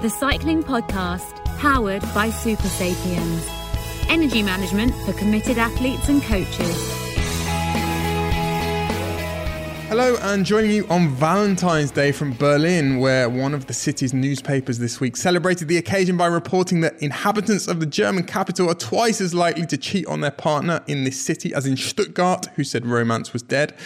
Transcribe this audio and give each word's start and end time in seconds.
the 0.00 0.08
cycling 0.08 0.62
podcast 0.62 1.44
powered 1.58 2.00
by 2.14 2.30
Super 2.30 2.68
Sapiens. 2.68 3.46
Energy 4.08 4.42
management 4.42 4.94
for 5.04 5.12
committed 5.12 5.58
athletes 5.58 6.08
and 6.08 6.22
coaches. 6.22 6.96
Hello, 9.90 10.16
and 10.22 10.46
joining 10.46 10.70
you 10.70 10.86
on 10.88 11.10
Valentine's 11.10 11.90
Day 11.90 12.12
from 12.12 12.32
Berlin, 12.32 12.98
where 12.98 13.28
one 13.28 13.52
of 13.52 13.66
the 13.66 13.74
city's 13.74 14.14
newspapers 14.14 14.78
this 14.78 15.00
week 15.00 15.18
celebrated 15.18 15.68
the 15.68 15.76
occasion 15.76 16.16
by 16.16 16.28
reporting 16.28 16.80
that 16.80 16.94
inhabitants 17.02 17.68
of 17.68 17.78
the 17.78 17.86
German 17.86 18.24
capital 18.24 18.70
are 18.70 18.74
twice 18.74 19.20
as 19.20 19.34
likely 19.34 19.66
to 19.66 19.76
cheat 19.76 20.06
on 20.06 20.22
their 20.22 20.30
partner 20.30 20.80
in 20.86 21.04
this 21.04 21.20
city 21.20 21.52
as 21.52 21.66
in 21.66 21.76
Stuttgart, 21.76 22.46
who 22.56 22.64
said 22.64 22.86
romance 22.86 23.34
was 23.34 23.42
dead. 23.42 23.76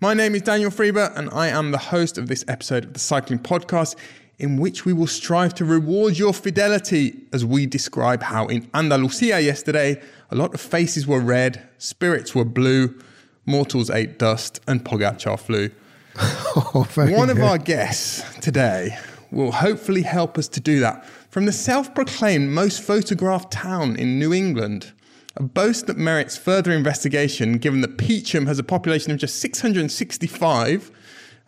My 0.00 0.14
name 0.14 0.36
is 0.36 0.42
Daniel 0.42 0.70
Friebe, 0.70 1.16
and 1.16 1.30
I 1.30 1.48
am 1.48 1.72
the 1.72 1.78
host 1.78 2.16
of 2.16 2.28
this 2.28 2.44
episode 2.46 2.84
of 2.84 2.92
the 2.92 3.00
Cycling 3.00 3.40
Podcast, 3.40 3.96
in 4.38 4.56
which 4.56 4.84
we 4.84 4.92
will 4.92 5.06
strive 5.06 5.54
to 5.54 5.64
reward 5.64 6.18
your 6.18 6.32
fidelity 6.32 7.20
as 7.32 7.44
we 7.44 7.66
describe 7.66 8.22
how 8.22 8.46
in 8.46 8.68
Andalusia 8.74 9.40
yesterday, 9.40 10.00
a 10.30 10.34
lot 10.34 10.54
of 10.54 10.60
faces 10.60 11.06
were 11.06 11.20
red, 11.20 11.66
spirits 11.78 12.34
were 12.34 12.44
blue, 12.44 12.98
mortals 13.46 13.90
ate 13.90 14.18
dust, 14.18 14.60
and 14.66 14.84
Pogacar 14.84 15.38
flew. 15.38 15.70
Oh, 16.56 16.86
One 16.94 17.30
of 17.30 17.40
our 17.40 17.58
guests 17.58 18.22
today 18.38 18.96
will 19.32 19.50
hopefully 19.50 20.02
help 20.02 20.38
us 20.38 20.46
to 20.48 20.60
do 20.60 20.78
that. 20.80 21.04
From 21.28 21.46
the 21.46 21.52
self 21.52 21.92
proclaimed 21.94 22.50
most 22.50 22.80
photographed 22.80 23.52
town 23.52 23.96
in 23.96 24.20
New 24.20 24.32
England, 24.32 24.92
a 25.36 25.42
boast 25.42 25.88
that 25.88 25.96
merits 25.96 26.36
further 26.36 26.70
investigation 26.70 27.58
given 27.58 27.80
that 27.80 27.98
Peacham 27.98 28.46
has 28.46 28.60
a 28.60 28.62
population 28.62 29.10
of 29.10 29.18
just 29.18 29.40
665 29.40 30.92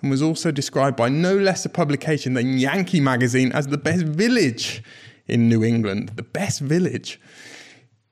and 0.01 0.11
was 0.11 0.23
also 0.23 0.51
described 0.51 0.97
by 0.97 1.09
no 1.09 1.37
less 1.37 1.65
a 1.65 1.69
publication 1.69 2.35
than 2.35 2.59
Yankee 2.59 3.01
Magazine 3.01 3.53
as 3.53 3.69
the 3.69 3.79
best 3.79 4.05
village 4.05 4.83
in 5.27 5.49
New 5.49 5.65
England. 5.65 6.11
The 6.17 6.23
best 6.23 6.61
village. 6.61 7.21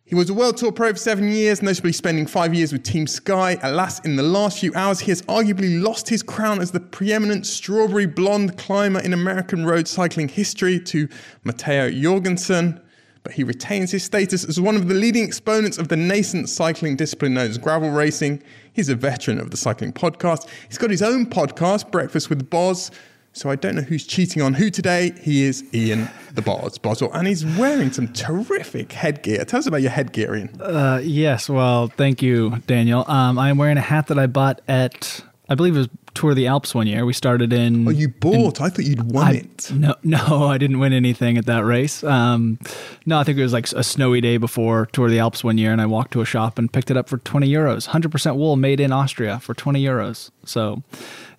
He 0.06 0.14
was 0.14 0.28
a 0.28 0.34
World 0.34 0.58
Tour 0.58 0.70
pro 0.70 0.92
for 0.92 0.98
seven 0.98 1.30
years, 1.30 1.62
notably 1.62 1.92
spending 1.92 2.26
five 2.26 2.54
years 2.54 2.72
with 2.72 2.82
Team 2.82 3.06
Sky. 3.06 3.58
Alas, 3.62 4.00
in 4.00 4.16
the 4.16 4.22
last 4.22 4.58
few 4.58 4.72
hours, 4.74 5.00
he 5.00 5.10
has 5.10 5.22
arguably 5.22 5.82
lost 5.82 6.10
his 6.10 6.22
crown 6.22 6.60
as 6.60 6.72
the 6.72 6.80
preeminent 6.80 7.46
strawberry 7.46 8.04
blonde 8.04 8.58
climber 8.58 9.00
in 9.00 9.14
American 9.14 9.64
road 9.64 9.88
cycling 9.88 10.28
history 10.28 10.78
to 10.78 11.08
Matteo 11.44 11.91
Jorgenson. 11.91 12.80
But 13.25 13.33
he 13.33 13.42
retains 13.42 13.91
his 13.91 14.05
status 14.05 14.44
as 14.44 14.61
one 14.61 14.77
of 14.77 14.86
the 14.86 14.94
leading 14.94 15.25
exponents 15.25 15.78
of 15.78 15.89
the 15.89 15.97
nascent 15.97 16.50
cycling 16.50 16.94
discipline 16.94 17.34
known 17.34 17.50
as 17.50 17.58
gravel 17.58 17.91
racing. 17.91 18.42
He's 18.72 18.91
a 18.91 18.94
veteran 18.94 19.41
of 19.41 19.50
the 19.50 19.56
cycling 19.56 19.94
podcast. 19.94 20.47
He's 20.69 20.78
got 20.78 20.91
his 20.91 21.03
own 21.03 21.27
podcast, 21.27 21.91
Breakfast 21.91 22.28
with 22.28 22.48
Boz. 22.50 22.91
So 23.33 23.50
I 23.50 23.56
don't 23.56 23.75
know 23.75 23.83
who's 23.83 24.06
cheating 24.06 24.42
on 24.42 24.55
who 24.55 24.70
today. 24.70 25.12
He 25.20 25.42
is 25.42 25.64
Ian 25.75 26.08
the 26.34 26.42
Boz 26.42 26.78
Boswell, 26.78 27.11
and 27.14 27.27
he's 27.27 27.44
wearing 27.44 27.91
some 27.91 28.12
terrific 28.12 28.92
headgear. 28.92 29.44
Tell 29.44 29.59
us 29.59 29.66
about 29.66 29.83
your 29.83 29.91
headgear, 29.91 30.36
Ian. 30.36 30.61
Uh, 30.61 31.00
yes, 31.03 31.48
well, 31.48 31.88
thank 31.88 32.22
you, 32.22 32.59
Daniel. 32.66 33.05
Um, 33.09 33.38
I'm 33.38 33.59
wearing 33.59 33.77
a 33.77 33.81
hat 33.81 34.06
that 34.09 34.20
I 34.20 34.28
bought 34.28 34.61
at, 34.69 35.20
I 35.48 35.56
believe 35.56 35.75
it 35.75 35.78
was 35.78 35.88
Tour 36.14 36.30
of 36.30 36.36
the 36.36 36.46
Alps 36.46 36.74
one 36.74 36.86
year. 36.86 37.04
We 37.04 37.12
started 37.12 37.52
in. 37.52 37.86
Oh, 37.86 37.90
you 37.90 38.08
bought? 38.08 38.60
I 38.60 38.68
thought 38.68 38.84
you'd 38.84 39.12
won 39.12 39.26
I, 39.26 39.32
it. 39.32 39.70
No, 39.72 39.94
no, 40.02 40.18
I 40.48 40.58
didn't 40.58 40.78
win 40.78 40.92
anything 40.92 41.36
at 41.38 41.46
that 41.46 41.64
race. 41.64 42.02
Um, 42.04 42.58
no, 43.06 43.18
I 43.18 43.24
think 43.24 43.38
it 43.38 43.42
was 43.42 43.52
like 43.52 43.70
a 43.72 43.82
snowy 43.82 44.20
day 44.20 44.36
before 44.36 44.86
Tour 44.86 45.06
of 45.06 45.10
the 45.10 45.18
Alps 45.18 45.42
one 45.44 45.58
year, 45.58 45.72
and 45.72 45.80
I 45.80 45.86
walked 45.86 46.12
to 46.12 46.20
a 46.20 46.24
shop 46.24 46.58
and 46.58 46.72
picked 46.72 46.90
it 46.90 46.96
up 46.96 47.08
for 47.08 47.18
20 47.18 47.48
euros. 47.48 47.88
100% 47.88 48.36
wool 48.36 48.56
made 48.56 48.80
in 48.80 48.92
Austria 48.92 49.40
for 49.40 49.54
20 49.54 49.82
euros. 49.82 50.30
So, 50.44 50.82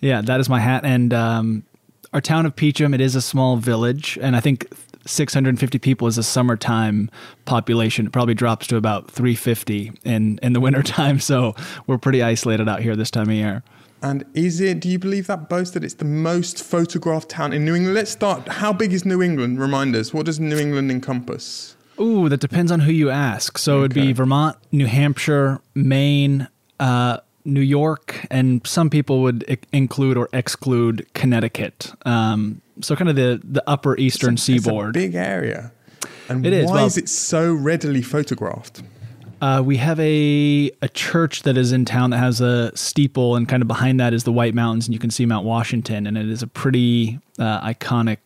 yeah, 0.01 0.21
that 0.21 0.39
is 0.39 0.49
my 0.49 0.59
hat. 0.59 0.83
And 0.85 1.13
um, 1.13 1.63
our 2.14 2.21
town 2.21 2.45
of 2.45 2.55
Peacham, 2.55 2.93
it 2.93 3.02
is 3.02 3.15
a 3.15 3.21
small 3.21 3.58
village, 3.58 4.17
and 4.21 4.35
I 4.35 4.39
think 4.39 4.67
650 5.05 5.80
people 5.80 6.08
is 6.08 6.17
a 6.17 6.23
summertime 6.23 7.09
population. 7.45 8.08
It 8.08 8.11
probably 8.11 8.33
drops 8.33 8.67
to 8.67 8.77
about 8.77 9.09
350 9.11 9.93
in 10.03 10.39
in 10.41 10.53
the 10.53 10.59
wintertime. 10.59 11.19
So 11.25 11.55
we're 11.87 11.97
pretty 11.97 12.21
isolated 12.21 12.69
out 12.69 12.81
here 12.81 12.95
this 12.95 13.09
time 13.09 13.30
of 13.30 13.35
year. 13.35 13.64
And 14.05 14.23
is 14.36 14.61
it, 14.61 14.82
do 14.82 14.88
you 14.88 14.99
believe 14.99 15.26
that 15.27 15.49
boast 15.49 15.73
that 15.73 15.83
it's 15.83 15.95
the 15.95 16.05
most 16.05 16.64
photographed 16.64 17.27
town 17.30 17.54
in 17.54 17.66
New 17.66 17.73
England? 17.73 17.95
Let's 17.95 18.11
start. 18.11 18.48
How 18.48 18.71
big 18.71 18.93
is 18.93 19.04
New 19.04 19.23
England? 19.23 19.60
Remind 19.60 19.95
us. 19.95 20.14
What 20.14 20.27
does 20.27 20.39
New 20.39 20.60
England 20.60 20.92
encompass? 20.92 21.76
Ooh, 21.99 22.30
that 22.30 22.39
depends 22.39 22.71
on 22.71 22.82
who 22.82 22.92
you 22.92 23.10
ask. 23.10 23.58
So 23.58 23.80
it'd 23.80 23.95
be 23.95 24.14
Vermont, 24.14 24.58
New 24.71 24.86
Hampshire, 24.86 25.60
Maine, 25.73 26.48
uh, 26.80 27.17
New 27.45 27.61
York, 27.61 28.27
and 28.30 28.61
some 28.67 28.92
people 28.92 29.23
would 29.23 29.44
I- 29.49 29.58
include 29.73 30.17
or 30.17 30.30
exclude 30.33 31.08
Connecticut. 31.15 31.92
Um, 32.05 32.61
so 32.82 32.95
kind 32.95 33.10
of 33.10 33.15
the 33.15 33.42
the 33.44 33.64
upper 33.67 33.98
eastern 33.98 34.36
It's 34.36 34.44
a 34.44 34.60
seaboard. 34.60 34.94
big 34.94 35.15
area. 35.15 35.71
And 36.30 36.45
It 36.45 36.54
is, 36.54 36.65
why 36.67 36.73
well- 36.73 36.86
is 36.86 36.98
it 36.98 37.10
so 37.10 37.52
readily 37.52 38.04
photographed? 38.04 38.83
Uh, 39.41 39.61
we 39.63 39.77
have 39.77 39.99
a 39.99 40.71
a 40.81 40.89
church 40.89 41.43
that 41.43 41.57
is 41.57 41.71
in 41.71 41.85
town 41.85 42.09
that 42.11 42.17
has 42.17 42.41
a 42.41 42.75
steeple, 42.75 43.35
and 43.35 43.47
kind 43.47 43.61
of 43.61 43.67
behind 43.67 43.99
that 43.99 44.13
is 44.13 44.23
the 44.23 44.31
White 44.31 44.53
Mountains, 44.53 44.87
and 44.87 44.93
you 44.93 44.99
can 44.99 45.11
see 45.11 45.25
Mount 45.25 45.45
Washington, 45.45 46.07
and 46.07 46.17
it 46.17 46.29
is 46.29 46.41
a 46.41 46.47
pretty 46.47 47.19
uh, 47.39 47.61
iconic 47.67 48.17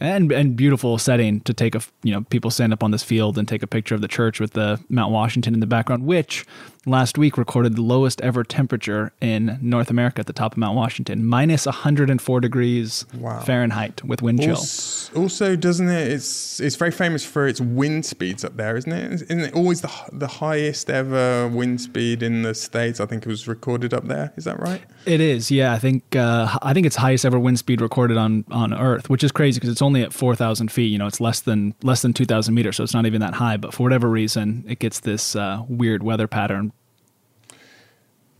and 0.00 0.30
and 0.32 0.56
beautiful 0.56 0.96
setting 0.98 1.40
to 1.40 1.52
take 1.52 1.74
a 1.74 1.80
you 2.02 2.12
know 2.12 2.22
people 2.30 2.50
stand 2.50 2.72
up 2.72 2.82
on 2.82 2.90
this 2.92 3.02
field 3.02 3.36
and 3.38 3.48
take 3.48 3.62
a 3.62 3.66
picture 3.66 3.94
of 3.94 4.00
the 4.00 4.08
church 4.08 4.38
with 4.40 4.52
the 4.52 4.80
Mount 4.88 5.12
Washington 5.12 5.54
in 5.54 5.60
the 5.60 5.66
background, 5.66 6.04
which 6.04 6.44
last 6.86 7.16
week 7.16 7.38
recorded 7.38 7.76
the 7.76 7.82
lowest 7.82 8.20
ever 8.22 8.42
temperature 8.42 9.12
in 9.20 9.56
North 9.62 9.88
America 9.90 10.18
at 10.20 10.26
the 10.26 10.32
top 10.32 10.52
of 10.52 10.58
Mount 10.58 10.74
Washington, 10.76 11.24
minus 11.24 11.64
104 11.66 12.40
degrees 12.40 13.04
Wow. 13.14 13.40
Fahrenheit 13.40 14.02
with 14.04 14.20
wind 14.22 14.40
chill. 14.42 14.56
Also, 14.56 15.14
also, 15.20 15.56
doesn't 15.56 15.88
it? 15.88 16.08
It's 16.08 16.60
it's 16.60 16.76
very 16.76 16.90
famous 16.90 17.24
for 17.24 17.46
its 17.46 17.60
wind 17.60 18.04
speeds 18.06 18.44
up 18.44 18.56
there, 18.56 18.76
isn't 18.76 18.92
it? 18.92 19.12
Isn't 19.22 19.40
it 19.40 19.54
always 19.54 19.80
the 19.80 19.90
the 20.12 20.26
highest 20.26 20.88
ever 20.90 21.48
wind 21.48 21.80
speed 21.80 22.22
in 22.22 22.42
the 22.42 22.54
states? 22.54 23.00
I 23.00 23.06
think 23.06 23.24
it 23.24 23.28
was 23.28 23.46
recorded 23.48 23.92
up 23.94 24.06
there. 24.06 24.32
Is 24.36 24.44
that 24.44 24.58
right? 24.60 24.82
It 25.06 25.20
is, 25.20 25.50
yeah. 25.50 25.72
I 25.72 25.78
think 25.78 26.14
uh, 26.16 26.58
I 26.62 26.72
think 26.74 26.86
it's 26.86 26.96
highest 26.96 27.24
ever 27.24 27.38
wind 27.38 27.58
speed 27.58 27.80
recorded 27.80 28.16
on 28.16 28.44
on 28.52 28.72
Earth, 28.72 29.10
which 29.10 29.24
is 29.24 29.32
crazy 29.32 29.58
because 29.58 29.70
it's 29.70 29.82
only 29.82 30.02
at 30.02 30.12
four 30.12 30.34
thousand 30.36 30.70
feet. 30.70 30.92
You 30.92 30.98
know, 30.98 31.06
it's 31.06 31.20
less 31.20 31.40
than 31.40 31.74
less 31.82 32.02
than 32.02 32.12
two 32.12 32.24
thousand 32.24 32.54
meters, 32.54 32.76
so 32.76 32.84
it's 32.84 32.94
not 32.94 33.06
even 33.06 33.20
that 33.20 33.34
high. 33.34 33.56
But 33.56 33.74
for 33.74 33.82
whatever 33.82 34.08
reason, 34.08 34.64
it 34.68 34.78
gets 34.78 35.00
this 35.00 35.34
uh, 35.34 35.62
weird 35.68 36.02
weather 36.02 36.26
pattern. 36.26 36.72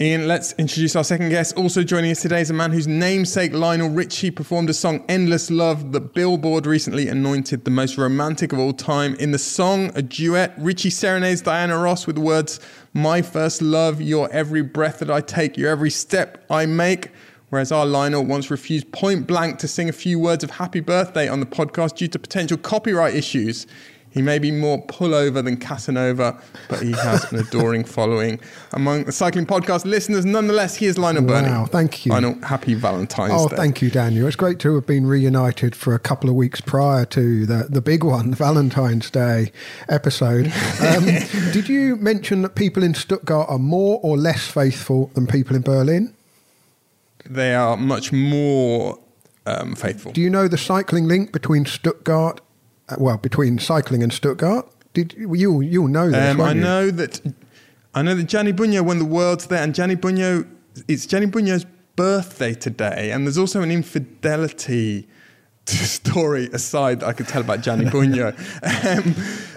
Ian, 0.01 0.27
let's 0.27 0.53
introduce 0.55 0.97
our 0.97 1.05
second 1.05 1.29
guest. 1.29 1.57
Also 1.57 1.85
joining 1.85 2.11
us 2.11 2.21
today 2.21 2.41
is 2.41 2.51
a 2.51 2.55
man 2.55 2.73
whose 2.73 2.89
namesake 2.89 3.53
Lionel 3.53 3.91
Richie 3.91 4.33
performed 4.33 4.69
a 4.69 4.75
song 4.75 5.05
"Endless 5.09 5.49
Love" 5.49 5.93
that 5.93 6.13
Billboard 6.13 6.67
recently 6.67 7.07
anointed 7.07 7.65
the 7.65 7.71
most 7.71 7.97
romantic 7.97 8.53
of 8.53 8.59
all 8.59 8.73
time. 8.73 9.15
In 9.17 9.31
the 9.31 9.39
song, 9.39 9.93
a 9.95 10.03
duet, 10.03 10.55
Richie 10.59 10.91
serenades 10.91 11.43
Diana 11.43 11.79
Ross 11.79 12.07
with 12.07 12.17
the 12.17 12.23
words 12.23 12.59
"My 12.93 13.23
first 13.23 13.63
love, 13.63 14.03
your 14.03 14.29
every 14.33 14.63
breath 14.63 14.99
that 14.99 15.11
I 15.11 15.21
take, 15.21 15.57
your 15.57 15.71
every 15.71 15.91
step 15.91 16.45
I 16.51 16.67
make." 16.67 17.11
Whereas 17.53 17.71
our 17.71 17.85
Lionel 17.85 18.25
once 18.25 18.51
refused 18.51 18.91
point 18.93 19.27
blank 19.27 19.59
to 19.59 19.69
sing 19.69 19.87
a 19.87 19.93
few 19.93 20.19
words 20.19 20.43
of 20.43 20.53
happy 20.53 20.81
birthday 20.81 21.29
on 21.29 21.39
the 21.41 21.45
podcast 21.45 21.97
due 21.97 22.09
to 22.09 22.19
potential 22.19 22.57
copyright 22.57 23.15
issues. 23.15 23.67
He 24.09 24.23
may 24.23 24.39
be 24.39 24.51
more 24.51 24.83
pullover 24.87 25.45
than 25.45 25.59
Casanova, 25.59 26.41
but 26.71 26.81
he 26.81 26.93
has 26.93 27.31
an 27.31 27.41
adoring 27.41 27.85
following 27.85 28.41
among 28.73 29.05
the 29.05 29.13
cycling 29.13 29.45
podcast 29.45 29.85
listeners. 29.85 30.25
Nonetheless, 30.25 30.77
he 30.77 30.87
is 30.87 30.97
Lionel 30.97 31.25
Birnie. 31.25 31.49
Wow, 31.51 31.67
thank 31.67 32.07
you. 32.07 32.13
Lionel, 32.13 32.41
happy 32.41 32.73
Valentine's 32.73 33.33
Day. 33.33 33.39
Oh, 33.39 33.49
Day. 33.49 33.57
thank 33.57 33.83
you, 33.83 33.91
Daniel. 33.91 34.27
It's 34.27 34.37
great 34.37 34.59
to 34.61 34.75
have 34.77 34.87
been 34.87 35.07
reunited 35.07 35.77
for 35.77 35.95
a 35.95 35.99
couple 35.99 36.31
of 36.31 36.37
weeks 36.37 36.63
prior 36.63 37.05
to 37.05 37.45
the, 37.45 37.67
the 37.69 37.83
big 37.83 38.03
one, 38.03 38.31
the 38.31 38.37
Valentine's 38.37 39.11
Day 39.11 39.53
episode. 39.91 40.51
Um, 40.83 41.05
did 41.53 41.69
you 41.69 41.97
mention 41.97 42.43
that 42.43 42.55
people 42.55 42.83
in 42.83 42.95
Stuttgart 42.95 43.49
are 43.49 43.59
more 43.59 44.01
or 44.03 44.17
less 44.17 44.49
faithful 44.49 45.11
than 45.15 45.27
people 45.27 45.55
in 45.55 45.63
Berlin? 45.63 46.15
They 47.29 47.55
are 47.55 47.77
much 47.77 48.13
more 48.13 48.99
um, 49.47 49.75
faithful. 49.75 50.13
Do 50.13 50.21
you 50.21 50.31
know 50.31 50.49
the 50.49 50.59
cycling 50.59 51.07
link 51.07 51.33
between 51.33 51.65
Stuttgart, 51.67 52.41
uh, 52.89 52.97
well, 52.99 53.19
between 53.19 53.59
cycling 53.59 54.03
and 54.03 54.13
Stuttgart? 54.13 54.69
Did 54.95 55.15
you 55.15 55.35
you'll, 55.63 55.89
know 55.89 56.11
this? 56.11 56.35
Um, 56.35 56.41
I 56.41 56.53
you? 56.53 56.61
know 56.61 56.91
that 56.91 57.21
I 57.95 58.03
know 58.03 58.15
that 58.15 58.25
Gianni 58.25 58.53
Bugno 58.53 58.83
won 58.83 58.99
the 58.99 59.05
world's 59.05 59.47
there, 59.47 59.63
and 59.63 59.75
Gianni 59.75 59.97
Bugno 59.97 60.47
it's 60.89 61.07
Gianni 61.07 61.27
Bugno's 61.27 61.67
birthday 61.97 62.55
today, 62.55 63.11
and 63.11 63.27
there's 63.27 63.39
also 63.39 63.63
an 63.63 63.71
infidelity 63.71 65.09
story 65.67 66.49
aside 66.53 67.01
that 67.01 67.07
I 67.07 67.13
could 67.13 67.29
tell 67.29 67.41
about 67.43 67.63
Gianni 67.63 67.85
Bugno. 67.91 68.33
um, 68.97 69.15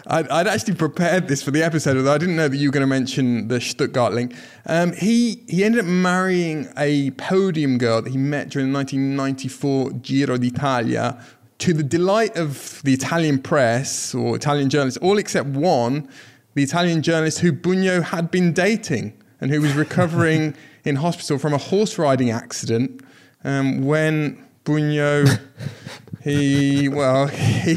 I'd, 0.07 0.27
I'd 0.29 0.47
actually 0.47 0.75
prepared 0.75 1.27
this 1.27 1.41
for 1.41 1.51
the 1.51 1.63
episode, 1.63 1.97
although 1.97 2.13
I 2.13 2.17
didn't 2.17 2.35
know 2.35 2.47
that 2.47 2.57
you 2.57 2.69
were 2.69 2.73
going 2.73 2.81
to 2.81 2.87
mention 2.87 3.47
the 3.47 3.59
Stuttgart 3.59 4.13
link. 4.13 4.35
Um, 4.67 4.93
he 4.93 5.43
he 5.47 5.63
ended 5.63 5.81
up 5.81 5.87
marrying 5.87 6.67
a 6.77 7.11
podium 7.11 7.77
girl 7.77 8.01
that 8.01 8.11
he 8.11 8.17
met 8.17 8.49
during 8.49 8.71
the 8.71 8.77
1994 8.77 9.91
Giro 10.01 10.37
d'Italia. 10.37 11.19
To 11.59 11.73
the 11.73 11.83
delight 11.83 12.35
of 12.35 12.81
the 12.83 12.93
Italian 12.93 13.39
press 13.39 14.13
or 14.13 14.35
Italian 14.35 14.69
journalists, 14.69 14.99
all 15.01 15.17
except 15.17 15.47
one, 15.47 16.07
the 16.53 16.63
Italian 16.63 17.01
journalist 17.01 17.39
who 17.39 17.51
Bugno 17.51 18.03
had 18.03 18.29
been 18.29 18.53
dating 18.53 19.13
and 19.41 19.49
who 19.49 19.61
was 19.61 19.73
recovering 19.85 20.53
in 20.83 20.97
hospital 20.97 21.39
from 21.39 21.53
a 21.53 21.57
horse 21.57 21.97
riding 21.97 22.29
accident 22.29 23.01
um, 23.43 23.83
when 23.83 24.45
Bugno 24.65 25.39
He 26.25 26.89
well, 26.89 27.27
he 27.67 27.75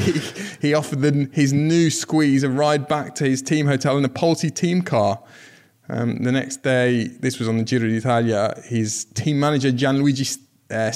he 0.60 0.72
offered 0.72 1.02
the, 1.02 1.28
his 1.32 1.52
new 1.52 1.90
squeeze 1.90 2.42
a 2.42 2.48
ride 2.48 2.88
back 2.88 3.14
to 3.16 3.24
his 3.24 3.42
team 3.42 3.66
hotel 3.66 3.98
in 3.98 4.04
a 4.06 4.08
Polti 4.08 4.50
team 4.50 4.80
car. 4.80 5.22
Um, 5.90 6.22
the 6.22 6.32
next 6.32 6.62
day, 6.62 7.08
this 7.08 7.38
was 7.38 7.46
on 7.46 7.58
the 7.58 7.62
Giro 7.62 7.86
d'Italia. 7.86 8.58
His 8.64 9.04
team 9.04 9.38
manager 9.38 9.70
Gianluigi 9.70 10.38
uh, 10.70 10.92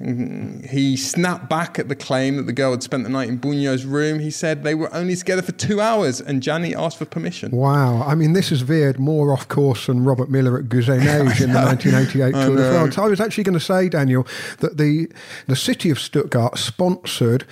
He 0.00 0.96
snapped 0.96 1.50
back 1.50 1.78
at 1.78 1.88
the 1.88 1.94
claim 1.94 2.36
that 2.36 2.44
the 2.44 2.54
girl 2.54 2.70
had 2.70 2.82
spent 2.82 3.04
the 3.04 3.10
night 3.10 3.28
in 3.28 3.38
Bugno's 3.38 3.84
room. 3.84 4.18
He 4.18 4.30
said 4.30 4.64
they 4.64 4.74
were 4.74 4.92
only 4.94 5.14
together 5.14 5.42
for 5.42 5.52
two 5.52 5.80
hours 5.80 6.22
and 6.22 6.42
Gianni 6.42 6.74
asked 6.74 6.96
for 6.96 7.04
permission. 7.04 7.50
Wow. 7.50 8.02
I 8.02 8.14
mean, 8.14 8.32
this 8.32 8.48
has 8.48 8.62
veered 8.62 8.98
more 8.98 9.30
off 9.30 9.46
course 9.48 9.86
than 9.86 10.04
Robert 10.04 10.30
Millar 10.30 10.58
at 10.58 10.66
Guzet-Neige 10.66 11.42
in 11.42 11.52
the 11.52 11.60
1988 11.64 12.32
Tour 12.32 12.56
de 12.56 12.70
France. 12.70 12.96
I 12.96 13.06
was 13.06 13.20
actually 13.20 13.44
going 13.44 13.58
to 13.58 13.64
say, 13.64 13.90
Daniel, 13.90 14.26
that 14.60 14.78
the, 14.78 15.10
the 15.46 15.56
city 15.56 15.90
of 15.90 15.98
Stuttgart 15.98 16.56
sponsored 16.56 17.44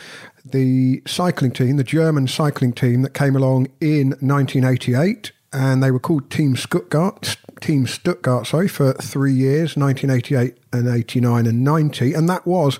the 0.42 1.02
cycling 1.06 1.50
team, 1.50 1.76
the 1.76 1.84
German 1.84 2.26
cycling 2.28 2.72
team 2.72 3.02
that 3.02 3.12
came 3.12 3.36
along 3.36 3.68
in 3.80 4.10
1988 4.20 5.32
and 5.52 5.82
they 5.82 5.90
were 5.90 6.00
called 6.00 6.30
Team 6.30 6.56
Stuttgart, 6.56 7.36
Team 7.60 7.86
Stuttgart, 7.86 8.46
sorry, 8.46 8.68
for 8.68 8.92
three 8.94 9.32
years, 9.32 9.76
1988 9.76 10.56
and 10.72 10.88
89 10.88 11.46
and 11.46 11.64
90, 11.64 12.14
and 12.14 12.28
that 12.28 12.46
was 12.46 12.78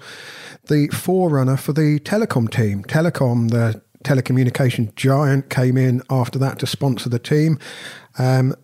the 0.68 0.88
forerunner 0.88 1.56
for 1.56 1.72
the 1.72 1.98
Telekom 2.00 2.50
team. 2.50 2.84
Telekom, 2.84 3.50
the 3.50 3.80
telecommunication 4.04 4.94
giant, 4.94 5.50
came 5.50 5.76
in 5.76 6.02
after 6.10 6.38
that 6.38 6.58
to 6.60 6.66
sponsor 6.66 7.08
the 7.08 7.18
team. 7.18 7.58
Um, 8.18 8.54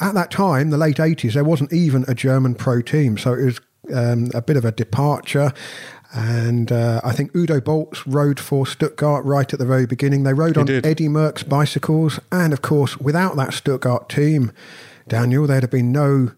at 0.00 0.14
that 0.14 0.30
time, 0.30 0.70
the 0.70 0.76
late 0.76 0.96
80s, 0.96 1.34
there 1.34 1.44
wasn't 1.44 1.72
even 1.72 2.04
a 2.06 2.14
German 2.14 2.54
pro 2.54 2.82
team, 2.82 3.16
so 3.16 3.32
it 3.32 3.44
was 3.44 3.60
um, 3.94 4.30
a 4.34 4.42
bit 4.42 4.56
of 4.56 4.64
a 4.64 4.72
departure. 4.72 5.52
And 6.12 6.70
uh, 6.70 7.00
I 7.02 7.12
think 7.12 7.34
Udo 7.34 7.60
Bölts 7.60 8.02
rode 8.06 8.38
for 8.38 8.66
Stuttgart 8.66 9.24
right 9.24 9.52
at 9.52 9.58
the 9.58 9.66
very 9.66 9.84
beginning. 9.84 10.22
They 10.22 10.32
rode 10.32 10.54
he 10.54 10.60
on 10.60 10.66
did. 10.66 10.86
Eddy 10.86 11.08
Merckx 11.08 11.48
bicycles. 11.48 12.20
And 12.30 12.52
of 12.52 12.62
course, 12.62 12.96
without 12.98 13.34
that 13.36 13.52
Stuttgart 13.52 14.08
team, 14.08 14.52
Daniel, 15.08 15.46
there'd 15.46 15.62
have 15.62 15.70
been 15.70 15.92
no 15.92 16.32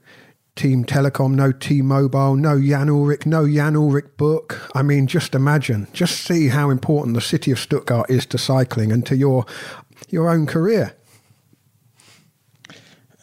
Team 0.57 0.85
Telekom, 0.85 1.33
no 1.33 1.53
T 1.53 1.83
Mobile, 1.83 2.35
no 2.35 2.61
Jan 2.61 2.89
Ullrich, 2.89 3.27
no 3.27 3.47
Jan 3.47 3.75
Ullrich 3.75 4.17
book. 4.17 4.71
I 4.75 4.83
mean, 4.83 5.07
just 5.07 5.35
imagine, 5.35 5.87
just 5.93 6.21
see 6.21 6.49
how 6.49 6.71
important 6.71 7.15
the 7.15 7.21
city 7.21 7.51
of 7.51 7.59
Stuttgart 7.59 8.11
is 8.11 8.25
to 8.27 8.39
cycling 8.39 8.91
and 8.91 9.05
to 9.07 9.17
your 9.17 9.45
your 10.09 10.31
own 10.31 10.47
career. 10.47 10.95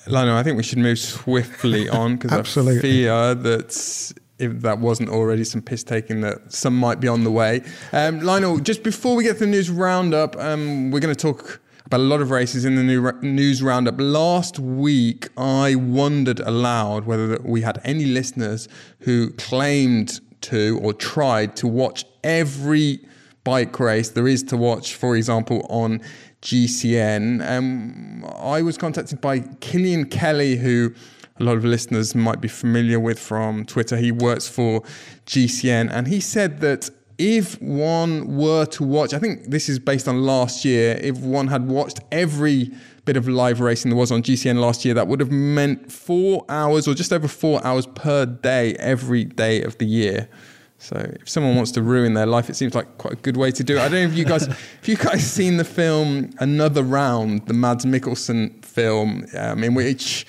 Lionel, 0.05 0.35
I 0.35 0.43
think 0.43 0.57
we 0.57 0.63
should 0.63 0.77
move 0.77 0.99
swiftly 0.99 1.89
on 1.89 2.17
because 2.17 2.57
I 2.57 2.79
fear 2.79 3.33
that 3.33 4.13
if 4.37 4.61
that 4.61 4.79
wasn't 4.79 5.09
already 5.09 5.43
some 5.43 5.61
piss 5.61 5.83
taking 5.83 6.21
that 6.21 6.51
some 6.51 6.77
might 6.77 6.99
be 6.99 7.07
on 7.07 7.23
the 7.23 7.31
way. 7.31 7.63
Um, 7.91 8.19
Lionel, 8.19 8.59
just 8.59 8.83
before 8.83 9.15
we 9.15 9.23
get 9.23 9.33
to 9.33 9.39
the 9.39 9.47
news 9.47 9.69
roundup, 9.69 10.35
um, 10.37 10.91
we're 10.91 10.99
going 10.99 11.15
to 11.15 11.19
talk 11.19 11.61
a 11.93 11.97
lot 11.99 12.21
of 12.21 12.31
races 12.31 12.65
in 12.65 12.75
the 12.75 12.83
new 12.83 13.11
news 13.21 13.61
roundup. 13.61 13.95
Last 13.99 14.57
week, 14.57 15.29
I 15.37 15.75
wondered 15.75 16.39
aloud 16.39 17.05
whether 17.05 17.39
we 17.43 17.61
had 17.61 17.79
any 17.83 18.05
listeners 18.05 18.67
who 19.01 19.29
claimed 19.33 20.19
to 20.41 20.79
or 20.81 20.93
tried 20.93 21.55
to 21.57 21.67
watch 21.67 22.03
every 22.23 22.99
bike 23.43 23.79
race 23.79 24.09
there 24.09 24.27
is 24.27 24.41
to 24.43 24.57
watch, 24.57 24.95
for 24.95 25.15
example, 25.15 25.67
on 25.69 26.01
GCN. 26.41 27.47
Um, 27.47 28.25
I 28.37 28.63
was 28.63 28.77
contacted 28.77 29.21
by 29.21 29.39
Killian 29.59 30.05
Kelly, 30.05 30.57
who 30.57 30.93
a 31.39 31.43
lot 31.43 31.57
of 31.57 31.65
listeners 31.65 32.15
might 32.15 32.41
be 32.41 32.47
familiar 32.47 32.99
with 32.99 33.19
from 33.19 33.65
Twitter. 33.65 33.97
He 33.97 34.11
works 34.11 34.47
for 34.47 34.81
GCN, 35.25 35.91
and 35.91 36.07
he 36.07 36.19
said 36.19 36.59
that 36.61 36.89
if 37.17 37.61
one 37.61 38.37
were 38.37 38.65
to 38.65 38.83
watch, 38.83 39.13
I 39.13 39.19
think 39.19 39.45
this 39.45 39.69
is 39.69 39.79
based 39.79 40.07
on 40.07 40.23
last 40.23 40.65
year, 40.65 40.99
if 41.01 41.17
one 41.19 41.47
had 41.47 41.67
watched 41.67 41.99
every 42.11 42.71
bit 43.05 43.17
of 43.17 43.27
live 43.27 43.59
racing 43.59 43.91
there 43.91 43.97
was 43.97 44.11
on 44.11 44.23
GCN 44.23 44.59
last 44.59 44.85
year, 44.85 44.93
that 44.93 45.07
would 45.07 45.19
have 45.19 45.31
meant 45.31 45.91
four 45.91 46.45
hours 46.49 46.87
or 46.87 46.93
just 46.93 47.11
over 47.11 47.27
four 47.27 47.65
hours 47.65 47.85
per 47.85 48.25
day 48.25 48.75
every 48.75 49.25
day 49.25 49.61
of 49.61 49.77
the 49.77 49.85
year. 49.85 50.29
So 50.77 50.97
if 50.97 51.29
someone 51.29 51.55
wants 51.55 51.71
to 51.71 51.81
ruin 51.81 52.13
their 52.13 52.25
life, 52.25 52.49
it 52.49 52.55
seems 52.55 52.75
like 52.75 52.97
quite 52.97 53.13
a 53.13 53.17
good 53.17 53.37
way 53.37 53.51
to 53.51 53.63
do 53.63 53.77
it. 53.77 53.79
I 53.79 53.83
don't 53.83 54.01
know 54.01 54.07
if 54.07 54.17
you 54.17 54.25
guys, 54.25 54.47
if 54.81 54.87
you 54.87 54.97
guys 54.97 55.29
seen 55.29 55.57
the 55.57 55.63
film 55.63 56.31
Another 56.39 56.83
Round, 56.83 57.45
the 57.47 57.53
Mads 57.53 57.85
Mikkelsen 57.85 58.63
film, 58.65 59.25
um, 59.37 59.63
in 59.63 59.75
which 59.75 60.25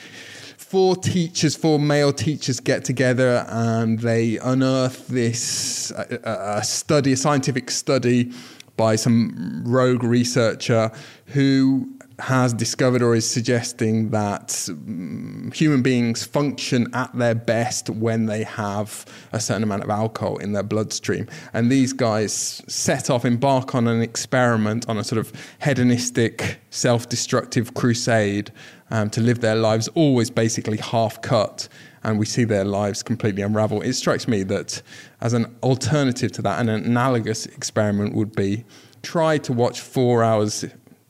four 0.74 0.96
teachers, 0.96 1.54
four 1.54 1.78
male 1.78 2.12
teachers 2.12 2.58
get 2.58 2.84
together 2.84 3.46
and 3.48 4.00
they 4.00 4.38
unearth 4.38 5.06
this 5.06 5.92
a 5.92 6.62
study, 6.64 7.12
a 7.12 7.16
scientific 7.16 7.70
study 7.70 8.32
by 8.76 8.96
some 8.96 9.62
rogue 9.64 10.02
researcher 10.02 10.90
who 11.26 11.88
has 12.18 12.52
discovered 12.52 13.02
or 13.02 13.14
is 13.14 13.28
suggesting 13.28 14.10
that 14.10 14.48
mm, 14.48 15.54
human 15.54 15.80
beings 15.80 16.24
function 16.24 16.88
at 16.92 17.16
their 17.16 17.36
best 17.36 17.88
when 17.90 18.26
they 18.26 18.42
have 18.42 19.04
a 19.32 19.38
certain 19.38 19.62
amount 19.62 19.84
of 19.84 19.90
alcohol 19.90 20.38
in 20.38 20.54
their 20.54 20.62
bloodstream. 20.64 21.28
And 21.52 21.70
these 21.70 21.92
guys 21.92 22.62
set 22.66 23.10
off, 23.10 23.24
embark 23.24 23.76
on 23.76 23.86
an 23.86 24.02
experiment, 24.02 24.88
on 24.88 24.98
a 24.98 25.04
sort 25.04 25.20
of 25.20 25.32
hedonistic, 25.62 26.58
self 26.70 27.08
destructive 27.08 27.74
crusade 27.74 28.50
um, 28.90 29.10
to 29.10 29.20
live 29.20 29.40
their 29.40 29.56
lives 29.56 29.88
always 29.88 30.30
basically 30.30 30.78
half 30.78 31.20
cut 31.22 31.68
and 32.04 32.18
we 32.18 32.26
see 32.26 32.44
their 32.44 32.64
lives 32.64 33.02
completely 33.02 33.42
unravel. 33.42 33.80
It 33.80 33.94
strikes 33.94 34.28
me 34.28 34.42
that 34.44 34.82
as 35.20 35.32
an 35.32 35.56
alternative 35.62 36.32
to 36.32 36.42
that, 36.42 36.60
an 36.60 36.68
analogous 36.68 37.46
experiment 37.46 38.14
would 38.14 38.36
be 38.36 38.64
try 39.02 39.38
to 39.38 39.52
watch 39.52 39.80
four 39.80 40.22
hours, 40.22 40.64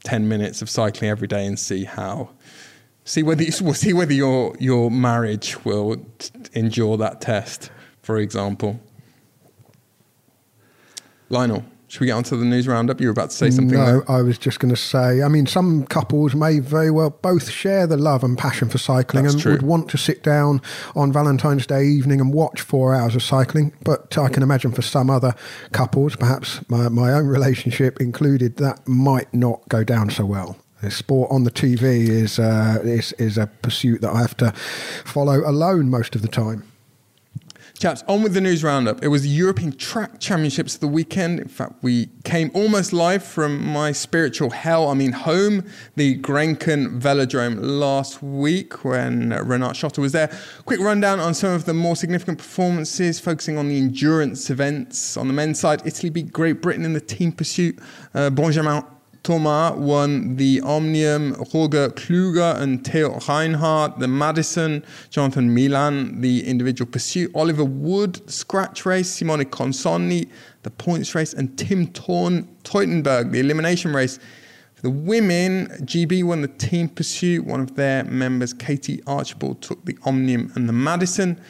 10 0.05 0.29
minutes 0.29 0.63
of 0.63 0.71
cycling 0.71 1.11
every 1.11 1.29
day 1.29 1.47
and 1.47 1.59
see 1.59 1.85
how. 1.85 2.31
See 3.05 3.23
whether 3.23 3.43
you, 3.43 3.51
see 3.75 3.93
whether 3.93 4.13
your 4.13 4.55
your 4.59 4.91
marriage 4.91 5.63
will 5.65 6.05
endure 6.53 6.97
that 6.97 7.21
test, 7.21 7.71
for 8.03 8.19
example. 8.19 8.81
Lionel. 11.29 11.65
Should 11.95 12.01
we 12.01 12.07
get 12.09 12.15
onto 12.15 12.37
the 12.37 12.45
news 12.45 12.67
roundup? 12.67 13.01
You 13.01 13.07
were 13.07 13.13
about 13.13 13.31
to 13.31 13.37
say 13.37 13.51
something. 13.51 13.79
No, 13.79 14.01
there. 14.01 14.11
I 14.11 14.21
was 14.21 14.37
just 14.37 14.59
going 14.59 14.75
to 14.75 14.81
say. 14.81 15.23
I 15.23 15.29
mean, 15.29 15.47
some 15.47 15.87
couples 15.87 16.35
may 16.35 16.59
very 16.59 16.91
well 16.91 17.11
both 17.11 17.49
share 17.49 17.87
the 17.87 17.97
love 17.97 18.25
and 18.25 18.37
passion 18.37 18.69
for 18.69 18.79
cycling 18.79 19.23
That's 19.23 19.35
and 19.35 19.43
true. 19.45 19.53
would 19.53 19.63
want 19.63 19.91
to 19.91 19.97
sit 19.97 20.25
down 20.25 20.61
on 20.97 21.13
Valentine's 21.13 21.69
Day 21.69 21.85
evening 21.85 22.21
and 22.21 22.33
watch 22.33 22.63
four 22.63 22.97
hours 22.97 23.15
of 23.15 23.23
cycling. 23.23 23.73
But 23.85 24.19
I 24.19 24.29
can 24.29 24.43
imagine 24.43 24.73
for 24.73 24.83
some 24.83 25.09
other 25.09 25.37
couples, 25.71 26.17
perhaps 26.17 26.69
my, 26.69 26.89
my 26.89 27.13
own 27.13 27.29
relationship 27.29 28.01
included, 28.01 28.57
that 28.57 28.89
might 28.89 29.33
not 29.33 29.61
go 29.69 29.85
down 29.85 30.11
so 30.11 30.27
well. 30.27 30.57
Sport 30.89 31.31
on 31.31 31.45
the 31.45 31.53
TV 31.53 32.09
is, 32.09 32.41
uh, 32.41 32.81
is 32.83 33.13
is 33.13 33.39
a 33.39 33.47
pursuit 33.47 34.01
that 34.01 34.11
I 34.11 34.21
have 34.21 34.37
to 34.39 34.51
follow 35.05 35.49
alone 35.49 35.91
most 35.91 36.17
of 36.17 36.23
the 36.23 36.29
time. 36.29 36.65
Chaps, 37.77 38.05
on 38.07 38.23
with 38.23 38.35
the 38.35 38.41
news 38.41 38.63
roundup. 38.63 39.03
It 39.03 39.09
was 39.09 39.23
the 39.23 39.29
European 39.29 39.73
Track 39.73 40.21
Championships 40.21 40.75
of 40.75 40.81
the 40.81 40.87
weekend. 40.87 41.41
In 41.41 41.49
fact, 41.49 41.73
we 41.83 42.09
came 42.23 42.53
almost 42.55 42.93
live 42.93 43.25
from 43.25 43.67
my 43.67 43.91
spiritual 43.91 44.51
hell, 44.51 44.89
I 44.89 44.95
mean 44.95 45.11
home, 45.11 45.65
the 45.97 46.17
Grenchen 46.19 47.01
Velodrome 47.01 47.59
last 47.61 48.23
week 48.23 48.85
when 48.85 49.31
Renat 49.31 49.73
Schotter 49.73 49.99
was 49.99 50.13
there. 50.13 50.31
Quick 50.67 50.79
rundown 50.79 51.19
on 51.19 51.35
some 51.35 51.51
of 51.51 51.65
the 51.65 51.75
more 51.75 51.97
significant 51.97 52.39
performances, 52.39 53.19
focusing 53.19 53.59
on 53.59 53.69
the 53.69 53.77
endurance 53.77 54.51
events. 54.51 55.17
On 55.17 55.27
the 55.27 55.35
men's 55.35 55.59
side, 55.59 55.83
Italy 55.85 56.11
beat 56.11 56.33
Great 56.33 56.63
Britain 56.63 56.85
in 56.85 56.93
the 56.93 57.01
team 57.01 57.33
pursuit. 57.33 57.77
Uh, 58.15 58.31
Benjamin 58.31 58.85
Thomas 59.25 59.79
won 59.79 60.37
the 60.37 60.61
Omnium, 60.61 61.33
Roger 61.55 61.89
Kluge 61.89 62.61
and 62.61 62.87
Theo 62.87 63.19
Reinhardt, 63.27 63.99
the 63.99 64.07
Madison, 64.07 64.85
Jonathan 65.09 65.55
Milan, 65.55 66.21
the 66.21 66.47
individual 66.47 66.91
pursuit, 66.91 67.31
Oliver 67.35 67.65
Wood, 67.65 68.31
scratch 68.31 68.85
race, 68.85 69.09
Simone 69.09 69.47
Consonni, 69.47 70.29
the 70.63 70.71
points 70.71 71.15
race, 71.15 71.33
and 71.33 71.59
Tim 71.59 71.87
Torn, 71.89 72.47
Teutenberg, 72.65 73.33
the 73.33 73.41
elimination 73.41 73.95
race. 73.95 74.19
For 74.75 74.83
the 74.83 74.91
women, 74.91 75.69
GB 75.81 76.23
won 76.23 76.43
the 76.43 76.49
team 76.49 76.91
pursuit. 76.91 77.47
One 77.47 77.61
of 77.61 77.77
their 77.77 78.05
members, 78.05 78.53
Katie 78.53 79.03
Archibald, 79.07 79.63
took 79.63 79.83
the 79.87 79.97
Omnium 80.05 80.53
and 80.55 80.69
the 80.69 80.75
Madison. 80.75 81.41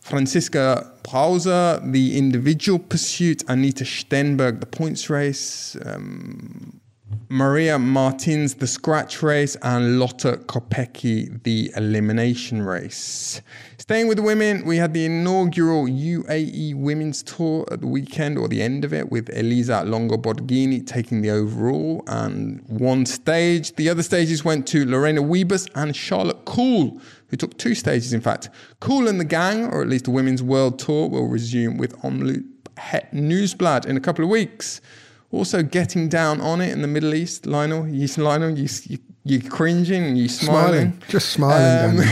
Franziska 0.00 0.92
Brauße, 1.02 1.90
the 1.90 2.16
individual 2.16 2.78
pursuit, 2.78 3.42
Anita 3.48 3.82
Stenberg, 3.82 4.60
the 4.60 4.66
points 4.66 5.10
race, 5.10 5.76
um, 5.84 6.80
Maria 7.28 7.76
Martins, 7.76 8.54
the 8.54 8.68
scratch 8.68 9.20
race, 9.20 9.56
and 9.62 9.98
Lotte 9.98 10.46
Kopecky, 10.46 11.42
the 11.42 11.72
elimination 11.74 12.62
race. 12.62 13.42
Staying 13.78 14.06
with 14.06 14.18
the 14.18 14.22
women, 14.22 14.64
we 14.64 14.76
had 14.76 14.94
the 14.94 15.04
inaugural 15.06 15.86
UAE 15.86 16.76
Women's 16.76 17.24
Tour 17.24 17.66
at 17.72 17.80
the 17.80 17.86
weekend 17.88 18.38
or 18.38 18.46
the 18.46 18.62
end 18.62 18.84
of 18.84 18.92
it, 18.92 19.10
with 19.10 19.28
Elisa 19.36 19.82
Longo 19.84 20.16
Borghini 20.16 20.86
taking 20.86 21.22
the 21.22 21.30
overall 21.30 22.04
and 22.06 22.62
one 22.68 23.04
stage. 23.04 23.74
The 23.74 23.88
other 23.88 24.04
stages 24.04 24.44
went 24.44 24.68
to 24.68 24.84
Lorena 24.84 25.20
Wiebes 25.20 25.68
and 25.74 25.96
Charlotte 25.96 26.44
Kool, 26.44 27.00
who 27.28 27.36
took 27.36 27.58
two 27.58 27.74
stages, 27.74 28.12
in 28.12 28.20
fact. 28.20 28.50
Kool 28.78 29.08
and 29.08 29.18
the 29.18 29.24
gang, 29.24 29.64
or 29.64 29.82
at 29.82 29.88
least 29.88 30.04
the 30.04 30.12
Women's 30.12 30.44
World 30.44 30.78
Tour, 30.78 31.08
will 31.08 31.26
resume 31.26 31.76
with 31.76 31.96
Omloop 32.02 32.44
Het 32.76 33.10
Nieuwsblad 33.12 33.84
in 33.86 33.96
a 33.96 34.00
couple 34.00 34.24
of 34.24 34.30
weeks. 34.30 34.80
Also, 35.36 35.62
getting 35.62 36.08
down 36.08 36.40
on 36.40 36.62
it 36.62 36.72
in 36.72 36.80
the 36.80 36.88
Middle 36.88 37.12
East, 37.12 37.44
Lionel. 37.44 37.86
You, 37.86 38.08
Lionel, 38.16 38.58
you, 38.58 38.68
you, 38.84 38.98
you're 39.22 39.50
cringing, 39.50 40.16
you 40.16 40.30
smiling. 40.30 40.92
Smiling, 40.92 41.02
just 41.08 41.28
smiling. 41.28 42.00
Um, 42.00 42.06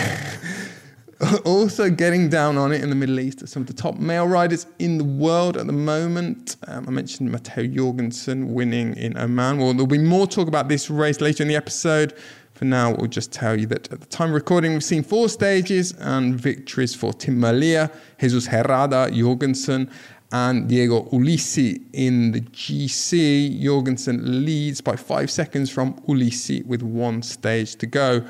also 1.47 1.89
getting 1.89 2.29
down 2.29 2.59
on 2.59 2.71
it 2.71 2.83
in 2.83 2.91
the 2.91 2.95
Middle 2.95 3.19
East 3.19 3.43
are 3.43 3.47
some 3.47 3.63
of 3.63 3.67
the 3.67 3.73
top 3.73 3.97
male 3.97 4.27
riders 4.27 4.67
in 4.79 4.99
the 4.99 5.05
world 5.05 5.57
at 5.57 5.67
the 5.67 5.73
moment. 5.73 6.57
Um, 6.69 6.87
I 6.87 6.91
mentioned 6.91 7.33
Matteo 7.33 7.67
Jorgenson 7.67 8.53
winning 8.53 8.95
in 8.95 9.17
Oman. 9.17 9.57
Well, 9.57 9.73
there'll 9.73 9.87
be 9.87 9.97
more 9.97 10.27
talk 10.27 10.47
about 10.47 10.69
this 10.69 10.91
race 10.91 11.23
later 11.23 11.45
in 11.45 11.49
the 11.49 11.57
episode. 11.57 12.15
For 12.53 12.67
now, 12.67 12.95
we'll 12.95 13.09
just 13.09 13.33
tell 13.33 13.59
you 13.59 13.67
that 13.69 13.91
at 13.91 14.01
the 14.01 14.07
time 14.07 14.29
of 14.29 14.35
recording, 14.35 14.75
we've 14.75 14.85
seen 14.85 15.03
four 15.03 15.31
stages 15.31 15.93
and 15.93 16.39
victories 16.39 16.95
for 16.95 17.15
Tim 17.15 17.41
Merlier, 17.41 17.91
Jesus 18.21 18.47
Herrada, 18.47 19.13
Jorgenson, 19.13 19.91
and 20.35 20.69
Diego 20.69 21.05
Ulissi 21.13 21.81
in 21.93 22.33
the 22.33 22.41
GC. 22.41 23.63
Jorgenson 23.63 24.45
leads 24.45 24.81
by 24.81 24.97
five 24.97 25.31
seconds 25.31 25.71
from 25.71 25.95
Ulissi 26.09 26.67
with 26.67 26.83
one 26.83 27.23
stage 27.23 27.77
to 27.77 27.87
go. 27.87 28.25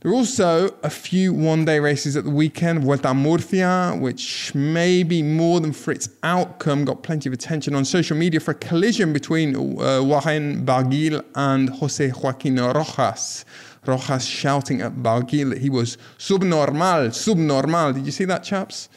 There 0.00 0.10
are 0.10 0.14
also 0.14 0.74
a 0.82 0.90
few 0.90 1.32
one 1.32 1.64
day 1.66 1.78
races 1.78 2.16
at 2.16 2.24
the 2.24 2.30
weekend. 2.30 2.82
Vuelta 2.82 3.14
Murcia, 3.14 3.96
which 4.00 4.52
maybe 4.56 5.22
more 5.22 5.60
than 5.60 5.72
for 5.72 5.92
its 5.92 6.08
outcome, 6.24 6.84
got 6.84 7.04
plenty 7.04 7.28
of 7.28 7.32
attention 7.32 7.76
on 7.76 7.84
social 7.84 8.16
media 8.16 8.40
for 8.40 8.50
a 8.50 8.54
collision 8.54 9.12
between 9.12 9.54
uh, 9.54 10.02
Warren 10.02 10.66
Barguil 10.66 11.24
and 11.36 11.70
Jose 11.70 12.10
Joaquin 12.10 12.56
Rojas. 12.56 13.44
Rojas 13.86 14.24
shouting 14.24 14.80
at 14.80 14.94
Barguil 14.96 15.50
that 15.50 15.58
he 15.58 15.70
was 15.70 15.96
subnormal, 16.18 17.12
subnormal. 17.12 17.92
Did 17.92 18.04
you 18.04 18.12
see 18.12 18.24
that, 18.24 18.42
chaps? 18.42 18.88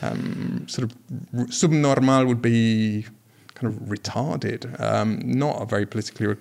Um, 0.00 0.66
sort 0.68 0.90
of 0.90 0.98
r- 1.36 1.50
subnormal 1.50 2.26
would 2.26 2.40
be 2.40 3.04
kind 3.54 3.74
of 3.74 3.80
retarded, 3.88 4.80
um, 4.80 5.20
not 5.24 5.60
a 5.60 5.66
very 5.66 5.86
politically 5.86 6.36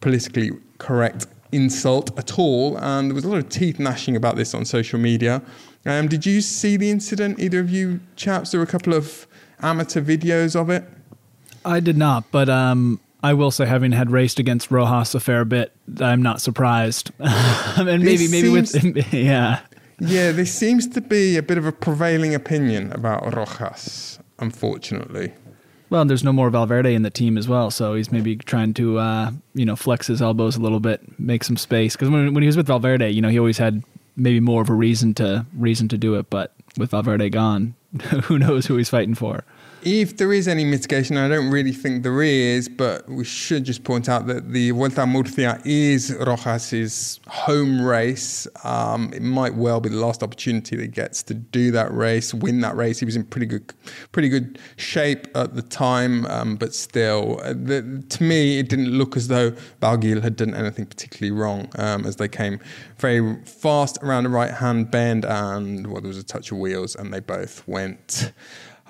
politically 0.00 0.50
correct 0.78 1.26
insult 1.52 2.16
at 2.18 2.38
all. 2.38 2.76
And 2.78 3.10
there 3.10 3.14
was 3.14 3.24
a 3.24 3.28
lot 3.28 3.38
of 3.38 3.48
teeth 3.48 3.78
gnashing 3.78 4.16
about 4.16 4.36
this 4.36 4.54
on 4.54 4.64
social 4.64 4.98
media. 4.98 5.42
Um, 5.86 6.08
did 6.08 6.26
you 6.26 6.40
see 6.40 6.76
the 6.76 6.90
incident, 6.90 7.38
either 7.38 7.60
of 7.60 7.70
you 7.70 8.00
chaps? 8.16 8.50
There 8.50 8.60
were 8.60 8.64
a 8.64 8.70
couple 8.70 8.94
of 8.94 9.26
amateur 9.62 10.00
videos 10.00 10.54
of 10.60 10.70
it. 10.70 10.84
I 11.64 11.80
did 11.80 11.96
not, 11.96 12.24
but 12.30 12.48
um, 12.48 13.00
I 13.22 13.34
will 13.34 13.50
say, 13.50 13.66
having 13.66 13.92
had 13.92 14.10
raced 14.10 14.38
against 14.38 14.70
Rojas 14.70 15.14
a 15.14 15.20
fair 15.20 15.44
bit, 15.44 15.72
I'm 16.00 16.22
not 16.22 16.40
surprised. 16.40 17.10
and 17.18 18.02
maybe, 18.02 18.28
maybe 18.28 18.48
with 18.48 18.74
yeah, 19.12 19.60
Yeah, 20.00 20.32
there 20.32 20.46
seems 20.46 20.86
to 20.88 21.00
be 21.00 21.36
a 21.36 21.42
bit 21.42 21.58
of 21.58 21.66
a 21.66 21.72
prevailing 21.72 22.34
opinion 22.34 22.90
about 22.92 23.34
Rojas, 23.34 24.18
unfortunately. 24.38 25.32
Well, 25.90 26.04
there's 26.04 26.24
no 26.24 26.32
more 26.32 26.50
Valverde 26.50 26.94
in 26.94 27.02
the 27.02 27.10
team 27.10 27.36
as 27.36 27.48
well, 27.48 27.70
so 27.70 27.94
he's 27.94 28.12
maybe 28.12 28.36
trying 28.36 28.74
to 28.74 28.98
uh, 28.98 29.32
you 29.54 29.66
know 29.66 29.76
flex 29.76 30.06
his 30.06 30.22
elbows 30.22 30.56
a 30.56 30.60
little 30.60 30.80
bit, 30.80 31.02
make 31.18 31.44
some 31.44 31.56
space. 31.56 31.96
Because 31.96 32.08
when 32.08 32.32
when 32.32 32.42
he 32.42 32.46
was 32.46 32.56
with 32.56 32.66
Valverde, 32.66 33.10
you 33.10 33.20
know 33.20 33.28
he 33.28 33.38
always 33.38 33.58
had 33.58 33.82
maybe 34.16 34.40
more 34.40 34.62
of 34.62 34.70
a 34.70 34.74
reason 34.74 35.14
to 35.14 35.44
reason 35.54 35.88
to 35.88 35.98
do 35.98 36.14
it. 36.14 36.30
But 36.30 36.54
with 36.78 36.92
Valverde 36.92 37.28
gone, 37.30 37.74
who 38.22 38.38
knows 38.38 38.66
who 38.66 38.76
he's 38.76 38.88
fighting 38.88 39.14
for? 39.14 39.44
If 39.82 40.18
there 40.18 40.30
is 40.34 40.46
any 40.46 40.66
mitigation, 40.66 41.16
I 41.16 41.26
don't 41.26 41.50
really 41.50 41.72
think 41.72 42.02
there 42.02 42.20
is, 42.20 42.68
but 42.68 43.08
we 43.08 43.24
should 43.24 43.64
just 43.64 43.82
point 43.82 44.10
out 44.10 44.26
that 44.26 44.52
the 44.52 44.72
Vuelta 44.72 45.04
a 45.04 45.06
Murcia 45.06 45.58
is 45.64 46.14
Rojas's 46.20 47.18
home 47.26 47.80
race. 47.80 48.46
Um, 48.62 49.10
it 49.14 49.22
might 49.22 49.54
well 49.54 49.80
be 49.80 49.88
the 49.88 49.96
last 49.96 50.22
opportunity 50.22 50.76
that 50.76 50.82
he 50.82 50.88
gets 50.88 51.22
to 51.24 51.34
do 51.34 51.70
that 51.70 51.94
race, 51.94 52.34
win 52.34 52.60
that 52.60 52.76
race. 52.76 52.98
He 52.98 53.06
was 53.06 53.16
in 53.16 53.24
pretty 53.24 53.46
good, 53.46 53.72
pretty 54.12 54.28
good 54.28 54.58
shape 54.76 55.26
at 55.34 55.54
the 55.54 55.62
time, 55.62 56.26
um, 56.26 56.56
but 56.56 56.74
still, 56.74 57.40
uh, 57.42 57.54
the, 57.54 58.04
to 58.06 58.22
me, 58.22 58.58
it 58.58 58.68
didn't 58.68 58.90
look 58.90 59.16
as 59.16 59.28
though 59.28 59.52
Barguil 59.80 60.22
had 60.22 60.36
done 60.36 60.52
anything 60.52 60.84
particularly 60.84 61.30
wrong 61.30 61.70
um, 61.76 62.04
as 62.04 62.16
they 62.16 62.28
came 62.28 62.60
very 62.98 63.42
fast 63.46 63.96
around 64.02 64.24
the 64.24 64.30
right-hand 64.30 64.90
bend, 64.90 65.24
and 65.24 65.86
well, 65.86 66.02
there 66.02 66.08
was 66.08 66.18
a 66.18 66.22
touch 66.22 66.52
of 66.52 66.58
wheels, 66.58 66.94
and 66.94 67.14
they 67.14 67.20
both 67.20 67.66
went 67.66 68.34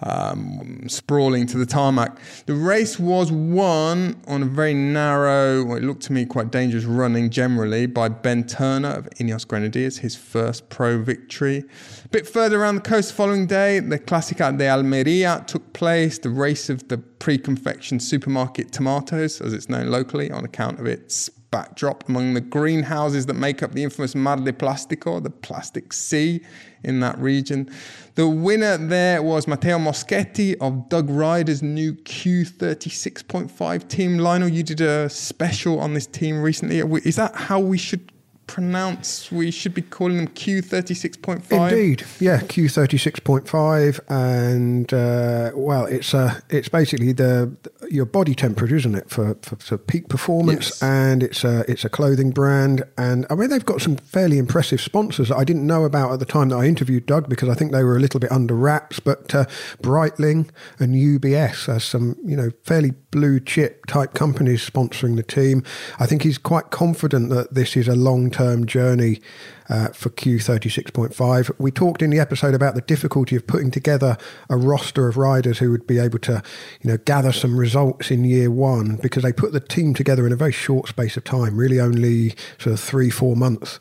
um, 0.03 0.89
sprawling 0.89 1.47
to 1.47 1.59
the 1.59 1.67
tarmac. 1.67 2.19
The 2.47 2.55
race 2.55 2.99
was 2.99 3.31
won 3.31 4.21
on 4.27 4.43
a 4.43 4.47
very 4.47 4.75
narrow, 4.75 5.65
well, 5.65 5.77
it 5.77 5.83
looked 5.83 6.03
to 6.05 6.13
me 6.13 6.25
quite 6.25 6.51
dangerous 6.51 6.85
running 6.85 7.31
generally 7.31 7.87
by 7.87 8.09
Ben 8.09 8.45
Turner 8.47 8.91
of 8.91 9.09
Ineos 9.19 9.47
Grenadiers, 9.47 9.99
his 9.99 10.17
first 10.17 10.69
pro 10.69 11.03
victory. 11.03 11.65
A 12.05 12.09
bit 12.09 12.29
further 12.29 12.61
around 12.61 12.77
the 12.77 12.83
coast 12.83 13.11
the 13.11 13.15
following 13.15 13.47
day, 13.47 13.81
the 13.81 13.99
Clásica 13.99 14.57
de 14.57 14.65
Almería 14.65 15.47
took 15.47 15.73
place, 15.73 16.19
the 16.19 16.31
race 16.31 16.71
of 16.71 16.89
the 16.89 16.99
pre-confectioned 16.99 18.03
supermarket 18.03 18.73
tomatoes, 18.73 19.41
as 19.41 19.53
it's 19.53 19.69
known 19.69 19.89
locally, 19.89 20.31
on 20.31 20.45
account 20.45 20.81
of 20.81 20.87
its 20.87 21.31
backdrop 21.51 22.09
among 22.09 22.35
the 22.35 22.41
greenhouses 22.41 23.27
that 23.27 23.35
make 23.35 23.63
up 23.63 23.73
the 23.73 23.83
infamous 23.83 24.15
Mar 24.15 24.37
de 24.37 24.53
Plástico, 24.53 25.23
the 25.23 25.31
plastic 25.31 25.93
sea 25.93 26.41
in 26.85 27.01
that 27.01 27.19
region. 27.19 27.69
The 28.15 28.29
winner 28.29 28.77
there 28.77 29.23
was 29.23 29.47
Matteo 29.47 29.79
Moschetti 29.79 30.57
of 30.61 30.89
Doug 30.89 31.11
Ryder's 31.11 31.63
new 31.63 31.95
Q36.5 31.95 33.89
team. 33.89 34.19
Lionel, 34.19 34.49
you 34.49 34.63
did 34.63 34.81
a 34.81 35.09
special 35.09 35.81
on 35.81 35.95
this 35.95 36.07
team 36.07 36.41
recently. 36.43 36.79
Is 36.79 37.17
that 37.17 37.35
how 37.35 37.59
we 37.61 37.79
should 37.79 38.13
pronounce? 38.55 39.31
We 39.33 39.51
should 39.51 39.75
be 39.75 39.83
calling 39.83 40.17
them 40.19 40.29
Q36.5? 40.29 41.51
Indeed, 41.73 42.05
yeah, 42.19 42.41
Q 42.41 42.69
thirty 42.69 42.99
six 42.99 43.21
point 43.21 43.49
five, 43.49 44.01
and 44.09 44.93
uh, 44.93 45.53
well, 45.55 45.87
it's 45.87 46.15
uh, 46.15 46.41
it's 46.49 46.69
basically 46.69 47.13
the 47.13 47.53
your 47.91 48.05
body 48.07 48.35
temperature, 48.35 48.77
isn't 48.77 48.95
it, 48.95 49.11
for, 49.11 49.37
for, 49.43 49.57
for 49.57 49.77
peak 49.79 50.09
performance, 50.09 50.69
Yes. 50.71 50.83
and 50.83 51.23
it's 51.23 51.45
a 51.45 51.65
it's 51.71 51.85
a 51.85 51.89
clothing 51.89 52.31
brand, 52.31 52.83
and 52.99 53.27
I 53.31 53.35
mean 53.35 53.51
they've 53.51 53.65
got 53.65 53.81
some 53.81 53.97
fairly 53.97 54.39
impressive 54.39 54.81
sponsors 54.81 55.29
that 55.29 55.37
I 55.37 55.45
didn't 55.45 55.67
know 55.67 55.85
about 55.85 56.13
at 56.13 56.19
the 56.19 56.27
time 56.27 56.49
that 56.51 56.57
I 56.57 56.67
interviewed 56.67 57.07
Doug 57.07 57.29
because 57.29 57.49
I 57.49 57.55
think 57.55 57.73
they 57.73 57.85
were 57.85 57.97
a 57.97 58.01
little 58.01 58.21
bit 58.21 58.31
under 58.33 58.55
wraps, 58.55 59.01
but 59.01 59.35
uh, 59.35 59.45
Breitling 59.83 60.51
and 60.79 60.95
UBS 60.95 61.69
are 61.69 61.81
some 61.81 62.17
you 62.25 62.37
know 62.37 62.51
fairly 62.65 62.93
blue 63.11 63.41
chip 63.41 63.87
type 63.87 64.15
companies 64.15 64.69
sponsoring 64.69 65.17
the 65.17 65.23
team. 65.23 65.63
I 65.99 66.07
think 66.07 66.23
he's 66.23 66.39
quite 66.39 66.71
confident 66.71 67.31
that 67.31 67.55
this 67.55 67.77
is 67.77 67.89
a 67.89 67.95
long 67.97 68.31
term 68.31 68.40
journey 68.67 69.21
uh, 69.69 69.89
for 69.89 70.11
Q36.5. 70.11 71.51
We 71.59 71.71
talked 71.71 72.03
in 72.03 72.11
the 72.11 72.19
episode 72.19 72.55
about 72.55 72.75
the 72.75 72.81
difficulty 72.81 73.37
of 73.37 73.47
putting 73.47 73.71
together 73.71 74.17
a 74.49 74.57
roster 74.57 75.09
of 75.09 75.17
riders 75.17 75.59
who 75.59 75.71
would 75.71 75.87
be 75.87 75.99
able 75.99 76.19
to, 76.21 76.43
you 76.81 76.91
know, 76.91 76.97
gather 76.99 77.33
some 77.33 77.59
results 77.59 78.11
in 78.11 78.25
year 78.25 78.51
one 78.51 78.97
because 78.97 79.23
they 79.23 79.33
put 79.33 79.53
the 79.53 79.61
team 79.61 79.95
together 79.95 80.27
in 80.27 80.33
a 80.33 80.37
very 80.37 80.53
short 80.53 80.89
space 80.89 81.17
of 81.17 81.25
time, 81.25 81.57
really 81.57 81.81
only 81.81 82.35
sort 82.59 82.75
of 82.75 82.81
three, 82.81 83.11
four 83.11 83.37
months. 83.37 83.79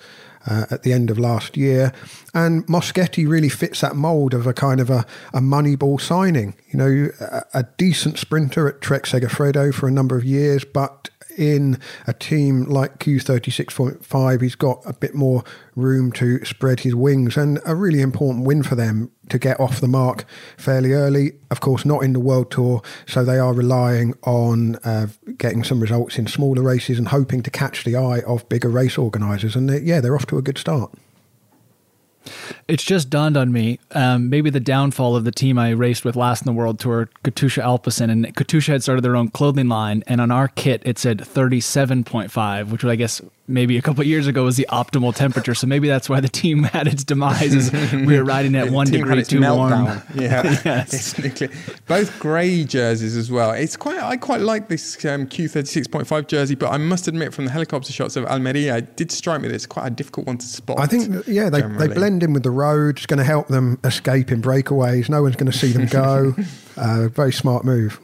Uh, 0.48 0.66
at 0.72 0.84
the 0.84 0.94
end 0.94 1.12
of 1.12 1.20
last 1.20 1.58
year, 1.58 1.92
and 2.34 2.66
Moschetti 2.68 3.28
really 3.28 3.50
fits 3.50 3.82
that 3.82 3.98
mould 3.98 4.34
of 4.34 4.48
a 4.48 4.54
kind 4.54 4.80
of 4.80 4.90
a, 4.90 5.06
a 5.34 5.42
moneyball 5.42 6.00
signing. 6.00 6.56
You 6.70 6.80
know, 6.80 7.10
a, 7.20 7.44
a 7.56 7.64
decent 7.76 8.18
sprinter 8.18 8.66
at 8.70 8.80
Trek 8.80 9.04
Segafredo 9.04 9.74
for 9.74 9.86
a 9.90 9.92
number 9.92 10.16
of 10.16 10.24
years, 10.24 10.64
but 10.64 11.10
in 11.40 11.80
a 12.06 12.14
team 12.14 12.66
like 12.66 13.00
Q36.5, 13.00 14.42
he's 14.42 14.56
got 14.56 14.82
a 14.86 14.94
bit 14.94 15.16
more 15.16 15.44
room 15.76 16.12
to 16.12 16.44
spread 16.44 16.82
his 16.82 16.94
wings 16.94 17.38
and 17.38 17.60
a 17.66 17.74
really 17.74 18.02
important 18.02 18.46
win 18.46 18.62
for 18.62 18.76
them 18.76 19.10
to 19.30 19.40
get 19.40 19.58
off 19.60 19.80
the 19.80 19.88
mark 19.88 20.26
fairly 20.58 20.92
early. 20.92 21.32
Of 21.50 21.62
course, 21.62 21.86
not 21.86 22.04
in 22.04 22.14
the 22.14 22.20
World 22.20 22.52
Tour, 22.52 22.82
so 23.08 23.24
they 23.24 23.40
are 23.40 23.54
relying 23.54 24.14
on 24.24 24.76
uh, 24.78 25.08
getting 25.38 25.64
some 25.64 25.80
results 25.80 26.18
in 26.20 26.28
smaller 26.28 26.62
races 26.62 27.00
and 27.00 27.08
hoping 27.08 27.42
to 27.44 27.50
catch 27.50 27.86
the 27.86 27.96
eye 27.96 28.20
of 28.28 28.48
bigger 28.50 28.70
race 28.70 28.98
organisers. 28.98 29.56
And 29.56 29.70
they, 29.70 29.80
yeah, 29.80 30.02
they're 30.02 30.16
off 30.16 30.28
to 30.28 30.38
a 30.38 30.42
good 30.42 30.58
start. 30.58 30.94
It's 32.68 32.84
just 32.84 33.10
dawned 33.10 33.38
on 33.38 33.52
me. 33.52 33.80
Um, 33.92 34.30
maybe 34.30 34.50
the 34.50 34.60
downfall 34.60 35.16
of 35.16 35.24
the 35.24 35.32
team 35.32 35.58
I 35.58 35.72
raced 35.72 36.06
with 36.06 36.16
last 36.16 36.42
in 36.42 36.46
the 36.46 36.54
World 36.54 36.80
Tour, 36.80 37.10
Katusha 37.24 37.64
Alpecin, 37.64 38.10
and 38.10 38.36
Katusha 38.36 38.74
had 38.74 38.84
started 38.84 39.04
their 39.04 39.16
own 39.16 39.30
clothing 39.30 39.68
line, 39.68 40.04
and 40.08 40.22
on 40.22 40.32
our 40.32 40.48
kit 40.48 40.82
it 40.86 40.98
said 40.98 41.20
37.5, 41.20 42.70
which 42.70 42.84
I 42.84 42.96
guess 42.96 43.22
maybe 43.50 43.78
a 43.78 43.82
couple 43.82 44.02
of 44.02 44.08
years 44.08 44.28
ago 44.28 44.44
was 44.44 44.56
the 44.58 44.68
optimal 44.70 45.14
temperature. 45.14 45.54
So 45.56 45.68
maybe 45.68 45.88
that's 45.88 46.08
why 46.08 46.20
the 46.20 46.30
team 46.30 46.64
had 46.76 46.88
its 46.88 47.04
demise. 47.04 47.54
Is 47.54 47.72
we 47.92 48.18
were 48.18 48.24
riding 48.24 48.56
at 48.56 48.70
one 48.72 48.88
degree 48.88 49.20
its 49.20 49.30
too 49.30 49.42
warm. 49.42 50.02
Yeah, 50.16 50.44
Yes. 50.66 51.20
Both 51.88 52.20
grey 52.20 52.64
jerseys 52.64 53.16
as 53.18 53.32
well. 53.32 53.52
It's 53.52 53.76
quite. 53.76 53.98
I 54.00 54.18
quite 54.18 54.42
like 54.42 54.68
this 54.70 55.04
um, 55.06 55.28
Q36.5 55.28 56.28
jersey, 56.28 56.56
but 56.56 56.72
I 56.72 56.78
must 56.78 57.08
admit, 57.08 57.34
from 57.34 57.46
the 57.46 57.52
helicopter 57.52 57.92
shots 57.92 58.16
of 58.16 58.26
Almeria, 58.26 58.78
it 58.78 58.96
did 58.96 59.12
strike 59.12 59.42
me 59.42 59.48
that 59.48 59.56
it's 59.56 59.66
quite 59.66 59.88
a 59.88 59.92
difficult 59.92 60.28
one 60.28 60.38
to 60.38 60.46
spot. 60.46 60.80
I 60.80 60.86
think, 60.86 61.26
yeah, 61.28 61.50
they, 61.50 61.62
they 61.62 61.88
blend 61.88 62.24
in 62.24 62.34
with 62.34 62.44
the 62.44 62.52
road. 62.52 62.98
It's 62.98 63.06
going 63.06 63.18
to 63.18 63.24
help 63.24 63.48
them 63.48 63.80
escape 63.84 64.32
in 64.32 64.42
breakaways. 64.42 65.10
No 65.10 65.22
one's 65.24 65.36
going 65.36 65.52
to 65.52 65.58
see 65.58 65.72
them 65.72 65.88
go. 65.88 66.36
uh, 66.78 67.08
very 67.10 67.34
smart 67.34 67.66
move. 67.66 68.00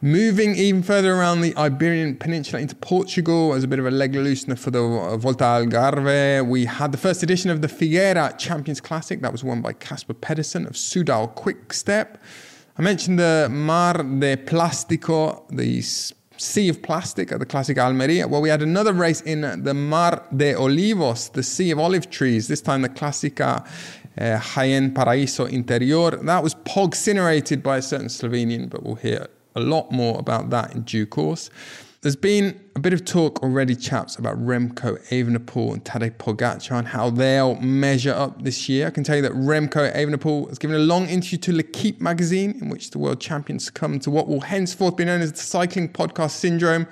Moving 0.00 0.54
even 0.54 0.84
further 0.84 1.12
around 1.12 1.40
the 1.40 1.56
Iberian 1.56 2.14
Peninsula 2.18 2.62
into 2.62 2.76
Portugal 2.76 3.52
as 3.52 3.64
a 3.64 3.66
bit 3.66 3.80
of 3.80 3.86
a 3.86 3.90
leg 3.90 4.12
loosener 4.12 4.56
for 4.56 4.70
the 4.70 5.16
Volta 5.18 5.42
Algarve, 5.42 6.46
we 6.46 6.66
had 6.66 6.92
the 6.92 6.98
first 6.98 7.24
edition 7.24 7.50
of 7.50 7.62
the 7.62 7.66
Figueira 7.66 8.38
Champions 8.38 8.80
Classic. 8.80 9.20
That 9.22 9.32
was 9.32 9.42
won 9.42 9.60
by 9.60 9.72
Casper 9.72 10.14
Pedersen 10.14 10.66
of 10.66 10.74
Soudal 10.74 11.34
Quickstep. 11.34 12.16
I 12.78 12.82
mentioned 12.82 13.18
the 13.18 13.48
Mar 13.50 13.94
de 13.94 14.36
Plástico, 14.36 15.42
the 15.48 15.82
Sea 15.82 16.68
of 16.68 16.80
Plastic 16.80 17.32
at 17.32 17.40
the 17.40 17.46
Classic 17.46 17.76
Almeria. 17.76 18.28
Well, 18.28 18.40
we 18.40 18.50
had 18.50 18.62
another 18.62 18.92
race 18.92 19.20
in 19.22 19.40
the 19.64 19.74
Mar 19.74 20.24
de 20.36 20.54
Olivos, 20.54 21.32
the 21.32 21.42
Sea 21.42 21.72
of 21.72 21.80
Olive 21.80 22.08
Trees, 22.08 22.46
this 22.46 22.60
time 22.60 22.82
the 22.82 22.88
Clásica 22.88 23.66
uh, 24.16 24.22
Jaén 24.38 24.92
Paraíso 24.92 25.50
Interior. 25.50 26.12
That 26.22 26.44
was 26.44 26.54
pog 26.54 27.64
by 27.64 27.78
a 27.78 27.82
certain 27.82 28.06
Slovenian, 28.06 28.70
but 28.70 28.84
we'll 28.84 28.94
hear 28.94 29.26
a 29.58 29.60
lot 29.60 29.92
more 29.92 30.18
about 30.18 30.50
that 30.50 30.74
in 30.74 30.82
due 30.82 31.06
course. 31.06 31.50
There's 32.00 32.14
been 32.14 32.60
a 32.76 32.78
bit 32.78 32.92
of 32.92 33.04
talk 33.04 33.42
already, 33.42 33.74
chaps, 33.74 34.14
about 34.16 34.36
Remco 34.36 35.04
Evenepoel 35.08 35.72
and 35.72 35.84
Tadej 35.84 36.16
Pogacar 36.16 36.78
and 36.78 36.86
how 36.86 37.10
they'll 37.10 37.56
measure 37.56 38.12
up 38.12 38.42
this 38.42 38.68
year. 38.68 38.86
I 38.86 38.90
can 38.90 39.02
tell 39.02 39.16
you 39.16 39.22
that 39.22 39.32
Remco 39.32 39.92
Evenepoel 39.92 40.48
has 40.48 40.58
given 40.58 40.76
a 40.76 40.78
long 40.78 41.08
interview 41.08 41.38
to 41.38 41.52
L'Equipe 41.52 42.00
magazine 42.00 42.56
in 42.62 42.68
which 42.68 42.92
the 42.92 43.00
world 43.00 43.20
champions 43.20 43.64
succumbed 43.64 44.02
to 44.02 44.12
what 44.12 44.28
will 44.28 44.42
henceforth 44.42 44.96
be 44.96 45.04
known 45.04 45.22
as 45.22 45.32
the 45.32 45.38
cycling 45.38 45.88
podcast 45.88 46.30
syndrome, 46.30 46.86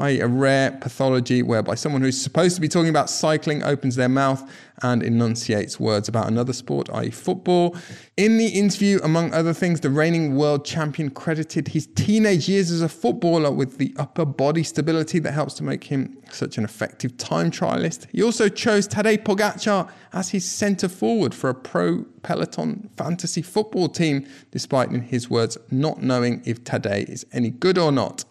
i.e., 0.00 0.20
a 0.20 0.26
rare 0.26 0.72
pathology 0.72 1.42
whereby 1.42 1.74
someone 1.74 2.02
who's 2.02 2.20
supposed 2.20 2.56
to 2.56 2.60
be 2.60 2.68
talking 2.68 2.88
about 2.88 3.08
cycling 3.08 3.62
opens 3.62 3.94
their 3.94 4.08
mouth 4.08 4.42
and 4.82 5.04
enunciates 5.04 5.78
words 5.78 6.08
about 6.08 6.26
another 6.26 6.52
sport, 6.52 6.90
i.e., 6.94 7.10
football. 7.10 7.76
In 8.16 8.36
the 8.36 8.48
interview, 8.48 8.98
among 9.04 9.32
other 9.32 9.52
things, 9.52 9.80
the 9.80 9.90
reigning 9.90 10.34
world 10.34 10.64
champion 10.64 11.10
credited 11.10 11.68
his 11.68 11.86
teenage 11.86 12.48
years 12.48 12.72
as 12.72 12.82
a 12.82 12.88
footballer 12.88 13.52
with 13.52 13.78
the 13.78 13.94
upper 13.96 14.24
body 14.24 14.64
stability 14.64 15.20
that 15.20 15.32
helps 15.32 15.54
to 15.54 15.62
make 15.62 15.84
him 15.84 16.18
such 16.30 16.58
an 16.58 16.64
effective 16.64 17.16
time 17.16 17.52
trialist. 17.52 18.06
He 18.10 18.20
also 18.20 18.48
chose 18.48 18.88
Tadej 18.88 19.22
Pogacar 19.22 19.88
as 20.12 20.30
his 20.30 20.44
centre 20.44 20.88
forward 20.88 21.34
for 21.34 21.50
a 21.50 21.54
pro 21.54 22.04
peloton 22.22 22.90
fantasy 22.96 23.42
football 23.42 23.88
team, 23.88 24.26
despite, 24.50 24.90
in 24.90 25.02
his 25.02 25.30
words, 25.30 25.56
not 25.70 26.02
knowing 26.02 26.42
if 26.44 26.64
Tadej 26.64 27.08
is 27.08 27.24
any 27.32 27.50
good 27.50 27.78
or 27.78 27.92
not. 27.92 28.24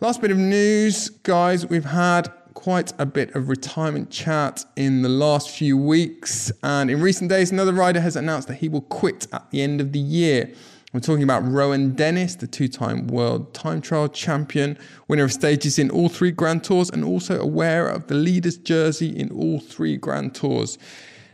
Last 0.00 0.20
bit 0.20 0.30
of 0.30 0.38
news, 0.38 1.08
guys. 1.08 1.66
We've 1.66 1.84
had 1.84 2.28
quite 2.54 2.92
a 3.00 3.04
bit 3.04 3.34
of 3.34 3.48
retirement 3.48 4.10
chat 4.10 4.64
in 4.76 5.02
the 5.02 5.08
last 5.08 5.50
few 5.50 5.76
weeks. 5.76 6.52
And 6.62 6.88
in 6.88 7.00
recent 7.00 7.28
days, 7.28 7.50
another 7.50 7.72
rider 7.72 7.98
has 7.98 8.14
announced 8.14 8.46
that 8.46 8.58
he 8.58 8.68
will 8.68 8.82
quit 8.82 9.26
at 9.32 9.50
the 9.50 9.60
end 9.60 9.80
of 9.80 9.90
the 9.90 9.98
year. 9.98 10.52
We're 10.92 11.00
talking 11.00 11.24
about 11.24 11.44
Rohan 11.44 11.96
Dennis, 11.96 12.36
the 12.36 12.46
two 12.46 12.68
time 12.68 13.08
world 13.08 13.52
time 13.54 13.80
trial 13.80 14.06
champion, 14.06 14.78
winner 15.08 15.24
of 15.24 15.32
stages 15.32 15.80
in 15.80 15.90
all 15.90 16.08
three 16.08 16.30
Grand 16.30 16.62
Tours, 16.62 16.90
and 16.90 17.04
also 17.04 17.40
a 17.40 17.46
wearer 17.46 17.88
of 17.88 18.06
the 18.06 18.14
leader's 18.14 18.56
jersey 18.56 19.08
in 19.08 19.32
all 19.32 19.58
three 19.58 19.96
Grand 19.96 20.32
Tours. 20.32 20.78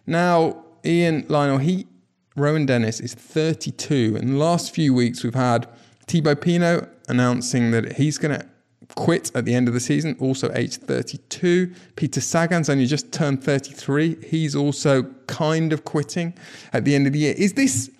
Now, 0.07 0.65
Ian 0.87 1.27
Lionel, 1.29 1.59
he, 1.59 1.87
Rohan 2.35 2.65
Dennis, 2.65 2.99
is 2.99 3.13
32. 3.13 4.17
In 4.19 4.33
the 4.33 4.39
last 4.39 4.75
few 4.75 4.95
weeks, 4.95 5.23
we've 5.23 5.35
had 5.35 5.69
Thibaut 6.07 6.41
Pinot 6.41 6.89
announcing 7.09 7.71
that 7.71 7.95
he's 7.97 8.17
going 8.17 8.39
to 8.39 8.47
quit 8.95 9.31
at 9.35 9.45
the 9.45 9.55
end 9.55 9.69
of 9.69 9.75
the 9.75 9.81
season, 9.81 10.17
also 10.21 10.51
age 10.55 10.77
32. 10.77 11.73
Peter 11.97 12.21
Sagan's 12.21 12.69
only 12.69 12.87
just 12.87 13.13
turned 13.13 13.43
33. 13.43 14.17
He's 14.27 14.55
also 14.55 15.05
kind 15.27 15.73
of 15.73 15.85
quitting 15.85 16.35
at 16.73 16.85
the 16.85 16.95
end 16.95 17.07
of 17.07 17.13
the 17.13 17.21
year. 17.21 17.35
Is 17.37 17.55
this 17.55 17.91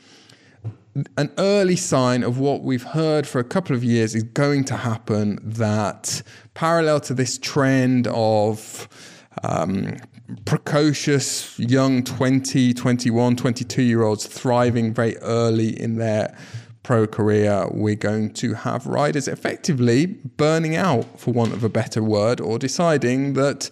an 1.17 1.33
early 1.39 1.77
sign 1.77 2.23
of 2.23 2.39
what 2.39 2.63
we've 2.63 2.85
heard 2.85 3.27
for 3.27 3.41
a 3.41 3.45
couple 3.45 3.75
of 3.75 3.83
years 3.83 4.15
is 4.15 4.23
going 4.23 4.65
to 4.65 4.77
happen 4.77 5.41
that 5.43 6.23
parallel 6.55 7.01
to 7.01 7.15
this 7.15 7.37
trend 7.37 8.07
of 8.09 8.89
um, 9.43 9.97
precocious 10.45 11.59
young 11.59 12.05
20, 12.05 12.73
21, 12.75 13.37
22 13.37 13.83
year 13.83 14.03
olds 14.03 14.27
thriving 14.27 14.95
very 14.95 15.17
early 15.19 15.79
in 15.81 15.97
their 15.97 16.37
pro 16.85 17.07
career, 17.09 17.67
we're 17.73 17.97
going 17.97 18.33
to 18.35 18.55
have 18.55 18.87
riders 18.87 19.27
effectively 19.27 20.07
burning 20.07 20.77
out, 20.77 21.19
for 21.19 21.33
want 21.33 21.53
of 21.53 21.65
a 21.65 21.69
better 21.69 22.03
word, 22.03 22.41
or 22.41 22.59
deciding 22.59 23.33
that 23.33 23.69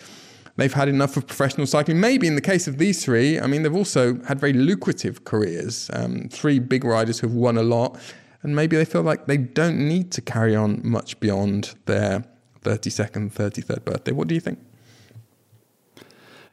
they've 0.57 0.73
had 0.73 0.89
enough 0.89 1.17
of 1.17 1.27
professional 1.27 1.67
cycling. 1.67 2.01
Maybe 2.01 2.27
in 2.27 2.35
the 2.35 2.41
case 2.41 2.67
of 2.67 2.79
these 2.79 3.05
three, 3.05 3.39
I 3.39 3.47
mean, 3.47 3.63
they've 3.63 3.75
also 3.75 4.21
had 4.25 4.41
very 4.41 4.53
lucrative 4.53 5.25
careers. 5.25 5.91
Um, 5.93 6.29
three 6.31 6.59
big 6.59 6.83
riders 6.83 7.21
who've 7.21 7.35
won 7.35 7.57
a 7.57 7.63
lot, 7.63 8.01
and 8.43 8.57
maybe 8.57 8.77
they 8.77 8.85
feel 8.85 9.03
like 9.03 9.27
they 9.27 9.37
don't 9.37 9.79
need 9.79 10.11
to 10.13 10.21
carry 10.21 10.57
on 10.57 10.81
much 10.83 11.21
beyond 11.21 11.75
their 11.85 12.25
32nd, 12.63 13.33
33rd 13.33 13.85
birthday. 13.85 14.13
What 14.13 14.27
do 14.27 14.35
you 14.35 14.41
think? 14.41 14.59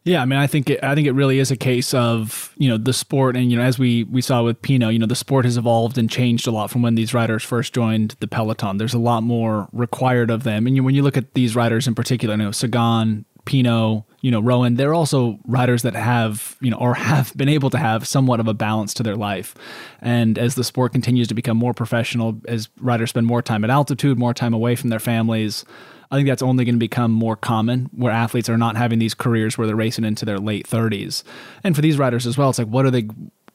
Yeah, 0.04 0.22
I 0.22 0.26
mean, 0.26 0.40
I 0.40 0.48
think 0.48 0.70
it, 0.70 0.84
I 0.84 0.96
think 0.96 1.08
it 1.08 1.12
really 1.12 1.40
is 1.40 1.52
a 1.52 1.58
case 1.58 1.94
of 1.94 2.54
you 2.58 2.70
know 2.70 2.78
the 2.78 2.94
sport, 2.94 3.36
and 3.36 3.52
you 3.52 3.58
know 3.58 3.64
as 3.64 3.78
we 3.78 4.06
we 4.06 4.22
saw 4.22 4.44
with 4.44 4.62
Pinot, 4.62 4.94
you 4.94 5.00
know 5.00 5.06
the 5.06 5.16
sport 5.16 5.46
has 5.46 5.58
evolved 5.58 5.98
and 5.98 6.10
changed 6.10 6.48
a 6.48 6.52
lot 6.52 6.72
from 6.72 6.82
when 6.82 6.96
these 6.96 7.14
riders 7.14 7.44
first 7.44 7.74
joined 7.74 8.16
the 8.20 8.28
peloton. 8.28 8.78
There's 8.78 8.94
a 8.94 9.00
lot 9.00 9.24
more 9.24 9.68
required 9.72 10.32
of 10.32 10.44
them, 10.44 10.68
and 10.68 10.76
you, 10.76 10.84
when 10.84 10.96
you 10.96 11.04
look 11.04 11.18
at 11.18 11.34
these 11.34 11.56
riders 11.56 11.88
in 11.88 11.96
particular, 11.96 12.36
you 12.36 12.44
know 12.44 12.52
Sagan, 12.52 13.26
Pinot, 13.46 14.04
you 14.22 14.32
know 14.32 14.40
Rohan, 14.40 14.76
they're 14.76 14.94
also 14.94 15.38
riders 15.46 15.82
that 15.82 15.96
have 15.96 16.56
you 16.62 16.72
know 16.72 16.78
or 16.78 16.94
have 16.94 17.34
been 17.38 17.50
able 17.50 17.70
to 17.70 17.78
have 17.78 18.08
somewhat 18.08 18.40
of 18.40 18.48
a 18.48 18.54
balance 18.54 18.94
to 18.96 19.04
their 19.04 19.18
life. 19.18 19.54
And 20.02 20.40
as 20.40 20.56
the 20.56 20.64
sport 20.64 20.94
continues 20.94 21.28
to 21.28 21.34
become 21.34 21.58
more 21.58 21.74
professional, 21.74 22.40
as 22.48 22.70
riders 22.80 23.10
spend 23.10 23.28
more 23.28 23.42
time 23.42 23.66
at 23.66 23.70
altitude, 23.70 24.18
more 24.18 24.34
time 24.34 24.54
away 24.54 24.76
from 24.76 24.90
their 24.92 25.00
families 25.00 25.66
I 26.12 26.16
think 26.16 26.28
that's 26.28 26.42
only 26.42 26.66
going 26.66 26.76
to 26.76 26.80
become 26.80 27.12
more 27.12 27.36
common 27.36 27.90
where 27.96 28.12
athletes 28.12 28.50
are 28.50 28.58
not 28.58 28.78
having 28.78 29.00
these 29.00 29.14
careers 29.14 29.58
where 29.58 29.68
they're 29.68 29.76
racing 29.76 30.06
into 30.06 30.26
their 30.26 30.40
late 30.40 30.68
30s. 30.68 31.24
And 31.64 31.76
for 31.76 31.82
these 31.82 32.00
riders 32.00 32.26
as 32.26 32.38
well, 32.38 32.50
it's 32.50 32.58
like, 32.58 32.68
what 32.68 32.86
are 32.86 32.92
they, 32.92 33.08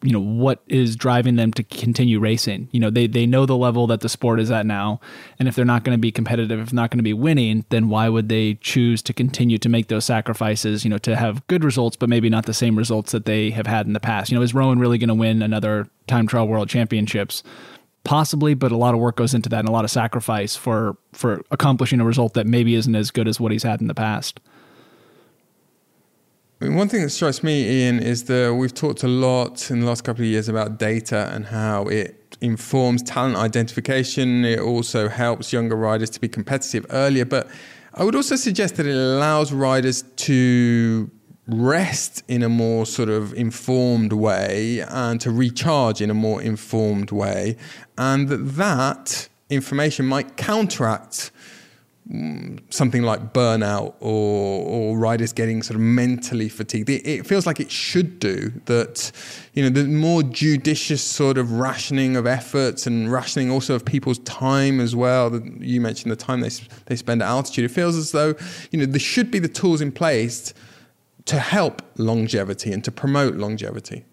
you 0.03 0.12
know, 0.12 0.21
what 0.21 0.62
is 0.69 0.95
driving 0.95 1.35
them 1.35 1.53
to 1.55 1.64
continue 1.64 2.21
racing? 2.21 2.69
You 2.71 2.79
know, 2.79 2.90
they, 2.90 3.09
they 3.09 3.27
know 3.27 3.45
the 3.45 3.57
level 3.57 3.88
that 3.88 4.03
the 4.03 4.09
sport 4.09 4.38
is 4.38 4.53
at 4.53 4.67
now. 4.67 5.01
And 5.40 5.49
if 5.49 5.57
they're 5.57 5.64
not 5.64 5.83
going 5.83 5.99
to 5.99 6.01
be 6.01 6.12
competitive, 6.12 6.61
if 6.61 6.73
not 6.73 6.90
going 6.90 7.01
to 7.01 7.05
be 7.05 7.12
winning, 7.12 7.64
then 7.71 7.88
why 7.88 8.09
would 8.09 8.29
they 8.29 8.55
choose 8.55 9.03
to 9.03 9.12
continue 9.12 9.59
to 9.59 9.69
make 9.69 9.88
those 9.88 10.05
sacrifices, 10.05 10.85
you 10.85 10.90
know, 10.90 10.99
to 10.99 11.17
have 11.17 11.45
good 11.49 11.64
results, 11.64 11.97
but 11.97 12.09
maybe 12.09 12.31
not 12.31 12.47
the 12.47 12.55
same 12.55 12.77
results 12.77 13.11
that 13.11 13.25
they 13.25 13.51
have 13.51 13.67
had 13.67 13.87
in 13.88 13.95
the 13.95 14.01
past? 14.01 14.31
You 14.31 14.38
know, 14.38 14.43
is 14.43 14.55
Rohan 14.55 14.79
really 14.79 14.99
going 14.99 15.09
to 15.09 15.14
win 15.14 15.43
another 15.43 15.88
time 16.07 16.29
trial 16.29 16.47
world 16.47 16.69
championships? 16.69 17.43
Possibly, 18.05 18.55
but 18.55 18.71
a 18.71 18.77
lot 18.77 18.95
of 18.95 19.01
work 19.01 19.17
goes 19.17 19.35
into 19.35 19.49
that 19.49 19.61
and 19.61 19.69
a 19.69 19.73
lot 19.73 19.85
of 19.85 19.90
sacrifice 19.90 20.55
for 20.55 20.97
for 21.12 21.43
accomplishing 21.51 22.01
a 22.01 22.05
result 22.05 22.35
that 22.35 22.47
maybe 22.47 22.75
isn't 22.75 22.95
as 22.95 23.11
good 23.11 23.27
as 23.27 23.40
what 23.40 23.51
he's 23.51 23.62
had 23.62 23.81
in 23.81 23.88
the 23.88 23.95
past. 23.95 24.40
I 26.61 26.67
mean, 26.67 26.77
one 26.77 26.88
thing 26.88 27.03
that 27.03 27.11
strikes 27.11 27.43
me, 27.43 27.69
Ian, 27.69 27.99
is 27.99 28.25
that 28.25 28.55
we've 28.55 28.73
talked 28.73 29.03
a 29.03 29.09
lot 29.09 29.71
in 29.71 29.81
the 29.81 29.87
last 29.87 30.05
couple 30.05 30.23
of 30.23 30.29
years 30.29 30.49
about 30.49 30.79
data 30.79 31.31
and 31.35 31.47
how 31.47 31.85
it 31.88 32.37
informs 32.40 33.03
talent 33.03 33.37
identification. 33.37 34.45
It 34.45 34.61
also 34.61 35.09
helps 35.09 35.53
younger 35.53 35.77
riders 35.77 36.11
to 36.11 36.21
be 36.21 36.29
competitive 36.29 36.87
earlier. 36.90 37.25
But 37.25 37.49
I 37.95 38.05
would 38.05 38.14
also 38.14 38.37
suggest 38.37 38.77
that 38.77 38.87
it 38.87 38.95
allows 38.95 39.53
riders 39.53 40.05
to 40.17 41.11
rest 41.46 42.22
in 42.26 42.42
a 42.42 42.48
more 42.48 42.87
sort 42.87 43.09
of 43.09 43.35
informed 43.35 44.12
way 44.12 44.80
and 44.88 45.20
to 45.20 45.30
recharge 45.30 46.00
in 46.00 46.11
a 46.11 46.14
more 46.14 46.40
informed 46.40 47.11
way, 47.11 47.57
and 47.98 48.28
that 48.28 48.57
that 48.57 49.28
information 49.50 50.07
might 50.07 50.38
counteract 50.38 51.30
mm, 52.11 52.59
something 52.70 53.02
like 53.02 53.35
burnout 53.35 53.94
or, 54.00 54.64
or 54.66 54.98
riders 54.98 55.35
getting 55.35 55.62
sort 55.62 55.74
of 55.74 55.83
mentally 55.83 56.48
fatigued. 56.48 56.88
It, 56.88 57.07
it, 57.07 57.26
feels 57.26 57.46
like 57.46 57.61
it 57.61 57.70
should 57.70 58.18
do 58.18 58.50
that, 58.64 59.12
you 59.52 59.62
know, 59.62 59.68
the 59.68 59.85
more 59.85 60.22
judicious 60.22 61.02
sort 61.02 61.37
of 61.37 61.52
rationing 61.52 62.16
of 62.16 62.26
efforts 62.26 62.87
and 62.87 63.12
rationing 63.12 63.50
also 63.50 63.74
of 63.74 63.85
people's 63.85 64.18
time 64.20 64.80
as 64.80 64.96
well. 64.96 65.38
You 65.61 65.83
mentioned 65.83 66.11
the 66.11 66.16
time 66.16 66.40
they, 66.40 66.50
they 66.87 66.96
spend 66.96 67.22
at 67.22 67.28
altitude. 67.28 67.66
It 67.66 67.70
feels 67.70 67.96
as 67.96 68.12
though, 68.12 68.35
you 68.70 68.78
know, 68.78 68.87
there 68.87 68.98
should 68.98 69.30
be 69.30 69.38
the 69.38 69.48
tools 69.48 69.83
in 69.83 69.92
place 69.92 70.54
to 71.27 71.39
help 71.39 71.83
longevity 71.97 72.73
and 72.73 72.85
to 72.85 72.93
promote 72.93 73.35
longevity. 73.35 74.05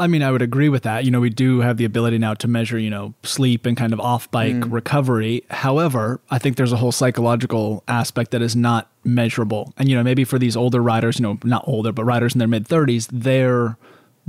I 0.00 0.06
mean, 0.06 0.22
I 0.22 0.30
would 0.30 0.42
agree 0.42 0.68
with 0.68 0.84
that. 0.84 1.04
You 1.04 1.10
know, 1.10 1.18
we 1.18 1.30
do 1.30 1.58
have 1.60 1.76
the 1.76 1.84
ability 1.84 2.18
now 2.18 2.34
to 2.34 2.46
measure, 2.46 2.78
you 2.78 2.90
know, 2.90 3.14
sleep 3.24 3.66
and 3.66 3.76
kind 3.76 3.92
of 3.92 3.98
off 3.98 4.30
bike 4.30 4.54
mm. 4.54 4.72
recovery. 4.72 5.42
However, 5.50 6.20
I 6.30 6.38
think 6.38 6.56
there's 6.56 6.72
a 6.72 6.76
whole 6.76 6.92
psychological 6.92 7.82
aspect 7.88 8.30
that 8.30 8.40
is 8.40 8.54
not 8.54 8.92
measurable. 9.02 9.74
And, 9.76 9.88
you 9.88 9.96
know, 9.96 10.04
maybe 10.04 10.22
for 10.22 10.38
these 10.38 10.56
older 10.56 10.80
riders, 10.80 11.18
you 11.18 11.24
know, 11.24 11.38
not 11.42 11.64
older, 11.66 11.90
but 11.90 12.04
riders 12.04 12.34
in 12.34 12.38
their 12.38 12.46
mid 12.46 12.68
30s, 12.68 13.08
their 13.10 13.76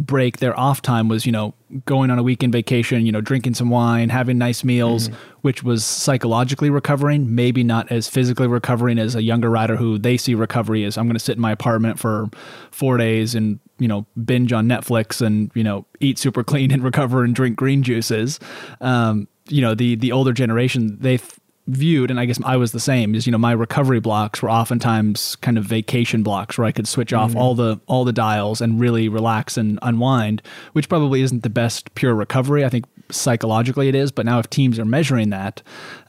break, 0.06 0.38
their 0.38 0.58
off 0.60 0.82
time 0.82 1.08
was, 1.08 1.26
you 1.26 1.32
know, 1.32 1.54
going 1.86 2.10
on 2.10 2.18
a 2.18 2.24
weekend 2.24 2.52
vacation, 2.52 3.06
you 3.06 3.12
know, 3.12 3.22
drinking 3.22 3.54
some 3.54 3.70
wine, 3.70 4.10
having 4.10 4.38
nice 4.38 4.64
meals, 4.64 5.10
mm-hmm. 5.10 5.20
which 5.42 5.64
was 5.64 5.86
psychologically 5.86 6.70
recovering, 6.70 7.36
maybe 7.36 7.64
not 7.64 7.92
as 7.92 8.08
physically 8.08 8.48
recovering 8.48 8.98
as 8.98 9.16
a 9.16 9.22
younger 9.22 9.50
rider 9.50 9.76
who 9.76 9.98
they 9.98 10.18
see 10.18 10.34
recovery 10.34 10.84
as 10.84 10.98
I'm 10.98 11.06
going 11.06 11.16
to 11.16 11.20
sit 11.20 11.36
in 11.36 11.42
my 11.42 11.52
apartment 11.52 12.00
for 12.00 12.30
four 12.72 12.98
days 12.98 13.36
and, 13.36 13.60
you 13.78 13.88
know, 13.88 14.06
binge 14.24 14.52
on 14.52 14.68
Netflix 14.68 15.22
and, 15.26 15.52
you 15.54 15.64
know, 15.64 15.86
eat 16.00 16.18
super 16.18 16.44
clean 16.44 16.72
and 16.72 16.84
recover 16.84 17.24
and 17.24 17.36
drink 17.36 17.56
green 17.56 17.84
juices. 17.84 18.40
Um, 18.82 19.28
you 19.52 19.62
know 19.62 19.76
the 19.76 19.96
the 19.96 20.12
older 20.12 20.32
generation 20.32 20.98
they 21.00 21.18
th- 21.18 21.39
viewed, 21.70 22.12
and 22.12 22.20
I 22.20 22.26
guess 22.26 22.40
I 22.44 22.58
was 22.58 22.72
the 22.72 22.80
same. 22.80 23.16
Is 23.16 23.26
you 23.26 23.32
know 23.32 23.38
my 23.38 23.52
recovery 23.52 24.00
blocks 24.00 24.42
were 24.42 24.50
oftentimes 24.50 25.36
kind 25.38 25.58
of 25.58 25.66
vacation 25.66 26.24
blocks 26.24 26.58
where 26.58 26.66
I 26.66 26.72
could 26.72 26.88
switch 26.88 27.14
off 27.14 27.36
all 27.36 27.56
the 27.56 27.80
all 27.88 28.04
the 28.04 28.14
dials 28.14 28.62
and 28.62 28.80
really 28.80 29.08
relax 29.10 29.58
and 29.58 29.80
unwind, 29.82 30.42
which 30.74 30.90
probably 30.90 31.22
isn't 31.22 31.44
the 31.44 31.50
best 31.50 31.94
pure 31.96 32.14
recovery. 32.14 32.66
I 32.66 32.70
think 32.70 32.86
psychologically 33.12 33.88
it 33.88 33.96
is, 33.96 34.12
but 34.12 34.26
now 34.26 34.40
if 34.40 34.50
teams 34.50 34.80
are 34.80 34.86
measuring 34.86 35.30
that. 35.30 35.62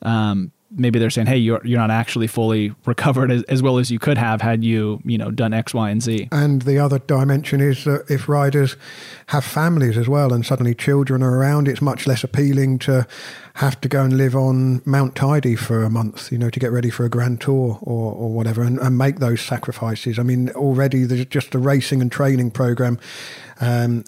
Um, 0.02 0.52
maybe 0.70 0.98
they're 0.98 1.11
saying, 1.11 1.26
"Hey, 1.26 1.37
you're 1.37 1.61
you're 1.64 1.78
not 1.78 1.90
actually 1.90 2.26
fully 2.26 2.74
recovered 2.87 3.30
as, 3.30 3.42
as 3.44 3.62
well 3.62 3.78
as 3.78 3.90
you 3.90 3.98
could 3.98 4.18
have 4.18 4.40
had 4.40 4.64
you 4.64 5.00
you 5.04 5.18
know 5.18 5.30
done 5.30 5.52
X, 5.52 5.74
Y, 5.74 5.90
and 5.90 6.02
Z." 6.02 6.28
And 6.33 6.62
the 6.62 6.78
other 6.78 6.98
dimension 6.98 7.61
is 7.61 7.85
that 7.85 8.04
if 8.09 8.28
riders 8.28 8.76
have 9.28 9.44
families 9.44 9.96
as 9.96 10.09
well, 10.09 10.33
and 10.33 10.44
suddenly 10.44 10.74
children 10.74 11.22
are 11.22 11.37
around, 11.37 11.68
it's 11.68 11.83
much 11.83 12.06
less 12.06 12.24
appealing 12.24 12.78
to 12.80 13.06
have 13.54 13.80
to 13.80 13.88
go 13.88 14.02
and 14.02 14.16
live 14.16 14.35
on 14.37 14.80
Mount 14.85 15.14
Teide 15.14 15.59
for 15.59 15.83
a 15.83 15.90
month, 15.90 16.30
you 16.30 16.38
know, 16.38 16.50
to 16.50 16.61
get 16.61 16.70
ready 16.72 16.88
for 16.88 17.04
a 17.04 17.09
grand 17.09 17.40
tour 17.40 17.78
or, 17.83 18.12
or 18.12 18.33
whatever, 18.33 18.62
and, 18.62 18.78
and 18.78 18.96
make 18.96 19.18
those 19.18 19.40
sacrifices. 19.40 20.18
I 20.18 20.22
mean, 20.22 20.50
already 20.50 21.04
there's 21.04 21.26
just 21.26 21.50
the 21.50 21.59
racing 21.59 22.00
and 22.00 22.11
training 22.11 22.52
program 22.52 22.98
um, 23.61 24.04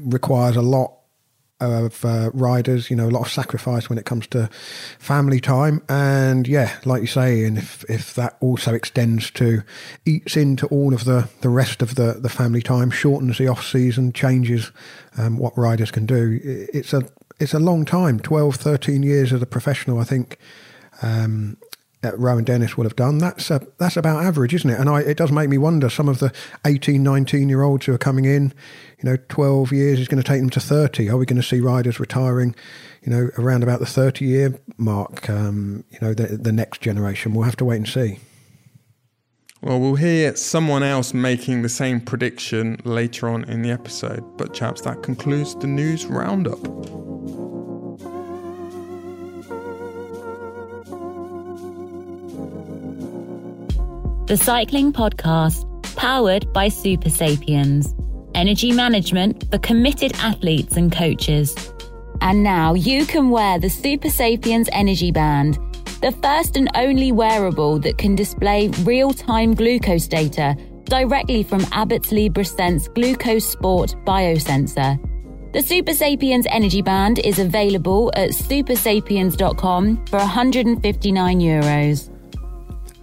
requires 0.00 0.56
a 0.56 0.62
lot 0.62 1.03
of 1.72 2.04
uh, 2.04 2.30
riders, 2.32 2.90
you 2.90 2.96
know, 2.96 3.08
a 3.08 3.10
lot 3.10 3.22
of 3.22 3.32
sacrifice 3.32 3.88
when 3.88 3.98
it 3.98 4.04
comes 4.04 4.26
to 4.28 4.48
family 4.98 5.40
time. 5.40 5.82
And 5.88 6.46
yeah, 6.46 6.76
like 6.84 7.02
you 7.02 7.06
say, 7.06 7.44
and 7.44 7.58
if, 7.58 7.84
if 7.88 8.14
that 8.14 8.36
also 8.40 8.74
extends 8.74 9.30
to 9.32 9.62
eats 10.04 10.36
into 10.36 10.66
all 10.68 10.94
of 10.94 11.04
the, 11.04 11.28
the 11.40 11.48
rest 11.48 11.82
of 11.82 11.94
the, 11.94 12.14
the 12.14 12.28
family 12.28 12.62
time, 12.62 12.90
shortens 12.90 13.38
the 13.38 13.48
off 13.48 13.64
season, 13.64 14.12
changes 14.12 14.72
um, 15.18 15.38
what 15.38 15.56
riders 15.56 15.90
can 15.90 16.06
do. 16.06 16.40
It's 16.42 16.92
a 16.92 17.02
it's 17.40 17.54
a 17.54 17.58
long 17.58 17.84
time, 17.84 18.20
12, 18.20 18.54
13 18.54 19.02
years 19.02 19.32
as 19.32 19.42
a 19.42 19.46
professional, 19.46 19.98
I 19.98 20.04
think. 20.04 20.38
Um, 21.02 21.56
Rohan 22.12 22.44
Dennis 22.44 22.76
will 22.76 22.84
have 22.84 22.96
done. 22.96 23.18
That's 23.18 23.50
a, 23.50 23.66
that's 23.78 23.96
about 23.96 24.24
average, 24.24 24.54
isn't 24.54 24.68
it? 24.68 24.78
And 24.78 24.88
I, 24.88 25.00
it 25.00 25.16
does 25.16 25.32
make 25.32 25.48
me 25.48 25.58
wonder. 25.58 25.88
Some 25.88 26.08
of 26.08 26.18
the 26.18 26.32
18, 26.66 27.02
19 27.02 27.48
year 27.48 27.62
olds 27.62 27.86
who 27.86 27.94
are 27.94 27.98
coming 27.98 28.24
in, 28.24 28.52
you 28.98 29.10
know, 29.10 29.16
12 29.28 29.72
years 29.72 30.00
is 30.00 30.08
going 30.08 30.22
to 30.22 30.26
take 30.26 30.40
them 30.40 30.50
to 30.50 30.60
30. 30.60 31.08
Are 31.10 31.16
we 31.16 31.26
going 31.26 31.40
to 31.40 31.46
see 31.46 31.60
riders 31.60 31.98
retiring, 31.98 32.54
you 33.02 33.10
know, 33.10 33.30
around 33.38 33.62
about 33.62 33.80
the 33.80 33.86
30 33.86 34.24
year 34.24 34.60
mark? 34.76 35.28
Um, 35.30 35.84
you 35.90 35.98
know, 36.00 36.14
the, 36.14 36.36
the 36.36 36.52
next 36.52 36.80
generation. 36.80 37.34
We'll 37.34 37.44
have 37.44 37.56
to 37.56 37.64
wait 37.64 37.76
and 37.76 37.88
see. 37.88 38.18
Well, 39.64 39.80
we'll 39.80 39.94
hear 39.94 40.36
someone 40.36 40.82
else 40.82 41.14
making 41.14 41.62
the 41.62 41.70
same 41.70 41.98
prediction 41.98 42.78
later 42.84 43.30
on 43.30 43.44
in 43.44 43.62
the 43.62 43.70
episode. 43.70 44.22
But, 44.36 44.52
chaps, 44.52 44.82
that 44.82 45.02
concludes 45.02 45.54
the 45.54 45.66
news 45.66 46.04
roundup. 46.04 46.60
The 54.26 54.38
Cycling 54.38 54.90
Podcast, 54.90 55.66
powered 55.96 56.50
by 56.54 56.68
Super 56.68 57.10
Sapiens. 57.10 57.94
Energy 58.34 58.72
management 58.72 59.44
for 59.50 59.58
committed 59.58 60.14
athletes 60.14 60.78
and 60.78 60.90
coaches. 60.90 61.54
And 62.22 62.42
now 62.42 62.72
you 62.72 63.04
can 63.04 63.28
wear 63.28 63.58
the 63.58 63.68
Super 63.68 64.08
Sapiens 64.08 64.70
Energy 64.72 65.10
Band, 65.10 65.58
the 66.00 66.10
first 66.22 66.56
and 66.56 66.70
only 66.74 67.12
wearable 67.12 67.78
that 67.80 67.98
can 67.98 68.14
display 68.14 68.68
real 68.84 69.12
time 69.12 69.52
glucose 69.52 70.08
data 70.08 70.56
directly 70.84 71.42
from 71.42 71.66
Abbott's 71.72 72.10
LibreSense 72.10 72.92
Glucose 72.94 73.46
Sport 73.46 73.94
biosensor. 74.06 74.98
The 75.52 75.60
Super 75.60 75.92
Sapiens 75.92 76.46
Energy 76.48 76.80
Band 76.80 77.18
is 77.18 77.38
available 77.38 78.10
at 78.16 78.30
supersapiens.com 78.30 80.06
for 80.06 80.18
159 80.18 81.40
euros. 81.40 82.13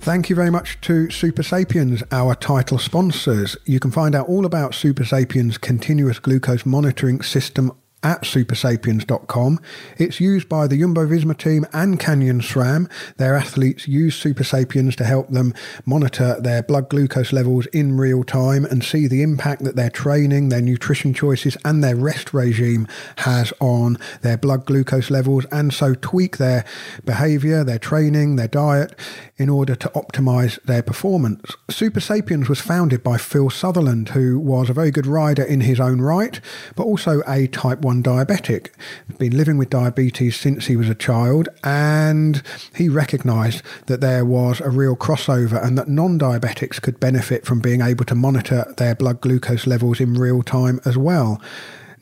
Thank 0.02 0.32
you 0.32 0.36
very 0.36 0.50
much 0.50 0.82
to 0.82 1.12
Super 1.12 1.44
Sapiens, 1.44 2.02
our 2.12 2.34
title 2.34 2.80
sponsors. 2.80 3.56
You 3.66 3.80
can 3.80 3.92
find 3.92 4.16
out 4.16 4.28
all 4.28 4.48
about 4.48 4.74
Super 4.74 5.06
Sapiens' 5.06 5.60
continuous 5.60 6.18
glucose 6.18 6.66
monitoring 6.66 7.22
system 7.22 7.72
at 8.04 8.24
supersapiens.com. 8.24 9.60
It's 9.98 10.20
used 10.20 10.50
by 10.50 10.68
the 10.68 10.78
Jumbo 10.78 11.06
Visma 11.06 11.38
team 11.38 11.66
and 11.72 12.00
Canyon 12.00 12.42
SRAM. 12.42 12.90
Their 13.18 13.36
athletes 13.36 13.88
use 13.88 14.16
Super 14.16 14.44
Sapiens 14.44 14.96
to 14.96 15.04
help 15.04 15.30
them 15.30 15.54
monitor 15.86 16.40
their 16.40 16.64
blood 16.64 16.90
glucose 16.90 17.32
levels 17.32 17.68
in 17.68 17.98
real 17.98 18.24
time 18.24 18.66
and 18.66 18.84
see 18.84 19.08
the 19.08 19.22
impact 19.22 19.64
that 19.64 19.76
their 19.76 19.90
training, 19.90 20.50
their 20.50 20.62
nutrition 20.62 21.14
choices, 21.14 21.58
and 21.64 21.84
their 21.84 21.96
rest 21.96 22.34
regime 22.34 22.88
has 23.18 23.54
on 23.60 23.98
their 24.22 24.38
blood 24.38 24.66
glucose 24.66 25.12
levels, 25.12 25.46
and 25.52 25.74
so 25.74 25.94
tweak 25.94 26.38
their 26.38 26.66
behavior, 27.06 27.64
their 27.64 27.80
training, 27.80 28.36
their 28.36 28.48
diet 28.48 28.98
in 29.38 29.50
order 29.50 29.76
to 29.76 29.90
optimize 29.90 30.62
their 30.64 30.84
performance. 30.84 31.56
Super 31.70 32.00
Sapiens 32.00 32.48
was 32.48 32.60
founded 32.62 33.04
by 33.04 33.18
Phil 33.18 33.50
Southerland, 33.50 34.10
who 34.10 34.40
was 34.40 34.70
a 34.70 34.74
very 34.74 34.92
good 34.92 35.08
rider 35.08 35.44
in 35.44 35.62
his 35.62 35.80
own 35.80 36.00
right, 36.02 36.40
but 36.76 36.84
also 36.84 37.22
a 37.28 37.48
type 37.48 37.82
1 37.82 37.91
diabetic. 38.00 38.70
Been 39.18 39.36
living 39.36 39.58
with 39.58 39.70
diabetes 39.70 40.36
since 40.36 40.68
he 40.68 40.76
was 40.76 40.90
a 40.90 40.96
child, 40.96 41.50
and 41.64 42.42
he 42.76 42.90
recognized 42.90 43.62
that 43.86 44.02
there 44.02 44.26
was 44.26 44.62
a 44.62 44.70
real 44.70 44.96
crossover 44.96 45.64
and 45.64 45.78
that 45.78 45.88
non 45.88 46.18
diabetics 46.18 46.82
could 46.82 47.00
benefit 47.00 47.46
from 47.46 47.60
being 47.60 47.82
able 47.82 48.06
to 48.06 48.16
monitor 48.16 48.74
their 48.78 48.96
blood 48.96 49.20
glucose 49.22 49.68
levels 49.68 50.00
in 50.00 50.14
real 50.14 50.42
time 50.42 50.80
as 50.86 50.98
well. 50.98 51.42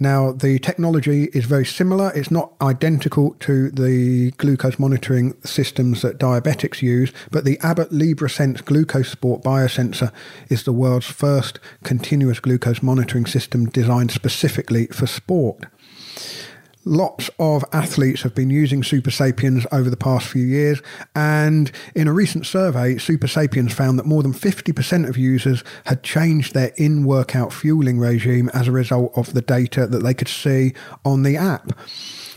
Now, 0.02 0.32
the 0.32 0.60
technology 0.60 1.26
is 1.34 1.44
very 1.44 1.66
similar. 1.66 2.14
It's 2.16 2.32
not 2.32 2.54
identical 2.62 3.36
to 3.42 3.70
the 3.70 4.32
glucose 4.32 4.80
monitoring 4.80 5.36
systems 5.44 6.04
that 6.04 6.18
diabetics 6.18 6.82
use, 6.82 7.12
but 7.32 7.44
the 7.44 7.60
Abbott 7.60 7.90
LibreSense 7.90 8.64
Glucose 8.64 9.10
Sport 9.10 9.44
biosensor 9.44 10.14
is 10.48 10.64
the 10.64 10.72
world's 10.72 11.08
first 11.08 11.60
continuous 11.84 12.40
glucose 12.40 12.82
monitoring 12.82 13.26
system 13.26 13.68
designed 13.68 14.12
specifically 14.12 14.88
for 14.88 15.06
sport. 15.06 15.66
Lots 16.90 17.30
of 17.38 17.64
athletes 17.72 18.24
have 18.24 18.34
been 18.34 18.50
using 18.50 18.82
Super 18.82 19.12
Sapiens 19.12 19.68
over 19.72 19.92
the 19.92 19.96
past 19.96 20.26
few 20.26 20.44
years, 20.44 20.82
and 21.14 21.72
in 21.94 22.08
a 22.08 22.12
recent 22.12 22.48
survey, 22.48 22.98
Super 22.98 23.28
Sapiens 23.28 23.72
found 23.72 24.00
that 24.00 24.08
more 24.08 24.24
than 24.24 24.34
50% 24.34 25.08
of 25.08 25.16
users 25.16 25.64
had 25.86 26.02
changed 26.02 26.56
their 26.56 26.72
in 26.78 27.04
workout 27.04 27.54
fueling 27.54 28.00
regime 28.00 28.50
as 28.56 28.68
a 28.68 28.72
result 28.72 29.12
of 29.16 29.34
the 29.34 29.42
data 29.44 29.86
that 29.86 30.00
they 30.00 30.16
could 30.16 30.28
see 30.28 30.74
on 31.06 31.22
the 31.22 31.38
app. 31.38 31.78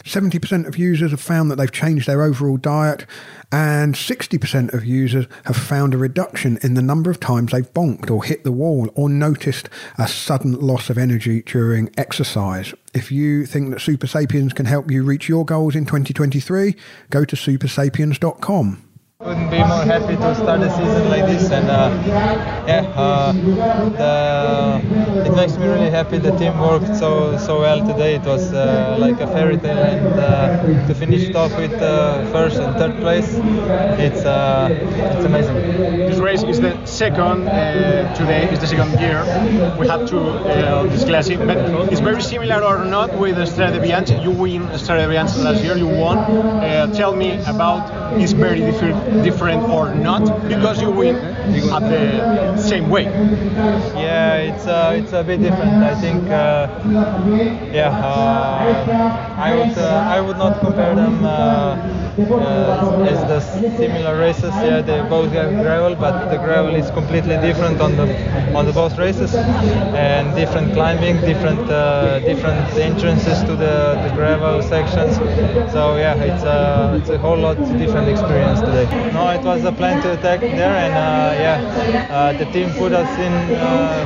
70% 0.04 0.66
of 0.66 0.76
users 0.76 1.12
have 1.12 1.20
found 1.22 1.50
that 1.50 1.56
they've 1.56 1.72
changed 1.72 2.06
their 2.06 2.20
overall 2.20 2.58
diet, 2.58 3.06
and 3.52 3.94
60% 3.94 4.72
of 4.72 4.84
users 4.84 5.26
have 5.44 5.56
found 5.56 5.92
a 5.92 5.98
reduction 5.98 6.58
in 6.62 6.72
the 6.72 6.82
number 6.82 7.10
of 7.10 7.20
times 7.20 7.52
they've 7.52 7.72
bonked 7.74 8.10
or 8.10 8.24
hit 8.24 8.44
the 8.44 8.50
wall 8.50 8.90
or 8.94 9.10
noticed 9.10 9.68
a 9.98 10.08
sudden 10.08 10.52
loss 10.58 10.88
of 10.88 10.96
energy 10.96 11.42
during 11.42 11.90
exercise. 11.98 12.72
If 12.94 13.12
you 13.12 13.44
think 13.44 13.70
that 13.70 13.80
Super 13.80 14.06
Sapiens 14.06 14.54
can 14.54 14.64
help 14.64 14.90
you 14.90 15.04
reach 15.04 15.28
your 15.28 15.44
goals 15.44 15.76
in 15.76 15.84
2023, 15.84 16.74
go 17.10 17.26
to 17.26 17.36
supersapiens.com. 17.36 18.88
Couldn't 19.20 19.50
be 19.50 19.58
more 19.58 19.84
happy 19.84 20.16
to 20.16 20.34
start 20.34 20.60
the 20.60 20.70
season 20.70 21.08
like 21.08 21.26
this, 21.26 21.48
and 21.52 21.70
uh, 21.70 22.02
yeah, 22.66 22.92
uh, 22.96 23.30
the, 23.30 25.11
it 25.24 25.32
makes 25.34 25.56
me 25.58 25.66
really 25.66 25.90
happy. 25.90 26.18
The 26.18 26.32
team 26.32 26.58
worked 26.58 26.94
so 26.94 27.36
so 27.36 27.60
well 27.60 27.80
today. 27.82 28.14
It 28.16 28.24
was 28.24 28.52
uh, 28.52 28.96
like 28.98 29.20
a 29.20 29.26
fairy 29.26 29.58
tale, 29.58 29.84
and 29.84 30.18
uh, 30.18 30.50
to 30.86 30.94
finish 30.94 31.26
it 31.28 31.34
off 31.36 31.56
with 31.56 31.80
uh, 31.80 32.22
first 32.22 32.60
and 32.60 32.76
third 32.76 32.98
place, 33.00 33.40
it's 33.98 34.24
uh, 34.24 34.70
it's 35.10 35.24
amazing. 35.24 35.62
This 36.04 36.18
race 36.18 36.42
is 36.42 36.60
the 36.60 36.74
second 36.84 37.48
uh, 37.56 38.06
today. 38.14 38.50
Is 38.50 38.58
the 38.60 38.66
second 38.66 38.98
year 38.98 39.28
we 39.78 39.86
have 39.86 40.04
to 40.06 40.18
uh, 40.48 40.84
this 40.86 41.04
classic, 41.04 41.44
but 41.46 41.58
it's 41.90 42.00
very 42.00 42.22
similar 42.22 42.62
or 42.62 42.78
not 42.78 43.14
with 43.14 43.36
the 43.36 43.44
Strade 43.46 43.78
Bianche. 43.80 44.20
You 44.22 44.30
win 44.30 44.68
Strade 44.78 45.06
Bianche 45.08 45.36
last 45.38 45.62
year. 45.62 45.76
You 45.76 45.88
won. 45.88 46.26
Uh, 46.62 46.86
tell 46.88 47.14
me 47.14 47.38
about 47.46 47.84
is 48.18 48.32
very 48.32 48.60
different, 48.60 48.98
different 49.22 49.68
or 49.68 49.90
not 49.94 50.24
because 50.48 50.80
you 50.80 50.90
win 50.90 51.16
at 51.70 51.88
the 51.88 52.56
same 52.56 52.88
way. 52.88 53.04
Yeah, 53.94 54.36
it's 54.38 54.66
uh, 54.66 54.92
it's 55.12 55.20
a 55.20 55.24
bit 55.24 55.42
different. 55.42 55.82
I 55.82 55.94
think. 56.00 56.24
Uh, 56.30 56.68
yeah, 57.72 57.90
uh, 57.90 59.36
I 59.36 59.54
would 59.54 59.76
uh, 59.76 60.14
I 60.16 60.20
would 60.20 60.38
not 60.38 60.60
compare 60.60 60.94
them. 60.94 61.24
Uh, 61.24 61.76
uh, 62.18 63.06
as 63.08 63.20
the 63.26 63.40
similar 63.40 64.18
races. 64.18 64.52
Yeah, 64.62 64.82
they 64.82 65.00
both 65.08 65.32
have 65.32 65.50
gravel, 65.62 65.94
but 65.94 66.28
the 66.28 66.36
gravel 66.36 66.74
is 66.74 66.90
completely 66.90 67.36
different 67.38 67.80
on 67.80 67.96
the 67.96 68.06
on 68.54 68.66
the 68.66 68.72
both 68.72 68.98
races, 68.98 69.34
and 69.34 70.34
different 70.36 70.74
climbing, 70.74 71.16
different 71.20 71.60
different 72.24 72.68
entrances 72.76 73.40
to 73.44 73.56
the, 73.56 73.96
the 74.04 74.10
gravel 74.14 74.62
sections. 74.62 75.16
So 75.72 75.96
yeah, 75.96 76.14
it's 76.22 76.42
a 76.42 76.98
it's 77.00 77.08
a 77.10 77.18
whole 77.18 77.38
lot 77.38 77.56
different 77.78 78.08
experience 78.08 78.60
today. 78.60 78.86
No, 79.12 79.30
it 79.30 79.42
was 79.42 79.64
a 79.64 79.72
plan 79.72 80.02
to 80.02 80.12
attack 80.12 80.40
there, 80.40 80.76
and 80.84 80.94
yeah, 81.40 82.32
the 82.38 82.44
team 82.52 82.70
put 82.74 82.92
us 82.92 83.08
in 83.18 83.32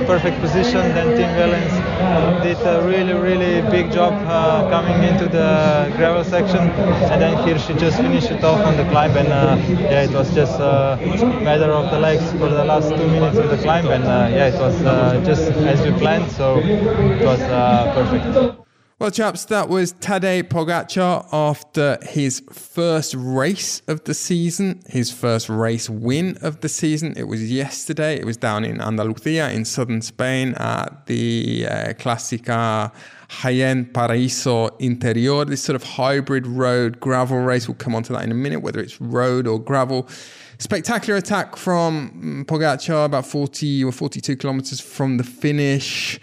perfect 0.06 0.40
position. 0.40 0.82
Then 0.96 1.14
Tim 1.14 1.28
Wellens 1.36 2.42
did 2.42 2.56
a 2.66 2.80
really 2.88 3.12
really 3.12 3.60
big 3.70 3.92
job 3.92 4.14
uh, 4.26 4.70
coming 4.70 5.02
into 5.02 5.28
the 5.28 5.92
gravel 5.94 6.24
section, 6.24 6.70
and 7.12 7.20
then 7.20 7.36
here 7.46 7.58
she 7.58 7.74
just 7.74 7.98
finished 7.98 8.30
it 8.30 8.42
off 8.42 8.64
on 8.64 8.78
the 8.78 8.84
climb, 8.84 9.14
and 9.14 9.28
uh, 9.28 9.58
yeah, 9.92 10.04
it 10.04 10.12
was 10.12 10.34
just 10.34 10.58
a 10.58 10.96
matter 11.42 11.70
of 11.70 11.90
the 11.90 11.98
legs 11.98 12.24
for 12.32 12.48
the 12.48 12.64
last 12.64 12.88
two 12.88 13.08
minutes 13.08 13.36
of 13.36 13.50
the 13.50 13.58
climb, 13.58 13.86
and 13.88 14.04
uh, 14.04 14.28
yeah, 14.32 14.46
it 14.46 14.58
was 14.58 14.82
uh, 14.84 15.22
just 15.22 15.42
as 15.72 15.84
we 15.84 15.92
planned, 15.98 16.30
so 16.32 16.60
it 16.60 17.22
was 17.22 17.42
uh, 17.42 17.92
perfect. 17.94 18.65
Well, 18.98 19.10
chaps, 19.10 19.44
that 19.46 19.68
was 19.68 19.92
Tadej 19.92 20.44
Pogacar 20.44 21.28
after 21.30 21.98
his 22.00 22.42
first 22.50 23.14
race 23.14 23.82
of 23.88 24.02
the 24.04 24.14
season, 24.14 24.80
his 24.86 25.12
first 25.12 25.50
race 25.50 25.90
win 25.90 26.38
of 26.40 26.62
the 26.62 26.70
season. 26.70 27.12
It 27.14 27.24
was 27.24 27.52
yesterday. 27.52 28.18
It 28.18 28.24
was 28.24 28.38
down 28.38 28.64
in 28.64 28.80
Andalusia 28.80 29.52
in 29.52 29.66
southern 29.66 30.00
Spain 30.00 30.54
at 30.54 31.04
the 31.04 31.66
uh, 31.68 31.74
Clásica 31.92 32.90
Jaén 33.28 33.92
Paraíso 33.92 34.70
Interior, 34.80 35.44
this 35.44 35.62
sort 35.62 35.76
of 35.76 35.82
hybrid 35.82 36.46
road 36.46 36.98
gravel 36.98 37.40
race. 37.40 37.68
We'll 37.68 37.74
come 37.74 37.94
on 37.94 38.02
to 38.04 38.14
that 38.14 38.22
in 38.22 38.30
a 38.30 38.34
minute, 38.34 38.62
whether 38.62 38.80
it's 38.80 38.98
road 38.98 39.46
or 39.46 39.60
gravel. 39.60 40.08
Spectacular 40.56 41.18
attack 41.18 41.56
from 41.56 42.46
Pogacar, 42.48 43.04
about 43.04 43.26
40 43.26 43.84
or 43.84 43.92
42 43.92 44.36
kilometers 44.36 44.80
from 44.80 45.18
the 45.18 45.24
finish 45.24 46.18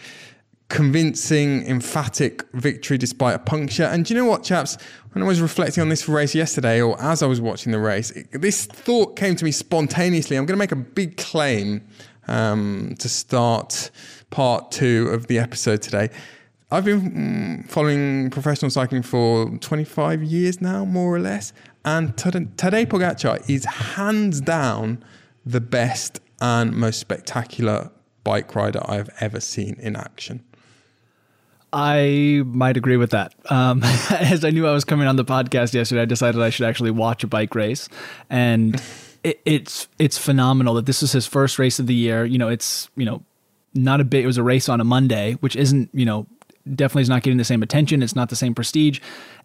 convincing, 0.74 1.64
emphatic 1.68 2.44
victory 2.54 2.98
despite 2.98 3.36
a 3.36 3.40
puncture. 3.40 3.84
And 3.84 4.04
do 4.04 4.14
you 4.14 4.20
know 4.20 4.26
what, 4.26 4.44
chaps? 4.44 4.76
When 5.12 5.24
I 5.24 5.28
was 5.28 5.40
reflecting 5.40 5.84
on 5.84 5.90
this 5.90 6.10
race 6.10 6.34
yesterday, 6.34 6.82
or 6.82 7.00
as 7.00 7.22
I 7.22 7.28
was 7.28 7.40
watching 7.40 7.72
the 7.72 7.78
race, 7.78 8.10
it, 8.10 8.42
this 8.42 8.66
thought 8.66 9.16
came 9.16 9.36
to 9.36 9.46
me 9.46 9.52
spontaneously. 9.52 10.36
I'm 10.36 10.48
going 10.48 10.58
to 10.58 10.60
make 10.60 10.72
a 10.72 10.76
big 10.76 11.18
claim 11.18 11.88
um, 12.28 12.96
to 12.98 13.08
start 13.08 13.92
part 14.32 14.72
two 14.72 15.10
of 15.10 15.28
the 15.28 15.38
episode 15.38 15.84
today. 15.84 16.10
I've 16.72 16.86
been 16.86 17.12
mm, 17.12 17.70
following 17.70 18.32
professional 18.32 18.72
cycling 18.72 19.04
for 19.04 19.56
25 19.60 20.24
years 20.24 20.60
now, 20.60 20.86
more 20.86 21.14
or 21.14 21.20
less. 21.20 21.54
And 21.86 22.16
Tadej 22.16 22.88
Pogacar 22.88 23.48
is 23.48 23.66
hands 23.66 24.42
down 24.42 25.06
the 25.46 25.62
best 25.62 26.20
and 26.42 26.76
most 26.76 27.00
spectacular 27.00 27.92
bike 28.24 28.56
rider 28.56 28.82
I've 28.86 29.12
ever 29.20 29.40
seen 29.40 29.76
in 29.80 29.96
action. 29.96 30.44
I 31.74 32.44
might 32.46 32.78
agree 32.78 32.98
with 32.98 33.10
that. 33.10 33.34
Um, 33.50 33.82
as 34.12 34.46
I 34.46 34.52
knew 34.52 34.68
I 34.68 34.72
was 34.72 34.86
coming 34.86 35.08
on 35.08 35.16
the 35.16 35.26
podcast 35.26 35.74
yesterday, 35.74 36.04
I 36.04 36.06
decided 36.06 36.40
I 36.40 36.52
should 36.52 36.68
actually 36.68 36.92
watch 36.92 37.24
a 37.24 37.28
bike 37.28 37.56
race, 37.56 37.90
and 38.30 38.82
it, 39.24 39.42
it's 39.44 39.88
it's 39.98 40.18
phenomenal 40.18 40.76
that 40.76 40.86
this 40.86 41.02
is 41.02 41.12
his 41.12 41.26
first 41.26 41.58
race 41.58 41.80
of 41.80 41.88
the 41.88 41.96
year. 41.96 42.26
You 42.26 42.38
know, 42.38 42.50
it's 42.50 42.90
you 42.96 43.06
know 43.06 43.24
not 43.74 44.00
a 44.00 44.04
bit. 44.04 44.24
It 44.24 44.28
was 44.28 44.38
a 44.38 44.44
race 44.44 44.70
on 44.70 44.80
a 44.80 44.84
Monday, 44.84 45.34
which 45.40 45.56
isn't 45.56 45.90
you 45.94 46.06
know 46.06 46.28
definitely 46.76 47.02
is 47.02 47.10
not 47.10 47.24
getting 47.24 47.40
the 47.40 47.44
same 47.44 47.64
attention. 47.64 48.04
It's 48.04 48.16
not 48.16 48.30
the 48.30 48.36
same 48.36 48.54
prestige, 48.54 49.00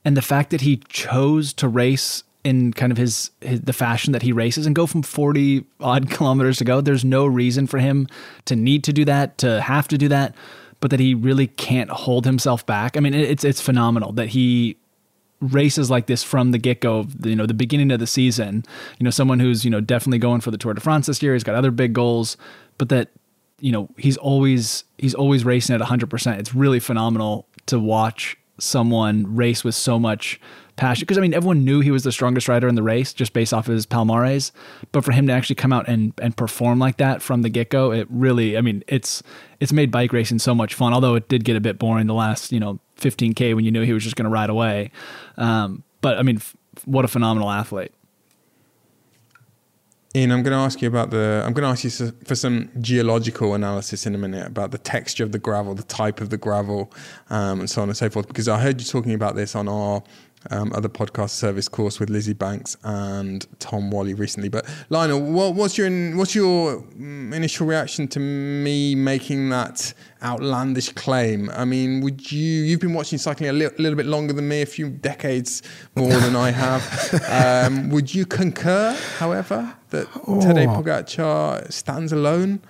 and 0.04 0.14
the 0.14 0.22
fact 0.22 0.50
that 0.50 0.60
he 0.60 0.76
chose 0.88 1.54
to 1.54 1.66
race 1.66 2.24
in 2.44 2.72
kind 2.72 2.92
of 2.92 2.98
his, 2.98 3.30
his, 3.40 3.62
the 3.62 3.72
fashion 3.72 4.12
that 4.12 4.22
he 4.22 4.32
races 4.32 4.64
and 4.64 4.74
go 4.74 4.86
from 4.86 5.02
40 5.02 5.64
odd 5.80 6.08
kilometers 6.10 6.58
to 6.58 6.64
go 6.64 6.80
there's 6.80 7.04
no 7.04 7.26
reason 7.26 7.66
for 7.66 7.78
him 7.78 8.06
to 8.44 8.54
need 8.54 8.84
to 8.84 8.92
do 8.92 9.04
that 9.04 9.36
to 9.38 9.60
have 9.60 9.88
to 9.88 9.98
do 9.98 10.08
that 10.08 10.34
but 10.80 10.90
that 10.90 11.00
he 11.00 11.14
really 11.14 11.46
can't 11.46 11.90
hold 11.90 12.24
himself 12.24 12.64
back. 12.66 12.96
I 12.96 13.00
mean, 13.00 13.14
it's 13.14 13.44
it's 13.44 13.60
phenomenal 13.60 14.12
that 14.12 14.28
he 14.28 14.76
races 15.40 15.90
like 15.90 16.06
this 16.06 16.22
from 16.22 16.50
the 16.50 16.58
get 16.58 16.80
go, 16.80 17.06
you 17.22 17.36
know, 17.36 17.46
the 17.46 17.54
beginning 17.54 17.90
of 17.90 18.00
the 18.00 18.06
season. 18.06 18.64
You 18.98 19.04
know, 19.04 19.10
someone 19.10 19.40
who's 19.40 19.64
you 19.64 19.70
know 19.70 19.80
definitely 19.80 20.18
going 20.18 20.40
for 20.40 20.50
the 20.50 20.58
Tour 20.58 20.74
de 20.74 20.80
France 20.80 21.06
this 21.06 21.22
year. 21.22 21.32
He's 21.34 21.44
got 21.44 21.54
other 21.54 21.70
big 21.70 21.92
goals, 21.92 22.36
but 22.76 22.88
that 22.88 23.10
you 23.60 23.72
know 23.72 23.88
he's 23.96 24.16
always 24.16 24.84
he's 24.98 25.14
always 25.14 25.44
racing 25.44 25.74
at 25.74 25.80
100%. 25.80 26.38
It's 26.38 26.54
really 26.54 26.80
phenomenal 26.80 27.46
to 27.66 27.78
watch 27.78 28.36
someone 28.58 29.36
race 29.36 29.62
with 29.62 29.74
so 29.74 29.98
much 29.98 30.40
passion 30.78 31.02
because 31.02 31.18
I 31.18 31.20
mean 31.20 31.34
everyone 31.34 31.64
knew 31.64 31.80
he 31.80 31.90
was 31.90 32.04
the 32.04 32.12
strongest 32.12 32.48
rider 32.48 32.68
in 32.68 32.74
the 32.74 32.82
race 32.82 33.12
just 33.12 33.32
based 33.32 33.52
off 33.52 33.68
of 33.68 33.74
his 33.74 33.84
palmares 33.84 34.52
but 34.92 35.04
for 35.04 35.12
him 35.12 35.26
to 35.26 35.32
actually 35.32 35.56
come 35.56 35.72
out 35.72 35.88
and 35.88 36.14
and 36.22 36.36
perform 36.36 36.78
like 36.78 36.96
that 36.96 37.20
from 37.20 37.42
the 37.42 37.50
get-go 37.50 37.92
it 37.92 38.06
really 38.10 38.56
I 38.56 38.62
mean 38.62 38.82
it's 38.88 39.22
it's 39.60 39.72
made 39.72 39.90
bike 39.90 40.12
racing 40.12 40.38
so 40.38 40.54
much 40.54 40.74
fun 40.74 40.94
although 40.94 41.14
it 41.14 41.28
did 41.28 41.44
get 41.44 41.56
a 41.56 41.60
bit 41.60 41.78
boring 41.78 42.06
the 42.06 42.14
last 42.14 42.52
you 42.52 42.60
know 42.60 42.78
15k 42.96 43.54
when 43.54 43.64
you 43.64 43.70
knew 43.70 43.82
he 43.82 43.92
was 43.92 44.04
just 44.04 44.16
going 44.16 44.24
to 44.24 44.30
ride 44.30 44.50
away 44.50 44.90
um, 45.36 45.82
but 46.00 46.16
I 46.16 46.22
mean 46.22 46.36
f- 46.36 46.56
what 46.84 47.04
a 47.04 47.08
phenomenal 47.08 47.50
athlete 47.50 47.92
Ian, 50.16 50.32
I'm 50.32 50.42
going 50.42 50.56
to 50.56 50.58
ask 50.58 50.80
you 50.80 50.88
about 50.88 51.10
the. 51.10 51.42
I'm 51.44 51.52
going 51.52 51.64
to 51.64 51.68
ask 51.68 51.84
you 51.84 52.12
for 52.24 52.34
some 52.34 52.70
geological 52.80 53.54
analysis 53.54 54.06
in 54.06 54.14
a 54.14 54.18
minute 54.18 54.46
about 54.46 54.70
the 54.70 54.78
texture 54.78 55.22
of 55.22 55.32
the 55.32 55.38
gravel, 55.38 55.74
the 55.74 55.82
type 55.82 56.22
of 56.22 56.30
the 56.30 56.38
gravel, 56.38 56.90
um, 57.28 57.60
and 57.60 57.68
so 57.68 57.82
on 57.82 57.88
and 57.88 57.96
so 57.96 58.08
forth. 58.08 58.26
Because 58.26 58.48
I 58.48 58.58
heard 58.58 58.80
you 58.80 58.86
talking 58.86 59.12
about 59.12 59.36
this 59.36 59.54
on 59.54 59.68
our 59.68 60.02
um, 60.50 60.72
other 60.74 60.88
podcast 60.88 61.30
service 61.30 61.68
course 61.68 62.00
with 62.00 62.10
Lizzie 62.10 62.32
Banks 62.32 62.76
and 62.84 63.46
Tom 63.58 63.90
Wally 63.90 64.14
recently. 64.14 64.48
But 64.48 64.66
Lionel, 64.88 65.20
what, 65.20 65.54
what's 65.54 65.76
your 65.76 65.90
what's 66.16 66.34
your 66.34 66.82
mm, 66.82 67.34
initial 67.34 67.66
reaction 67.66 68.08
to 68.08 68.20
me 68.20 68.94
making 68.94 69.50
that 69.50 69.92
outlandish 70.22 70.92
claim? 70.92 71.50
I 71.50 71.64
mean, 71.64 72.00
would 72.02 72.30
you 72.30 72.62
you've 72.64 72.80
been 72.80 72.94
watching 72.94 73.18
cycling 73.18 73.50
a 73.50 73.52
li- 73.52 73.70
little 73.78 73.96
bit 73.96 74.06
longer 74.06 74.32
than 74.32 74.48
me, 74.48 74.62
a 74.62 74.66
few 74.66 74.88
decades 74.88 75.62
more 75.94 76.12
than 76.12 76.36
I 76.36 76.50
have. 76.50 76.78
Um, 77.38 77.90
would 77.90 78.14
you 78.14 78.24
concur, 78.24 78.96
however, 79.18 79.74
that 79.90 80.06
oh. 80.26 80.38
Tadej 80.40 80.66
Pogacar 80.74 81.70
stands 81.72 82.12
alone? 82.12 82.60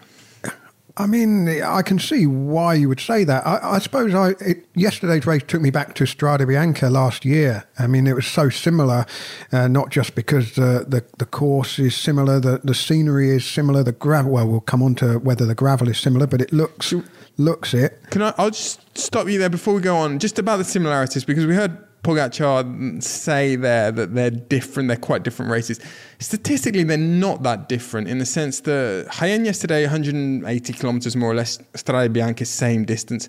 I 0.99 1.07
mean, 1.07 1.49
I 1.63 1.83
can 1.83 2.01
see 2.01 2.27
why 2.27 2.75
you 2.75 2.89
would 2.89 2.99
say 2.99 3.23
that. 3.23 3.47
I, 3.47 3.77
I 3.77 3.79
suppose 3.79 4.13
I 4.15 4.31
it, 4.41 4.67
yesterday's 4.75 5.27
race 5.27 5.45
took 5.47 5.63
me 5.63 5.71
back 5.71 5.95
to 5.95 6.05
Strade 6.05 6.41
Bianche 6.41 6.91
last 6.91 7.25
year. 7.25 7.65
I 7.79 7.87
mean, 7.87 8.09
it 8.09 8.15
was 8.15 8.27
so 8.27 8.51
similar, 8.51 9.07
uh, 9.53 9.69
not 9.69 9.91
just 9.91 10.17
because 10.17 10.57
the, 10.57 10.85
the, 10.89 11.05
the 11.19 11.27
course 11.27 11.79
is 11.79 11.95
similar, 11.97 12.41
the, 12.41 12.61
the 12.65 12.75
scenery 12.75 13.31
is 13.31 13.47
similar, 13.47 13.85
the 13.85 13.93
gravel. 13.93 14.33
Well, 14.33 14.49
we'll 14.49 14.61
come 14.61 14.83
on 14.83 14.97
to 14.97 15.21
whether 15.21 15.47
the 15.47 15.55
gravel 15.55 15.89
is 15.89 15.99
similar, 15.99 16.27
but 16.27 16.41
it 16.41 16.53
looks 16.53 16.93
looks 17.37 17.73
it. 17.73 18.03
Can 18.11 18.23
I? 18.23 18.35
I'll 18.37 18.51
just 18.51 18.99
stop 18.99 19.29
you 19.29 19.39
there 19.39 19.49
before 19.49 19.75
we 19.75 19.81
go 19.81 19.97
on, 19.97 20.19
just 20.19 20.39
about 20.39 20.57
the 20.57 20.65
similarities, 20.65 21.25
because 21.25 21.47
we 21.47 21.55
heard 21.55 21.79
Pogacar 22.03 23.03
say 23.03 23.57
there 23.57 23.91
that 23.91 24.15
they're 24.15 24.31
different, 24.31 24.89
they're 24.89 24.97
quite 24.97 25.25
different 25.25 25.51
races. 25.51 25.81
Statistically, 26.19 26.85
they're 26.85 26.97
not 26.97 27.43
that 27.43 27.69
different 27.69 28.09
in 28.09 28.19
the 28.19 28.27
sense 28.27 28.61
that 28.61 29.09
Jaén 29.11 29.45
yesterday, 29.45 29.83
180 29.83 30.73
kilometers 30.73 31.15
more 31.17 31.31
or 31.31 31.35
less, 31.35 31.59
Strade 31.75 32.15
Bianche, 32.15 32.47
same 32.47 32.85
distance. 32.85 33.29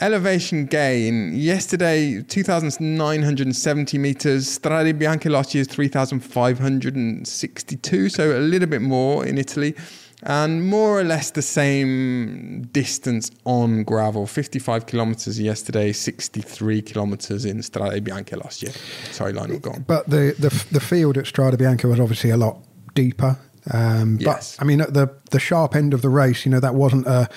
Elevation 0.00 0.64
gain 0.66 1.34
yesterday, 1.34 2.22
2,970 2.22 3.98
meters. 3.98 4.58
Strade 4.58 4.98
Bianche 4.98 5.30
last 5.30 5.54
year 5.54 5.62
is 5.62 5.68
3,562, 5.68 8.08
so 8.08 8.36
a 8.36 8.40
little 8.40 8.68
bit 8.68 8.82
more 8.82 9.24
in 9.24 9.38
Italy 9.38 9.76
and 10.22 10.64
more 10.64 11.00
or 11.00 11.04
less 11.04 11.30
the 11.30 11.42
same 11.42 12.62
distance 12.72 13.30
on 13.44 13.84
gravel. 13.84 14.26
55 14.26 14.86
kilometers 14.86 15.40
yesterday 15.40 15.92
63 15.92 16.82
kilometers 16.82 17.44
in 17.44 17.58
Strade 17.58 18.04
bianca 18.04 18.36
last 18.36 18.62
year. 18.62 18.72
Sorry 19.10 19.32
Lionel 19.32 19.58
go 19.58 19.72
on. 19.72 19.82
But 19.82 20.08
the, 20.08 20.34
the 20.38 20.50
the 20.70 20.80
field 20.80 21.18
at 21.18 21.24
Strade 21.24 21.58
bianca 21.58 21.88
was 21.88 22.00
obviously 22.00 22.30
a 22.30 22.36
lot 22.36 22.62
deeper. 22.94 23.38
Um, 23.70 24.18
yes. 24.20 24.56
But 24.56 24.62
I 24.62 24.66
mean, 24.66 24.80
at 24.80 24.94
the 24.94 25.08
the 25.32 25.40
sharp 25.40 25.74
end 25.74 25.92
of 25.92 26.02
the 26.02 26.08
race, 26.08 26.46
you 26.46 26.50
know, 26.50 26.60
that 26.60 26.74
wasn't 26.74 27.06
a 27.06 27.28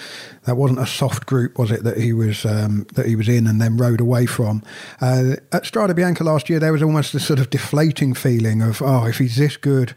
that 0.46 0.56
wasn't 0.56 0.80
a 0.80 0.86
soft 0.86 1.26
group, 1.26 1.58
was 1.58 1.72
it? 1.72 1.84
That 1.84 1.98
he 1.98 2.14
was 2.14 2.46
um, 2.46 2.86
that 2.94 3.08
he 3.08 3.16
was 3.16 3.28
in 3.28 3.48
and 3.48 3.60
then 3.60 3.78
rode 3.78 4.00
away 4.00 4.26
from. 4.26 4.62
Uh, 5.02 5.36
at 5.52 5.66
Strada 5.66 5.94
Bianca 5.94 6.24
last 6.24 6.50
year, 6.50 6.60
there 6.60 6.72
was 6.72 6.84
almost 6.84 7.16
a 7.16 7.20
sort 7.20 7.40
of 7.40 7.50
deflating 7.50 8.14
feeling 8.14 8.62
of, 8.62 8.82
oh, 8.82 9.06
if 9.06 9.18
he's 9.18 9.38
this 9.38 9.58
good, 9.58 9.94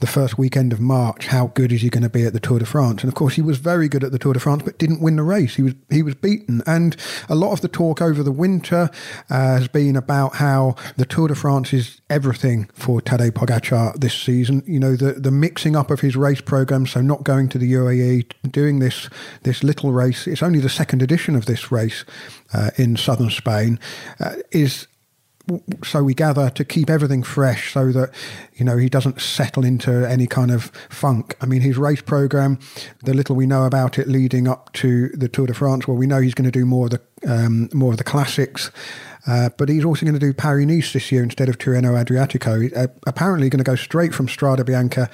the 0.00 0.06
first 0.06 0.36
weekend 0.36 0.72
of 0.72 0.80
March, 0.80 1.28
how 1.28 1.48
good 1.48 1.72
is 1.72 1.82
he 1.82 1.88
going 1.88 2.02
to 2.02 2.08
be 2.08 2.24
at 2.24 2.32
the 2.32 2.40
Tour 2.40 2.58
de 2.58 2.66
France? 2.66 3.02
And 3.02 3.08
of 3.08 3.14
course, 3.14 3.34
he 3.34 3.42
was 3.42 3.58
very 3.58 3.88
good 3.88 4.02
at 4.02 4.10
the 4.10 4.18
Tour 4.18 4.34
de 4.34 4.40
France, 4.40 4.62
but 4.64 4.78
didn't 4.78 5.00
win 5.00 5.16
the 5.16 5.22
race. 5.22 5.54
He 5.54 5.62
was 5.62 5.74
he 5.88 6.02
was 6.02 6.14
beaten. 6.16 6.62
And 6.66 6.96
a 7.28 7.34
lot 7.34 7.52
of 7.52 7.60
the 7.60 7.68
talk 7.68 8.02
over 8.02 8.22
the 8.22 8.32
winter 8.32 8.90
uh, 9.30 9.58
has 9.58 9.68
been 9.68 9.96
about 9.96 10.36
how 10.36 10.74
the 10.96 11.06
Tour 11.06 11.28
de 11.28 11.34
France 11.34 11.72
is 11.72 12.00
everything 12.10 12.68
for 12.74 13.00
Tadej 13.00 13.30
Pogacar 13.32 13.94
this 13.98 14.14
season. 14.14 14.62
You 14.66 14.80
know, 14.80 14.96
the 14.96 15.12
the 15.12 15.30
mixing 15.30 15.76
up 15.76 15.90
of 15.90 16.00
his 16.00 16.16
race 16.16 16.40
program, 16.40 16.86
so 16.86 17.00
not 17.00 17.22
going 17.22 17.41
to 17.48 17.58
the 17.58 17.72
UAE, 17.72 18.32
doing 18.50 18.78
this 18.78 19.08
this 19.42 19.62
little 19.62 19.92
race. 19.92 20.26
It's 20.26 20.42
only 20.42 20.60
the 20.60 20.68
second 20.68 21.02
edition 21.02 21.36
of 21.36 21.46
this 21.46 21.70
race 21.70 22.04
uh, 22.52 22.70
in 22.76 22.96
southern 22.96 23.30
Spain. 23.30 23.78
Uh, 24.20 24.36
is 24.50 24.86
so 25.82 26.04
we 26.04 26.14
gather 26.14 26.50
to 26.50 26.64
keep 26.64 26.88
everything 26.88 27.22
fresh 27.22 27.72
so 27.72 27.90
that 27.90 28.10
you 28.54 28.64
know 28.64 28.76
he 28.76 28.88
doesn't 28.88 29.20
settle 29.20 29.64
into 29.64 30.08
any 30.08 30.24
kind 30.26 30.52
of 30.52 30.66
funk 30.88 31.34
i 31.40 31.46
mean 31.46 31.60
his 31.60 31.76
race 31.76 32.00
program 32.00 32.60
the 33.02 33.12
little 33.12 33.34
we 33.34 33.44
know 33.44 33.64
about 33.64 33.98
it 33.98 34.06
leading 34.06 34.46
up 34.46 34.72
to 34.72 35.08
the 35.08 35.28
tour 35.28 35.48
de 35.48 35.52
france 35.52 35.88
well 35.88 35.96
we 35.96 36.06
know 36.06 36.20
he's 36.20 36.32
going 36.32 36.50
to 36.50 36.56
do 36.56 36.64
more 36.64 36.86
of 36.86 36.92
the 36.92 37.00
um, 37.26 37.68
more 37.72 37.90
of 37.90 37.98
the 37.98 38.04
classics 38.04 38.70
uh, 39.26 39.50
but 39.56 39.68
he's 39.68 39.84
also 39.84 40.04
going 40.04 40.18
to 40.18 40.20
do 40.20 40.32
Paris 40.32 40.66
Nice 40.66 40.92
this 40.92 41.12
year 41.12 41.22
instead 41.22 41.48
of 41.48 41.58
Tirreno 41.58 41.92
Adriatico. 42.02 42.76
Uh, 42.76 42.88
apparently, 43.06 43.48
going 43.48 43.58
to 43.58 43.64
go 43.64 43.76
straight 43.76 44.12
from 44.14 44.28
Strada 44.28 44.64
Bianca 44.64 45.08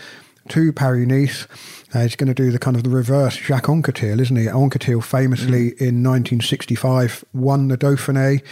to 0.48 0.72
Paris 0.72 1.06
Nice. 1.06 1.46
Uh, 1.94 2.00
he's 2.00 2.16
going 2.16 2.28
to 2.28 2.34
do 2.34 2.50
the 2.50 2.58
kind 2.58 2.76
of 2.76 2.84
the 2.84 2.90
reverse 2.90 3.34
Jacques 3.36 3.66
Anquetil, 3.66 4.20
isn't 4.20 4.36
he? 4.36 4.46
Anquetil 4.46 5.02
famously 5.02 5.70
mm. 5.70 5.80
in 5.80 6.02
1965 6.02 7.24
won 7.32 7.68
the 7.68 7.78
Dauphiné, 7.78 8.42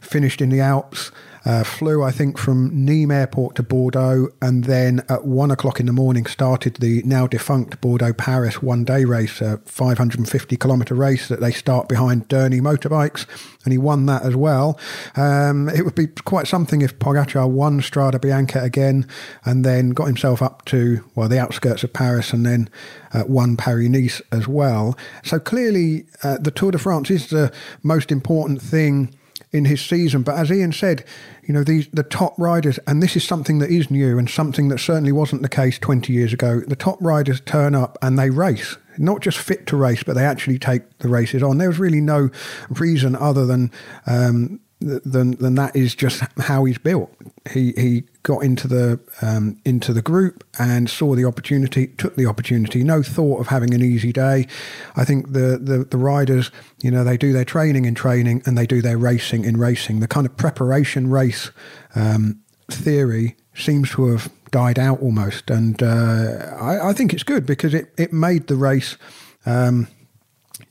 finished 0.00 0.40
in 0.40 0.48
the 0.48 0.60
Alps. 0.60 1.10
Uh, 1.46 1.62
flew, 1.62 2.02
I 2.02 2.10
think, 2.10 2.38
from 2.38 2.72
Nîmes 2.72 3.14
Airport 3.14 3.54
to 3.54 3.62
Bordeaux, 3.62 4.30
and 4.42 4.64
then 4.64 5.04
at 5.08 5.24
one 5.24 5.52
o'clock 5.52 5.78
in 5.78 5.86
the 5.86 5.92
morning 5.92 6.26
started 6.26 6.74
the 6.76 7.02
now 7.04 7.28
defunct 7.28 7.80
Bordeaux 7.80 8.12
Paris 8.12 8.60
one 8.60 8.84
day 8.84 9.04
race, 9.04 9.40
a 9.40 9.58
550 9.58 10.56
kilometre 10.56 10.96
race 10.96 11.28
that 11.28 11.40
they 11.40 11.52
start 11.52 11.88
behind 11.88 12.28
Derny 12.28 12.60
motorbikes, 12.60 13.26
and 13.62 13.72
he 13.72 13.78
won 13.78 14.06
that 14.06 14.24
as 14.24 14.34
well. 14.34 14.76
Um, 15.14 15.68
it 15.68 15.84
would 15.84 15.94
be 15.94 16.08
quite 16.08 16.48
something 16.48 16.82
if 16.82 16.98
Pogacar 16.98 17.48
won 17.48 17.80
Strada 17.80 18.18
Bianca 18.18 18.60
again 18.60 19.06
and 19.44 19.64
then 19.64 19.90
got 19.90 20.06
himself 20.06 20.42
up 20.42 20.64
to, 20.64 21.04
well, 21.14 21.28
the 21.28 21.38
outskirts 21.38 21.84
of 21.84 21.92
Paris 21.92 22.32
and 22.32 22.44
then 22.44 22.68
uh, 23.14 23.22
won 23.28 23.56
Paris 23.56 23.88
Nice 23.88 24.20
as 24.32 24.48
well. 24.48 24.98
So 25.22 25.38
clearly, 25.38 26.06
uh, 26.24 26.38
the 26.38 26.50
Tour 26.50 26.72
de 26.72 26.78
France 26.78 27.08
is 27.08 27.28
the 27.28 27.52
most 27.84 28.10
important 28.10 28.60
thing 28.60 29.14
in 29.52 29.64
his 29.64 29.80
season. 29.80 30.22
But 30.22 30.36
as 30.36 30.50
Ian 30.50 30.72
said, 30.72 31.04
you 31.44 31.54
know, 31.54 31.64
these 31.64 31.88
the 31.88 32.02
top 32.02 32.34
riders, 32.38 32.78
and 32.86 33.02
this 33.02 33.16
is 33.16 33.24
something 33.24 33.58
that 33.60 33.70
is 33.70 33.90
new 33.90 34.18
and 34.18 34.28
something 34.28 34.68
that 34.68 34.78
certainly 34.78 35.12
wasn't 35.12 35.42
the 35.42 35.48
case 35.48 35.78
20 35.78 36.12
years 36.12 36.32
ago. 36.32 36.60
The 36.66 36.76
top 36.76 36.98
riders 37.00 37.40
turn 37.40 37.74
up 37.74 37.96
and 38.02 38.18
they 38.18 38.30
race, 38.30 38.76
not 38.98 39.20
just 39.20 39.38
fit 39.38 39.66
to 39.68 39.76
race, 39.76 40.02
but 40.02 40.14
they 40.14 40.24
actually 40.24 40.58
take 40.58 40.98
the 40.98 41.08
races 41.08 41.42
on. 41.42 41.58
There 41.58 41.68
was 41.68 41.78
really 41.78 42.00
no 42.00 42.30
reason 42.70 43.14
other 43.16 43.46
than 43.46 43.70
um, 44.06 44.60
than 44.80 45.32
than 45.32 45.54
that 45.54 45.74
is 45.74 45.94
just 45.94 46.22
how 46.38 46.64
he's 46.64 46.78
built. 46.78 47.10
He 47.50 47.72
he 47.72 48.04
got 48.22 48.42
into 48.42 48.68
the 48.68 49.00
um, 49.22 49.58
into 49.64 49.92
the 49.92 50.02
group 50.02 50.44
and 50.58 50.90
saw 50.90 51.14
the 51.14 51.24
opportunity, 51.24 51.86
took 51.86 52.16
the 52.16 52.26
opportunity. 52.26 52.84
No 52.84 53.02
thought 53.02 53.40
of 53.40 53.46
having 53.46 53.72
an 53.72 53.82
easy 53.82 54.12
day. 54.12 54.46
I 54.94 55.04
think 55.04 55.32
the 55.32 55.58
the, 55.60 55.86
the 55.90 55.96
riders, 55.96 56.50
you 56.82 56.90
know, 56.90 57.04
they 57.04 57.16
do 57.16 57.32
their 57.32 57.44
training 57.44 57.86
in 57.86 57.94
training 57.94 58.42
and 58.44 58.56
they 58.56 58.66
do 58.66 58.82
their 58.82 58.98
racing 58.98 59.44
in 59.44 59.56
racing. 59.56 60.00
The 60.00 60.08
kind 60.08 60.26
of 60.26 60.36
preparation 60.36 61.08
race 61.08 61.50
um, 61.94 62.40
theory 62.70 63.36
seems 63.54 63.90
to 63.92 64.08
have 64.08 64.30
died 64.50 64.78
out 64.78 65.00
almost, 65.00 65.50
and 65.50 65.82
uh, 65.82 66.54
I, 66.60 66.90
I, 66.90 66.92
think 66.92 67.14
it's 67.14 67.22
good 67.22 67.46
because 67.46 67.72
it 67.72 67.92
it 67.96 68.12
made 68.12 68.46
the 68.48 68.56
race. 68.56 68.98
Um, 69.46 69.88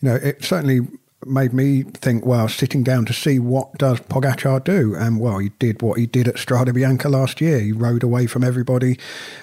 you 0.02 0.10
know, 0.10 0.16
it 0.16 0.44
certainly 0.44 0.82
made 1.26 1.54
me 1.54 1.84
think, 1.84 2.26
well, 2.26 2.48
sitting 2.48 2.84
down 2.84 3.06
to 3.06 3.14
see 3.14 3.40
what 3.40 3.78
does 3.78 4.00
Pogacar 4.02 4.64
do, 4.64 4.96
and 4.96 5.20
well, 5.20 5.40
he 5.40 5.50
did 5.60 5.82
what 5.82 6.00
he 6.00 6.06
did 6.06 6.28
at 6.28 6.36
Strade 6.36 6.74
Bianche 6.74 7.10
last 7.10 7.42
year. 7.42 7.60
He 7.60 7.72
rode 7.72 8.04
away 8.04 8.28
from 8.28 8.44
everybody, 8.44 8.98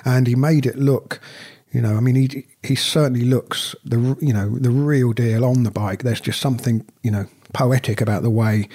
and 0.04 0.26
he 0.26 0.34
made 0.34 0.66
it 0.66 0.76
look. 0.76 1.20
You 1.70 1.80
know, 1.80 1.96
I 1.96 2.00
mean, 2.00 2.16
he 2.16 2.46
he 2.62 2.74
certainly 2.74 3.24
looks 3.24 3.74
the 3.84 4.16
you 4.20 4.32
know 4.32 4.58
the 4.58 4.70
real 4.70 5.12
deal 5.12 5.44
on 5.44 5.62
the 5.62 5.70
bike. 5.70 6.02
There's 6.02 6.20
just 6.20 6.40
something 6.40 6.86
you 7.02 7.10
know 7.10 7.26
poetic 7.52 8.00
about 8.00 8.22
the 8.22 8.30
way 8.30 8.68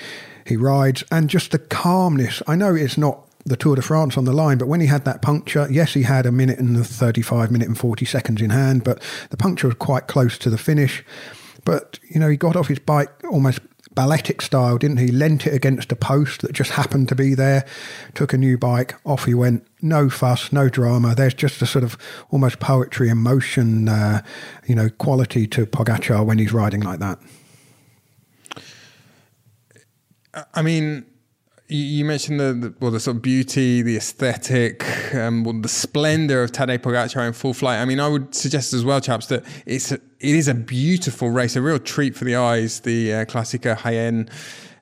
he 0.46 0.58
rides, 0.58 1.04
and 1.12 1.30
just 1.30 1.52
the 1.52 1.60
calmness. 1.60 2.41
I 2.48 2.56
know 2.56 2.74
it's 2.76 2.98
not 2.98 3.28
the 3.48 3.56
Tour 3.56 3.76
de 3.76 3.82
France 3.82 4.17
on 4.17 4.26
the 4.26 4.34
line. 4.34 4.58
But 4.58 4.67
when 4.67 4.82
he 4.82 4.88
had 4.88 5.06
that 5.06 5.22
puncture, 5.22 5.67
yes, 5.72 5.93
he 5.93 6.04
had 6.04 6.26
a 6.26 6.32
minute 6.32 6.60
and 6.60 6.86
35, 6.86 7.52
minute 7.52 7.67
and 7.67 7.78
40 7.78 8.06
seconds 8.06 8.41
in 8.41 8.50
hand, 8.50 8.84
but 8.84 9.02
the 9.30 9.38
puncture 9.38 9.67
was 9.67 9.76
quite 9.78 10.08
close 10.08 10.38
to 10.39 10.50
the 10.50 10.58
finish. 10.58 11.04
But, 11.68 12.00
you 12.10 12.18
know, 12.18 12.30
he 12.30 12.38
got 12.38 12.56
off 12.56 12.70
his 12.70 12.80
bike 12.80 13.12
almost 13.30 13.60
balletic 13.94 14.42
style, 14.42 14.78
didn't 14.78 15.00
he? 15.00 15.08
Lent 15.08 15.46
it 15.46 15.54
against 15.54 15.92
a 15.92 15.98
post 15.98 16.40
that 16.40 16.54
just 16.54 16.72
happened 16.72 17.10
to 17.10 17.16
be 17.16 17.34
there, 17.34 17.66
took 18.14 18.32
a 18.32 18.38
new 18.38 18.58
bike, 18.58 18.96
off 19.06 19.26
he 19.26 19.34
went. 19.34 19.68
No 19.82 20.10
fuss, 20.10 20.54
no 20.54 20.70
drama. 20.70 21.14
There's 21.14 21.34
just 21.34 21.62
a 21.62 21.66
sort 21.66 21.84
of 21.84 21.98
almost 22.32 22.62
poetry 22.62 23.10
and 23.10 23.20
motion, 23.20 23.90
uh, 23.90 24.22
you 24.66 24.76
know, 24.76 24.90
quality 24.90 25.46
to 25.48 25.66
Pogacar 25.66 26.26
when 26.26 26.38
he's 26.38 26.54
riding 26.54 26.80
like 26.80 27.00
that. 27.00 27.20
I 30.54 30.62
mean, 30.62 31.06
you 31.70 32.06
mentioned 32.06 32.40
the, 32.40 32.54
the, 32.54 32.74
well 32.80 32.92
the 32.92 33.00
sort 33.00 33.18
of 33.18 33.22
beauty, 33.22 33.82
the 33.82 33.98
aesthetic, 33.98 34.86
um, 35.14 35.44
well, 35.44 35.60
the 35.60 35.68
splendor 35.68 36.44
of 36.44 36.52
Tadej 36.52 36.80
Pogacar 36.80 37.28
in 37.28 37.34
full 37.34 37.54
flight. 37.54 37.80
I 37.80 37.86
mean, 37.86 38.00
I 38.00 38.08
would 38.08 38.34
suggest 38.34 38.74
as 38.74 38.86
well, 38.86 39.02
chaps, 39.02 39.28
that 39.28 39.44
it's 39.66 39.92
a, 39.92 39.96
it 39.96 40.36
is 40.36 40.48
a 40.48 40.54
beautiful 40.54 41.30
race, 41.30 41.56
a 41.56 41.62
real 41.62 41.80
treat 41.80 42.16
for 42.16 42.24
the 42.24 42.36
eyes. 42.36 42.80
The 42.82 43.14
uh, 43.14 43.26
Clásica 43.26 43.76
Jaén. 43.78 44.30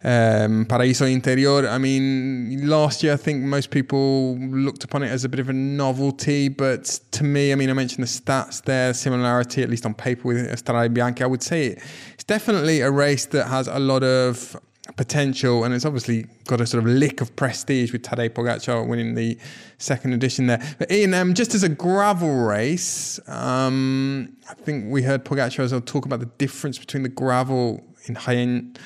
Um, 0.03 0.67
Paraíso 0.67 1.11
Interior. 1.11 1.67
I 1.67 1.79
mean, 1.79 2.69
last 2.69 3.01
year 3.01 3.13
I 3.13 3.17
think 3.17 3.41
most 3.41 3.71
people 3.71 4.37
looked 4.37 4.83
upon 4.83 5.01
it 5.01 5.07
as 5.07 5.23
a 5.23 5.29
bit 5.29 5.39
of 5.39 5.49
a 5.49 5.53
novelty, 5.53 6.47
but 6.47 6.83
to 7.09 7.23
me, 7.23 7.51
I 7.51 7.55
mean, 7.55 7.71
I 7.71 7.73
mentioned 7.73 8.03
the 8.03 8.07
stats 8.07 8.61
there, 8.61 8.93
similarity 8.93 9.63
at 9.63 9.69
least 9.71 9.83
on 9.83 9.95
paper 9.95 10.27
with 10.27 10.63
Strade 10.63 10.93
Bianche. 10.93 11.23
I 11.23 11.25
would 11.25 11.41
say 11.41 11.79
it's 12.13 12.23
definitely 12.23 12.81
a 12.81 12.91
race 12.91 13.25
that 13.27 13.47
has 13.47 13.67
a 13.67 13.79
lot 13.79 14.03
of 14.03 14.55
potential, 14.97 15.63
and 15.63 15.73
it's 15.73 15.85
obviously 15.85 16.27
got 16.45 16.61
a 16.61 16.65
sort 16.65 16.83
of 16.83 16.89
lick 16.89 17.21
of 17.21 17.35
prestige 17.35 17.91
with 17.91 18.03
Tadej 18.03 18.29
Pogacar 18.29 18.87
winning 18.87 19.15
the 19.15 19.37
second 19.77 20.13
edition 20.13 20.47
there. 20.47 20.61
But 20.77 20.91
Ian, 20.91 21.13
um, 21.13 21.33
just 21.33 21.55
as 21.55 21.63
a 21.63 21.69
gravel 21.69 22.45
race, 22.45 23.19
um, 23.27 24.37
I 24.49 24.53
think 24.53 24.91
we 24.91 25.01
heard 25.01 25.25
Pogacar 25.25 25.59
as 25.59 25.71
well 25.71 25.81
talk 25.81 26.05
about 26.05 26.19
the 26.19 26.29
difference 26.37 26.77
between 26.77 27.03
the 27.03 27.09
gravel 27.09 27.83
in 28.05 28.15
Jaén 28.15 28.77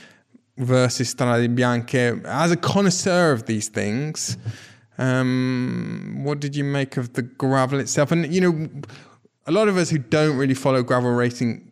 versus 0.58 1.14
Strade 1.14 1.56
Bianche. 1.56 2.26
As 2.26 2.52
a 2.52 2.58
connoisseur 2.58 3.32
of 3.32 3.46
these 3.46 3.68
things, 3.68 4.38
um, 4.98 6.22
what 6.24 6.40
did 6.40 6.56
you 6.56 6.64
make 6.64 6.98
of 6.98 7.14
the 7.14 7.22
gravel 7.24 7.80
itself? 7.80 8.12
And 8.12 8.34
you 8.34 8.42
know, 8.42 8.70
a 9.48 9.52
lot 9.52 9.68
of 9.68 9.78
us 9.78 9.90
who 9.90 9.98
don't 9.98 10.38
really 10.38 10.54
follow 10.54 10.82
gravel 10.82 11.12
racing 11.12 11.72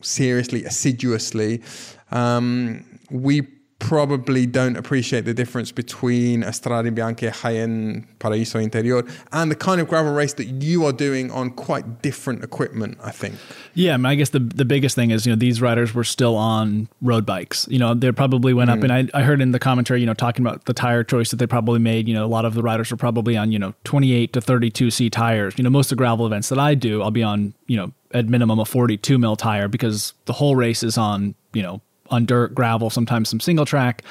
seriously, 0.00 0.64
assiduously, 0.64 1.62
um, 2.10 2.84
we 3.10 3.46
probably 3.78 4.44
don't 4.44 4.76
appreciate 4.76 5.24
the 5.24 5.32
difference 5.32 5.70
between 5.70 6.42
a 6.42 6.48
Strade 6.48 6.94
Bianche, 6.94 7.30
Jaén, 7.30 8.04
Paraíso 8.18 8.62
Interior, 8.62 9.04
and 9.32 9.50
the 9.50 9.54
kind 9.54 9.80
of 9.80 9.88
gravel 9.88 10.12
race 10.12 10.32
that 10.34 10.46
you 10.46 10.84
are 10.84 10.92
doing 10.92 11.30
on 11.30 11.50
quite 11.50 12.02
different 12.02 12.42
equipment, 12.42 12.98
I 13.02 13.12
think. 13.12 13.36
Yeah, 13.74 13.94
I, 13.94 13.96
mean, 13.96 14.06
I 14.06 14.14
guess 14.16 14.30
the 14.30 14.40
the 14.40 14.64
biggest 14.64 14.96
thing 14.96 15.10
is, 15.10 15.26
you 15.26 15.32
know, 15.32 15.36
these 15.36 15.62
riders 15.62 15.94
were 15.94 16.04
still 16.04 16.36
on 16.36 16.88
road 17.02 17.24
bikes. 17.24 17.66
You 17.70 17.78
know, 17.78 17.94
they 17.94 18.10
probably 18.12 18.52
went 18.52 18.70
mm. 18.70 18.76
up, 18.76 18.82
and 18.82 18.92
I, 18.92 19.08
I 19.14 19.22
heard 19.22 19.40
in 19.40 19.52
the 19.52 19.60
commentary, 19.60 20.00
you 20.00 20.06
know, 20.06 20.14
talking 20.14 20.44
about 20.44 20.64
the 20.64 20.74
tire 20.74 21.04
choice 21.04 21.30
that 21.30 21.36
they 21.36 21.46
probably 21.46 21.78
made, 21.78 22.08
you 22.08 22.14
know, 22.14 22.24
a 22.24 22.26
lot 22.26 22.44
of 22.44 22.54
the 22.54 22.62
riders 22.62 22.90
were 22.90 22.96
probably 22.96 23.36
on, 23.36 23.52
you 23.52 23.58
know, 23.58 23.74
28 23.84 24.32
to 24.32 24.40
32C 24.40 25.10
tires. 25.10 25.54
You 25.56 25.64
know, 25.64 25.70
most 25.70 25.86
of 25.86 25.90
the 25.90 26.00
gravel 26.00 26.26
events 26.26 26.48
that 26.48 26.58
I 26.58 26.74
do, 26.74 27.02
I'll 27.02 27.10
be 27.10 27.22
on, 27.22 27.54
you 27.66 27.76
know, 27.76 27.92
at 28.12 28.26
minimum 28.26 28.58
a 28.58 28.64
42 28.64 29.18
mil 29.18 29.36
tire 29.36 29.68
because 29.68 30.14
the 30.24 30.32
whole 30.32 30.56
race 30.56 30.82
is 30.82 30.98
on, 30.98 31.34
you 31.52 31.62
know, 31.62 31.80
on 32.10 32.26
dirt, 32.26 32.54
gravel, 32.54 32.90
sometimes 32.90 33.28
some 33.28 33.40
single 33.40 33.64
track. 33.64 34.02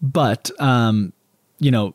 But 0.00 0.50
um, 0.60 1.12
you 1.58 1.70
know, 1.70 1.94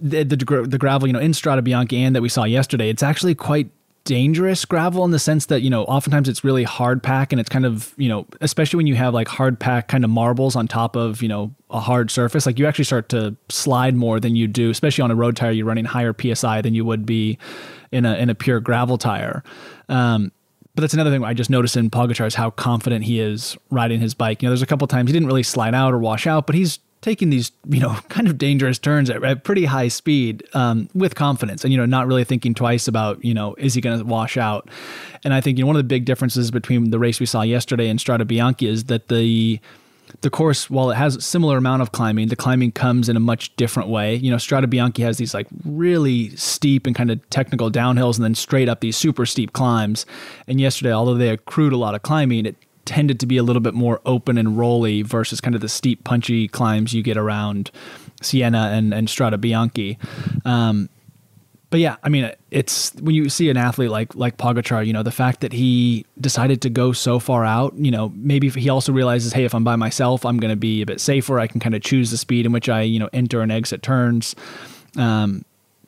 the, 0.00 0.24
the, 0.24 0.36
the 0.36 0.78
gravel, 0.78 1.06
you 1.06 1.12
know, 1.12 1.20
in 1.20 1.32
Strade 1.32 1.66
Bianche 1.66 1.92
and 1.92 2.14
that 2.14 2.22
we 2.22 2.28
saw 2.28 2.44
yesterday, 2.44 2.88
it's 2.88 3.02
actually 3.02 3.34
quite 3.34 3.70
dangerous 4.06 4.64
gravel 4.64 5.04
in 5.04 5.10
the 5.10 5.18
sense 5.18 5.46
that 5.46 5.62
you 5.62 5.68
know 5.68 5.82
oftentimes 5.84 6.28
it's 6.28 6.44
really 6.44 6.62
hard 6.62 7.02
pack 7.02 7.32
and 7.32 7.40
it's 7.40 7.48
kind 7.48 7.66
of 7.66 7.92
you 7.96 8.08
know 8.08 8.24
especially 8.40 8.76
when 8.76 8.86
you 8.86 8.94
have 8.94 9.12
like 9.12 9.26
hard 9.26 9.58
pack 9.58 9.88
kind 9.88 10.04
of 10.04 10.10
marbles 10.10 10.54
on 10.54 10.68
top 10.68 10.94
of 10.94 11.20
you 11.22 11.28
know 11.28 11.52
a 11.70 11.80
hard 11.80 12.08
surface 12.08 12.46
like 12.46 12.56
you 12.56 12.66
actually 12.66 12.84
start 12.84 13.08
to 13.08 13.36
slide 13.48 13.96
more 13.96 14.20
than 14.20 14.36
you 14.36 14.46
do 14.46 14.70
especially 14.70 15.02
on 15.02 15.10
a 15.10 15.14
road 15.16 15.34
tire 15.34 15.50
you're 15.50 15.66
running 15.66 15.84
higher 15.84 16.14
psi 16.34 16.62
than 16.62 16.72
you 16.72 16.84
would 16.84 17.04
be 17.04 17.36
in 17.90 18.06
a 18.06 18.14
in 18.14 18.30
a 18.30 18.34
pure 18.34 18.60
gravel 18.60 18.96
tire 18.96 19.42
um, 19.88 20.30
but 20.76 20.82
that's 20.82 20.94
another 20.94 21.10
thing 21.10 21.24
I 21.24 21.32
just 21.32 21.48
noticed 21.48 21.74
in 21.76 21.88
Pogacar 21.88 22.26
is 22.26 22.34
how 22.34 22.50
confident 22.50 23.04
he 23.06 23.18
is 23.18 23.56
riding 23.70 23.98
his 23.98 24.12
bike. 24.12 24.42
You 24.42 24.46
know, 24.46 24.50
there's 24.50 24.60
a 24.60 24.66
couple 24.66 24.86
times 24.86 25.08
he 25.08 25.12
didn't 25.14 25.26
really 25.26 25.42
slide 25.42 25.74
out 25.74 25.94
or 25.94 25.98
wash 25.98 26.26
out, 26.26 26.46
but 26.46 26.54
he's 26.54 26.80
taking 27.00 27.30
these, 27.30 27.50
you 27.66 27.80
know, 27.80 27.94
kind 28.10 28.28
of 28.28 28.36
dangerous 28.36 28.78
turns 28.78 29.08
at, 29.08 29.24
at 29.24 29.42
pretty 29.42 29.64
high 29.64 29.88
speed 29.88 30.44
um, 30.52 30.90
with 30.94 31.14
confidence 31.14 31.64
and, 31.64 31.72
you 31.72 31.78
know, 31.78 31.86
not 31.86 32.06
really 32.06 32.24
thinking 32.24 32.52
twice 32.52 32.86
about, 32.86 33.24
you 33.24 33.32
know, 33.32 33.54
is 33.56 33.72
he 33.72 33.80
going 33.80 33.98
to 33.98 34.04
wash 34.04 34.36
out? 34.36 34.68
And 35.24 35.32
I 35.32 35.40
think, 35.40 35.56
you 35.56 35.64
know, 35.64 35.68
one 35.68 35.76
of 35.76 35.80
the 35.80 35.88
big 35.88 36.04
differences 36.04 36.50
between 36.50 36.90
the 36.90 36.98
race 36.98 37.20
we 37.20 37.26
saw 37.26 37.40
yesterday 37.40 37.88
and 37.88 37.98
Strade 37.98 38.22
Bianche 38.24 38.68
is 38.68 38.84
that 38.84 39.08
the, 39.08 39.58
the 40.20 40.30
course, 40.30 40.70
while 40.70 40.90
it 40.90 40.96
has 40.96 41.16
a 41.16 41.20
similar 41.20 41.56
amount 41.56 41.82
of 41.82 41.92
climbing, 41.92 42.28
the 42.28 42.36
climbing 42.36 42.72
comes 42.72 43.08
in 43.08 43.16
a 43.16 43.20
much 43.20 43.54
different 43.56 43.88
way. 43.88 44.14
You 44.14 44.30
know, 44.30 44.36
Strade 44.36 44.64
Bianche 44.66 45.02
has 45.02 45.18
these 45.18 45.34
like 45.34 45.46
really 45.64 46.34
steep 46.36 46.86
and 46.86 46.94
kind 46.94 47.10
of 47.10 47.28
technical 47.30 47.70
downhills 47.70 48.16
and 48.16 48.24
then 48.24 48.34
straight 48.34 48.68
up 48.68 48.80
these 48.80 48.96
super 48.96 49.26
steep 49.26 49.52
climbs. 49.52 50.06
And 50.46 50.60
yesterday, 50.60 50.92
although 50.92 51.14
they 51.14 51.30
accrued 51.30 51.72
a 51.72 51.76
lot 51.76 51.94
of 51.94 52.02
climbing, 52.02 52.46
it 52.46 52.56
tended 52.84 53.18
to 53.20 53.26
be 53.26 53.36
a 53.36 53.42
little 53.42 53.60
bit 53.60 53.74
more 53.74 54.00
open 54.06 54.38
and 54.38 54.56
rolly 54.56 55.02
versus 55.02 55.40
kind 55.40 55.54
of 55.54 55.60
the 55.60 55.68
steep, 55.68 56.04
punchy 56.04 56.48
climbs 56.48 56.94
you 56.94 57.02
get 57.02 57.16
around 57.16 57.70
Siena 58.22 58.70
and 58.72 58.94
and 58.94 59.08
Strade 59.08 59.34
Bianche. 59.34 59.96
Um, 60.46 60.88
but 61.70 61.80
yeah, 61.80 61.96
I 62.02 62.08
mean, 62.08 62.30
it's 62.50 62.94
when 62.94 63.14
you 63.14 63.28
see 63.28 63.50
an 63.50 63.56
athlete 63.56 63.90
like 63.90 64.14
like 64.14 64.36
Pogacar, 64.36 64.86
you 64.86 64.92
know, 64.92 65.02
the 65.02 65.10
fact 65.10 65.40
that 65.40 65.52
he 65.52 66.06
decided 66.20 66.62
to 66.62 66.70
go 66.70 66.92
so 66.92 67.18
far 67.18 67.44
out, 67.44 67.74
you 67.76 67.90
know, 67.90 68.12
maybe 68.14 68.48
he 68.48 68.68
also 68.68 68.92
realizes, 68.92 69.32
hey, 69.32 69.44
if 69.44 69.54
I'm 69.54 69.64
by 69.64 69.74
myself, 69.74 70.24
I'm 70.24 70.38
going 70.38 70.52
to 70.52 70.56
be 70.56 70.80
a 70.80 70.86
bit 70.86 71.00
safer. 71.00 71.40
I 71.40 71.48
can 71.48 71.58
kind 71.58 71.74
of 71.74 71.82
choose 71.82 72.10
the 72.10 72.16
speed 72.16 72.46
in 72.46 72.52
which 72.52 72.68
I, 72.68 72.82
you 72.82 73.00
know, 73.00 73.08
enter 73.12 73.40
and 73.40 73.50
exit 73.50 73.82
turns. 73.82 74.36
Um, 74.96 75.44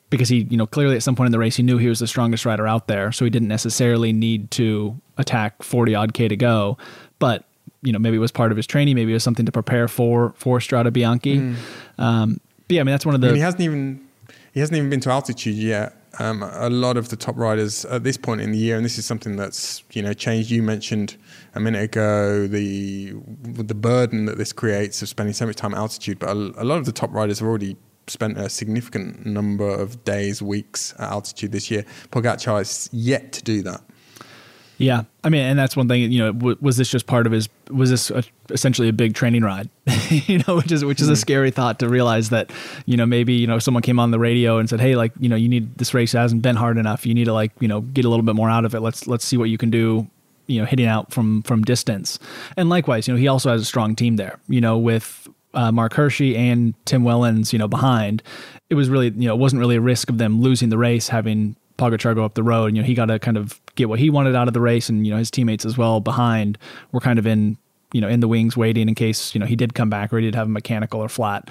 because 0.09 0.27
he, 0.27 0.47
you 0.49 0.57
know, 0.57 0.65
clearly 0.65 0.95
at 0.95 1.03
some 1.03 1.15
point 1.15 1.27
in 1.27 1.31
the 1.31 1.39
race 1.39 1.55
he 1.55 1.63
knew 1.63 1.77
he 1.77 1.87
was 1.87 1.99
the 1.99 2.07
strongest 2.07 2.45
rider 2.45 2.67
out 2.67 2.87
there, 2.87 3.11
so 3.11 3.23
he 3.23 3.31
didn't 3.31 3.47
necessarily 3.47 4.11
need 4.11 4.51
to 4.51 4.99
attack 5.17 5.63
40 5.63 5.95
odd 5.95 6.13
k 6.13 6.27
to 6.27 6.35
go. 6.35 6.77
But 7.19 7.45
you 7.81 7.93
know, 7.93 7.99
maybe 7.99 8.17
it 8.17 8.19
was 8.19 8.31
part 8.31 8.51
of 8.51 8.57
his 8.57 8.67
training, 8.67 8.95
maybe 8.95 9.11
it 9.11 9.15
was 9.15 9.23
something 9.23 9.45
to 9.45 9.51
prepare 9.51 9.87
for 9.87 10.33
for 10.35 10.59
Strade 10.59 10.89
Bianche. 10.89 11.39
Mm. 11.39 11.55
Um, 12.03 12.41
but 12.67 12.75
yeah, 12.75 12.81
I 12.81 12.83
mean 12.83 12.91
that's 12.91 13.05
one 13.05 13.15
of 13.15 13.21
the. 13.21 13.33
He 13.33 13.39
hasn't 13.39 13.61
even 13.61 14.08
he 14.53 14.59
hasn't 14.59 14.77
even 14.77 14.89
been 14.89 14.99
to 15.01 15.09
altitude 15.09 15.55
yet. 15.55 15.95
Um, 16.17 16.41
a 16.43 16.69
lot 16.69 16.97
of 16.97 17.09
the 17.09 17.15
top 17.15 17.37
riders 17.37 17.85
at 17.85 18.03
this 18.03 18.17
point 18.17 18.41
in 18.41 18.51
the 18.51 18.57
year, 18.57 18.75
and 18.75 18.83
this 18.83 18.97
is 18.97 19.05
something 19.05 19.35
that's 19.35 19.83
you 19.91 20.01
know 20.01 20.13
changed. 20.13 20.49
You 20.49 20.63
mentioned 20.63 21.17
a 21.55 21.59
minute 21.59 21.83
ago 21.83 22.47
the 22.47 23.13
the 23.43 23.75
burden 23.75 24.25
that 24.25 24.37
this 24.37 24.51
creates 24.51 25.01
of 25.01 25.09
spending 25.09 25.33
so 25.33 25.45
much 25.45 25.55
time 25.55 25.73
at 25.73 25.77
altitude, 25.77 26.19
but 26.19 26.29
a, 26.29 26.33
a 26.33 26.65
lot 26.65 26.77
of 26.77 26.85
the 26.85 26.91
top 26.91 27.13
riders 27.13 27.39
have 27.39 27.47
already 27.47 27.77
spent 28.07 28.37
a 28.37 28.49
significant 28.49 29.25
number 29.25 29.69
of 29.69 30.03
days, 30.03 30.41
weeks 30.41 30.93
at 30.97 31.09
altitude 31.09 31.51
this 31.51 31.69
year. 31.69 31.85
Pogacar 32.11 32.57
has 32.57 32.89
yet 32.91 33.31
to 33.33 33.43
do 33.43 33.61
that. 33.61 33.81
Yeah, 34.79 35.03
I 35.25 35.29
mean, 35.29 35.41
and 35.41 35.59
that's 35.59 35.75
one 35.75 35.89
thing. 35.89 36.09
You 36.09 36.19
know, 36.19 36.31
w- 36.31 36.57
was 36.61 36.77
this 36.77 36.89
just 36.89 37.05
part 37.05 37.27
of 37.27 37.33
his? 37.33 37.49
Was 37.69 37.89
this 37.89 38.09
a, 38.09 38.23
essentially 38.49 38.87
a 38.87 38.93
big 38.93 39.13
training 39.13 39.43
ride? 39.43 39.69
you 40.09 40.41
know, 40.47 40.55
which 40.55 40.71
is 40.71 40.85
which 40.85 41.01
is 41.01 41.07
mm-hmm. 41.07 41.13
a 41.13 41.17
scary 41.17 41.51
thought 41.51 41.79
to 41.79 41.89
realize 41.89 42.29
that 42.29 42.49
you 42.85 42.95
know 42.95 43.05
maybe 43.05 43.33
you 43.33 43.45
know 43.45 43.59
someone 43.59 43.83
came 43.83 43.99
on 43.99 44.11
the 44.11 44.19
radio 44.19 44.57
and 44.57 44.69
said, 44.69 44.79
hey, 44.79 44.95
like 44.95 45.11
you 45.19 45.27
know, 45.27 45.35
you 45.35 45.49
need 45.49 45.77
this 45.77 45.93
race 45.93 46.13
hasn't 46.13 46.41
been 46.41 46.55
hard 46.55 46.77
enough. 46.77 47.05
You 47.05 47.13
need 47.13 47.25
to 47.25 47.33
like 47.33 47.51
you 47.59 47.67
know 47.67 47.81
get 47.81 48.05
a 48.05 48.09
little 48.09 48.23
bit 48.23 48.35
more 48.35 48.49
out 48.49 48.63
of 48.63 48.73
it. 48.73 48.79
Let's 48.79 49.05
let's 49.05 49.25
see 49.25 49.35
what 49.35 49.49
you 49.49 49.57
can 49.57 49.69
do. 49.69 50.07
You 50.47 50.61
know, 50.61 50.65
hitting 50.65 50.87
out 50.87 51.11
from 51.11 51.43
from 51.43 51.63
distance, 51.63 52.17
and 52.55 52.69
likewise, 52.69 53.05
you 53.05 53.13
know, 53.13 53.19
he 53.19 53.27
also 53.27 53.51
has 53.51 53.61
a 53.61 53.65
strong 53.65 53.97
team 53.97 54.15
there. 54.15 54.39
You 54.47 54.61
know, 54.61 54.77
with 54.77 55.27
uh, 55.53 55.73
Marc 55.73 55.93
Hirschi 55.93 56.37
and 56.37 56.73
Tim 56.85 57.03
Wellens, 57.03 57.51
you 57.51 57.59
know, 57.59 57.67
behind, 57.67 58.23
it 58.69 58.75
was 58.75 58.89
really, 58.89 59.09
you 59.09 59.27
know, 59.27 59.35
it 59.35 59.39
wasn't 59.39 59.59
really 59.59 59.75
a 59.75 59.81
risk 59.81 60.09
of 60.09 60.17
them 60.17 60.41
losing 60.41 60.69
the 60.69 60.77
race, 60.77 61.09
having 61.09 61.55
Pogacar 61.77 62.13
go 62.13 62.23
up 62.23 62.35
the 62.35 62.43
road. 62.43 62.75
You 62.75 62.81
know, 62.81 62.85
he 62.85 62.93
got 62.93 63.05
to 63.05 63.19
kind 63.19 63.37
of 63.37 63.59
get 63.79 63.89
what 63.89 63.99
he 63.99 64.09
wanted 64.09 64.35
out 64.35 64.47
of 64.47 64.53
the 64.53 64.61
race, 64.61 64.89
and 64.89 65.05
you 65.05 65.11
know, 65.11 65.17
his 65.17 65.31
teammates 65.31 65.65
as 65.65 65.77
well 65.77 65.99
behind 65.99 66.57
were 66.91 66.99
kind 66.99 67.17
of 67.17 67.25
in 67.25 67.57
you 67.93 68.01
know 68.01 68.07
in 68.07 68.19
the 68.19 68.27
wings 68.27 68.55
waiting 68.55 68.87
in 68.87 68.95
case 68.95 69.33
you 69.33 69.39
know 69.39 69.45
he 69.45 69.55
did 69.55 69.73
come 69.73 69.89
back 69.89 70.13
or 70.13 70.19
he 70.19 70.25
did 70.25 70.35
have 70.35 70.47
a 70.47 70.51
mechanical 70.51 71.01
or 71.01 71.09
flat. 71.09 71.49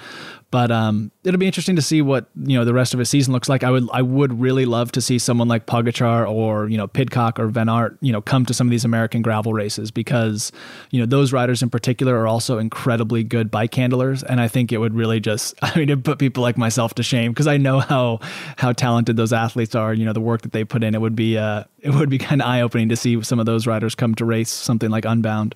But 0.51 0.71
um, 0.71 1.11
it'll 1.23 1.37
be 1.37 1.45
interesting 1.45 1.75
to 1.75 1.81
see 1.81 2.01
what 2.01 2.27
you 2.35 2.57
know 2.57 2.65
the 2.65 2.73
rest 2.73 2.93
of 2.93 2.99
his 2.99 3.09
season 3.09 3.33
looks 3.33 3.49
like. 3.49 3.63
I 3.63 3.69
would 3.69 3.87
i 3.91 4.01
would 4.01 4.39
really 4.39 4.65
love 4.65 4.91
to 4.93 5.01
see 5.01 5.19
someone 5.19 5.47
like 5.47 5.65
Pogacar 5.65 6.29
or 6.29 6.69
you 6.69 6.77
know 6.77 6.87
Pidcock 6.87 7.39
or 7.39 7.47
Van 7.47 7.67
you 8.01 8.11
know 8.11 8.21
come 8.21 8.45
to 8.45 8.53
some 8.53 8.67
of 8.67 8.71
these 8.71 8.85
american 8.85 9.21
gravel 9.21 9.53
races 9.53 9.91
because 9.91 10.51
you 10.91 10.99
know 10.99 11.05
those 11.05 11.31
riders 11.33 11.61
in 11.61 11.69
particular 11.69 12.17
are 12.17 12.27
also 12.27 12.57
incredibly 12.57 13.23
good 13.23 13.51
bike 13.51 13.73
handlers. 13.75 14.23
And 14.23 14.39
i 14.39 14.47
think 14.47 14.71
it 14.71 14.77
would 14.77 14.95
really 14.95 15.19
just 15.19 15.55
i 15.61 15.77
mean 15.77 15.89
it 15.89 16.03
put 16.03 16.19
people 16.19 16.41
like 16.41 16.57
myself 16.57 16.95
to 16.95 17.03
shame 17.03 17.31
because 17.31 17.47
i 17.47 17.57
know 17.57 17.79
how 17.79 18.19
how 18.57 18.71
talented 18.71 19.17
those 19.17 19.33
athletes 19.33 19.75
are. 19.75 19.93
You 19.93 20.05
know 20.05 20.13
the 20.13 20.21
work 20.21 20.41
that 20.43 20.51
they 20.51 20.63
put 20.63 20.83
in 20.83 20.95
it 20.95 21.01
would 21.01 21.15
be 21.15 21.37
uh 21.37 21.65
it 21.79 21.91
would 21.91 22.09
be 22.09 22.17
kind 22.17 22.41
of 22.41 22.47
eye-opening 22.47 22.89
to 22.89 22.95
see 22.95 23.21
some 23.23 23.39
of 23.39 23.45
those 23.45 23.67
riders 23.67 23.93
come 23.93 24.15
to 24.15 24.25
race 24.25 24.49
something 24.49 24.89
like 24.89 25.05
unbound 25.05 25.55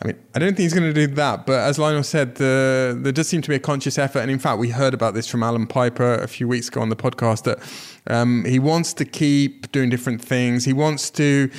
I 0.00 0.06
mean, 0.08 0.16
I 0.34 0.38
don't 0.38 0.48
think 0.48 0.58
he's 0.58 0.74
going 0.74 0.92
to 0.92 1.06
do 1.06 1.12
that, 1.14 1.46
but 1.46 1.60
as 1.60 1.78
Lionel 1.78 2.02
said, 2.02 2.34
the, 2.34 2.98
there 3.00 3.12
does 3.12 3.28
seem 3.28 3.40
to 3.40 3.48
be 3.48 3.54
a 3.54 3.58
conscious 3.58 3.98
effort. 3.98 4.18
And 4.18 4.30
in 4.30 4.38
fact, 4.38 4.58
we 4.58 4.68
heard 4.68 4.92
about 4.92 5.14
this 5.14 5.26
from 5.26 5.42
Allan 5.42 5.66
Peiper 5.66 6.22
a 6.22 6.28
few 6.28 6.46
weeks 6.46 6.68
ago 6.68 6.82
on 6.82 6.90
the 6.90 6.96
podcast 6.96 7.44
that 7.44 7.58
um, 8.14 8.44
he 8.44 8.58
wants 8.58 8.92
to 8.94 9.06
keep 9.06 9.72
doing 9.72 9.88
different 9.88 10.20
things. 10.20 10.66
He 10.66 10.74
wants 10.74 11.08
to 11.12 11.50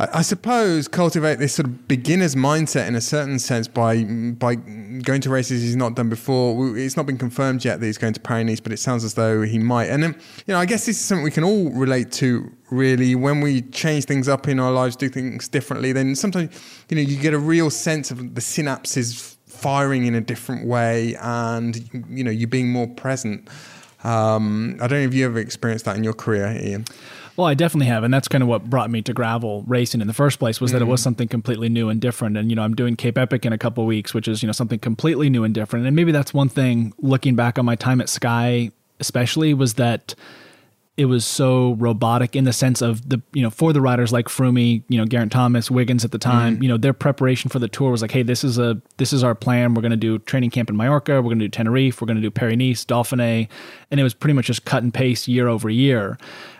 I, 0.00 0.22
suppose 0.22 0.86
cultivate 0.86 1.40
this 1.40 1.54
sort 1.54 1.66
of 1.66 1.88
beginner's 1.88 2.36
mindset 2.36 2.86
in 2.86 2.94
a 2.94 3.00
certain 3.00 3.40
sense 3.40 3.66
by 3.66 4.04
by 4.04 4.54
going 4.54 5.20
to 5.22 5.30
races 5.30 5.60
he's 5.60 5.74
not 5.74 5.96
done 5.96 6.08
before. 6.08 6.78
It's 6.78 6.96
not 6.96 7.04
been 7.04 7.18
confirmed 7.18 7.64
yet 7.64 7.80
that 7.80 7.86
he's 7.86 7.98
going 7.98 8.12
to 8.12 8.20
Paris, 8.20 8.60
but 8.60 8.72
it 8.72 8.76
sounds 8.76 9.02
as 9.02 9.14
though 9.14 9.42
he 9.42 9.58
might. 9.58 9.86
And 9.86 10.02
then, 10.02 10.14
you 10.46 10.54
know, 10.54 10.60
I 10.60 10.66
guess 10.66 10.86
this 10.86 11.00
is 11.00 11.04
something 11.04 11.24
we 11.24 11.32
can 11.32 11.42
all 11.42 11.70
relate 11.70 12.12
to. 12.12 12.48
Really, 12.70 13.14
when 13.16 13.40
we 13.40 13.62
change 13.62 14.04
things 14.04 14.28
up 14.28 14.46
in 14.46 14.60
our 14.60 14.70
lives, 14.70 14.94
do 14.94 15.08
things 15.08 15.48
differently, 15.48 15.92
then 15.92 16.14
sometimes 16.14 16.54
you 16.90 16.96
know 16.96 17.02
you 17.02 17.16
get 17.16 17.34
a 17.34 17.38
real 17.38 17.70
sense 17.70 18.10
of 18.12 18.34
the 18.36 18.40
synapses 18.40 19.36
firing 19.46 20.06
in 20.06 20.14
a 20.14 20.20
different 20.20 20.66
way, 20.66 21.16
and 21.16 21.90
you 22.08 22.22
know 22.22 22.30
you're 22.30 22.46
being 22.46 22.70
more 22.70 22.86
present. 22.86 23.48
Um, 24.04 24.74
I 24.80 24.86
don't 24.86 25.00
know 25.00 25.08
if 25.08 25.14
you 25.14 25.26
ever 25.26 25.40
experienced 25.40 25.86
that 25.86 25.96
in 25.96 26.04
your 26.04 26.12
career, 26.12 26.56
Ian. 26.62 26.84
Well, 27.38 27.46
I 27.46 27.54
definitely 27.54 27.86
have, 27.86 28.02
and 28.02 28.12
that's 28.12 28.26
kind 28.26 28.42
of 28.42 28.48
what 28.48 28.68
brought 28.68 28.90
me 28.90 29.00
to 29.02 29.12
gravel 29.12 29.62
racing 29.68 30.00
in 30.00 30.08
the 30.08 30.12
first 30.12 30.40
place. 30.40 30.60
Was 30.60 30.72
mm-hmm. 30.72 30.80
that 30.80 30.84
it 30.84 30.88
was 30.88 30.98
mm-hmm. 30.98 31.04
something 31.04 31.28
completely 31.28 31.68
new 31.68 31.88
and 31.88 32.00
different. 32.00 32.36
And 32.36 32.50
you 32.50 32.56
know, 32.56 32.62
I'm 32.62 32.74
doing 32.74 32.96
Cape 32.96 33.16
Epic 33.16 33.46
in 33.46 33.52
a 33.52 33.58
couple 33.58 33.86
weeks, 33.86 34.12
which 34.12 34.26
is 34.26 34.42
you 34.42 34.48
know 34.48 34.52
something 34.52 34.80
completely 34.80 35.30
new 35.30 35.44
and 35.44 35.54
different. 35.54 35.86
And 35.86 35.94
maybe 35.94 36.10
that's 36.10 36.34
one 36.34 36.48
thing. 36.48 36.92
Looking 36.98 37.36
back 37.36 37.56
on 37.56 37.64
my 37.64 37.76
time 37.76 38.00
at 38.00 38.08
Sky, 38.08 38.72
especially, 38.98 39.54
was 39.54 39.74
that 39.74 40.16
it 40.96 41.04
was 41.04 41.24
so 41.24 41.74
robotic 41.74 42.34
in 42.34 42.42
the 42.42 42.52
sense 42.52 42.82
of 42.82 43.08
the 43.08 43.22
you 43.32 43.40
know 43.40 43.50
for 43.50 43.72
the 43.72 43.80
riders 43.80 44.12
like 44.12 44.26
Froome, 44.26 44.82
you 44.88 44.98
know 44.98 45.04
Geraint 45.04 45.30
Thomas, 45.30 45.70
Wiggins 45.70 46.04
at 46.04 46.10
the 46.10 46.18
time, 46.18 46.54
mm-hmm. 46.54 46.64
you 46.64 46.68
know 46.68 46.76
their 46.76 46.92
preparation 46.92 47.50
for 47.50 47.60
the 47.60 47.68
tour 47.68 47.92
was 47.92 48.02
like, 48.02 48.10
hey, 48.10 48.24
this 48.24 48.42
is 48.42 48.58
a 48.58 48.82
this 48.96 49.12
is 49.12 49.22
our 49.22 49.36
plan. 49.36 49.74
We're 49.74 49.82
going 49.82 49.92
to 49.92 49.96
do 49.96 50.18
training 50.18 50.50
camp 50.50 50.70
in 50.70 50.76
Mallorca. 50.76 51.22
We're 51.22 51.28
going 51.28 51.38
to 51.38 51.44
do 51.44 51.50
Tenerife. 51.50 52.00
We're 52.00 52.06
going 52.06 52.16
to 52.16 52.20
do 52.20 52.32
Paris 52.32 52.56
Nice, 52.56 52.84
Dauphiné, 52.84 53.48
and 53.92 54.00
it 54.00 54.02
was 54.02 54.12
pretty 54.12 54.34
much 54.34 54.46
just 54.46 54.64
cut 54.64 54.82
and 54.82 54.92
paste 54.92 55.28
year 55.28 55.46
over 55.46 55.70
year 55.70 56.18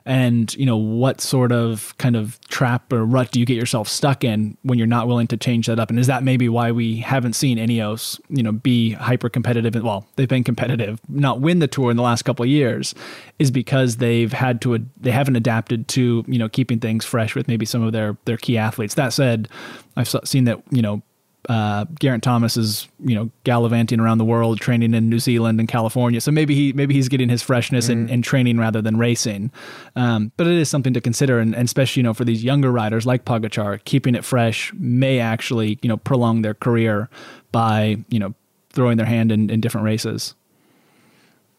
and 0.09 0.55
you 0.55 0.65
know 0.65 0.77
what 0.77 1.21
sort 1.21 1.53
of 1.53 1.97
kind 1.99 2.17
of 2.17 2.41
trap 2.49 2.93
or 2.93 3.05
rut 3.05 3.31
do 3.31 3.39
you 3.39 3.47
get 3.47 3.57
yourself 3.57 3.87
stuck 3.87 4.25
in 4.25 4.57
when 4.63 4.79
you're 4.79 4.87
not 4.87 5.07
willing 5.07 5.27
to 5.29 5.37
change 5.37 5.67
that 5.67 5.79
up? 5.79 5.91
And 5.91 5.99
is 5.99 6.07
that 6.07 6.23
maybe 6.23 6.49
why 6.49 6.73
we 6.73 6.97
haven't 6.97 7.35
seen 7.35 7.59
Ineos 7.59 8.19
you 8.31 8.43
know 8.43 8.53
be 8.53 8.93
hyper 8.93 9.29
competitive 9.29 9.81
well 9.83 10.07
they've 10.17 10.29
been 10.29 10.45
competitive 10.45 10.99
not 11.09 11.41
win 11.41 11.59
the 11.59 11.69
tour 11.69 11.91
in 11.91 11.97
the 11.99 12.03
last 12.03 12.23
couple 12.23 12.43
of 12.43 12.49
years 12.49 12.95
is 13.39 13.51
because 13.51 13.99
they've 13.99 14.33
had 14.33 14.63
to 14.63 14.79
they 14.97 15.11
haven't 15.11 15.37
adapted 15.37 15.87
to 15.89 16.25
you 16.27 16.39
know 16.39 16.49
keeping 16.49 16.81
things 16.81 17.05
fresh 17.05 17.35
with 17.35 17.47
maybe 17.47 17.67
some 17.67 17.83
of 17.83 17.93
their 17.93 18.17
their 18.25 18.39
key 18.39 18.57
athletes. 18.57 18.95
That 18.95 19.13
said 19.13 19.49
I've 19.97 20.09
seen 20.25 20.45
that 20.45 20.63
you 20.71 20.81
know 20.81 21.03
uh, 21.49 21.87
Geraint 21.99 22.23
Thomas 22.23 22.57
is 22.57 22.89
you 23.01 23.15
know 23.15 23.31
gallivanting 23.45 24.01
around 24.01 24.19
the 24.19 24.25
world, 24.25 24.61
training 24.61 24.93
in 24.93 25.09
New 25.09 25.19
Zealand 25.19 25.59
and 25.59 25.69
California. 25.69 26.21
So 26.21 26.31
maybe 26.31 26.55
he 26.55 26.73
maybe 26.75 26.95
he's 26.95 27.09
getting 27.09 27.31
his 27.31 27.43
freshness 27.43 27.89
mm. 27.89 27.93
in, 27.93 28.09
in 28.11 28.23
training 28.23 28.59
rather 28.59 28.83
than 28.83 28.99
racing. 28.99 29.51
Um, 29.97 30.31
but 30.37 30.47
it 30.47 30.53
is 30.55 30.69
something 30.69 30.93
to 30.93 31.01
consider, 31.01 31.39
and, 31.39 31.55
and, 31.55 31.65
especially 31.65 32.01
you 32.01 32.05
know 32.05 32.15
for 32.15 32.25
these 32.25 32.45
younger 32.45 32.71
riders 32.71 33.07
like 33.07 33.25
Pogacar, 33.25 33.83
keeping 33.85 34.15
it 34.15 34.25
fresh 34.25 34.73
may 34.75 35.21
actually 35.21 35.79
you 35.81 35.89
know 35.89 35.97
prolong 35.97 36.43
their 36.43 36.55
career 36.55 37.09
by 37.51 37.97
you 38.09 38.19
know 38.19 38.35
throwing 38.71 38.99
their 38.99 39.07
hand 39.07 39.33
in, 39.33 39.49
in 39.49 39.61
different 39.61 39.87
races. 39.87 40.35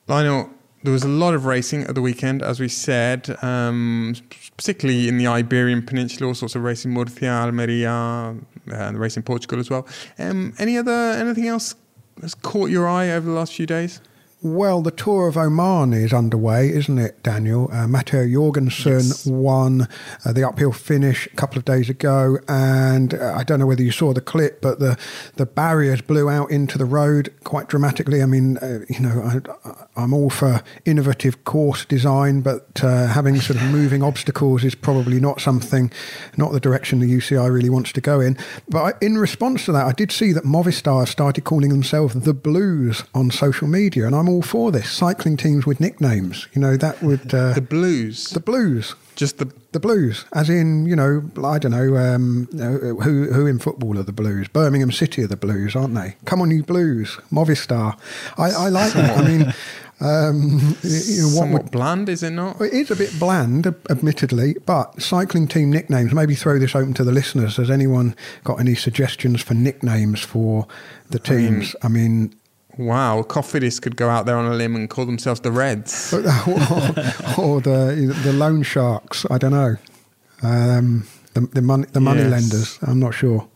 Lionel, 0.08 0.52
there 0.84 0.94
was 0.94 1.04
a 1.04 1.10
lot 1.10 1.34
of 1.34 1.46
racing 1.46 1.84
at 1.84 1.96
the 1.96 2.02
weekend, 2.02 2.42
as 2.42 2.60
we 2.60 2.70
said, 2.70 3.36
um, 3.42 4.16
particularly 4.56 5.08
in 5.08 5.18
the 5.18 5.28
Iberian 5.28 5.86
Peninsula, 5.86 6.30
all 6.30 6.36
sorts 6.36 6.56
of 6.56 6.64
racing, 6.64 6.92
Murcia, 6.92 7.28
Almeria, 7.28 8.36
and 8.68 8.96
the 8.96 9.00
race 9.00 9.18
in 9.18 9.24
Portugal 9.24 9.60
as 9.60 9.70
well. 9.70 9.88
Um, 10.18 10.54
any 10.58 10.78
other 10.78 10.92
anything 10.92 11.48
else 11.48 11.76
has 12.22 12.36
caught 12.36 12.70
your 12.70 12.88
eye 12.88 13.10
over 13.10 13.26
the 13.26 13.36
last 13.36 13.54
few 13.54 13.66
days? 13.66 14.02
Well, 14.42 14.82
the 14.82 14.92
Tour 14.92 15.28
of 15.28 15.36
Oman 15.36 15.92
is 15.92 16.14
underway, 16.14 16.70
isn't 16.70 16.98
it, 16.98 17.22
Daniel? 17.24 17.70
Uh, 17.74 17.88
Matteo 17.90 18.26
Jorgenson 18.26 18.94
yes. 18.94 19.26
won 19.26 19.90
uh, 20.24 20.32
the 20.32 20.48
uphill 20.48 20.72
finish 20.72 21.28
a 21.28 21.36
couple 21.36 21.58
of 21.58 21.66
days 21.66 21.90
ago, 21.90 22.38
and 22.48 23.14
uh, 23.14 23.34
I 23.36 23.44
don't 23.44 23.60
know 23.60 23.66
whether 23.66 23.84
you 23.84 23.92
saw 23.92 24.14
the 24.14 24.22
clip, 24.22 24.62
but 24.62 24.80
the, 24.80 24.98
the 25.36 25.46
barriers 25.46 26.00
blew 26.00 26.30
out 26.30 26.52
into 26.52 26.78
the 26.78 26.86
road 26.86 27.34
quite 27.44 27.68
dramatically. 27.68 28.24
I 28.24 28.28
mean, 28.28 28.58
uh, 28.60 28.80
you 28.88 29.02
know, 29.02 29.22
I, 29.66 29.72
am 30.04 30.14
all 30.14 30.30
for 30.30 30.62
innovative 30.86 31.44
course 31.44 31.86
design, 31.86 32.42
but 32.42 32.84
uh, 32.84 33.08
having 33.08 33.40
sort 33.40 33.62
of 33.62 33.64
moving 33.72 34.04
obstacles 34.04 34.64
is 34.64 34.76
probably 34.76 35.20
not 35.20 35.42
something, 35.42 35.92
not 36.38 36.52
the 36.52 36.60
direction 36.60 37.00
the 37.00 37.12
UCI 37.12 37.52
really 37.52 37.70
wants 37.70 37.92
to 37.94 38.02
go 38.02 38.20
in. 38.20 38.38
But 38.68 39.02
in 39.02 39.18
response 39.18 39.66
to 39.66 39.72
that, 39.74 39.86
I 39.86 39.92
did 39.92 40.12
see 40.12 40.32
that 40.34 40.44
Movistar 40.44 41.08
started 41.08 41.44
calling 41.44 41.70
themselves 41.70 42.14
the 42.14 42.34
Blues 42.34 43.04
on 43.14 43.32
social 43.32 43.68
media, 43.68 44.06
and 44.06 44.16
I'm 44.16 44.30
all 44.30 44.42
for 44.42 44.72
this. 44.72 44.92
Cycling 44.92 45.38
teams 45.38 45.66
with 45.66 45.80
nicknames, 45.80 46.48
you 46.54 46.62
know, 46.62 46.78
that 46.78 47.02
would 47.02 47.34
uh, 47.34 47.54
the 47.54 47.62
Blues, 47.62 48.30
the 48.30 48.40
Blues, 48.40 48.96
just 49.16 49.38
the 49.38 49.52
the 49.72 49.80
Blues, 49.80 50.26
as 50.34 50.50
in 50.50 50.86
you 50.86 50.96
know, 50.96 51.24
I 51.44 51.60
don't 51.60 51.72
know, 51.72 51.96
um, 51.98 52.48
who 52.52 53.32
who 53.32 53.46
in 53.46 53.60
football 53.60 53.98
are 54.00 54.04
the 54.04 54.12
Blues? 54.12 54.48
Birmingham 54.48 54.92
City 54.92 55.24
are 55.24 55.28
the 55.28 55.38
Blues, 55.38 55.76
aren't 55.76 55.94
they? 55.94 56.16
Come 56.26 56.42
on, 56.42 56.52
you 56.52 56.64
Blues, 56.64 57.18
Movistar. 57.32 58.00
I, 58.38 58.52
I 58.52 58.70
like 58.70 58.94
that. 59.00 59.18
I 59.18 59.28
mean. 59.28 59.54
Um, 60.02 60.78
you 60.82 61.22
know, 61.24 61.28
Somewhat 61.30 61.64
what, 61.64 61.72
bland, 61.72 62.08
is 62.08 62.24
it 62.24 62.30
not? 62.30 62.62
It 62.62 62.74
is 62.74 62.90
a 62.90 62.96
bit 62.96 63.20
bland, 63.20 63.68
admittedly, 63.90 64.56
but 64.66 65.02
cycling 65.02 65.48
team 65.48 65.70
nicknames. 65.72 66.14
Maybe 66.14 66.36
throw 66.36 66.58
this 66.58 66.74
open 66.74 66.94
to 66.94 67.04
the 67.04 67.12
listeners. 67.12 67.58
Has 67.58 67.70
anyone 67.70 68.16
got 68.46 68.62
any 68.62 68.76
suggestions 68.76 69.42
for 69.42 69.56
nicknames 69.56 70.22
for 70.22 70.68
the 71.10 71.20
teams? 71.20 71.76
I 71.84 71.90
mean, 71.90 72.34
Wow, 72.78 73.24
Cofidis 73.24 73.82
could 73.82 73.98
go 73.98 74.08
out 74.10 74.26
there 74.26 74.38
on 74.38 74.46
a 74.50 74.56
limb 74.56 74.74
and 74.74 74.90
call 74.90 75.06
themselves 75.06 75.42
the 75.42 75.52
Reds. 75.52 76.14
or, 76.14 76.20
or 77.38 77.60
the 77.60 78.16
the 78.24 78.32
loan 78.32 78.64
sharks. 78.64 79.26
I 79.30 79.38
don't 79.38 79.52
know. 79.52 79.76
Um, 80.42 81.06
the, 81.34 81.42
the 81.42 81.62
money 81.62 81.88
the 81.92 82.00
money 82.00 82.22
Yes. 82.22 82.32
lenders. 82.32 82.80
I'm 82.84 83.00
not 83.02 83.14
sure. 83.14 83.50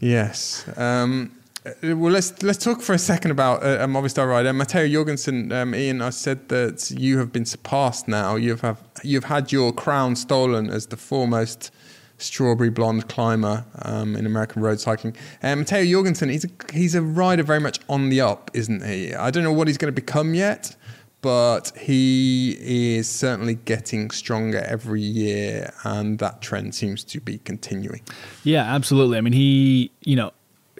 Yes. 0.00 0.64
Um, 0.76 1.35
well, 1.82 2.12
let's 2.12 2.42
let's 2.42 2.62
talk 2.62 2.80
for 2.80 2.94
a 2.94 2.98
second 2.98 3.30
about 3.30 3.62
uh, 3.62 3.78
a 3.80 3.86
Movistar 3.86 4.28
rider, 4.28 4.52
Matteo 4.52 4.88
Jorgenson. 4.88 5.52
Um, 5.52 5.74
Ian, 5.74 6.02
I 6.02 6.10
said 6.10 6.48
that 6.48 6.90
you 6.90 7.18
have 7.18 7.32
been 7.32 7.44
surpassed 7.44 8.08
now. 8.08 8.36
You've 8.36 8.60
have 8.60 8.82
you've 9.02 9.24
had 9.24 9.52
your 9.52 9.72
crown 9.72 10.16
stolen 10.16 10.70
as 10.70 10.86
the 10.86 10.96
foremost 10.96 11.70
strawberry 12.18 12.70
blonde 12.70 13.08
climber 13.08 13.64
um, 13.82 14.16
in 14.16 14.26
American 14.26 14.62
road 14.62 14.80
cycling. 14.80 15.16
Um, 15.42 15.60
Matteo 15.60 15.84
Jorgenson, 15.84 16.28
he's 16.28 16.44
a, 16.44 16.48
he's 16.72 16.94
a 16.94 17.02
rider 17.02 17.42
very 17.42 17.60
much 17.60 17.78
on 17.88 18.08
the 18.08 18.20
up, 18.20 18.50
isn't 18.54 18.84
he? 18.84 19.14
I 19.14 19.30
don't 19.30 19.44
know 19.44 19.52
what 19.52 19.68
he's 19.68 19.76
going 19.76 19.92
to 19.92 20.00
become 20.00 20.34
yet, 20.34 20.74
but 21.20 21.72
he 21.78 22.56
is 22.60 23.08
certainly 23.08 23.56
getting 23.56 24.10
stronger 24.10 24.60
every 24.60 25.02
year, 25.02 25.72
and 25.84 26.18
that 26.20 26.40
trend 26.40 26.74
seems 26.74 27.04
to 27.04 27.20
be 27.20 27.38
continuing. 27.38 28.00
Yeah, 28.44 28.62
absolutely. 28.62 29.18
I 29.18 29.20
mean, 29.20 29.32
he, 29.32 29.90
you 30.00 30.16
know, 30.16 30.32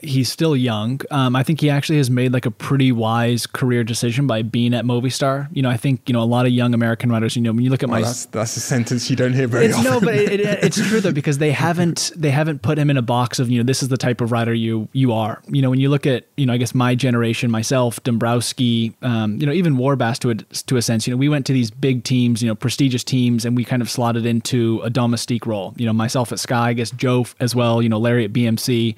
he's 0.02 0.30
still 0.30 0.56
young. 0.56 1.00
Um, 1.10 1.34
I 1.36 1.42
think 1.42 1.60
he 1.60 1.70
actually 1.70 1.98
has 1.98 2.10
made 2.10 2.32
like 2.32 2.46
a 2.46 2.50
pretty 2.50 2.92
wise 2.92 3.46
career 3.46 3.84
decision 3.84 4.26
by 4.26 4.42
being 4.42 4.74
at 4.74 4.84
Movistar. 4.84 5.48
You 5.52 5.62
know, 5.62 5.70
I 5.70 5.76
think 5.76 6.02
you 6.06 6.12
know 6.12 6.22
a 6.22 6.24
lot 6.24 6.46
of 6.46 6.52
young 6.52 6.74
American 6.74 7.10
riders. 7.10 7.36
You 7.36 7.42
know, 7.42 7.52
when 7.52 7.64
you 7.64 7.70
look 7.70 7.82
at 7.82 7.88
Well, 7.88 8.00
my 8.00 8.06
that's 8.06 8.26
that's 8.26 8.56
a 8.56 8.60
sentence 8.60 9.08
you 9.10 9.16
don't 9.16 9.32
hear 9.32 9.46
very 9.46 9.72
often. 9.72 9.84
no, 9.84 10.00
but 10.00 10.14
it, 10.14 10.40
it, 10.40 10.40
it's 10.64 10.88
true 10.88 11.00
though 11.00 11.12
because 11.12 11.38
they 11.38 11.52
haven't 11.52 12.12
they 12.16 12.30
haven't 12.30 12.62
put 12.62 12.78
him 12.78 12.90
in 12.90 12.96
a 12.96 13.02
box 13.02 13.38
of 13.38 13.50
you 13.50 13.58
know 13.58 13.64
this 13.64 13.82
is 13.82 13.88
the 13.88 13.96
type 13.96 14.20
of 14.20 14.32
rider 14.32 14.54
you 14.54 14.88
you 14.92 15.12
are. 15.12 15.42
You 15.48 15.62
know 15.62 15.70
when 15.70 15.80
you 15.80 15.88
look 15.88 16.06
at 16.06 16.26
you 16.36 16.46
know 16.46 16.52
I 16.52 16.56
guess 16.56 16.74
my 16.74 16.94
generation, 16.94 17.50
myself, 17.50 18.02
Dombrowski, 18.02 18.94
um, 19.02 19.38
you 19.40 19.46
know 19.46 19.52
even 19.52 19.76
Warbasse 19.76 20.18
to 20.20 20.30
a 20.30 20.34
to 20.34 20.76
a 20.76 20.82
sense. 20.82 21.06
You 21.06 21.12
know 21.14 21.18
we 21.18 21.28
went 21.28 21.46
to 21.46 21.52
these 21.52 21.70
big 21.70 22.04
teams, 22.04 22.42
you 22.42 22.48
know 22.48 22.54
prestigious 22.54 23.04
teams, 23.04 23.44
and 23.44 23.56
we 23.56 23.64
kind 23.64 23.82
of 23.82 23.90
slotted 23.90 24.26
into 24.26 24.80
a 24.82 24.90
domestique 24.90 25.46
role. 25.46 25.74
You 25.76 25.86
know 25.86 25.92
myself 25.92 26.32
at 26.32 26.38
Sky, 26.38 26.68
I 26.68 26.72
guess 26.74 26.90
Joe 26.90 27.26
as 27.40 27.54
well. 27.54 27.82
You 27.82 27.88
know 27.88 27.98
Larry 27.98 28.24
at 28.24 28.32
BMC, 28.32 28.96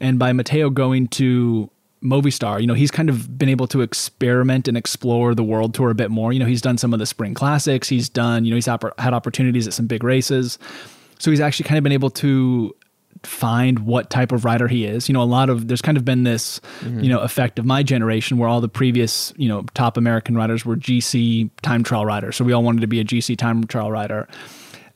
and 0.00 0.18
by 0.18 0.32
Matteo 0.32 0.70
going 0.70 1.08
to 1.08 1.70
Movistar, 2.02 2.60
you 2.60 2.66
know, 2.66 2.74
he's 2.74 2.90
kind 2.90 3.08
of 3.08 3.38
been 3.38 3.48
able 3.48 3.66
to 3.68 3.80
experiment 3.80 4.68
and 4.68 4.76
explore 4.76 5.34
the 5.34 5.42
world 5.42 5.74
tour 5.74 5.90
a 5.90 5.94
bit 5.94 6.10
more. 6.10 6.32
You 6.32 6.38
know, 6.38 6.46
he's 6.46 6.62
done 6.62 6.78
some 6.78 6.92
of 6.92 6.98
the 6.98 7.06
spring 7.06 7.34
classics. 7.34 7.88
He's 7.88 8.08
done, 8.08 8.44
you 8.44 8.50
know, 8.50 8.56
he's 8.56 8.66
had 8.66 9.14
opportunities 9.14 9.66
at 9.66 9.72
some 9.72 9.86
big 9.86 10.04
races. 10.04 10.58
So 11.18 11.30
he's 11.30 11.40
actually 11.40 11.68
kind 11.68 11.78
of 11.78 11.82
been 11.82 11.92
able 11.92 12.10
to 12.10 12.74
find 13.24 13.80
what 13.80 14.10
type 14.10 14.30
of 14.30 14.44
rider 14.44 14.68
he 14.68 14.84
is. 14.84 15.08
You 15.08 15.12
know, 15.12 15.22
a 15.22 15.24
lot 15.24 15.50
of 15.50 15.66
there's 15.66 15.82
kind 15.82 15.98
of 15.98 16.04
been 16.04 16.22
this, 16.22 16.60
mm-hmm. 16.80 17.00
you 17.00 17.08
know, 17.08 17.18
effect 17.18 17.58
of 17.58 17.64
my 17.64 17.82
generation 17.82 18.38
where 18.38 18.48
all 18.48 18.60
the 18.60 18.68
previous, 18.68 19.32
you 19.36 19.48
know, 19.48 19.64
top 19.74 19.96
American 19.96 20.36
riders 20.36 20.64
were 20.64 20.76
GC 20.76 21.50
time 21.62 21.82
trial 21.82 22.06
riders. 22.06 22.36
So 22.36 22.44
we 22.44 22.52
all 22.52 22.62
wanted 22.62 22.82
to 22.82 22.86
be 22.86 23.00
a 23.00 23.04
GC 23.04 23.36
time 23.36 23.66
trial 23.66 23.90
rider. 23.90 24.28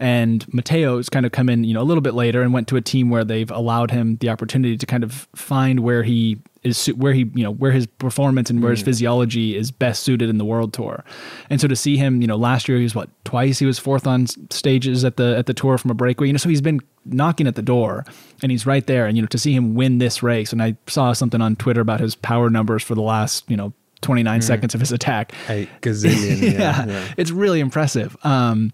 And 0.03 0.45
Matteo's 0.53 1.09
kind 1.09 1.25
of 1.25 1.31
come 1.31 1.49
in, 1.49 1.63
you 1.63 1.75
know, 1.75 1.81
a 1.81 1.85
little 1.85 2.01
bit 2.01 2.15
later 2.15 2.43
and 2.43 2.53
went 2.53 2.67
to 2.69 2.77
a 2.77 2.81
team 2.81 3.09
where 3.09 3.23
they've 3.23 3.53
allowed 3.53 3.93
him 3.93 4.17
the 4.17 4.31
opportunity 4.31 4.77
to 4.77 4.85
kind 4.85 5.05
of 5.05 5.29
find 5.37 5.79
where 5.79 6.03
he 6.03 6.39
is, 6.65 6.87
where 6.89 7.13
he, 7.13 7.31
you 7.37 7.45
know, 7.45 7.53
where 7.53 7.71
his 7.71 7.87
performance 7.87 8.51
and 8.51 8.65
where 8.65 8.73
his 8.73 8.83
physiology 8.83 9.57
is 9.57 9.71
best 9.71 10.03
suited 10.03 10.29
in 10.29 10.39
the 10.39 10.45
world 10.45 10.73
tour. 10.73 11.05
And 11.51 11.61
so 11.61 11.69
to 11.69 11.77
see 11.77 11.97
him, 11.97 12.21
you 12.21 12.27
know, 12.27 12.35
last 12.35 12.69
year 12.69 12.79
he 12.79 12.83
was 12.83 12.97
what 12.97 13.11
twice 13.23 13.61
he 13.61 13.65
was 13.65 13.79
fourth 13.79 14.09
on 14.09 14.27
stages 14.51 15.05
at 15.05 15.19
the 15.19 15.37
at 15.39 15.47
the 15.47 15.55
tour 15.55 15.79
from 15.79 15.93
a 15.93 15.95
breakaway. 15.95 16.27
You 16.27 16.33
know, 16.33 16.39
so 16.39 16.49
he's 16.49 16.61
been 16.61 16.81
knocking 17.05 17.47
at 17.47 17.55
the 17.55 17.63
door 17.63 18.05
and 18.43 18.51
he's 18.51 18.67
right 18.67 18.85
there. 18.89 19.07
And 19.07 19.17
you 19.17 19.23
know, 19.23 19.29
to 19.29 19.39
see 19.39 19.53
him 19.53 19.77
win 19.77 19.99
this 19.99 20.21
race, 20.21 20.53
and 20.53 20.61
I 20.61 20.77
saw 20.89 21.13
something 21.13 21.41
on 21.41 21.55
Twitter 21.55 21.81
about 21.81 22.01
his 22.01 22.17
power 22.17 22.51
numbers 22.51 22.83
for 22.83 22.97
the 22.97 23.03
last, 23.03 23.49
you 23.49 23.57
know. 23.57 23.73
29 24.01 24.43
seconds 24.43 24.75
of 24.75 24.81
his 24.81 24.91
attack 24.91 25.33
Eight 25.49 25.69
gazillion. 25.81 26.43
yeah, 26.59 26.87
yeah, 26.87 27.15
it's 27.17 27.31
really 27.31 27.61
impressive. 27.61 28.17
Um, 28.25 28.73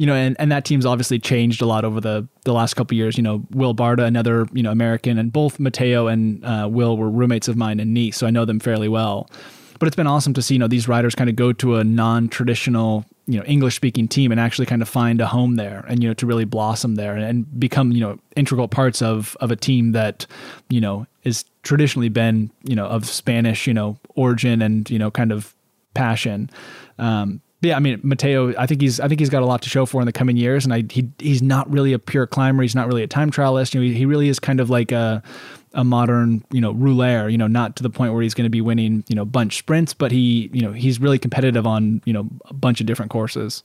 you 0.00 0.06
know, 0.06 0.14
and, 0.14 0.34
and 0.38 0.50
that 0.50 0.64
team's 0.64 0.86
obviously 0.86 1.18
changed 1.18 1.60
a 1.60 1.66
lot 1.66 1.84
over 1.84 2.00
the 2.00 2.26
the 2.46 2.54
last 2.54 2.72
couple 2.72 2.96
years. 2.96 3.18
You 3.18 3.22
know, 3.22 3.46
Will 3.50 3.74
Barta, 3.74 4.06
another 4.06 4.46
you 4.50 4.62
know 4.62 4.70
American, 4.70 5.18
and 5.18 5.30
both 5.30 5.60
Matteo 5.60 6.06
and 6.06 6.42
uh, 6.42 6.66
Will 6.72 6.96
were 6.96 7.10
roommates 7.10 7.48
of 7.48 7.56
mine 7.58 7.78
in 7.78 7.92
Nice, 7.92 8.16
so 8.16 8.26
I 8.26 8.30
know 8.30 8.46
them 8.46 8.60
fairly 8.60 8.88
well. 8.88 9.28
But 9.78 9.88
it's 9.88 9.96
been 9.96 10.06
awesome 10.06 10.32
to 10.32 10.40
see 10.40 10.54
you 10.54 10.58
know 10.58 10.68
these 10.68 10.88
riders 10.88 11.14
kind 11.14 11.28
of 11.28 11.36
go 11.36 11.52
to 11.52 11.76
a 11.76 11.84
non 11.84 12.30
traditional 12.30 13.04
you 13.26 13.38
know 13.38 13.44
English 13.44 13.76
speaking 13.76 14.08
team 14.08 14.32
and 14.32 14.40
actually 14.40 14.64
kind 14.64 14.80
of 14.80 14.88
find 14.88 15.20
a 15.20 15.26
home 15.26 15.56
there, 15.56 15.84
and 15.86 16.02
you 16.02 16.08
know 16.08 16.14
to 16.14 16.24
really 16.24 16.46
blossom 16.46 16.94
there 16.94 17.14
and, 17.14 17.22
and 17.22 17.60
become 17.60 17.92
you 17.92 18.00
know 18.00 18.18
integral 18.36 18.68
parts 18.68 19.02
of 19.02 19.36
of 19.42 19.50
a 19.50 19.56
team 19.56 19.92
that 19.92 20.26
you 20.70 20.80
know 20.80 21.06
is 21.24 21.44
traditionally 21.62 22.08
been 22.08 22.50
you 22.64 22.74
know 22.74 22.86
of 22.86 23.04
Spanish 23.04 23.66
you 23.66 23.74
know 23.74 23.98
origin 24.14 24.62
and 24.62 24.88
you 24.88 24.98
know 24.98 25.10
kind 25.10 25.30
of 25.30 25.54
passion. 25.92 26.48
Um, 26.98 27.42
yeah, 27.62 27.76
I 27.76 27.80
mean 27.80 28.00
Matteo, 28.02 28.54
I 28.56 28.66
think 28.66 28.80
he's 28.80 29.00
I 29.00 29.08
think 29.08 29.20
he's 29.20 29.28
got 29.28 29.42
a 29.42 29.46
lot 29.46 29.60
to 29.62 29.68
show 29.68 29.84
for 29.84 30.00
in 30.00 30.06
the 30.06 30.12
coming 30.12 30.36
years, 30.36 30.64
and 30.64 30.72
I 30.72 30.84
he 30.88 31.10
he's 31.18 31.42
not 31.42 31.70
really 31.70 31.92
a 31.92 31.98
pure 31.98 32.26
climber. 32.26 32.62
He's 32.62 32.74
not 32.74 32.86
really 32.86 33.02
a 33.02 33.06
time 33.06 33.30
trialist. 33.30 33.74
You 33.74 33.80
know, 33.80 33.86
he, 33.86 33.94
he 33.94 34.06
really 34.06 34.28
is 34.28 34.38
kind 34.38 34.60
of 34.60 34.70
like 34.70 34.92
a 34.92 35.22
a 35.74 35.84
modern 35.84 36.42
you 36.50 36.60
know 36.60 36.72
rouleur. 36.72 37.28
You 37.28 37.36
know, 37.36 37.48
not 37.48 37.76
to 37.76 37.82
the 37.82 37.90
point 37.90 38.14
where 38.14 38.22
he's 38.22 38.32
going 38.32 38.46
to 38.46 38.50
be 38.50 38.62
winning 38.62 39.04
you 39.08 39.14
know 39.14 39.26
bunch 39.26 39.58
sprints, 39.58 39.92
but 39.92 40.10
he 40.10 40.48
you 40.54 40.62
know 40.62 40.72
he's 40.72 41.00
really 41.00 41.18
competitive 41.18 41.66
on 41.66 42.00
you 42.06 42.14
know 42.14 42.28
a 42.46 42.54
bunch 42.54 42.80
of 42.80 42.86
different 42.86 43.10
courses. 43.10 43.62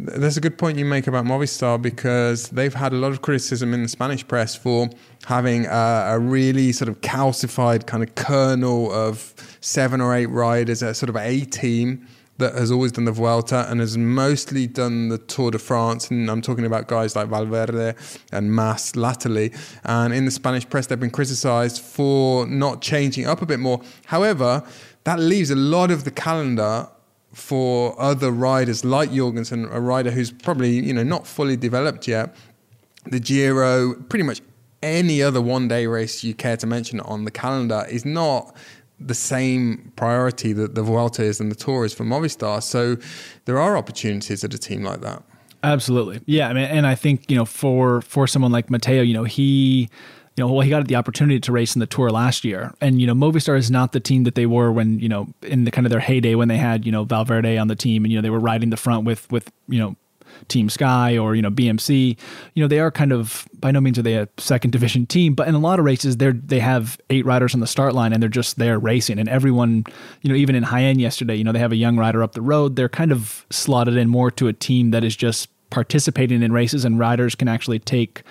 There's 0.00 0.36
a 0.36 0.40
good 0.40 0.58
point 0.58 0.78
you 0.78 0.84
make 0.84 1.08
about 1.08 1.24
Movistar 1.24 1.80
because 1.80 2.50
they've 2.50 2.72
had 2.72 2.92
a 2.92 2.96
lot 2.96 3.10
of 3.10 3.20
criticism 3.20 3.74
in 3.74 3.82
the 3.82 3.88
Spanish 3.88 4.26
press 4.28 4.54
for 4.54 4.90
having 5.24 5.66
a, 5.66 6.04
a 6.10 6.18
really 6.20 6.70
sort 6.70 6.88
of 6.88 7.00
calcified 7.00 7.86
kind 7.86 8.04
of 8.04 8.14
kernel 8.14 8.92
of 8.92 9.34
seven 9.60 10.00
or 10.00 10.14
eight 10.14 10.26
riders, 10.26 10.82
a 10.82 10.94
sort 10.94 11.10
of 11.10 11.16
A 11.16 11.40
team 11.46 12.06
that 12.38 12.54
has 12.54 12.70
always 12.70 12.92
done 12.92 13.04
the 13.04 13.12
Vuelta 13.12 13.66
and 13.68 13.80
has 13.80 13.98
mostly 13.98 14.66
done 14.66 15.08
the 15.08 15.18
Tour 15.18 15.50
de 15.50 15.58
France. 15.58 16.10
And 16.10 16.30
I'm 16.30 16.40
talking 16.40 16.64
about 16.64 16.88
guys 16.88 17.14
like 17.14 17.28
Valverde 17.28 17.94
and 18.32 18.52
Mas 18.52 18.96
latterly. 18.96 19.52
And 19.84 20.14
in 20.14 20.24
the 20.24 20.30
Spanish 20.30 20.68
press, 20.68 20.86
they've 20.86 20.98
been 20.98 21.10
criticized 21.10 21.82
for 21.82 22.46
not 22.46 22.80
changing 22.80 23.26
up 23.26 23.42
a 23.42 23.46
bit 23.46 23.58
more. 23.58 23.80
However, 24.06 24.62
that 25.04 25.18
leaves 25.18 25.50
a 25.50 25.56
lot 25.56 25.90
of 25.90 26.04
the 26.04 26.10
calendar 26.10 26.88
for 27.32 28.00
other 28.00 28.30
riders 28.30 28.84
like 28.84 29.12
Jorgenson, 29.12 29.66
a 29.70 29.80
rider 29.80 30.10
who's 30.10 30.30
probably 30.30 30.70
you 30.70 30.92
know 30.92 31.02
not 31.02 31.26
fully 31.26 31.56
developed 31.56 32.08
yet. 32.08 32.34
The 33.04 33.20
Giro, 33.20 33.94
pretty 33.94 34.24
much 34.24 34.40
any 34.82 35.22
other 35.22 35.40
one-day 35.40 35.86
race 35.86 36.22
you 36.22 36.34
care 36.34 36.56
to 36.56 36.66
mention 36.66 37.00
on 37.00 37.24
the 37.24 37.30
calendar 37.30 37.84
is 37.90 38.04
not 38.04 38.54
the 39.00 39.14
same 39.14 39.92
priority 39.96 40.52
that 40.52 40.74
the 40.74 40.82
Vuelta 40.82 41.22
is 41.22 41.40
and 41.40 41.50
the 41.50 41.56
Tour 41.56 41.84
is 41.84 41.94
for 41.94 42.04
Movistar. 42.04 42.62
So 42.62 42.96
there 43.44 43.58
are 43.58 43.76
opportunities 43.76 44.42
at 44.42 44.52
a 44.54 44.58
team 44.58 44.82
like 44.82 45.00
that. 45.02 45.22
Absolutely. 45.62 46.20
Yeah. 46.26 46.48
I 46.48 46.52
mean, 46.52 46.64
and 46.64 46.86
I 46.86 46.94
think, 46.94 47.30
you 47.30 47.36
know, 47.36 47.44
for, 47.44 48.00
for 48.02 48.26
someone 48.26 48.52
like 48.52 48.70
Matteo, 48.70 49.02
you 49.02 49.14
know, 49.14 49.24
he, 49.24 49.88
you 50.36 50.44
know, 50.44 50.52
well, 50.52 50.60
he 50.60 50.70
got 50.70 50.86
the 50.86 50.94
opportunity 50.94 51.40
to 51.40 51.52
race 51.52 51.74
in 51.74 51.80
the 51.80 51.86
tour 51.86 52.10
last 52.10 52.44
year. 52.44 52.72
And, 52.80 53.00
you 53.00 53.06
know, 53.06 53.14
Movistar 53.14 53.58
is 53.58 53.70
not 53.70 53.92
the 53.92 53.98
team 54.00 54.22
that 54.24 54.36
they 54.36 54.46
were 54.46 54.70
when, 54.70 55.00
you 55.00 55.08
know, 55.08 55.28
in 55.42 55.64
the 55.64 55.72
kind 55.72 55.84
of 55.86 55.90
their 55.90 56.00
heyday 56.00 56.36
when 56.36 56.46
they 56.46 56.58
had, 56.58 56.86
you 56.86 56.92
know, 56.92 57.04
Valverde 57.04 57.58
on 57.58 57.66
the 57.66 57.74
team 57.74 58.04
and, 58.04 58.12
you 58.12 58.18
know, 58.18 58.22
they 58.22 58.30
were 58.30 58.38
riding 58.38 58.70
the 58.70 58.76
front 58.76 59.04
with, 59.04 59.30
with, 59.32 59.50
you 59.68 59.80
know, 59.80 59.96
Team 60.48 60.68
Sky 60.68 61.18
or 61.18 61.34
you 61.34 61.42
know 61.42 61.50
BMC, 61.50 62.16
you 62.54 62.62
know 62.62 62.68
they 62.68 62.80
are 62.80 62.90
kind 62.90 63.12
of 63.12 63.46
by 63.54 63.70
no 63.70 63.80
means 63.80 63.98
are 63.98 64.02
they 64.02 64.14
a 64.14 64.28
second 64.38 64.70
division 64.70 65.06
team, 65.06 65.34
but 65.34 65.48
in 65.48 65.54
a 65.54 65.58
lot 65.58 65.78
of 65.78 65.84
races 65.84 66.16
they're 66.16 66.32
they 66.32 66.60
have 66.60 66.98
eight 67.10 67.26
riders 67.26 67.54
on 67.54 67.60
the 67.60 67.66
start 67.66 67.94
line 67.94 68.12
and 68.12 68.22
they're 68.22 68.30
just 68.30 68.58
there 68.58 68.78
racing, 68.78 69.18
and 69.18 69.28
everyone, 69.28 69.84
you 70.22 70.30
know, 70.30 70.36
even 70.36 70.54
in 70.54 70.64
Jaén 70.64 70.98
yesterday, 70.98 71.34
you 71.34 71.44
know 71.44 71.52
they 71.52 71.58
have 71.58 71.72
a 71.72 71.76
young 71.76 71.96
rider 71.96 72.22
up 72.22 72.32
the 72.32 72.42
road. 72.42 72.76
They're 72.76 72.88
kind 72.88 73.12
of 73.12 73.46
slotted 73.50 73.96
in 73.96 74.08
more 74.08 74.30
to 74.32 74.48
a 74.48 74.52
team 74.52 74.90
that 74.92 75.04
is 75.04 75.16
just 75.16 75.48
participating 75.70 76.42
in 76.42 76.52
races, 76.52 76.84
and 76.84 76.98
riders 76.98 77.34
can 77.34 77.48
actually 77.48 77.78
take 77.78 78.22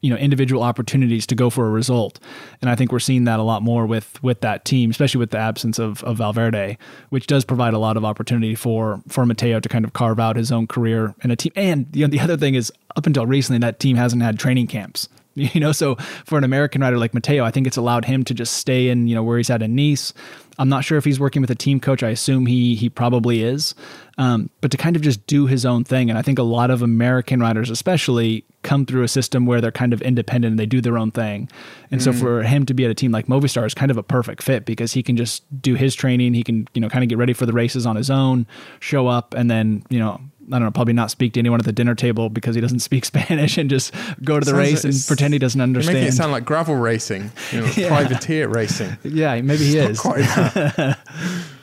you 0.00 0.10
know 0.10 0.16
individual 0.16 0.62
opportunities 0.62 1.26
to 1.26 1.34
go 1.34 1.50
for 1.50 1.66
a 1.66 1.70
result. 1.70 2.20
And 2.60 2.70
i 2.70 2.74
think 2.74 2.92
we're 2.92 2.98
seeing 2.98 3.24
that 3.24 3.38
a 3.38 3.42
lot 3.42 3.62
more 3.62 3.86
with 3.86 4.22
with 4.22 4.40
that 4.40 4.64
team 4.64 4.90
especially 4.90 5.18
with 5.18 5.30
the 5.30 5.38
absence 5.38 5.78
of, 5.78 6.02
of 6.04 6.18
valverde 6.18 6.78
which 7.10 7.26
does 7.26 7.44
provide 7.44 7.74
a 7.74 7.78
lot 7.78 7.96
of 7.96 8.04
opportunity 8.04 8.54
for 8.54 9.02
for 9.08 9.26
mateo 9.26 9.60
to 9.60 9.68
kind 9.68 9.84
of 9.84 9.92
carve 9.92 10.20
out 10.20 10.36
his 10.36 10.52
own 10.52 10.66
career 10.66 11.14
in 11.22 11.30
a 11.30 11.36
team. 11.36 11.52
And 11.56 11.86
you 11.92 12.06
know 12.06 12.10
the 12.10 12.20
other 12.20 12.36
thing 12.36 12.54
is 12.54 12.72
up 12.96 13.06
until 13.06 13.26
recently 13.26 13.58
that 13.60 13.80
team 13.80 13.96
hasn't 13.96 14.22
had 14.22 14.38
training 14.38 14.66
camps. 14.66 15.08
You 15.38 15.60
know 15.60 15.70
so 15.70 15.94
for 16.26 16.36
an 16.36 16.42
american 16.42 16.80
rider 16.80 16.98
like 16.98 17.14
mateo 17.14 17.44
i 17.44 17.52
think 17.52 17.68
it's 17.68 17.76
allowed 17.76 18.04
him 18.04 18.24
to 18.24 18.34
just 18.34 18.54
stay 18.54 18.88
in 18.88 19.06
you 19.06 19.14
know 19.14 19.22
where 19.22 19.36
he's 19.36 19.50
at 19.50 19.62
in 19.62 19.76
nice 19.76 20.12
i'm 20.58 20.68
not 20.68 20.84
sure 20.84 20.98
if 20.98 21.04
he's 21.04 21.20
working 21.20 21.42
with 21.42 21.50
a 21.50 21.54
team 21.54 21.80
coach. 21.80 22.02
I 22.02 22.10
assume 22.10 22.46
he 22.46 22.74
he 22.74 22.88
probably 22.88 23.42
is. 23.42 23.74
Um, 24.18 24.50
but 24.60 24.72
to 24.72 24.76
kind 24.76 24.96
of 24.96 25.02
just 25.02 25.24
do 25.28 25.46
his 25.46 25.64
own 25.64 25.84
thing 25.84 26.10
and 26.10 26.18
i 26.18 26.22
think 26.22 26.38
a 26.38 26.42
lot 26.42 26.70
of 26.70 26.82
american 26.82 27.40
riders 27.40 27.70
especially 27.70 28.44
come 28.62 28.84
through 28.84 29.02
a 29.02 29.08
system 29.08 29.46
where 29.46 29.60
they're 29.60 29.70
kind 29.70 29.92
of 29.92 30.02
independent 30.02 30.52
and 30.52 30.58
they 30.58 30.66
do 30.66 30.80
their 30.80 30.98
own 30.98 31.10
thing. 31.10 31.48
And 31.90 32.02
so 32.02 32.12
for 32.12 32.42
him 32.42 32.66
to 32.66 32.74
be 32.74 32.84
at 32.84 32.90
a 32.90 32.94
team 32.94 33.12
like 33.12 33.26
movistar 33.26 33.64
is 33.64 33.72
kind 33.72 33.90
of 33.90 33.96
a 33.96 34.02
perfect 34.02 34.42
fit 34.42 34.64
because 34.64 34.92
he 34.92 35.02
can 35.02 35.16
just 35.16 35.42
do 35.62 35.74
his 35.74 35.94
training. 35.94 36.34
He 36.34 36.42
can 36.42 36.68
you 36.74 36.80
know 36.80 36.88
kind 36.88 37.02
of 37.02 37.08
get 37.08 37.18
ready 37.18 37.32
for 37.32 37.46
the 37.46 37.52
races 37.52 37.86
on 37.86 37.96
his 37.96 38.10
own 38.10 38.46
show 38.80 39.06
up 39.06 39.34
and 39.34 39.50
then 39.50 39.84
you 39.88 39.98
know 39.98 40.20
I 40.48 40.58
don't 40.58 40.62
know, 40.62 40.70
probably 40.70 40.94
not 40.94 41.10
speak 41.10 41.34
to 41.34 41.40
anyone 41.40 41.60
at 41.60 41.66
the 41.66 41.72
dinner 41.72 41.94
table 41.94 42.28
because 42.30 42.54
he 42.54 42.60
doesn't 42.60 42.78
speak 42.88 43.04
Spanish 43.04 43.58
and 43.58 43.68
just 43.68 43.92
go 44.24 44.40
to 44.40 44.44
the 44.44 44.50
Sounds 44.52 44.58
race 44.58 44.84
like- 44.84 44.92
and 44.94 45.04
pretend 45.06 45.32
he 45.34 45.38
doesn't 45.38 45.60
understand. 45.60 45.94
Making 45.96 46.08
it 46.08 46.12
sound 46.12 46.32
like 46.32 46.44
gravel 46.44 46.76
racing, 46.76 47.30
you 47.52 47.60
know, 47.60 47.70
Yeah. 47.76 47.88
privateer 47.88 48.48
racing. 48.48 48.96
yeah, 49.04 49.40
maybe 49.40 49.64
he 49.64 49.78
is. 49.78 50.00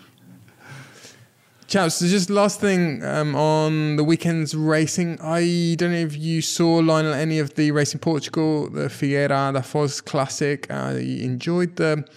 Chaps, 1.67 1.95
so 1.95 2.05
just 2.05 2.29
last 2.29 2.61
thing 2.61 3.03
um, 3.03 3.35
on 3.35 3.95
the 3.95 4.03
weekend's 4.03 4.53
racing. 4.53 5.19
I 5.19 5.75
don't 5.79 5.93
know 5.93 5.97
if 5.97 6.15
you 6.15 6.43
saw 6.43 6.75
Lionel 6.75 7.13
any 7.13 7.39
of 7.39 7.55
the 7.55 7.71
Racing 7.71 8.01
Portugal, 8.01 8.69
the 8.69 8.87
Figueira 8.87 9.51
da 9.51 9.61
Foz 9.61 10.05
Classic. 10.05 10.69
I 10.69 10.91
enjoyed 10.91 11.75
the, 11.77 12.07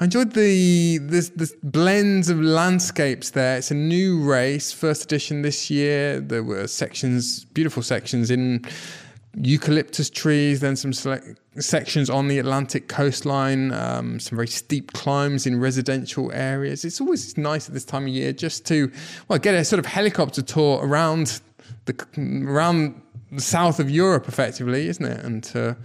I 0.00 0.04
enjoyed 0.04 0.32
the 0.32 0.96
this 1.02 1.28
this 1.28 1.54
blends 1.62 2.30
of 2.30 2.40
landscapes 2.40 3.28
there. 3.30 3.58
It's 3.58 3.70
a 3.70 3.74
new 3.74 4.22
race, 4.22 4.72
first 4.72 5.04
edition 5.04 5.42
this 5.42 5.68
year. 5.68 6.18
There 6.18 6.42
were 6.42 6.66
sections, 6.66 7.44
beautiful 7.44 7.82
sections 7.82 8.30
in 8.30 8.64
eucalyptus 9.36 10.10
trees, 10.10 10.60
then 10.60 10.76
some 10.76 10.92
select 10.92 11.40
sections 11.58 12.10
on 12.10 12.28
the 12.28 12.38
Atlantic 12.38 12.88
coastline, 12.88 13.72
um, 13.72 14.18
some 14.20 14.36
very 14.36 14.48
steep 14.48 14.92
climbs 14.92 15.46
in 15.46 15.60
residential 15.60 16.32
areas. 16.32 16.84
It's 16.84 17.00
always 17.00 17.36
nice 17.36 17.68
at 17.68 17.74
this 17.74 17.84
time 17.84 18.04
of 18.04 18.08
year 18.08 18.32
just 18.32 18.66
to 18.66 18.90
well 19.28 19.38
get 19.38 19.54
a 19.54 19.64
sort 19.64 19.78
of 19.78 19.86
helicopter 19.86 20.42
tour 20.42 20.80
around 20.82 21.40
the 21.84 22.06
around 22.46 23.00
the 23.32 23.40
south 23.40 23.80
of 23.80 23.90
Europe, 23.90 24.28
effectively, 24.28 24.88
isn't 24.88 25.04
it? 25.04 25.24
And 25.24 25.42
to, 25.44 25.76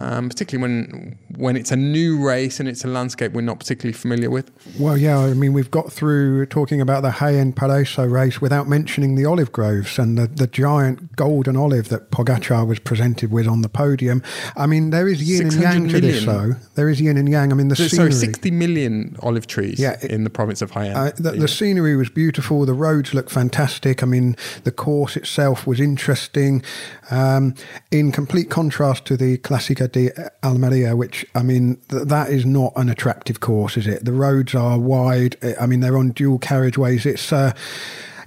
um, 0.00 0.28
particularly 0.28 0.62
when 0.62 1.18
when 1.36 1.56
it's 1.56 1.70
a 1.70 1.76
new 1.76 2.22
race 2.26 2.58
and 2.60 2.68
it's 2.68 2.84
a 2.84 2.88
landscape 2.88 3.32
we're 3.32 3.40
not 3.40 3.58
particularly 3.60 3.92
familiar 3.92 4.30
with. 4.30 4.50
Well, 4.78 4.96
yeah, 4.98 5.18
I 5.18 5.34
mean, 5.34 5.52
we've 5.52 5.70
got 5.70 5.92
through 5.92 6.46
talking 6.46 6.80
about 6.80 7.02
the 7.02 7.10
Jaén 7.10 7.54
Paraíso 7.54 8.10
race 8.10 8.40
without 8.40 8.68
mentioning 8.68 9.14
the 9.14 9.24
olive 9.24 9.52
groves 9.52 9.98
and 9.98 10.18
the, 10.18 10.26
the 10.26 10.46
giant 10.46 11.16
golden 11.16 11.56
olive 11.56 11.88
that 11.88 12.10
Pogacar 12.10 12.66
was 12.66 12.78
presented 12.78 13.30
with 13.30 13.46
on 13.46 13.62
the 13.62 13.68
podium. 13.68 14.22
I 14.56 14.66
mean, 14.66 14.90
there 14.90 15.08
is 15.08 15.22
yin 15.22 15.42
and 15.44 15.52
600 15.52 15.72
yang 15.74 15.88
to 15.88 16.00
this, 16.00 16.24
though. 16.24 16.52
There 16.74 16.88
is 16.90 17.00
yin 17.00 17.16
and 17.16 17.28
yang. 17.28 17.52
I 17.52 17.54
mean, 17.54 17.68
the 17.68 17.76
So, 17.76 17.86
scenery. 17.88 18.12
sorry, 18.12 18.26
60 18.32 18.50
million 18.50 19.16
olive 19.22 19.46
trees 19.46 19.78
Yeah, 19.78 19.96
it- 20.02 20.10
in 20.10 20.24
the 20.24 20.30
province 20.30 20.60
of 20.62 20.72
Jaén. 20.72 20.94
Uh, 20.94 21.12
the, 21.16 21.32
the 21.32 21.48
scenery 21.48 21.96
was 21.96 22.10
beautiful. 22.10 22.66
The 22.66 22.74
roads 22.74 23.14
looked 23.14 23.30
fantastic. 23.30 24.02
I 24.02 24.06
mean, 24.06 24.36
the 24.64 24.72
course 24.72 25.16
itself 25.16 25.66
was 25.66 25.80
interesting. 25.80 26.62
Um, 27.10 27.54
in 27.90 28.12
complete 28.12 28.50
contrast 28.50 29.04
to 29.06 29.16
the 29.16 29.38
Clásica 29.38 29.89
de 29.92 30.10
Almería, 30.42 30.96
which 30.96 31.26
I 31.34 31.42
mean, 31.42 31.76
th- 31.88 32.04
that 32.08 32.30
is 32.30 32.44
not 32.44 32.72
an 32.76 32.88
attractive 32.88 33.40
course, 33.40 33.76
is 33.76 33.86
it? 33.86 34.04
The 34.04 34.12
roads 34.12 34.54
are 34.54 34.78
wide. 34.78 35.36
I 35.60 35.66
mean, 35.66 35.80
they're 35.80 35.98
on 35.98 36.10
dual 36.10 36.38
carriageways. 36.38 37.06
It's 37.06 37.32
uh, 37.32 37.52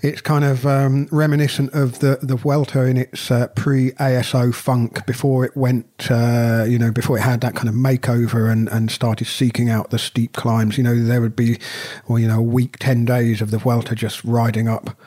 it's 0.04 0.20
kind 0.20 0.44
of 0.44 0.66
um, 0.66 1.08
reminiscent 1.12 1.74
of 1.74 2.00
the 2.00 2.20
the 2.22 2.36
Vuelta 2.36 2.84
in 2.84 2.98
its 2.98 3.32
uh, 3.32 3.48
pre 3.48 3.92
ASO 3.94 4.54
funk 4.54 5.06
before 5.06 5.46
it 5.46 5.56
went, 5.56 6.12
uh, 6.12 6.66
you 6.68 6.78
know, 6.78 6.92
before 6.92 7.18
it 7.18 7.22
had 7.22 7.40
that 7.42 7.56
kind 7.56 7.70
of 7.70 7.76
makeover 7.76 8.52
and, 8.52 8.68
and 8.68 8.92
started 8.92 9.26
seeking 9.26 9.70
out 9.70 9.92
the 9.92 10.00
steep 10.00 10.34
climbs. 10.34 10.78
You 10.78 10.84
know, 10.84 11.02
there 11.02 11.22
would 11.22 11.38
be, 11.38 11.58
well, 12.08 12.20
you 12.20 12.28
know, 12.28 12.40
a 12.40 12.42
week, 12.42 12.78
ten 12.80 13.06
days 13.06 13.42
of 13.42 13.50
the 13.50 13.58
Vuelta 13.58 13.96
just 13.96 14.24
riding 14.26 14.68
up. 14.68 14.98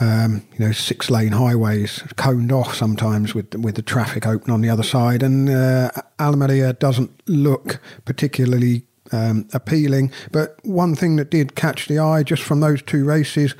Um, 0.00 0.46
you 0.58 0.66
know, 0.66 0.72
six 0.72 1.08
lane 1.08 1.32
highways 1.32 2.02
coned 2.16 2.50
off 2.50 2.74
sometimes 2.74 3.34
with 3.34 3.54
with 3.54 3.76
the 3.76 3.82
traffic 3.82 4.26
open 4.26 4.50
on 4.50 4.60
the 4.60 4.70
other 4.70 4.82
side, 4.82 5.22
and 5.22 5.48
uh, 5.48 5.90
Almeria 6.18 6.72
doesn't 6.72 7.10
look 7.28 7.80
particularly 8.04 8.84
um, 9.12 9.48
appealing. 9.52 10.10
But 10.32 10.58
one 10.64 10.94
thing 10.94 11.16
that 11.16 11.30
did 11.30 11.54
catch 11.54 11.86
the 11.86 11.98
eye 11.98 12.22
just 12.22 12.42
from 12.42 12.60
those 12.60 12.82
two 12.82 13.04
races, 13.04 13.54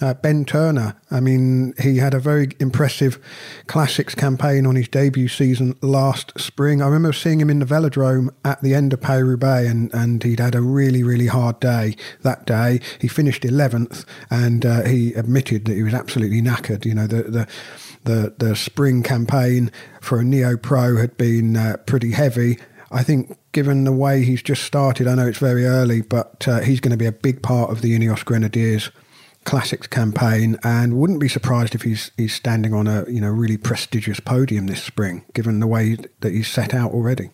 uh, 0.00 0.14
Ben 0.14 0.44
Turner. 0.44 0.96
I 1.10 1.20
mean, 1.20 1.74
he 1.80 1.98
had 1.98 2.14
a 2.14 2.20
very 2.20 2.48
impressive 2.60 3.18
classics 3.66 4.14
campaign 4.14 4.66
on 4.66 4.76
his 4.76 4.88
debut 4.88 5.28
season 5.28 5.76
last 5.82 6.38
spring. 6.38 6.82
I 6.82 6.86
remember 6.86 7.12
seeing 7.12 7.40
him 7.40 7.50
in 7.50 7.58
the 7.58 7.66
velodrome 7.66 8.30
at 8.44 8.60
the 8.62 8.74
end 8.74 8.92
of 8.92 9.00
Paris 9.00 9.28
Roubaix, 9.28 9.68
and, 9.68 9.92
and 9.94 10.22
he'd 10.22 10.40
had 10.40 10.54
a 10.54 10.62
really, 10.62 11.02
really 11.02 11.26
hard 11.26 11.60
day 11.60 11.96
that 12.22 12.46
day. 12.46 12.80
He 13.00 13.08
finished 13.08 13.42
11th, 13.42 14.04
and 14.30 14.64
uh, 14.64 14.82
he 14.82 15.14
admitted 15.14 15.64
that 15.66 15.74
he 15.74 15.82
was 15.82 15.94
absolutely 15.94 16.42
knackered. 16.42 16.84
You 16.84 16.94
know, 16.94 17.06
the, 17.06 17.22
the 17.24 17.48
the 18.04 18.34
the 18.38 18.56
spring 18.56 19.02
campaign 19.02 19.70
for 20.00 20.20
a 20.20 20.24
neo 20.24 20.56
pro 20.56 20.96
had 20.96 21.16
been 21.16 21.56
uh, 21.56 21.76
pretty 21.86 22.12
heavy. 22.12 22.58
I 22.90 23.02
think, 23.02 23.36
given 23.52 23.84
the 23.84 23.92
way 23.92 24.24
he's 24.24 24.42
just 24.42 24.62
started, 24.62 25.06
I 25.06 25.14
know 25.14 25.26
it's 25.26 25.38
very 25.38 25.66
early, 25.66 26.00
but 26.00 26.48
uh, 26.48 26.60
he's 26.60 26.80
going 26.80 26.92
to 26.92 26.96
be 26.96 27.06
a 27.06 27.12
big 27.12 27.42
part 27.42 27.70
of 27.70 27.82
the 27.82 27.98
Ineos 27.98 28.24
Grenadiers 28.24 28.90
classics 29.48 29.86
campaign, 29.86 30.58
and 30.62 30.98
wouldn't 30.98 31.20
be 31.20 31.28
surprised 31.28 31.74
if 31.74 31.82
he's 31.82 32.10
he's 32.18 32.34
standing 32.34 32.74
on 32.74 32.86
a 32.86 33.08
you 33.08 33.20
know 33.20 33.30
really 33.30 33.56
prestigious 33.56 34.20
podium 34.20 34.66
this 34.66 34.82
spring, 34.82 35.24
given 35.32 35.58
the 35.60 35.66
way 35.66 35.96
that 36.20 36.32
he's 36.32 36.48
set 36.48 36.74
out 36.74 36.92
already. 36.92 37.30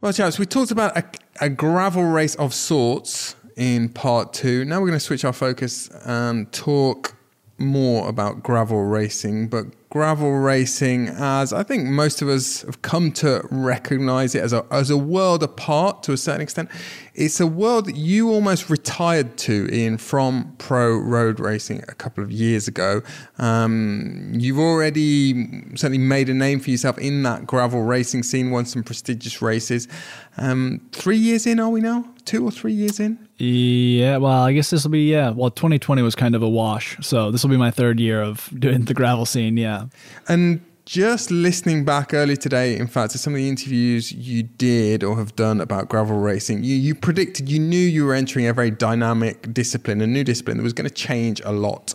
Well, 0.00 0.12
chaps, 0.12 0.38
we 0.38 0.46
talked 0.46 0.70
about 0.72 0.96
a, 0.96 1.04
a 1.40 1.48
gravel 1.48 2.04
race 2.04 2.34
of 2.34 2.52
sorts 2.52 3.36
in 3.56 3.88
part 3.88 4.32
two. 4.32 4.64
Now 4.64 4.80
we're 4.80 4.88
going 4.88 4.98
to 4.98 5.04
switch 5.04 5.24
our 5.24 5.32
focus 5.32 5.88
and 6.04 6.52
talk 6.52 7.16
more 7.58 8.08
about 8.08 8.42
gravel 8.42 8.84
racing, 8.84 9.48
but 9.48 9.66
gravel 9.90 10.32
racing 10.32 11.08
as 11.08 11.52
I 11.52 11.62
think 11.62 11.86
most 11.86 12.22
of 12.22 12.28
us 12.28 12.62
have 12.62 12.82
come 12.82 13.10
to 13.12 13.42
recognize 13.50 14.34
it 14.34 14.42
as 14.42 14.52
a, 14.52 14.64
as 14.70 14.90
a 14.90 14.96
world 14.96 15.42
apart 15.42 16.02
to 16.04 16.12
a 16.12 16.16
certain 16.16 16.40
extent. 16.40 16.70
It's 17.18 17.40
a 17.40 17.48
world 17.48 17.86
that 17.86 17.96
you 17.96 18.30
almost 18.30 18.70
retired 18.70 19.36
to 19.38 19.66
in 19.72 19.98
from 19.98 20.54
pro 20.58 20.96
road 20.96 21.40
racing 21.40 21.82
a 21.88 21.94
couple 21.96 22.22
of 22.22 22.30
years 22.30 22.68
ago. 22.68 23.02
Um, 23.38 24.34
you've 24.34 24.60
already 24.60 25.64
certainly 25.74 25.98
made 25.98 26.28
a 26.28 26.34
name 26.34 26.60
for 26.60 26.70
yourself 26.70 26.96
in 26.96 27.24
that 27.24 27.44
gravel 27.44 27.82
racing 27.82 28.22
scene, 28.22 28.52
won 28.52 28.66
some 28.66 28.84
prestigious 28.84 29.42
races. 29.42 29.88
Um, 30.36 30.80
three 30.92 31.16
years 31.16 31.44
in, 31.44 31.58
are 31.58 31.70
we 31.70 31.80
now? 31.80 32.04
Two 32.24 32.44
or 32.44 32.52
three 32.52 32.72
years 32.72 33.00
in? 33.00 33.18
Yeah, 33.38 34.18
well, 34.18 34.44
I 34.44 34.52
guess 34.52 34.70
this 34.70 34.84
will 34.84 34.92
be 34.92 35.10
yeah. 35.10 35.30
Well, 35.30 35.50
2020 35.50 36.02
was 36.02 36.14
kind 36.14 36.36
of 36.36 36.42
a 36.44 36.48
wash, 36.48 36.98
so 37.00 37.32
this 37.32 37.42
will 37.42 37.50
be 37.50 37.56
my 37.56 37.72
third 37.72 37.98
year 37.98 38.22
of 38.22 38.48
doing 38.56 38.84
the 38.84 38.94
gravel 38.94 39.26
scene. 39.26 39.56
Yeah, 39.56 39.86
And 40.28 40.60
just 40.88 41.30
listening 41.30 41.84
back 41.84 42.14
early 42.14 42.34
today, 42.34 42.74
in 42.74 42.86
fact, 42.86 43.12
to 43.12 43.18
some 43.18 43.34
of 43.34 43.36
the 43.36 43.46
interviews 43.46 44.10
you 44.10 44.42
did 44.42 45.04
or 45.04 45.18
have 45.18 45.36
done 45.36 45.60
about 45.60 45.86
gravel 45.90 46.16
racing, 46.16 46.64
you, 46.64 46.74
you 46.74 46.94
predicted, 46.94 47.46
you 47.46 47.58
knew 47.58 47.76
you 47.76 48.06
were 48.06 48.14
entering 48.14 48.46
a 48.46 48.54
very 48.54 48.70
dynamic 48.70 49.52
discipline, 49.52 50.00
a 50.00 50.06
new 50.06 50.24
discipline 50.24 50.56
that 50.56 50.62
was 50.62 50.72
going 50.72 50.88
to 50.88 50.94
change 50.94 51.42
a 51.44 51.52
lot 51.52 51.94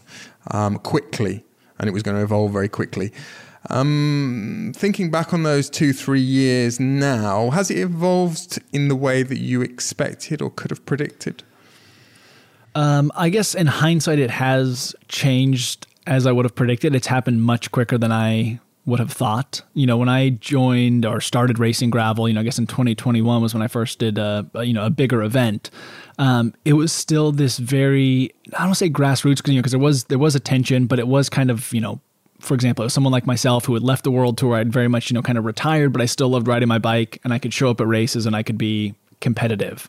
um, 0.52 0.78
quickly 0.78 1.44
and 1.80 1.90
it 1.90 1.92
was 1.92 2.04
going 2.04 2.16
to 2.16 2.22
evolve 2.22 2.54
very 2.54 2.70
quickly. 2.70 3.12
Um, 3.72 4.74
thinking 4.76 5.10
back 5.10 5.34
on 5.34 5.42
those 5.42 5.72
two, 5.72 5.92
three 5.92 6.22
years 6.22 6.80
now, 6.80 7.50
has 7.50 7.72
it 7.72 7.80
evolved 7.80 8.62
in 8.72 8.90
the 8.90 8.96
way 8.96 9.24
that 9.24 9.40
you 9.40 9.64
expected 9.64 10.40
or 10.40 10.52
could 10.52 10.70
have 10.70 10.86
predicted? 10.86 11.42
um, 12.76 13.12
I 13.16 13.30
guess 13.30 13.56
in 13.56 13.66
hindsight, 13.66 14.20
it 14.20 14.30
has 14.30 14.96
changed 15.08 15.88
as 16.06 16.28
I 16.28 16.32
would 16.32 16.46
have 16.46 16.54
predicted. 16.54 16.94
It's 16.94 17.08
happened 17.08 17.42
much 17.42 17.72
quicker 17.72 17.98
than 17.98 18.12
I 18.12 18.60
would 18.86 19.00
have 19.00 19.12
thought. 19.12 19.62
You 19.74 19.86
know, 19.86 19.98
when 19.98 20.10
I 20.10 20.30
joined 20.30 21.06
or 21.06 21.22
started 21.22 21.60
racing 21.60 21.90
gravel, 21.90 22.28
you 22.28 22.34
know, 22.34 22.42
I 22.42 22.44
guess 22.44 22.60
in 22.60 22.68
2021 22.68 23.42
was 23.42 23.54
when 23.54 23.64
I 23.64 23.68
first 23.68 24.00
did 24.00 24.18
a, 24.18 24.46
a, 24.54 24.64
you 24.64 24.74
know 24.74 24.86
a 24.86 24.90
bigger 24.90 25.24
event. 25.24 25.70
Um, 26.20 26.54
it 26.66 26.74
was 26.74 26.92
still 26.92 27.32
this 27.32 27.58
very 27.58 28.34
I 28.58 28.66
don't 28.66 28.76
say 28.76 28.90
grassroots 28.90 29.38
because 29.38 29.54
you 29.54 29.56
know 29.56 29.62
because 29.62 29.72
there 29.72 29.80
was 29.80 30.06
there 30.06 30.20
was 30.20 30.36
attention, 30.36 30.86
but 30.88 31.00
it 31.00 31.08
was 31.08 31.30
kind 31.30 31.50
of 31.50 31.72
you 31.74 31.82
know 31.82 32.02
for 32.40 32.56
example, 32.56 32.88
someone 32.90 33.14
like 33.14 33.26
myself 33.26 33.66
who 33.66 33.74
had 33.74 33.84
left 33.84 34.04
the 34.04 34.12
world 34.12 34.38
tour, 34.38 34.56
I'd 34.56 34.72
very 34.72 34.90
much, 34.90 35.10
you 35.10 35.14
know, 35.14 35.22
kind 35.22 35.38
of 35.38 35.46
retired, 35.46 35.94
but 35.94 36.02
I 36.02 36.06
still 36.06 36.28
loved 36.28 36.46
riding 36.46 36.68
my 36.68 36.78
bike 36.78 37.20
and 37.24 37.34
I 37.34 37.40
could 37.40 37.54
show 37.54 37.70
up 37.70 37.80
at 37.80 37.88
races 37.88 38.26
and 38.26 38.36
I 38.36 38.44
could 38.44 38.58
be 38.58 38.96
competitive. 39.24 39.88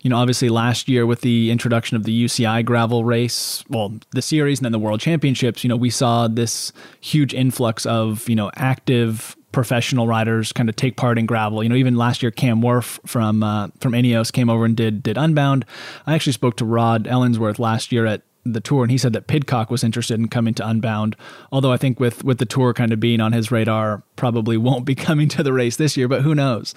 You 0.00 0.08
know, 0.08 0.16
obviously 0.16 0.48
last 0.48 0.88
year 0.88 1.04
with 1.04 1.20
the 1.20 1.50
introduction 1.50 1.96
of 1.96 2.04
the 2.04 2.24
UCI 2.24 2.64
gravel 2.64 3.04
race, 3.04 3.62
well, 3.68 3.92
the 4.12 4.22
series 4.22 4.60
and 4.60 4.64
then 4.64 4.72
the 4.72 4.78
world 4.78 5.00
championships, 5.00 5.62
you 5.62 5.68
know, 5.68 5.76
we 5.76 5.90
saw 5.90 6.28
this 6.28 6.72
huge 7.00 7.34
influx 7.34 7.84
of, 7.84 8.26
you 8.28 8.36
know, 8.36 8.50
active 8.54 9.36
professional 9.50 10.06
riders 10.06 10.52
kind 10.52 10.68
of 10.68 10.76
take 10.76 10.96
part 10.96 11.18
in 11.18 11.26
gravel. 11.26 11.62
You 11.62 11.68
know, 11.68 11.76
even 11.76 11.96
last 11.96 12.22
year 12.22 12.30
Cam 12.30 12.62
Wurf 12.62 13.00
from 13.06 13.42
uh, 13.42 13.68
from 13.80 13.92
Ineos 13.92 14.32
came 14.32 14.48
over 14.48 14.64
and 14.64 14.76
did 14.76 15.02
did 15.02 15.18
Unbound. 15.18 15.64
I 16.06 16.14
actually 16.14 16.34
spoke 16.34 16.56
to 16.58 16.64
Rod 16.64 17.06
Ellingworth 17.06 17.58
last 17.58 17.90
year 17.90 18.06
at 18.06 18.22
the 18.44 18.60
tour 18.60 18.82
and 18.84 18.90
he 18.92 18.98
said 18.98 19.12
that 19.14 19.26
Pidcock 19.26 19.70
was 19.70 19.82
interested 19.82 20.20
in 20.20 20.28
coming 20.28 20.54
to 20.54 20.68
Unbound. 20.68 21.16
Although 21.50 21.72
I 21.72 21.76
think 21.76 21.98
with 21.98 22.22
with 22.22 22.38
the 22.38 22.46
tour 22.46 22.72
kind 22.72 22.92
of 22.92 23.00
being 23.00 23.20
on 23.20 23.32
his 23.32 23.50
radar, 23.50 24.02
probably 24.14 24.56
won't 24.56 24.84
be 24.84 24.94
coming 25.08 25.28
to 25.30 25.42
the 25.42 25.52
race 25.52 25.76
this 25.76 25.96
year, 25.96 26.06
but 26.06 26.22
who 26.22 26.34
knows. 26.34 26.74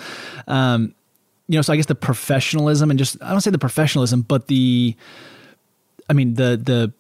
Um, 0.48 0.96
you 1.50 1.56
know, 1.58 1.62
so 1.62 1.74
I 1.74 1.76
guess 1.76 1.88
the 1.88 1.96
professionalism 1.96 2.90
and 2.90 2.98
just 2.98 3.22
I 3.22 3.32
don't 3.32 3.42
say 3.42 3.52
the 3.52 3.58
professionalism, 3.58 4.22
but 4.22 4.48
the 4.48 4.96
I 6.10 6.14
mean 6.14 6.36
the 6.36 6.56
the 6.64 6.94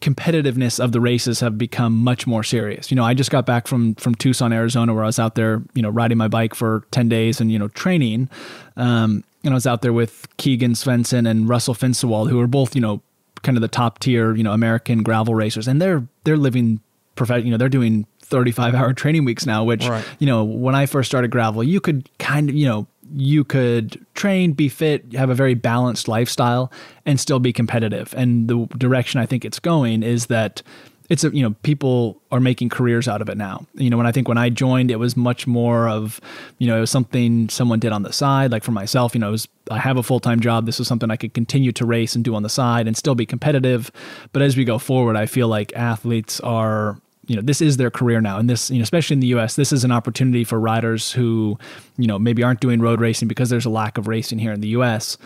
competitiveness 0.00 0.78
of 0.82 0.92
the 0.92 1.00
races 1.00 1.40
have 1.40 1.56
become 1.56 1.94
much 1.96 2.26
more 2.26 2.42
serious. 2.42 2.90
You 2.90 2.96
know, 2.96 3.04
I 3.04 3.14
just 3.14 3.30
got 3.30 3.46
back 3.46 3.66
from 3.66 3.94
from 3.94 4.14
Tucson, 4.14 4.52
Arizona, 4.52 4.92
where 4.94 5.02
I 5.02 5.06
was 5.06 5.18
out 5.18 5.34
there, 5.34 5.62
you 5.74 5.82
know, 5.82 5.90
riding 5.90 6.18
my 6.18 6.28
bike 6.28 6.54
for 6.54 6.84
ten 6.90 7.08
days 7.08 7.40
and 7.40 7.50
you 7.50 7.58
know 7.58 7.68
training. 7.68 8.28
Um, 8.76 9.24
and 9.42 9.52
I 9.52 9.54
was 9.54 9.66
out 9.66 9.80
there 9.82 9.92
with 9.92 10.26
Keegan 10.38 10.74
Swenson 10.74 11.26
and 11.26 11.48
Russell 11.48 11.74
Finsterwald, 11.74 12.28
who 12.30 12.40
are 12.40 12.46
both 12.46 12.74
you 12.74 12.80
know 12.80 13.00
kind 13.42 13.56
of 13.56 13.62
the 13.62 13.68
top 13.68 14.00
tier, 14.00 14.34
you 14.34 14.42
know, 14.42 14.52
American 14.52 15.02
gravel 15.02 15.34
racers, 15.34 15.66
and 15.68 15.80
they're 15.80 16.06
they're 16.24 16.36
living 16.36 16.80
prof- 17.14 17.44
you 17.44 17.50
know, 17.50 17.56
they're 17.56 17.68
doing 17.68 18.06
35 18.22 18.74
hour 18.74 18.92
training 18.92 19.24
weeks 19.24 19.46
now, 19.46 19.62
which, 19.62 19.86
Right. 19.86 20.04
you 20.18 20.26
know, 20.26 20.42
when 20.42 20.74
I 20.74 20.86
first 20.86 21.08
started 21.08 21.30
gravel, 21.30 21.62
you 21.62 21.80
could 21.80 22.10
kind 22.18 22.50
of, 22.50 22.56
you 22.56 22.66
know, 22.66 22.88
you 23.14 23.44
could 23.44 24.04
train, 24.14 24.52
be 24.52 24.68
fit, 24.68 25.12
have 25.14 25.30
a 25.30 25.34
very 25.34 25.54
balanced 25.54 26.08
lifestyle, 26.08 26.72
and 27.04 27.20
still 27.20 27.38
be 27.38 27.52
competitive. 27.52 28.14
And 28.16 28.48
the 28.48 28.66
direction 28.76 29.20
I 29.20 29.26
think 29.26 29.44
it's 29.44 29.58
going 29.58 30.02
is 30.02 30.26
that 30.26 30.62
it's 31.08 31.22
a, 31.22 31.30
you 31.30 31.42
know, 31.42 31.54
people 31.62 32.20
are 32.32 32.40
making 32.40 32.68
careers 32.68 33.06
out 33.06 33.22
of 33.22 33.28
it 33.28 33.36
now. 33.36 33.64
You 33.74 33.90
know, 33.90 33.96
when 33.96 34.06
I 34.06 34.12
think 34.12 34.28
when 34.28 34.38
I 34.38 34.50
joined, 34.50 34.90
it 34.90 34.96
was 34.96 35.16
much 35.16 35.46
more 35.46 35.88
of, 35.88 36.20
you 36.58 36.66
know, 36.66 36.78
it 36.78 36.80
was 36.80 36.90
something 36.90 37.48
someone 37.48 37.78
did 37.78 37.92
on 37.92 38.02
the 38.02 38.12
side. 38.12 38.50
Like 38.50 38.64
for 38.64 38.72
myself, 38.72 39.14
you 39.14 39.20
know, 39.20 39.30
was, 39.30 39.46
I 39.70 39.78
have 39.78 39.96
a 39.96 40.02
full 40.02 40.20
time 40.20 40.40
job. 40.40 40.66
This 40.66 40.78
was 40.78 40.88
something 40.88 41.10
I 41.10 41.16
could 41.16 41.32
continue 41.32 41.72
to 41.72 41.86
race 41.86 42.16
and 42.16 42.24
do 42.24 42.34
on 42.34 42.42
the 42.42 42.48
side 42.48 42.86
and 42.86 42.96
still 42.96 43.14
be 43.14 43.26
competitive. 43.26 43.92
But 44.32 44.42
as 44.42 44.56
we 44.56 44.64
go 44.64 44.78
forward, 44.78 45.16
I 45.16 45.26
feel 45.26 45.48
like 45.48 45.72
athletes 45.74 46.40
are 46.40 47.00
you 47.26 47.36
know 47.36 47.42
this 47.42 47.60
is 47.60 47.76
their 47.76 47.90
career 47.90 48.20
now. 48.20 48.38
And 48.38 48.48
this 48.48 48.70
you 48.70 48.78
know 48.78 48.82
especially 48.82 49.14
in 49.14 49.20
the 49.20 49.28
US 49.28 49.56
this 49.56 49.72
is 49.72 49.84
an 49.84 49.92
opportunity 49.92 50.44
for 50.44 50.58
riders 50.60 51.12
who 51.12 51.58
you 51.98 52.06
know 52.06 52.18
maybe 52.18 52.42
aren't 52.42 52.60
doing 52.60 52.80
road 52.80 53.00
racing 53.00 53.28
because 53.28 53.50
there's 53.50 53.66
a 53.66 53.70
lack 53.70 53.98
of 53.98 54.06
racing 54.08 54.38
here 54.38 54.52
in 54.52 54.60
the 54.60 54.68
US 54.68 55.16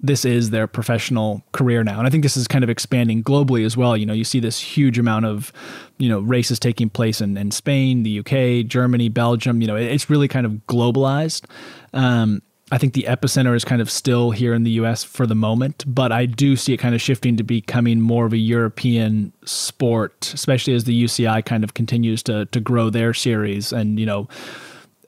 this 0.00 0.24
is 0.24 0.50
their 0.50 0.68
professional 0.68 1.42
career 1.50 1.82
now. 1.82 1.98
And 1.98 2.06
i 2.06 2.10
think 2.10 2.22
this 2.22 2.36
is 2.36 2.46
kind 2.46 2.62
of 2.62 2.70
expanding 2.70 3.22
globally 3.24 3.64
as 3.66 3.76
well. 3.76 3.96
You 3.96 4.06
know 4.06 4.12
you 4.12 4.24
see 4.24 4.38
this 4.40 4.60
huge 4.60 4.98
amount 4.98 5.24
of 5.26 5.52
you 5.98 6.08
know 6.08 6.20
races 6.20 6.58
taking 6.60 6.88
place 6.88 7.20
in, 7.20 7.36
in 7.36 7.50
spain 7.50 8.04
the 8.04 8.20
uk 8.20 8.66
germany 8.68 9.08
belgium. 9.08 9.60
You 9.60 9.66
know 9.66 9.76
it- 9.76 9.90
it's 9.90 10.08
really 10.08 10.28
kind 10.28 10.46
of 10.46 10.52
globalized. 10.68 11.46
Um, 11.92 12.42
I 12.70 12.78
think 12.78 12.92
the 12.92 13.06
epicenter 13.08 13.56
is 13.56 13.64
kind 13.64 13.80
of 13.80 13.90
still 13.90 14.30
here 14.30 14.52
in 14.52 14.62
the 14.62 14.72
US 14.72 15.02
for 15.02 15.26
the 15.26 15.34
moment, 15.34 15.84
but 15.86 16.12
I 16.12 16.26
do 16.26 16.54
see 16.54 16.74
it 16.74 16.76
kind 16.76 16.94
of 16.94 17.00
shifting 17.00 17.36
to 17.38 17.42
becoming 17.42 18.00
more 18.00 18.26
of 18.26 18.32
a 18.32 18.38
European 18.38 19.32
sport, 19.44 20.32
especially 20.34 20.74
as 20.74 20.84
the 20.84 21.04
UCI 21.04 21.44
kind 21.44 21.64
of 21.64 21.74
continues 21.74 22.22
to 22.24 22.46
to 22.46 22.60
grow 22.60 22.90
their 22.90 23.14
series 23.14 23.72
and 23.72 23.98
you 23.98 24.06
know 24.06 24.28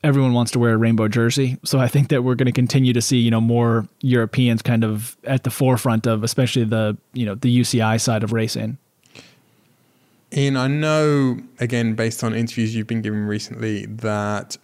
everyone 0.02 0.32
wants 0.32 0.50
to 0.52 0.58
wear 0.58 0.74
a 0.74 0.76
rainbow 0.76 1.08
jersey. 1.08 1.58
So 1.64 1.78
I 1.78 1.88
think 1.88 2.08
that 2.08 2.22
we're 2.22 2.34
going 2.34 2.46
to 2.46 2.52
continue 2.52 2.92
to 2.92 3.02
see, 3.02 3.18
you 3.18 3.30
know, 3.30 3.40
more 3.40 3.86
Europeans 4.00 4.62
kind 4.62 4.84
of 4.84 5.16
at 5.24 5.44
the 5.44 5.50
forefront 5.50 6.06
of 6.06 6.24
especially 6.24 6.64
the, 6.64 6.96
you 7.12 7.26
know, 7.26 7.34
the 7.34 7.60
UCI 7.60 8.00
side 8.00 8.22
of 8.22 8.32
racing. 8.32 8.78
Ian, 10.34 10.56
I 10.56 10.68
know, 10.68 11.40
again, 11.58 11.94
based 11.94 12.22
on 12.22 12.34
interviews 12.34 12.74
you've 12.74 12.86
been 12.86 13.02
giving 13.02 13.24
recently, 13.24 13.86
that 13.86 14.56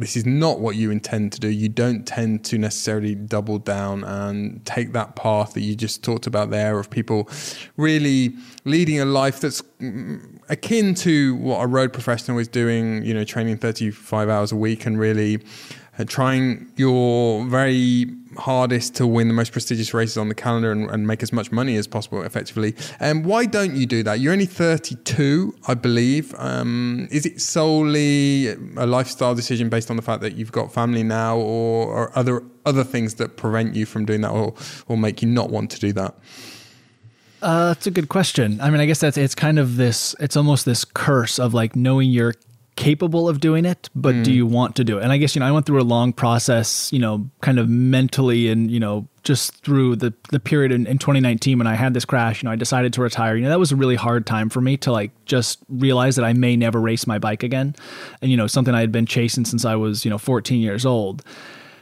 this 0.00 0.16
is 0.16 0.26
not 0.26 0.60
what 0.60 0.76
you 0.76 0.90
intend 0.90 1.32
to 1.32 1.40
do. 1.40 1.48
You 1.48 1.68
don't 1.68 2.06
tend 2.06 2.44
to 2.46 2.58
necessarily 2.58 3.14
double 3.14 3.58
down 3.58 4.04
and 4.04 4.64
take 4.64 4.92
that 4.92 5.16
path 5.16 5.54
that 5.54 5.60
you 5.60 5.74
just 5.74 6.02
talked 6.02 6.26
about 6.26 6.50
there 6.50 6.78
of 6.78 6.90
people 6.90 7.28
really 7.76 8.34
leading 8.64 9.00
a 9.00 9.04
life 9.04 9.40
that's 9.40 9.62
mm, 9.80 10.40
akin 10.48 10.94
to 10.94 11.34
what 11.36 11.62
a 11.62 11.66
road 11.66 11.92
professional 11.92 12.38
is 12.38 12.48
doing, 12.48 13.04
you 13.04 13.14
know, 13.14 13.24
training 13.24 13.58
35 13.58 14.28
hours 14.28 14.52
a 14.52 14.56
week 14.56 14.86
and 14.86 14.98
really 14.98 15.38
trying 16.04 16.70
your 16.76 17.44
very 17.46 18.06
hardest 18.36 18.94
to 18.96 19.06
win 19.06 19.28
the 19.28 19.34
most 19.34 19.52
prestigious 19.52 19.92
races 19.92 20.16
on 20.16 20.28
the 20.28 20.34
calendar 20.34 20.70
and, 20.70 20.90
and 20.90 21.06
make 21.06 21.22
as 21.22 21.32
much 21.32 21.50
money 21.50 21.76
as 21.76 21.86
possible 21.86 22.22
effectively. 22.22 22.74
And 23.00 23.24
why 23.24 23.46
don't 23.46 23.74
you 23.74 23.86
do 23.86 24.02
that? 24.04 24.20
You're 24.20 24.32
only 24.32 24.46
32, 24.46 25.54
I 25.66 25.74
believe. 25.74 26.34
Um, 26.38 27.08
is 27.10 27.26
it 27.26 27.40
solely 27.40 28.48
a 28.76 28.86
lifestyle 28.86 29.34
decision 29.34 29.68
based 29.68 29.90
on 29.90 29.96
the 29.96 30.02
fact 30.02 30.22
that 30.22 30.36
you've 30.36 30.52
got 30.52 30.72
family 30.72 31.02
now 31.02 31.36
or, 31.36 31.88
or 31.88 32.18
other 32.18 32.42
other 32.66 32.84
things 32.84 33.14
that 33.14 33.38
prevent 33.38 33.74
you 33.74 33.86
from 33.86 34.04
doing 34.04 34.20
that 34.20 34.30
or, 34.30 34.54
or 34.86 34.96
make 34.96 35.22
you 35.22 35.28
not 35.28 35.50
want 35.50 35.70
to 35.70 35.80
do 35.80 35.92
that? 35.94 36.14
Uh, 37.42 37.68
that's 37.68 37.86
a 37.86 37.90
good 37.90 38.10
question. 38.10 38.60
I 38.60 38.68
mean, 38.68 38.80
I 38.80 38.86
guess 38.86 39.00
that's 39.00 39.16
it's 39.16 39.34
kind 39.34 39.58
of 39.58 39.76
this. 39.76 40.14
It's 40.20 40.36
almost 40.36 40.66
this 40.66 40.84
curse 40.84 41.38
of 41.38 41.54
like 41.54 41.74
knowing 41.74 42.10
you're 42.10 42.34
capable 42.80 43.28
of 43.28 43.40
doing 43.40 43.66
it, 43.66 43.90
but 43.94 44.12
do 44.24 44.30
hmm. 44.30 44.36
you 44.36 44.46
want 44.46 44.74
to 44.76 44.84
do 44.84 44.96
it? 44.96 45.02
And 45.02 45.12
I 45.12 45.18
guess 45.18 45.34
you 45.34 45.40
know, 45.40 45.46
I 45.46 45.50
went 45.50 45.66
through 45.66 45.82
a 45.82 45.84
long 45.84 46.14
process, 46.14 46.90
you 46.90 46.98
know, 46.98 47.28
kind 47.42 47.58
of 47.58 47.68
mentally, 47.68 48.48
and 48.48 48.70
you 48.70 48.80
know, 48.80 49.06
just 49.22 49.62
through 49.62 49.96
the 49.96 50.14
the 50.30 50.40
period 50.40 50.72
in, 50.72 50.86
in 50.86 50.96
2019 50.96 51.58
when 51.58 51.66
I 51.66 51.74
had 51.74 51.92
this 51.92 52.06
crash. 52.06 52.42
You 52.42 52.48
know, 52.48 52.52
I 52.52 52.56
decided 52.56 52.94
to 52.94 53.02
retire. 53.02 53.36
You 53.36 53.42
know, 53.42 53.50
that 53.50 53.58
was 53.58 53.70
a 53.70 53.76
really 53.76 53.96
hard 53.96 54.26
time 54.26 54.48
for 54.48 54.62
me 54.62 54.78
to 54.78 54.92
like 54.92 55.10
just 55.26 55.58
realize 55.68 56.16
that 56.16 56.24
I 56.24 56.32
may 56.32 56.56
never 56.56 56.80
race 56.80 57.06
my 57.06 57.18
bike 57.18 57.42
again, 57.42 57.76
and 58.22 58.30
you 58.30 58.36
know, 58.38 58.46
something 58.46 58.74
I 58.74 58.80
had 58.80 58.90
been 58.90 59.04
chasing 59.04 59.44
since 59.44 59.66
I 59.66 59.76
was 59.76 60.06
you 60.06 60.10
know 60.10 60.18
14 60.18 60.58
years 60.58 60.86
old. 60.86 61.22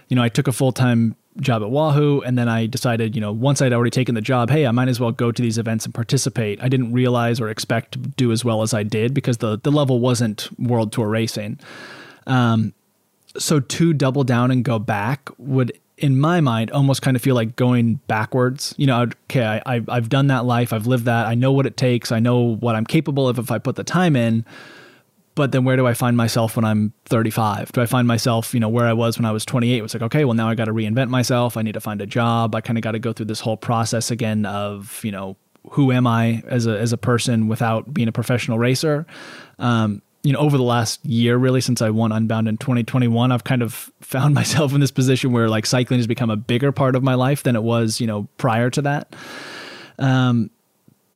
You 0.08 0.16
know, 0.16 0.22
I 0.24 0.28
took 0.28 0.48
a 0.48 0.52
full 0.52 0.72
time 0.72 1.14
job 1.40 1.62
at 1.62 1.70
Wahoo, 1.70 2.20
and 2.20 2.38
then 2.38 2.48
I 2.48 2.66
decided, 2.66 3.14
you 3.14 3.20
know, 3.20 3.32
once 3.32 3.62
I'd 3.62 3.72
already 3.72 3.90
taken 3.90 4.14
the 4.14 4.20
job, 4.20 4.50
hey, 4.50 4.66
I 4.66 4.70
might 4.70 4.88
as 4.88 5.00
well 5.00 5.12
go 5.12 5.32
to 5.32 5.42
these 5.42 5.58
events 5.58 5.84
and 5.84 5.94
participate. 5.94 6.62
I 6.62 6.68
didn't 6.68 6.92
realize 6.92 7.40
or 7.40 7.48
expect 7.48 7.92
to 7.92 7.98
do 7.98 8.32
as 8.32 8.44
well 8.44 8.62
as 8.62 8.74
I 8.74 8.82
did 8.82 9.14
because 9.14 9.38
the 9.38 9.58
the 9.58 9.70
level 9.70 10.00
wasn't 10.00 10.48
World 10.58 10.92
Tour 10.92 11.08
racing. 11.08 11.58
Um, 12.26 12.74
so 13.36 13.60
to 13.60 13.92
double 13.92 14.24
down 14.24 14.50
and 14.50 14.64
go 14.64 14.78
back 14.78 15.30
would 15.38 15.72
in 15.96 16.18
my 16.18 16.40
mind 16.40 16.70
almost 16.70 17.02
kind 17.02 17.16
of 17.16 17.22
feel 17.22 17.34
like 17.34 17.56
going 17.56 17.94
backwards. 18.06 18.74
You 18.76 18.86
know 18.86 19.02
okay 19.02 19.60
I, 19.64 19.82
i've 19.88 20.08
done 20.08 20.28
that 20.28 20.44
life. 20.44 20.72
I've 20.72 20.86
lived 20.86 21.04
that. 21.06 21.26
I 21.26 21.34
know 21.34 21.52
what 21.52 21.66
it 21.66 21.76
takes. 21.76 22.12
I 22.12 22.20
know 22.20 22.56
what 22.56 22.74
i'm 22.74 22.86
capable 22.86 23.28
of 23.28 23.38
if 23.38 23.50
i 23.50 23.58
put 23.58 23.76
the 23.76 23.84
time 23.84 24.16
in 24.16 24.44
but 25.38 25.52
then 25.52 25.64
where 25.64 25.76
do 25.76 25.86
i 25.86 25.94
find 25.94 26.16
myself 26.16 26.56
when 26.56 26.64
i'm 26.64 26.92
35 27.06 27.72
do 27.72 27.80
i 27.80 27.86
find 27.86 28.06
myself 28.06 28.52
you 28.52 28.60
know 28.60 28.68
where 28.68 28.86
i 28.86 28.92
was 28.92 29.16
when 29.16 29.24
i 29.24 29.32
was 29.32 29.44
28 29.44 29.84
it's 29.84 29.94
like 29.94 30.02
okay 30.02 30.24
well 30.24 30.34
now 30.34 30.48
i 30.48 30.54
got 30.54 30.66
to 30.66 30.72
reinvent 30.72 31.08
myself. 31.08 31.56
I 31.56 31.62
need 31.62 31.72
to 31.72 31.80
find 31.80 32.00
a 32.02 32.06
job. 32.06 32.54
I 32.54 32.60
kind 32.60 32.76
of 32.76 32.82
got 32.82 32.92
to 32.92 32.98
go 32.98 33.12
through 33.12 33.26
this 33.26 33.40
whole 33.40 33.56
process 33.56 34.10
again 34.10 34.44
of 34.44 35.00
you 35.04 35.12
know 35.12 35.36
who 35.70 35.92
am 35.92 36.06
i 36.06 36.42
as 36.46 36.66
a 36.66 36.78
as 36.78 36.92
a 36.92 36.98
person 36.98 37.48
without 37.48 37.92
being 37.94 38.08
a 38.08 38.12
professional 38.12 38.58
racer? 38.58 39.06
Um, 39.58 40.02
you 40.24 40.32
know, 40.32 40.40
over 40.40 40.56
the 40.56 40.64
last 40.64 41.04
year, 41.06 41.36
really, 41.36 41.60
since 41.60 41.80
I 41.80 41.90
won 41.90 42.10
Unbound 42.10 42.48
in 42.48 42.56
2021, 42.58 43.30
I've 43.30 43.44
kind 43.44 43.62
of 43.62 43.90
found 44.00 44.34
myself 44.40 44.74
in 44.74 44.80
this 44.80 44.90
position 44.90 45.32
where 45.32 45.48
like 45.48 45.64
cycling 45.64 46.00
has 46.00 46.06
become 46.06 46.30
a 46.30 46.36
bigger 46.36 46.72
part 46.72 46.96
of 46.96 47.02
my 47.02 47.14
life 47.14 47.44
than 47.44 47.56
it 47.56 47.62
was, 47.62 48.00
you 48.00 48.06
know, 48.06 48.28
prior 48.36 48.68
to 48.70 48.82
that. 48.82 49.14
Um, 49.98 50.50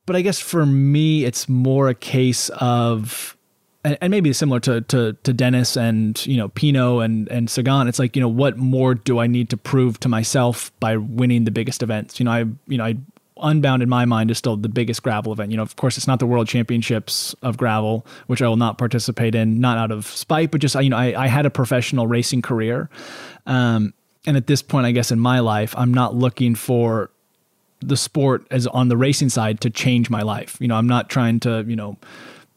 but 0.06 0.16
I 0.16 0.22
guess 0.22 0.40
for 0.40 0.64
me, 0.64 1.24
it's 1.24 1.48
more 1.48 1.88
a 1.88 1.94
case 1.94 2.48
of, 2.50 3.36
and, 3.84 3.98
and 4.00 4.10
maybe 4.10 4.32
similar 4.32 4.60
to, 4.60 4.80
to 4.82 5.12
to 5.12 5.32
Dennis 5.32 5.76
and 5.76 6.24
you 6.26 6.36
know 6.36 6.48
Pinot 6.48 7.04
and 7.04 7.28
and 7.28 7.50
Sagan. 7.50 7.88
It's 7.88 7.98
like 7.98 8.16
you 8.16 8.22
know 8.22 8.28
what 8.28 8.56
more 8.56 8.94
do 8.94 9.18
I 9.18 9.26
need 9.26 9.50
to 9.50 9.56
prove 9.56 9.98
to 10.00 10.08
myself 10.08 10.72
by 10.80 10.96
winning 10.96 11.44
the 11.44 11.50
biggest 11.50 11.82
events? 11.82 12.20
You 12.20 12.24
know, 12.24 12.32
I 12.32 12.44
you 12.66 12.78
know 12.78 12.84
I 12.84 12.96
Unbound 13.42 13.82
in 13.82 13.88
my 13.88 14.04
mind 14.04 14.30
is 14.30 14.38
still 14.38 14.56
the 14.56 14.68
biggest 14.68 15.02
gravel 15.02 15.32
event. 15.32 15.50
You 15.50 15.56
know, 15.56 15.64
of 15.64 15.74
course, 15.74 15.96
it's 15.96 16.06
not 16.06 16.20
the 16.20 16.26
World 16.26 16.46
Championships 16.46 17.34
of 17.42 17.56
gravel, 17.56 18.06
which 18.28 18.40
I 18.40 18.46
will 18.46 18.56
not 18.56 18.78
participate 18.78 19.34
in, 19.34 19.58
not 19.58 19.78
out 19.78 19.90
of 19.90 20.06
spite, 20.06 20.52
but 20.52 20.60
just 20.60 20.76
you 20.76 20.90
know, 20.90 20.96
I, 20.96 21.24
I 21.24 21.26
had 21.26 21.44
a 21.44 21.50
professional 21.50 22.06
racing 22.06 22.42
career, 22.42 22.88
um, 23.46 23.94
and 24.26 24.36
at 24.36 24.46
this 24.46 24.62
point, 24.62 24.86
I 24.86 24.92
guess 24.92 25.10
in 25.10 25.18
my 25.18 25.40
life, 25.40 25.74
I'm 25.76 25.92
not 25.92 26.14
looking 26.14 26.54
for 26.54 27.10
the 27.80 27.96
sport 27.96 28.46
as 28.52 28.68
on 28.68 28.86
the 28.88 28.96
racing 28.96 29.28
side 29.28 29.60
to 29.62 29.70
change 29.70 30.08
my 30.08 30.22
life. 30.22 30.56
You 30.60 30.68
know, 30.68 30.76
I'm 30.76 30.86
not 30.86 31.10
trying 31.10 31.40
to 31.40 31.64
you 31.66 31.74
know 31.74 31.96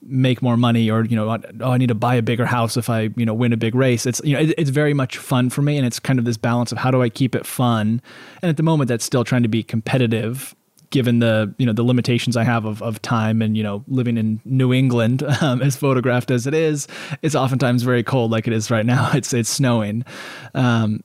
make 0.05 0.41
more 0.41 0.55
money 0.55 0.89
or 0.89 1.03
you 1.03 1.15
know 1.15 1.37
oh 1.61 1.71
I 1.71 1.77
need 1.77 1.87
to 1.87 1.95
buy 1.95 2.15
a 2.15 2.21
bigger 2.21 2.45
house 2.45 2.77
if 2.77 2.89
I 2.89 3.09
you 3.15 3.25
know 3.25 3.33
win 3.33 3.53
a 3.53 3.57
big 3.57 3.75
race. 3.75 4.05
It's 4.05 4.21
you 4.23 4.33
know 4.33 4.41
it, 4.41 4.53
it's 4.57 4.69
very 4.69 4.93
much 4.93 5.17
fun 5.17 5.49
for 5.49 5.61
me, 5.61 5.77
and 5.77 5.85
it's 5.85 5.99
kind 5.99 6.19
of 6.19 6.25
this 6.25 6.37
balance 6.37 6.71
of 6.71 6.77
how 6.77 6.91
do 6.91 7.01
I 7.01 7.09
keep 7.09 7.35
it 7.35 7.45
fun, 7.45 8.01
and 8.41 8.49
at 8.49 8.57
the 8.57 8.63
moment 8.63 8.87
that's 8.87 9.05
still 9.05 9.23
trying 9.23 9.43
to 9.43 9.49
be 9.49 9.63
competitive 9.63 10.55
given 10.91 11.19
the 11.19 11.53
you 11.57 11.65
know 11.65 11.73
the 11.73 11.83
limitations 11.83 12.37
I 12.37 12.43
have 12.43 12.65
of, 12.65 12.81
of 12.81 13.01
time 13.01 13.41
and 13.41 13.57
you 13.57 13.63
know 13.63 13.83
living 13.87 14.17
in 14.17 14.39
New 14.45 14.73
England 14.73 15.23
um, 15.41 15.61
as 15.61 15.75
photographed 15.75 16.31
as 16.31 16.47
it 16.47 16.53
is 16.53 16.87
it's 17.21 17.35
oftentimes 17.35 17.83
very 17.83 18.03
cold 18.03 18.31
like 18.31 18.47
it 18.47 18.53
is 18.53 18.71
right 18.71 18.85
now. 18.85 19.11
It's 19.15 19.33
it's 19.33 19.49
snowing. 19.49 20.05
Um, 20.53 21.03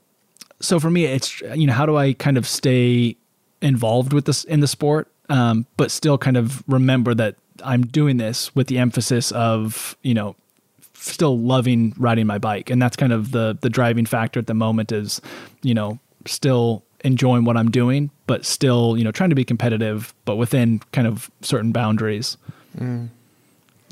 so 0.60 0.78
for 0.78 0.90
me 0.90 1.06
it's 1.06 1.40
you 1.40 1.66
know 1.66 1.72
how 1.72 1.86
do 1.86 1.96
I 1.96 2.12
kind 2.12 2.36
of 2.36 2.46
stay 2.46 3.16
involved 3.62 4.12
with 4.12 4.26
this 4.26 4.44
in 4.44 4.60
the 4.60 4.68
sport 4.68 5.10
um, 5.28 5.66
but 5.76 5.90
still 5.90 6.18
kind 6.18 6.36
of 6.36 6.62
remember 6.66 7.14
that 7.14 7.36
I'm 7.64 7.86
doing 7.86 8.16
this 8.16 8.54
with 8.54 8.66
the 8.66 8.78
emphasis 8.78 9.32
of 9.32 9.96
you 10.02 10.14
know 10.14 10.36
still 10.94 11.38
loving 11.38 11.94
riding 11.96 12.26
my 12.26 12.38
bike 12.38 12.68
and 12.68 12.80
that's 12.80 12.96
kind 12.96 13.12
of 13.12 13.32
the 13.32 13.56
the 13.60 13.70
driving 13.70 14.04
factor 14.04 14.38
at 14.38 14.46
the 14.46 14.54
moment 14.54 14.92
is 14.92 15.20
you 15.62 15.72
know 15.72 15.98
still 16.26 16.84
enjoying 17.04 17.44
what 17.44 17.56
I'm 17.56 17.70
doing 17.70 18.10
but 18.26 18.44
still 18.44 18.98
you 18.98 19.04
know 19.04 19.10
trying 19.10 19.30
to 19.30 19.36
be 19.36 19.44
competitive 19.44 20.12
but 20.26 20.36
within 20.36 20.80
kind 20.92 21.06
of 21.06 21.30
certain 21.40 21.72
boundaries 21.72 22.36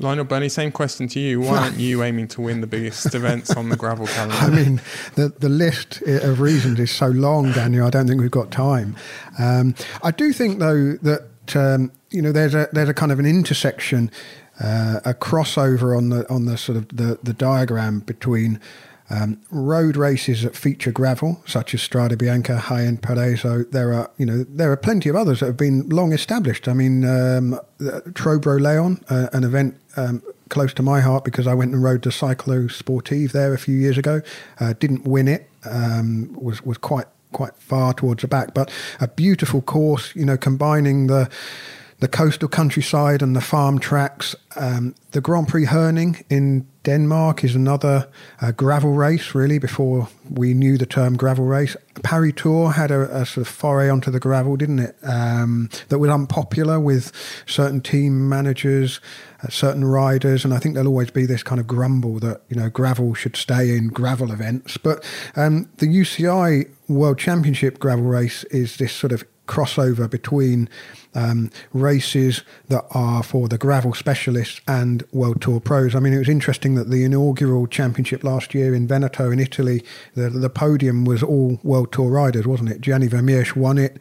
Lionel 0.01 0.23
Birnie, 0.23 0.47
same 0.47 0.71
question 0.71 1.09
to 1.09 1.19
you. 1.19 1.41
Why 1.41 1.57
aren't 1.57 1.77
you 1.77 2.03
aiming 2.03 2.29
to 2.29 2.41
win 2.41 2.61
the 2.61 2.67
biggest 2.67 3.13
events 3.13 3.51
on 3.55 3.67
the 3.67 3.75
gravel 3.75 4.07
calendar? 4.07 4.35
I 4.35 4.49
mean, 4.49 4.81
the 5.15 5.27
the 5.27 5.49
list 5.49 6.01
of 6.03 6.39
reasons 6.39 6.79
is 6.79 6.89
so 6.89 7.07
long, 7.07 7.51
Daniel. 7.51 7.85
I 7.85 7.89
don't 7.89 8.07
think 8.07 8.21
we've 8.21 8.31
got 8.31 8.49
time. 8.49 8.95
Um, 9.37 9.75
I 10.01 10.11
do 10.11 10.31
think, 10.31 10.59
though, 10.59 10.93
that 10.93 11.55
um, 11.55 11.91
you 12.11 12.21
know 12.21 12.31
there's 12.31 12.55
a 12.55 12.67
there's 12.71 12.89
a 12.89 12.93
kind 12.93 13.11
of 13.11 13.19
an 13.19 13.25
intersection, 13.25 14.11
uh, 14.59 14.99
a 15.05 15.13
crossover 15.13 15.97
on 15.97 16.09
the 16.09 16.29
on 16.29 16.45
the 16.45 16.57
sort 16.57 16.77
of 16.77 16.87
the 16.89 17.19
the 17.23 17.33
diagram 17.33 17.99
between 17.99 18.59
Um, 19.11 19.39
road 19.49 19.97
races 19.97 20.43
that 20.43 20.55
feature 20.55 20.91
gravel, 20.93 21.41
such 21.45 21.73
as 21.73 21.81
Strade 21.81 22.15
Bianche, 22.15 22.55
Jaén 22.67 22.99
Paraiso, 22.99 23.65
there 23.71 23.91
are 23.91 24.11
you 24.19 24.25
know 24.27 24.45
there 24.57 24.71
are 24.71 24.77
plenty 24.77 25.09
of 25.09 25.15
others 25.15 25.39
that 25.39 25.47
have 25.47 25.57
been 25.57 25.89
long 25.89 26.13
established. 26.13 26.67
I 26.67 26.73
mean, 26.73 27.03
um, 27.05 27.59
Tro-Bro 28.13 28.59
Léon, 28.59 29.01
uh, 29.09 29.27
an 29.33 29.43
event 29.43 29.73
um, 29.97 30.21
close 30.49 30.75
to 30.75 30.83
my 30.83 31.01
heart 31.01 31.23
because 31.23 31.47
I 31.47 31.55
went 31.55 31.73
and 31.73 31.83
rode 31.83 32.03
the 32.03 32.11
Cyclo 32.11 32.69
Sportive 32.69 33.31
there 33.31 33.51
a 33.51 33.57
few 33.57 33.75
years 33.75 33.97
ago. 33.97 34.21
Uh, 34.59 34.73
didn't 34.79 35.05
win 35.07 35.27
it. 35.27 35.49
Um, 35.65 36.29
was 36.39 36.63
was 36.63 36.77
quite 36.77 37.07
quite 37.31 37.55
far 37.57 37.95
towards 37.95 38.21
the 38.21 38.27
back, 38.27 38.53
but 38.53 38.71
a 38.99 39.07
beautiful 39.07 39.61
course. 39.63 40.13
You 40.15 40.25
know, 40.25 40.37
combining 40.37 41.07
the 41.07 41.27
the 41.99 42.07
coastal 42.07 42.47
countryside 42.47 43.21
and 43.21 43.35
the 43.35 43.41
farm 43.41 43.77
tracks. 43.79 44.35
Um, 44.55 44.95
the 45.11 45.21
Grand 45.21 45.47
Prix 45.47 45.65
Herning 45.65 46.23
in 46.29 46.65
Denmark 46.83 47.43
is 47.43 47.55
another 47.55 48.07
uh, 48.41 48.51
gravel 48.51 48.93
race, 48.93 49.35
really, 49.35 49.59
before 49.59 50.07
we 50.29 50.53
knew 50.53 50.77
the 50.77 50.85
term 50.85 51.17
gravel 51.17 51.45
race. 51.45 51.75
Paris 52.01 52.33
Tour 52.37 52.71
had 52.71 52.89
a, 52.89 53.01
a, 53.15 53.25
sort 53.25 53.45
of 53.45 53.53
foray 53.53 53.89
onto 53.89 54.11
the 54.11 54.19
gravel, 54.19 54.55
didn't 54.55 54.79
it? 54.79 54.95
Um, 55.03 55.69
that 55.89 55.99
was 55.99 56.09
unpopular 56.09 56.79
with 56.79 57.11
certain 57.45 57.81
team 57.81 58.29
managers, 58.29 59.01
uh, 59.43 59.49
certain 59.49 59.83
riders, 59.83 60.45
and 60.45 60.53
I 60.53 60.59
think 60.59 60.75
there'll 60.75 60.89
always 60.89 61.11
be 61.11 61.25
this 61.25 61.43
kind 61.43 61.59
of 61.59 61.67
grumble 61.67 62.19
that, 62.19 62.41
you 62.47 62.55
know, 62.55 62.69
gravel 62.69 63.13
should 63.13 63.35
stay 63.35 63.75
in 63.75 63.89
gravel 63.89 64.31
events. 64.31 64.77
But 64.77 65.03
um, 65.35 65.69
the 65.77 65.87
UCI 65.87 66.69
World 66.87 67.19
Championship 67.19 67.79
gravel 67.79 68.05
race 68.05 68.45
is 68.45 68.77
this 68.77 68.93
sort 68.93 69.11
of 69.11 69.25
crossover 69.47 70.09
between 70.09 70.69
um, 71.15 71.49
races 71.73 72.43
that 72.67 72.85
are 72.91 73.23
for 73.23 73.47
the 73.47 73.57
gravel 73.57 73.93
specialists 73.93 74.61
and 74.67 75.03
World 75.11 75.41
Tour 75.41 75.59
pros. 75.59 75.95
I 75.95 75.99
mean, 75.99 76.13
it 76.13 76.19
was 76.19 76.29
interesting 76.29 76.75
that 76.75 76.89
the 76.89 77.03
inaugural 77.03 77.67
championship 77.67 78.23
last 78.23 78.53
year 78.53 78.73
in 78.73 78.87
Veneto 78.87 79.31
in 79.31 79.39
Italy, 79.39 79.83
the, 80.15 80.29
the 80.29 80.49
podium 80.49 81.05
was 81.05 81.23
all 81.23 81.59
World 81.63 81.91
Tour 81.91 82.09
riders, 82.09 82.45
wasn't 82.45 82.69
it? 82.69 82.81
Gianni 82.81 83.07
Vermeersch 83.07 83.55
won 83.55 83.77
it. 83.77 83.97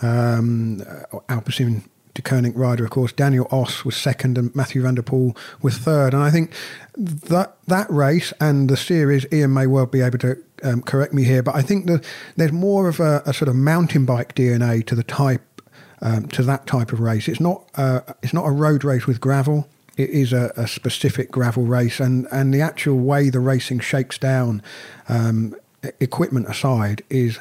Um, 0.00 0.82
Alpecin 1.28 1.82
Deceuninck 2.14 2.56
rider, 2.56 2.84
of 2.84 2.90
course. 2.90 3.12
Daniel 3.12 3.46
Oss 3.50 3.84
was 3.84 3.96
second, 3.96 4.38
and 4.38 4.54
Mathieu 4.54 4.82
van 4.82 4.94
der 4.94 5.02
Poel 5.02 5.36
was 5.62 5.78
third. 5.78 6.14
And 6.14 6.22
I 6.22 6.30
think 6.30 6.52
that 6.96 7.56
that 7.66 7.90
race 7.90 8.32
and 8.40 8.68
the 8.68 8.76
series, 8.76 9.26
Ian 9.32 9.54
may 9.54 9.66
well 9.66 9.86
be 9.86 10.00
able 10.00 10.18
to 10.18 10.36
um, 10.62 10.82
correct 10.82 11.12
me 11.12 11.24
here, 11.24 11.42
but 11.42 11.54
I 11.54 11.62
think 11.62 11.86
that 11.86 12.04
there's 12.36 12.52
more 12.52 12.88
of 12.88 12.98
a, 13.00 13.22
a, 13.24 13.32
sort 13.32 13.48
of 13.48 13.54
mountain 13.54 14.04
bike 14.04 14.34
DNA 14.34 14.84
to 14.86 14.96
the 14.96 15.04
type 15.04 15.57
um, 16.02 16.28
to 16.28 16.42
that 16.42 16.66
type 16.66 16.92
of 16.92 17.00
race. 17.00 17.28
It's 17.28 17.40
not 17.40 17.68
uh, 17.74 18.00
it's 18.22 18.34
not 18.34 18.46
a 18.46 18.50
road 18.50 18.84
race 18.84 19.06
with 19.06 19.20
gravel. 19.20 19.68
It 19.96 20.10
is 20.10 20.32
a, 20.32 20.52
a, 20.56 20.68
specific 20.68 21.30
gravel 21.30 21.64
race, 21.64 21.98
and 21.98 22.28
and 22.30 22.54
the 22.54 22.60
actual 22.60 22.98
way 22.98 23.30
the 23.30 23.40
racing 23.40 23.80
shakes 23.80 24.16
down, 24.16 24.62
um, 25.08 25.56
equipment 25.98 26.48
aside, 26.48 27.02
is 27.10 27.40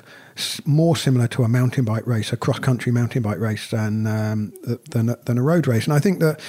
more 0.65 0.95
similar 0.95 1.27
to 1.27 1.43
a 1.43 1.47
mountain 1.47 1.83
bike 1.83 2.05
race, 2.07 2.33
a 2.33 2.37
cross 2.37 2.59
country 2.59 2.91
mountain 2.91 3.21
bike 3.21 3.39
race, 3.39 3.69
than 3.69 4.07
um, 4.07 4.53
than 4.89 5.15
than 5.25 5.37
a 5.37 5.43
road 5.43 5.67
race. 5.67 5.85
And 5.85 5.93
I 5.93 5.99
think 5.99 6.19
that 6.19 6.39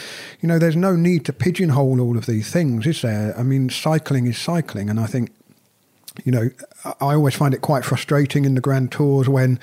you 0.40 0.48
know 0.48 0.58
there's 0.58 0.76
no 0.76 0.96
need 0.96 1.26
to 1.26 1.32
pigeonhole 1.32 2.00
all 2.00 2.16
of 2.16 2.24
these 2.24 2.50
things, 2.50 2.86
is 2.86 3.02
there? 3.02 3.38
I 3.38 3.42
mean, 3.42 3.68
cycling 3.68 4.26
is 4.26 4.38
cycling, 4.38 4.88
and 4.88 4.98
I 4.98 5.06
think 5.06 5.30
you 6.24 6.32
know, 6.32 6.50
I 6.84 7.14
always 7.14 7.34
find 7.34 7.54
it 7.54 7.60
quite 7.60 7.84
frustrating 7.84 8.44
in 8.44 8.54
the 8.54 8.60
Grand 8.60 8.92
Tours 8.92 9.28
when 9.28 9.58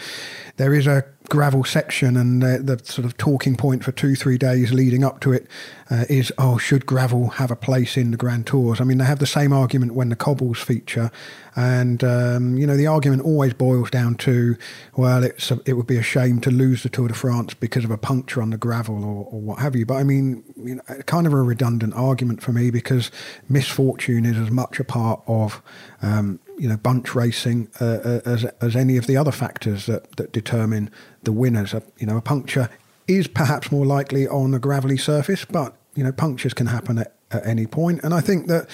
there 0.58 0.74
is 0.74 0.88
a 0.88 1.04
gravel 1.30 1.63
section 1.63 2.17
and 2.17 2.41
the, 2.41 2.59
the 2.59 2.84
sort 2.86 3.05
of 3.05 3.17
talking 3.17 3.55
point 3.55 3.84
for 3.84 3.91
two, 3.91 4.15
three 4.15 4.38
days 4.38 4.73
leading 4.73 5.03
up 5.03 5.19
to 5.21 5.34
it 5.34 5.47
uh, 5.89 6.05
is, 6.09 6.32
oh, 6.38 6.57
should 6.57 6.86
gravel 6.86 7.30
have 7.30 7.51
a 7.51 7.55
place 7.55 7.97
in 7.97 8.11
the 8.11 8.17
Grand 8.17 8.47
Tours? 8.47 8.82
I 8.82 8.84
mean, 8.84 8.97
they 8.97 9.05
have 9.05 9.19
the 9.19 9.28
same 9.28 9.53
argument 9.53 9.93
when 9.93 10.09
the 10.09 10.15
cobbles 10.15 10.59
feature. 10.59 11.11
And, 11.55 12.03
um, 12.03 12.57
you 12.57 12.67
know, 12.67 12.76
the 12.76 12.88
argument 12.88 13.23
always 13.23 13.53
boils 13.53 13.89
down 13.91 14.15
to, 14.15 14.57
well, 14.95 15.23
it's 15.23 15.51
a, 15.51 15.59
it 15.65 15.73
would 15.73 15.88
be 15.88 15.97
a 15.97 16.03
shame 16.03 16.41
to 16.41 16.51
lose 16.51 16.84
the 16.84 16.89
Tour 16.89 17.07
de 17.07 17.13
France 17.13 17.53
because 17.53 17.86
of 17.86 17.91
a 17.91 17.97
puncture 17.97 18.41
on 18.41 18.49
the 18.49 18.57
gravel 18.57 19.03
or, 19.05 19.28
or 19.32 19.39
what 19.39 19.59
have 19.59 19.76
you. 19.76 19.86
But 19.86 19.95
I 19.95 20.03
mean, 20.03 20.43
you 20.57 20.76
know, 20.76 20.84
kind 21.05 21.28
of 21.28 21.34
a 21.34 21.41
redundant 21.41 21.93
argument 21.93 22.41
for 22.41 22.51
me 22.51 22.71
because 22.71 23.11
misfortune 23.47 24.26
is 24.26 24.38
as 24.38 24.51
much 24.51 24.80
a 24.80 24.84
part 24.84 25.21
of 25.28 25.61
um, 26.01 26.39
you 26.58 26.70
know 26.70 26.78
bunch 26.78 27.16
racing 27.16 27.70
uh, 27.80 27.86
uh, 27.86 28.22
as 28.26 28.45
as 28.62 28.76
any 28.76 28.97
of 28.97 29.08
the 29.08 29.18
other 29.18 29.32
factors 29.32 29.86
that 29.86 30.16
that 30.18 30.32
determine 30.32 30.89
the 31.24 31.32
winners. 31.32 31.74
A, 31.74 31.84
you 31.97 32.06
know, 32.06 32.18
a 32.18 32.22
puncture 32.22 32.70
is 33.08 33.28
perhaps 33.28 33.72
more 33.72 33.86
likely 33.86 34.28
on 34.28 34.53
a 34.53 34.60
gravelly 34.60 34.97
surface, 34.97 35.45
but 35.45 35.76
you 35.95 36.03
know, 36.03 36.12
punctures 36.12 36.53
can 36.53 36.68
happen 36.68 36.97
at, 36.97 37.16
at 37.32 37.45
any 37.45 37.66
point. 37.66 38.03
And 38.03 38.14
I 38.14 38.20
think 38.20 38.47
that, 38.47 38.68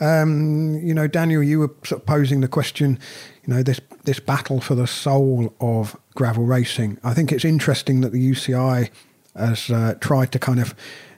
um, 0.00 0.80
you 0.82 0.94
know, 0.94 1.06
Daniel, 1.06 1.42
you 1.42 1.58
were 1.58 1.70
sort 1.84 2.00
of 2.00 2.06
posing 2.06 2.40
the 2.40 2.48
question, 2.48 2.98
you 3.46 3.54
know, 3.54 3.62
this 3.62 3.80
this 4.04 4.20
battle 4.20 4.60
for 4.60 4.74
the 4.74 4.86
soul 4.86 5.54
of 5.60 5.96
gravel 6.14 6.44
racing. 6.44 6.98
I 7.04 7.14
think 7.14 7.32
it's 7.32 7.44
interesting 7.44 8.00
that 8.00 8.12
the 8.12 8.30
UCI 8.30 8.90
has 9.36 9.70
uh, 9.70 9.94
tried 10.00 10.32
to 10.32 10.38
kind 10.38 10.60
of 10.60 10.74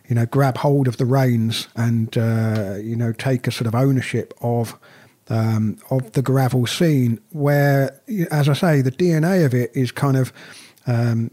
you 0.09 0.15
know, 0.15 0.27
grab 0.27 0.59
hold 0.59 0.87
of 0.87 0.99
the 0.99 1.07
reins 1.07 1.69
and 1.77 2.17
uh, 2.19 2.77
you 2.81 2.97
know 2.97 3.13
take 3.13 3.47
a 3.47 3.51
sort 3.51 3.67
of 3.67 3.75
ownership 3.75 4.35
of 4.41 4.79
um, 5.29 5.79
of 5.91 6.13
the 6.13 6.23
gravel 6.23 6.67
scene, 6.67 7.21
where, 7.31 8.01
as 8.31 8.49
I 8.49 8.53
say, 8.53 8.81
the 8.83 8.93
DNA 8.93 9.45
of 9.45 9.55
it 9.55 9.71
is 9.75 9.91
kind 9.91 10.17
of 10.17 10.33
um, 10.87 11.31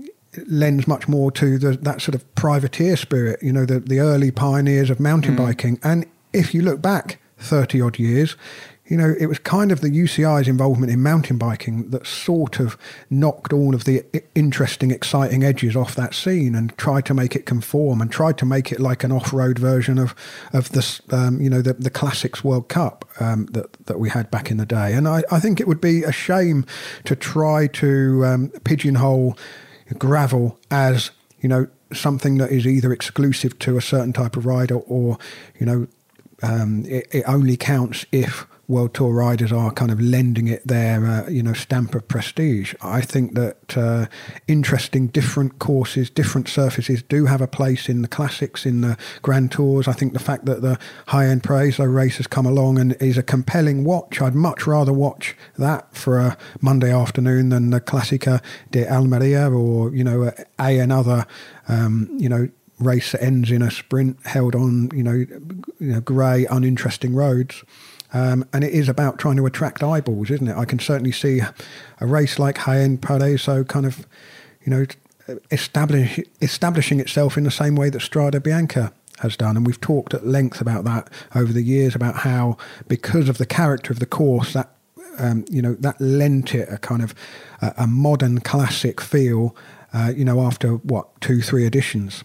lends 0.47 0.87
much 0.87 1.07
more 1.07 1.31
to 1.31 1.57
the, 1.57 1.71
that 1.77 2.01
sort 2.01 2.15
of 2.15 2.35
privateer 2.35 2.95
spirit, 2.95 3.41
you 3.43 3.51
know, 3.51 3.65
the, 3.65 3.79
the 3.79 3.99
early 3.99 4.31
pioneers 4.31 4.89
of 4.89 4.99
mountain 4.99 5.35
mm. 5.35 5.45
biking. 5.45 5.79
And 5.83 6.05
if 6.33 6.53
you 6.53 6.61
look 6.61 6.81
back 6.81 7.19
30 7.39 7.81
odd 7.81 7.99
years, 7.99 8.35
you 8.91 8.97
know, 8.97 9.15
it 9.17 9.27
was 9.27 9.39
kind 9.39 9.71
of 9.71 9.79
the 9.79 9.87
UCI's 9.87 10.49
involvement 10.49 10.91
in 10.91 11.01
mountain 11.01 11.37
biking 11.37 11.91
that 11.91 12.05
sort 12.05 12.59
of 12.59 12.77
knocked 13.09 13.53
all 13.53 13.73
of 13.73 13.85
the 13.85 14.03
interesting, 14.35 14.91
exciting 14.91 15.45
edges 15.45 15.77
off 15.77 15.95
that 15.95 16.13
scene 16.13 16.53
and 16.55 16.77
tried 16.77 17.05
to 17.05 17.13
make 17.13 17.33
it 17.33 17.45
conform 17.45 18.01
and 18.01 18.11
tried 18.11 18.37
to 18.39 18.45
make 18.45 18.69
it 18.69 18.81
like 18.81 19.05
an 19.05 19.13
off-road 19.13 19.57
version 19.57 19.97
of 19.97 20.13
of 20.51 20.73
the 20.73 20.99
um, 21.11 21.39
you 21.39 21.49
know 21.49 21.61
the, 21.61 21.71
the 21.71 21.89
classics 21.89 22.43
World 22.43 22.67
Cup 22.67 23.09
um, 23.21 23.45
that 23.53 23.71
that 23.85 23.97
we 23.97 24.09
had 24.09 24.29
back 24.29 24.51
in 24.51 24.57
the 24.57 24.65
day. 24.65 24.91
And 24.91 25.07
I, 25.07 25.23
I 25.31 25.39
think 25.39 25.61
it 25.61 25.69
would 25.69 25.79
be 25.79 26.03
a 26.03 26.11
shame 26.11 26.65
to 27.05 27.15
try 27.15 27.67
to 27.67 28.25
um, 28.25 28.49
pigeonhole 28.65 29.37
gravel 29.97 30.59
as 30.69 31.11
you 31.39 31.47
know 31.47 31.67
something 31.93 32.39
that 32.39 32.51
is 32.51 32.67
either 32.67 32.91
exclusive 32.91 33.57
to 33.59 33.77
a 33.77 33.81
certain 33.81 34.11
type 34.11 34.35
of 34.35 34.45
rider 34.45 34.75
or 34.75 35.17
you 35.57 35.65
know 35.65 35.87
um, 36.43 36.83
it, 36.87 37.07
it, 37.11 37.23
only 37.25 37.55
counts 37.55 38.05
if 38.11 38.47
World 38.71 38.93
Tour 38.93 39.13
riders 39.13 39.51
are 39.51 39.69
kind 39.71 39.91
of 39.91 39.99
lending 39.99 40.47
it 40.47 40.65
their 40.65 41.05
uh, 41.05 41.29
you 41.29 41.43
know 41.43 41.53
stamp 41.53 41.93
of 41.93 42.07
prestige. 42.07 42.73
I 42.81 43.01
think 43.01 43.35
that 43.35 43.77
uh, 43.77 44.05
interesting 44.47 45.07
different 45.07 45.59
courses, 45.59 46.09
different 46.09 46.47
surfaces 46.47 47.03
do 47.03 47.25
have 47.25 47.41
a 47.41 47.47
place 47.47 47.89
in 47.89 48.01
the 48.01 48.07
classics, 48.07 48.65
in 48.65 48.79
the 48.79 48.97
Grand 49.21 49.51
Tours. 49.51 49.87
I 49.87 49.93
think 49.93 50.13
the 50.13 50.19
fact 50.19 50.45
that 50.45 50.61
the 50.61 50.79
Jaén 51.07 51.41
Paraiso 51.41 51.93
race 51.93 52.17
has 52.17 52.27
come 52.27 52.45
along 52.45 52.79
and 52.79 52.93
is 53.01 53.17
a 53.17 53.23
compelling 53.23 53.83
watch. 53.83 54.21
I'd 54.21 54.35
much 54.35 54.65
rather 54.65 54.93
watch 54.93 55.35
that 55.57 55.93
for 55.95 56.17
a 56.17 56.37
Monday 56.61 56.93
afternoon 56.93 57.49
than 57.49 57.71
the 57.71 57.81
Clásica 57.81 58.41
de 58.71 58.85
Almería 58.85 59.53
or 59.53 59.93
you 59.93 60.03
know 60.03 60.31
a 60.57 60.79
another 60.79 61.27
um, 61.67 62.09
you 62.17 62.29
know 62.29 62.47
race 62.79 63.11
that 63.11 63.23
ends 63.23 63.51
in 63.51 63.61
a 63.61 63.69
sprint 63.69 64.17
held 64.25 64.55
on 64.55 64.89
you 64.93 65.03
know, 65.03 65.25
you 65.79 65.91
know 65.93 66.01
grey 66.01 66.45
uninteresting 66.45 67.13
roads. 67.13 67.63
Um, 68.13 68.45
and 68.51 68.63
it 68.63 68.73
is 68.73 68.89
about 68.89 69.19
trying 69.19 69.37
to 69.37 69.45
attract 69.45 69.83
eyeballs, 69.83 70.29
isn't 70.29 70.47
it? 70.47 70.57
I 70.57 70.65
can 70.65 70.79
certainly 70.79 71.11
see 71.11 71.41
a 71.99 72.05
race 72.05 72.39
like 72.39 72.57
Jaén 72.57 72.97
Paraiso 72.99 73.67
kind 73.67 73.85
of, 73.85 74.05
you 74.65 74.69
know, 74.69 74.85
establish, 75.49 76.19
establishing 76.41 76.99
itself 76.99 77.37
in 77.37 77.43
the 77.43 77.51
same 77.51 77.75
way 77.75 77.89
that 77.89 78.01
Strade 78.01 78.39
Bianche 78.41 78.91
has 79.19 79.37
done. 79.37 79.55
And 79.55 79.65
we've 79.65 79.79
talked 79.79 80.13
at 80.13 80.25
length 80.25 80.61
about 80.61 80.83
that 80.85 81.09
over 81.35 81.53
the 81.53 81.61
years, 81.61 81.95
about 81.95 82.17
how 82.17 82.57
because 82.87 83.29
of 83.29 83.37
the 83.37 83.45
character 83.45 83.93
of 83.93 83.99
the 83.99 84.05
course, 84.05 84.53
that 84.53 84.75
um, 85.19 85.45
you 85.49 85.61
know 85.61 85.75
that 85.75 85.99
lent 85.99 86.55
it 86.55 86.67
a 86.71 86.77
kind 86.77 87.03
of 87.03 87.13
a, 87.61 87.73
a 87.79 87.87
modern 87.87 88.39
classic 88.39 88.99
feel. 88.99 89.55
Uh, 89.93 90.13
you 90.15 90.23
know, 90.23 90.41
after 90.41 90.75
what 90.75 91.19
two, 91.19 91.41
three 91.41 91.65
editions. 91.65 92.23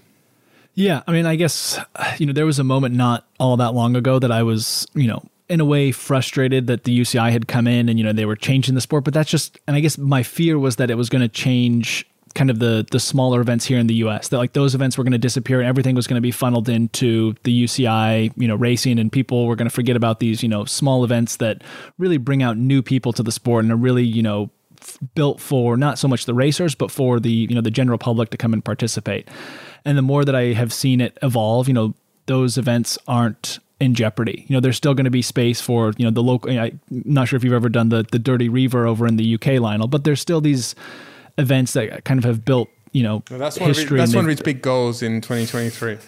Yeah, 0.74 1.03
I 1.09 1.12
mean, 1.12 1.26
I 1.26 1.37
guess 1.37 1.80
you 2.18 2.26
know 2.26 2.32
there 2.32 2.47
was 2.47 2.59
a 2.59 2.64
moment 2.64 2.95
not 2.95 3.26
all 3.39 3.57
that 3.57 3.74
long 3.74 3.97
ago 3.97 4.18
that 4.18 4.30
I 4.30 4.43
was, 4.43 4.87
you 4.95 5.09
know, 5.09 5.22
in 5.49 5.61
a 5.61 5.64
way 5.64 5.92
frustrated 5.92 6.66
that 6.66 6.84
the 6.84 6.99
UCI 6.99 7.30
had 7.30 7.47
come 7.49 7.66
in 7.66 7.88
and 7.88 7.99
you 7.99 8.05
know 8.05 8.12
they 8.12 8.26
were 8.26 8.36
changing 8.36 8.74
the 8.74 8.80
sport, 8.80 9.05
but 9.05 9.14
that's 9.14 9.30
just 9.30 9.59
and 9.66 9.76
I 9.76 9.80
guess 9.80 9.99
my 9.99 10.22
fear 10.22 10.59
was 10.59 10.76
that 10.76 10.90
it 10.90 10.97
was 10.97 11.09
going 11.09 11.22
to 11.22 11.28
change 11.28 12.07
kind 12.36 12.51
of 12.51 12.59
the 12.59 12.86
the 12.90 13.01
smaller 13.01 13.40
events 13.40 13.64
here 13.64 13.78
in 13.78 13.86
the 13.86 13.94
US 13.94 14.28
that 14.28 14.36
like 14.36 14.53
those 14.53 14.74
events 14.74 14.99
were 14.99 15.05
going 15.05 15.12
to 15.12 15.18
disappear 15.18 15.59
and 15.59 15.68
everything 15.68 15.94
was 15.97 16.07
going 16.07 16.16
to 16.16 16.22
be 16.22 16.30
funneled 16.30 16.68
into 16.68 17.34
the 17.44 17.64
UCI, 17.64 18.30
you 18.36 18.47
know, 18.47 18.55
racing 18.55 18.99
and 18.99 19.11
people 19.11 19.47
were 19.47 19.57
going 19.57 19.68
to 19.68 19.74
forget 19.74 19.97
about 19.97 20.20
these, 20.20 20.42
you 20.42 20.49
know, 20.49 20.64
small 20.64 21.03
events 21.03 21.36
that 21.36 21.62
really 21.99 22.18
bring 22.18 22.42
out 22.42 22.59
new 22.59 22.82
people 22.82 23.12
to 23.14 23.22
the 23.22 23.32
sport 23.32 23.64
and 23.64 23.72
are 23.72 23.76
really, 23.76 24.05
you 24.05 24.22
know, 24.22 24.51
built 25.14 25.40
for 25.40 25.76
not 25.76 25.99
so 25.99 26.07
much 26.07 26.26
the 26.26 26.34
racers 26.34 26.74
but 26.74 26.90
for 26.90 27.18
the, 27.18 27.30
you 27.30 27.55
know, 27.55 27.62
the 27.62 27.70
general 27.70 27.99
public 27.99 28.30
to 28.30 28.36
come 28.36 28.53
and 28.53 28.64
participate. 28.64 29.26
And 29.84 29.97
the 29.97 30.03
more 30.03 30.24
that 30.24 30.34
I 30.34 30.53
have 30.53 30.72
seen 30.72 31.01
it 31.01 31.16
evolve, 31.22 31.68
you 31.68 31.74
know, 31.74 31.94
those 32.26 32.59
events 32.59 32.99
aren't 33.09 33.61
in 33.80 33.94
jeopardy. 33.94 34.44
You 34.48 34.54
know, 34.54 34.60
there's 34.60 34.76
still 34.76 34.94
going 34.94 35.04
to 35.04 35.10
be 35.10 35.22
space 35.22 35.60
for 35.60 35.92
you 35.96 36.04
know 36.04 36.10
the 36.10 36.22
local. 36.22 36.50
I'm 36.50 36.80
not 36.88 37.28
sure 37.28 37.36
if 37.36 37.44
you've 37.44 37.52
ever 37.52 37.68
done 37.68 37.88
the 37.90 38.04
the 38.10 38.18
Dirty 38.18 38.48
Reiver 38.48 38.86
over 38.86 39.06
in 39.06 39.16
the 39.16 39.34
UK, 39.34 39.60
Lionel, 39.60 39.88
but 39.88 40.04
there's 40.04 40.20
still 40.20 40.40
these 40.40 40.74
events 41.38 41.74
that 41.74 42.04
kind 42.04 42.18
of 42.18 42.24
have 42.24 42.44
built 42.44 42.68
you 42.97 43.03
know 43.03 43.22
well, 43.28 43.38
that's 43.38 43.61
one 43.61 43.68
history. 43.68 43.99
Of 43.99 44.05
his, 44.05 44.12
that's 44.12 44.16
one 44.16 44.24
of 44.24 44.30
his 44.30 44.40
big 44.40 44.62
goals 44.62 45.03
in 45.03 45.20
2023. 45.20 45.99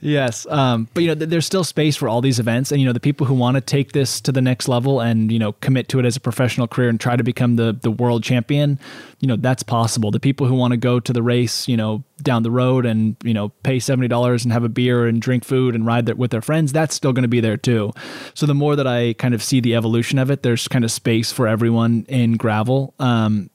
yes, 0.00 0.46
um, 0.46 0.88
but 0.94 1.02
you 1.02 1.08
know, 1.08 1.14
th- 1.14 1.28
there's 1.28 1.44
still 1.44 1.62
space 1.62 1.94
for 1.94 2.08
all 2.08 2.22
these 2.22 2.38
events, 2.38 2.72
and 2.72 2.80
you 2.80 2.86
know, 2.86 2.94
the 2.94 3.00
people 3.00 3.26
who 3.26 3.34
want 3.34 3.56
to 3.56 3.60
take 3.60 3.92
this 3.92 4.18
to 4.22 4.32
the 4.32 4.40
next 4.40 4.66
level 4.66 5.02
and 5.02 5.30
you 5.30 5.38
know 5.38 5.52
commit 5.52 5.90
to 5.90 5.98
it 5.98 6.06
as 6.06 6.16
a 6.16 6.20
professional 6.20 6.66
career 6.66 6.88
and 6.88 6.98
try 6.98 7.16
to 7.16 7.22
become 7.22 7.56
the 7.56 7.78
the 7.82 7.90
world 7.90 8.22
champion, 8.24 8.78
you 9.20 9.28
know, 9.28 9.36
that's 9.36 9.62
possible. 9.62 10.10
The 10.10 10.20
people 10.20 10.46
who 10.46 10.54
want 10.54 10.70
to 10.70 10.78
go 10.78 10.98
to 11.00 11.12
the 11.12 11.22
race, 11.22 11.68
you 11.68 11.76
know, 11.76 12.02
down 12.22 12.42
the 12.42 12.50
road 12.50 12.86
and 12.86 13.16
you 13.22 13.34
know 13.34 13.50
pay 13.62 13.80
seventy 13.80 14.08
dollars 14.08 14.42
and 14.42 14.54
have 14.54 14.64
a 14.64 14.70
beer 14.70 15.06
and 15.06 15.20
drink 15.20 15.44
food 15.44 15.74
and 15.74 15.84
ride 15.84 16.06
there 16.06 16.14
with 16.14 16.30
their 16.30 16.40
friends, 16.40 16.72
that's 16.72 16.94
still 16.94 17.12
going 17.12 17.24
to 17.24 17.28
be 17.28 17.40
there 17.40 17.58
too. 17.58 17.92
So 18.32 18.46
the 18.46 18.54
more 18.54 18.74
that 18.74 18.86
I 18.86 19.12
kind 19.18 19.34
of 19.34 19.42
see 19.42 19.60
the 19.60 19.74
evolution 19.74 20.18
of 20.18 20.30
it, 20.30 20.42
there's 20.42 20.66
kind 20.66 20.82
of 20.82 20.90
space 20.90 21.30
for 21.30 21.46
everyone 21.46 22.06
in 22.08 22.38
gravel. 22.38 22.94
Um, 22.98 23.50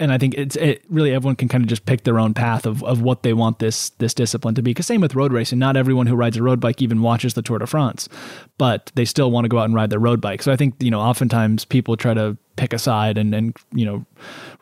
and 0.00 0.10
I 0.10 0.18
think 0.18 0.34
it's 0.34 0.56
it 0.56 0.82
really 0.88 1.12
everyone 1.12 1.36
can 1.36 1.46
kind 1.46 1.62
of 1.62 1.68
just 1.68 1.84
pick 1.84 2.04
their 2.04 2.18
own 2.18 2.32
path 2.34 2.64
of, 2.64 2.82
of 2.82 3.02
what 3.02 3.22
they 3.22 3.34
want 3.34 3.58
this 3.58 3.90
this 3.90 4.14
discipline 4.14 4.54
to 4.54 4.62
be. 4.62 4.70
Because 4.70 4.86
same 4.86 5.02
with 5.02 5.14
road 5.14 5.32
racing, 5.32 5.58
not 5.58 5.76
everyone 5.76 6.06
who 6.06 6.16
rides 6.16 6.36
a 6.36 6.42
road 6.42 6.58
bike 6.58 6.80
even 6.80 7.02
watches 7.02 7.34
the 7.34 7.42
Tour 7.42 7.58
de 7.58 7.66
France, 7.66 8.08
but 8.58 8.90
they 8.94 9.04
still 9.04 9.30
want 9.30 9.44
to 9.44 9.48
go 9.48 9.58
out 9.58 9.66
and 9.66 9.74
ride 9.74 9.90
their 9.90 9.98
road 9.98 10.20
bike. 10.20 10.42
So 10.42 10.50
I 10.50 10.56
think 10.56 10.74
you 10.80 10.90
know 10.90 11.00
oftentimes 11.00 11.66
people 11.66 11.96
try 11.96 12.14
to 12.14 12.36
pick 12.56 12.72
a 12.72 12.78
side 12.78 13.18
and 13.18 13.34
and 13.34 13.56
you 13.72 13.84
know 13.84 14.04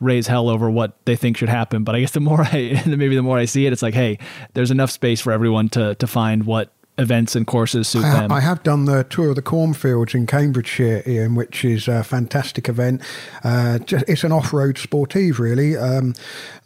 raise 0.00 0.26
hell 0.26 0.48
over 0.48 0.68
what 0.68 0.96
they 1.04 1.14
think 1.14 1.36
should 1.36 1.48
happen. 1.48 1.84
But 1.84 1.94
I 1.94 2.00
guess 2.00 2.10
the 2.10 2.20
more 2.20 2.42
I 2.52 2.82
maybe 2.84 3.14
the 3.14 3.22
more 3.22 3.38
I 3.38 3.44
see 3.44 3.64
it, 3.64 3.72
it's 3.72 3.82
like 3.82 3.94
hey, 3.94 4.18
there's 4.54 4.72
enough 4.72 4.90
space 4.90 5.20
for 5.20 5.32
everyone 5.32 5.68
to 5.70 5.94
to 5.94 6.06
find 6.06 6.44
what 6.44 6.72
events 6.98 7.36
and 7.36 7.46
courses 7.46 7.88
suit 7.88 8.04
I, 8.04 8.20
them. 8.20 8.32
I 8.32 8.40
have 8.40 8.62
done 8.62 8.84
the 8.84 9.04
tour 9.04 9.30
of 9.30 9.36
the 9.36 9.42
cornfields 9.42 10.14
in 10.14 10.26
Cambridgeshire, 10.26 11.02
Ian, 11.06 11.34
which 11.34 11.64
is 11.64 11.88
a 11.88 12.02
fantastic 12.02 12.68
event. 12.68 13.02
Uh, 13.44 13.78
just, 13.78 14.04
it's 14.08 14.24
an 14.24 14.32
off-road 14.32 14.78
sportive, 14.78 15.38
really. 15.38 15.76
Um, 15.76 16.14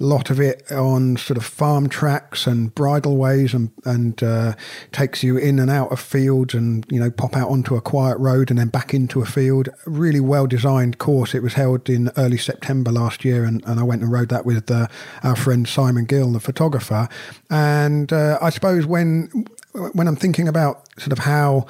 a 0.01 0.05
lot 0.05 0.31
of 0.31 0.41
it 0.41 0.71
on 0.73 1.17
sort 1.17 1.37
of 1.37 1.45
farm 1.45 1.89
tracks 1.89 2.47
and 2.47 2.75
bridleways, 2.75 3.55
and 3.55 3.71
and 3.85 4.23
uh, 4.23 4.55
takes 4.91 5.23
you 5.23 5.37
in 5.37 5.59
and 5.59 5.71
out 5.71 5.93
of 5.93 6.01
fields, 6.01 6.55
and 6.55 6.87
you 6.91 6.99
know 6.99 7.11
pop 7.11 7.37
out 7.37 7.51
onto 7.51 7.77
a 7.77 7.81
quiet 7.81 8.19
road 8.19 8.51
and 8.51 8.59
then 8.59 8.69
back 8.69 8.95
into 8.95 9.21
a 9.21 9.27
field. 9.27 9.69
Really 9.87 10.21
well 10.21 10.47
designed 10.47 10.99
course. 10.99 11.35
It 11.35 11.43
was 11.43 11.55
held 11.55 11.89
in 11.89 12.11
early 12.17 12.39
September 12.39 12.91
last 12.91 13.25
year, 13.25 13.45
and, 13.45 13.63
and 13.67 13.79
I 13.79 13.83
went 13.83 14.03
and 14.03 14.11
rode 14.11 14.31
that 14.31 14.47
with 14.47 14.71
uh, 14.71 14.89
our 15.23 15.37
friend 15.37 15.69
Simon 15.69 16.07
Gill, 16.07 16.33
the 16.33 16.41
photographer. 16.41 17.09
And 17.51 18.13
uh, 18.13 18.39
I 18.41 18.51
suppose 18.51 18.87
when 18.87 19.47
when 19.73 20.09
I'm 20.09 20.17
thinking 20.17 20.49
about 20.49 20.89
sort 20.99 21.13
of 21.13 21.21
how 21.21 21.67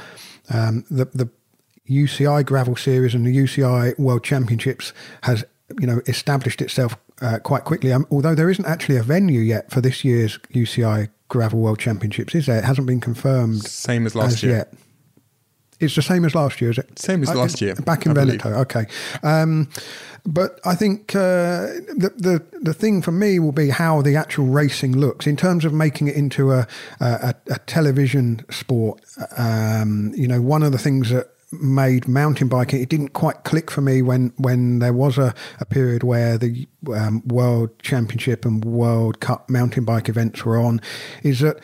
um, 0.50 0.84
the 0.90 1.06
the 1.06 1.28
UCI 1.88 2.44
Gravel 2.44 2.76
Series 2.76 3.14
and 3.14 3.26
the 3.26 3.36
UCI 3.36 3.98
World 3.98 4.24
Championships 4.24 4.92
has 5.22 5.44
you 5.80 5.86
know 5.86 6.00
established 6.06 6.62
itself 6.62 6.96
uh, 7.20 7.38
quite 7.38 7.64
quickly. 7.64 7.92
Um, 7.92 8.06
although 8.10 8.34
there 8.34 8.50
isn't 8.50 8.66
actually 8.66 8.96
a 8.96 9.02
venue 9.02 9.40
yet 9.40 9.70
for 9.70 9.80
this 9.80 10.04
year's 10.04 10.38
UCI 10.52 11.08
Gravel 11.28 11.60
World 11.60 11.78
Championships, 11.78 12.34
is 12.34 12.46
there? 12.46 12.58
It 12.58 12.64
hasn't 12.64 12.86
been 12.86 13.00
confirmed. 13.00 13.64
Same 13.64 14.06
as 14.06 14.14
last 14.14 14.34
as 14.34 14.42
year. 14.42 14.56
Yet. 14.56 14.74
It's 15.82 15.94
the 15.96 16.02
same 16.02 16.24
as 16.24 16.34
last 16.34 16.60
year, 16.60 16.70
is 16.70 16.78
it? 16.78 16.98
Same 16.98 17.22
as 17.22 17.30
Uh, 17.30 17.34
last 17.34 17.60
year, 17.60 17.74
Back 17.74 18.06
in 18.06 18.12
I 18.12 18.14
believe. 18.14 18.40
Veneto, 18.42 18.60
okay. 18.60 18.86
Um, 19.22 19.68
but 20.24 20.60
I 20.64 20.76
think 20.76 21.16
uh, 21.16 21.66
the, 21.96 22.12
the 22.16 22.42
the 22.62 22.72
thing 22.74 23.02
for 23.02 23.10
me 23.10 23.38
will 23.40 23.52
be 23.52 23.70
how 23.70 24.02
the 24.02 24.14
actual 24.16 24.46
racing 24.46 24.96
looks 24.96 25.26
in 25.26 25.36
terms 25.36 25.64
of 25.64 25.72
making 25.72 26.06
it 26.08 26.14
into 26.14 26.52
a 26.52 26.66
a, 27.00 27.34
a 27.50 27.58
television 27.66 28.44
sport. 28.50 29.00
Um, 29.36 30.12
you 30.14 30.28
know, 30.28 30.40
one 30.40 30.62
of 30.62 30.70
the 30.70 30.78
things 30.78 31.10
that 31.10 31.26
made 31.60 32.08
mountain 32.08 32.48
biking 32.48 32.80
it 32.80 32.88
didn't 32.88 33.12
quite 33.12 33.44
click 33.44 33.70
for 33.70 33.82
me 33.82 34.00
when 34.00 34.32
when 34.36 34.78
there 34.78 34.92
was 34.94 35.18
a, 35.18 35.34
a 35.60 35.64
period 35.66 36.02
where 36.02 36.38
the 36.38 36.66
um, 36.94 37.20
world 37.26 37.68
championship 37.82 38.44
and 38.46 38.64
world 38.64 39.20
cup 39.20 39.50
mountain 39.50 39.84
bike 39.84 40.08
events 40.08 40.44
were 40.44 40.58
on 40.58 40.80
is 41.22 41.40
that 41.40 41.58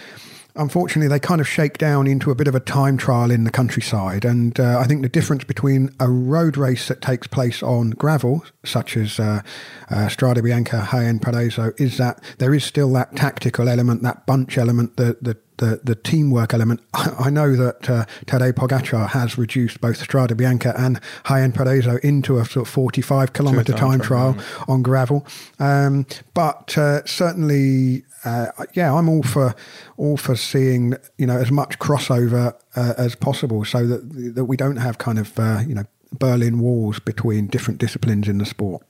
unfortunately, 0.58 1.08
they 1.08 1.20
kind 1.20 1.40
of 1.40 1.48
shake 1.48 1.78
down 1.78 2.06
into 2.06 2.30
a 2.30 2.34
bit 2.34 2.48
of 2.48 2.54
a 2.54 2.60
time 2.60 2.96
trial 2.96 3.30
in 3.30 3.44
the 3.44 3.50
countryside. 3.50 4.24
And 4.24 4.58
uh, 4.58 4.78
I 4.78 4.84
think 4.84 5.02
the 5.02 5.08
difference 5.08 5.44
between 5.44 5.90
a 6.00 6.10
road 6.10 6.56
race 6.56 6.88
that 6.88 7.00
takes 7.00 7.26
place 7.26 7.62
on 7.62 7.90
gravel, 7.90 8.44
such 8.64 8.96
as 8.96 9.18
uh, 9.18 9.42
uh, 9.90 9.94
Strade 10.08 10.38
Bianche, 10.38 10.86
Jaén 10.86 11.20
Paraiso, 11.20 11.78
is 11.80 11.96
that 11.98 12.22
there 12.38 12.52
is 12.52 12.64
still 12.64 12.92
that 12.92 13.16
tactical 13.16 13.68
element, 13.68 14.02
that 14.02 14.26
bunch 14.26 14.58
element, 14.58 14.96
the, 14.96 15.16
the 15.22 15.36
the, 15.58 15.80
the 15.82 15.94
teamwork 15.94 16.54
element. 16.54 16.80
I 16.94 17.30
know 17.30 17.54
that 17.56 17.90
uh, 17.90 18.04
Tadej 18.26 18.52
Pogacar 18.52 19.08
has 19.10 19.36
reduced 19.36 19.80
both 19.80 19.98
Strade 20.00 20.30
Bianche 20.30 20.72
and 20.78 21.00
Jaén 21.24 21.52
Paraiso 21.52 21.98
into 22.00 22.38
a 22.38 22.44
sort 22.44 22.66
of 22.66 22.72
45 22.72 23.32
kilometre 23.32 23.72
time 23.72 23.90
time 23.90 24.00
trial, 24.00 24.34
trial 24.34 24.64
on 24.68 24.82
gravel. 24.82 25.26
Um, 25.58 26.06
but 26.32 26.78
uh, 26.78 27.04
certainly, 27.04 28.04
uh, 28.24 28.46
yeah, 28.74 28.92
I'm 28.92 29.08
all 29.08 29.22
for 29.22 29.54
all 29.96 30.16
for 30.16 30.36
seeing 30.36 30.94
you 31.18 31.26
know 31.26 31.38
as 31.38 31.50
much 31.50 31.78
crossover 31.78 32.54
uh, 32.76 32.94
as 32.98 33.14
possible, 33.14 33.64
so 33.64 33.86
that 33.86 34.34
that 34.34 34.44
we 34.46 34.56
don't 34.56 34.76
have 34.76 34.98
kind 34.98 35.18
of 35.18 35.38
uh, 35.38 35.62
you 35.66 35.74
know 35.74 35.84
Berlin 36.12 36.58
walls 36.58 36.98
between 36.98 37.46
different 37.46 37.78
disciplines 37.78 38.28
in 38.28 38.38
the 38.38 38.46
sport. 38.46 38.82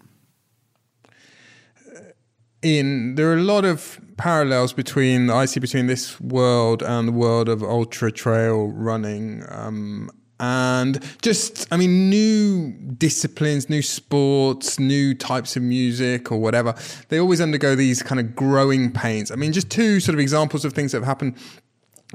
Ian, 2.65 3.15
there 3.15 3.31
are 3.31 3.37
a 3.37 3.43
lot 3.43 3.65
of 3.65 4.01
parallels 4.17 4.73
between 4.73 5.31
I 5.31 5.45
see 5.45 5.61
between 5.61 5.87
this 5.87 6.21
world 6.21 6.83
and 6.83 7.07
the 7.09 7.13
world 7.13 7.49
of 7.49 7.63
ultra 7.63 8.11
trail 8.11 8.69
running. 8.69 9.45
Um, 9.49 10.11
and 10.41 11.03
just, 11.23 11.67
I 11.73 11.77
mean, 11.77 12.09
new 12.09 12.73
disciplines, 12.73 13.69
new 13.69 13.83
sports, 13.83 14.79
new 14.79 15.15
types 15.15 15.57
of 15.57 15.63
music 15.63 16.31
or 16.31 16.39
whatever, 16.39 16.75
they 17.09 17.19
always 17.19 17.41
undergo 17.41 17.75
these 17.75 18.03
kind 18.03 18.21
of 18.21 18.37
growing 18.37 18.93
pains. 18.93 19.31
I 19.31 19.35
mean, 19.35 19.53
just 19.53 19.71
two 19.71 20.01
sort 20.01 20.15
of 20.15 20.21
examples 20.21 20.65
of 20.65 20.73
things 20.73 20.93
that 20.93 20.99
have 20.99 21.07
happened 21.07 21.37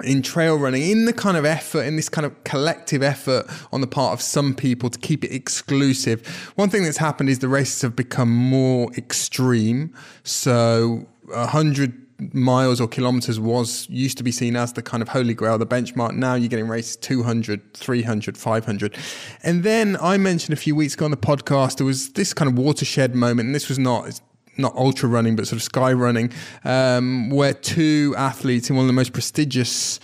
in 0.04 0.22
trail 0.24 0.58
running, 0.58 0.90
in 0.90 1.06
the 1.06 1.14
kind 1.14 1.38
of 1.38 1.46
effort, 1.46 1.84
in 1.84 1.98
this 1.98 2.10
kind 2.10 2.26
of 2.26 2.44
collective 2.44 3.04
effort 3.04 3.46
on 3.72 3.82
the 3.82 3.88
part 3.88 4.14
of 4.14 4.22
some 4.22 4.56
people 4.56 4.90
to 4.90 4.98
keep 4.98 5.24
it 5.24 5.32
exclusive. 5.32 6.26
One 6.56 6.70
thing 6.70 6.84
that's 6.84 6.98
happened 6.98 7.30
is 7.30 7.40
the 7.40 7.48
races 7.48 7.82
have 7.84 7.96
become 7.96 8.32
more 8.32 8.92
extreme. 8.94 9.94
So, 10.24 11.08
a 11.32 11.48
hundred 11.48 12.03
miles 12.34 12.80
or 12.80 12.88
kilometers 12.88 13.40
was 13.40 13.88
used 13.90 14.18
to 14.18 14.24
be 14.24 14.32
seen 14.32 14.56
as 14.56 14.74
the 14.74 14.82
kind 14.82 15.02
of 15.02 15.10
holy 15.10 15.34
grail, 15.34 15.58
the 15.58 15.66
benchmark. 15.66 16.14
Now 16.16 16.36
you're 16.36 16.50
getting 16.50 16.68
races 16.68 16.96
200, 16.98 17.74
300, 17.74 18.38
500. 18.38 18.98
And 19.44 19.64
then 19.64 19.98
I 20.02 20.18
mentioned 20.18 20.54
a 20.54 20.62
few 20.62 20.76
weeks 20.76 20.94
ago 20.94 21.06
on 21.06 21.12
the 21.12 21.18
podcast, 21.18 21.78
there 21.78 21.86
was 21.86 22.12
this 22.14 22.34
kind 22.34 22.50
of 22.50 22.58
watershed 22.58 23.16
moment, 23.16 23.48
and 23.48 23.56
this 23.56 23.70
was 23.70 23.80
not 23.80 24.20
not 24.56 24.76
ultra 24.76 25.10
running, 25.10 25.36
but 25.36 25.48
sort 25.48 25.58
of 25.58 25.64
sky 25.64 25.92
running, 25.94 26.32
um, 26.64 27.32
where 27.32 27.54
two 27.54 28.14
athletes 28.18 28.70
in 28.70 28.76
one 28.76 28.84
of 28.84 28.88
the 28.88 28.94
most 28.94 29.12
prestigious 29.12 30.00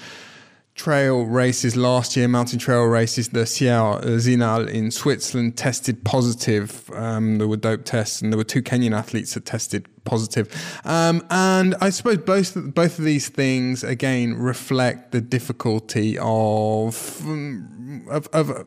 trail 0.80 1.26
races 1.26 1.76
last 1.76 2.16
year, 2.16 2.26
mountain 2.30 2.58
trail 2.58 2.86
races, 2.86 3.28
the 3.30 3.46
Sierre 3.46 4.00
Zinal 4.00 4.66
in 4.70 4.92
Switzerland 4.92 5.58
tested 5.58 6.06
positive. 6.06 6.90
Um, 6.94 7.38
there 7.38 7.50
were 7.50 7.58
dope 7.58 7.84
tests, 7.84 8.22
and 8.22 8.32
there 8.32 8.38
were 8.38 8.46
two 8.46 8.62
Kenyan 8.62 8.96
athletes 8.96 9.34
that 9.34 9.46
tested 9.46 9.90
positive. 10.06 10.48
Um, 10.86 11.28
and 11.30 11.76
I 11.82 11.90
suppose 11.90 12.20
both 12.20 12.54
both 12.74 12.98
of 12.98 13.04
these 13.04 13.28
things 13.28 13.84
again 13.84 14.36
reflect 14.36 15.12
the 15.12 15.20
difficulty 15.20 16.18
of 16.18 17.26
of, 18.10 18.30
of 18.32 18.66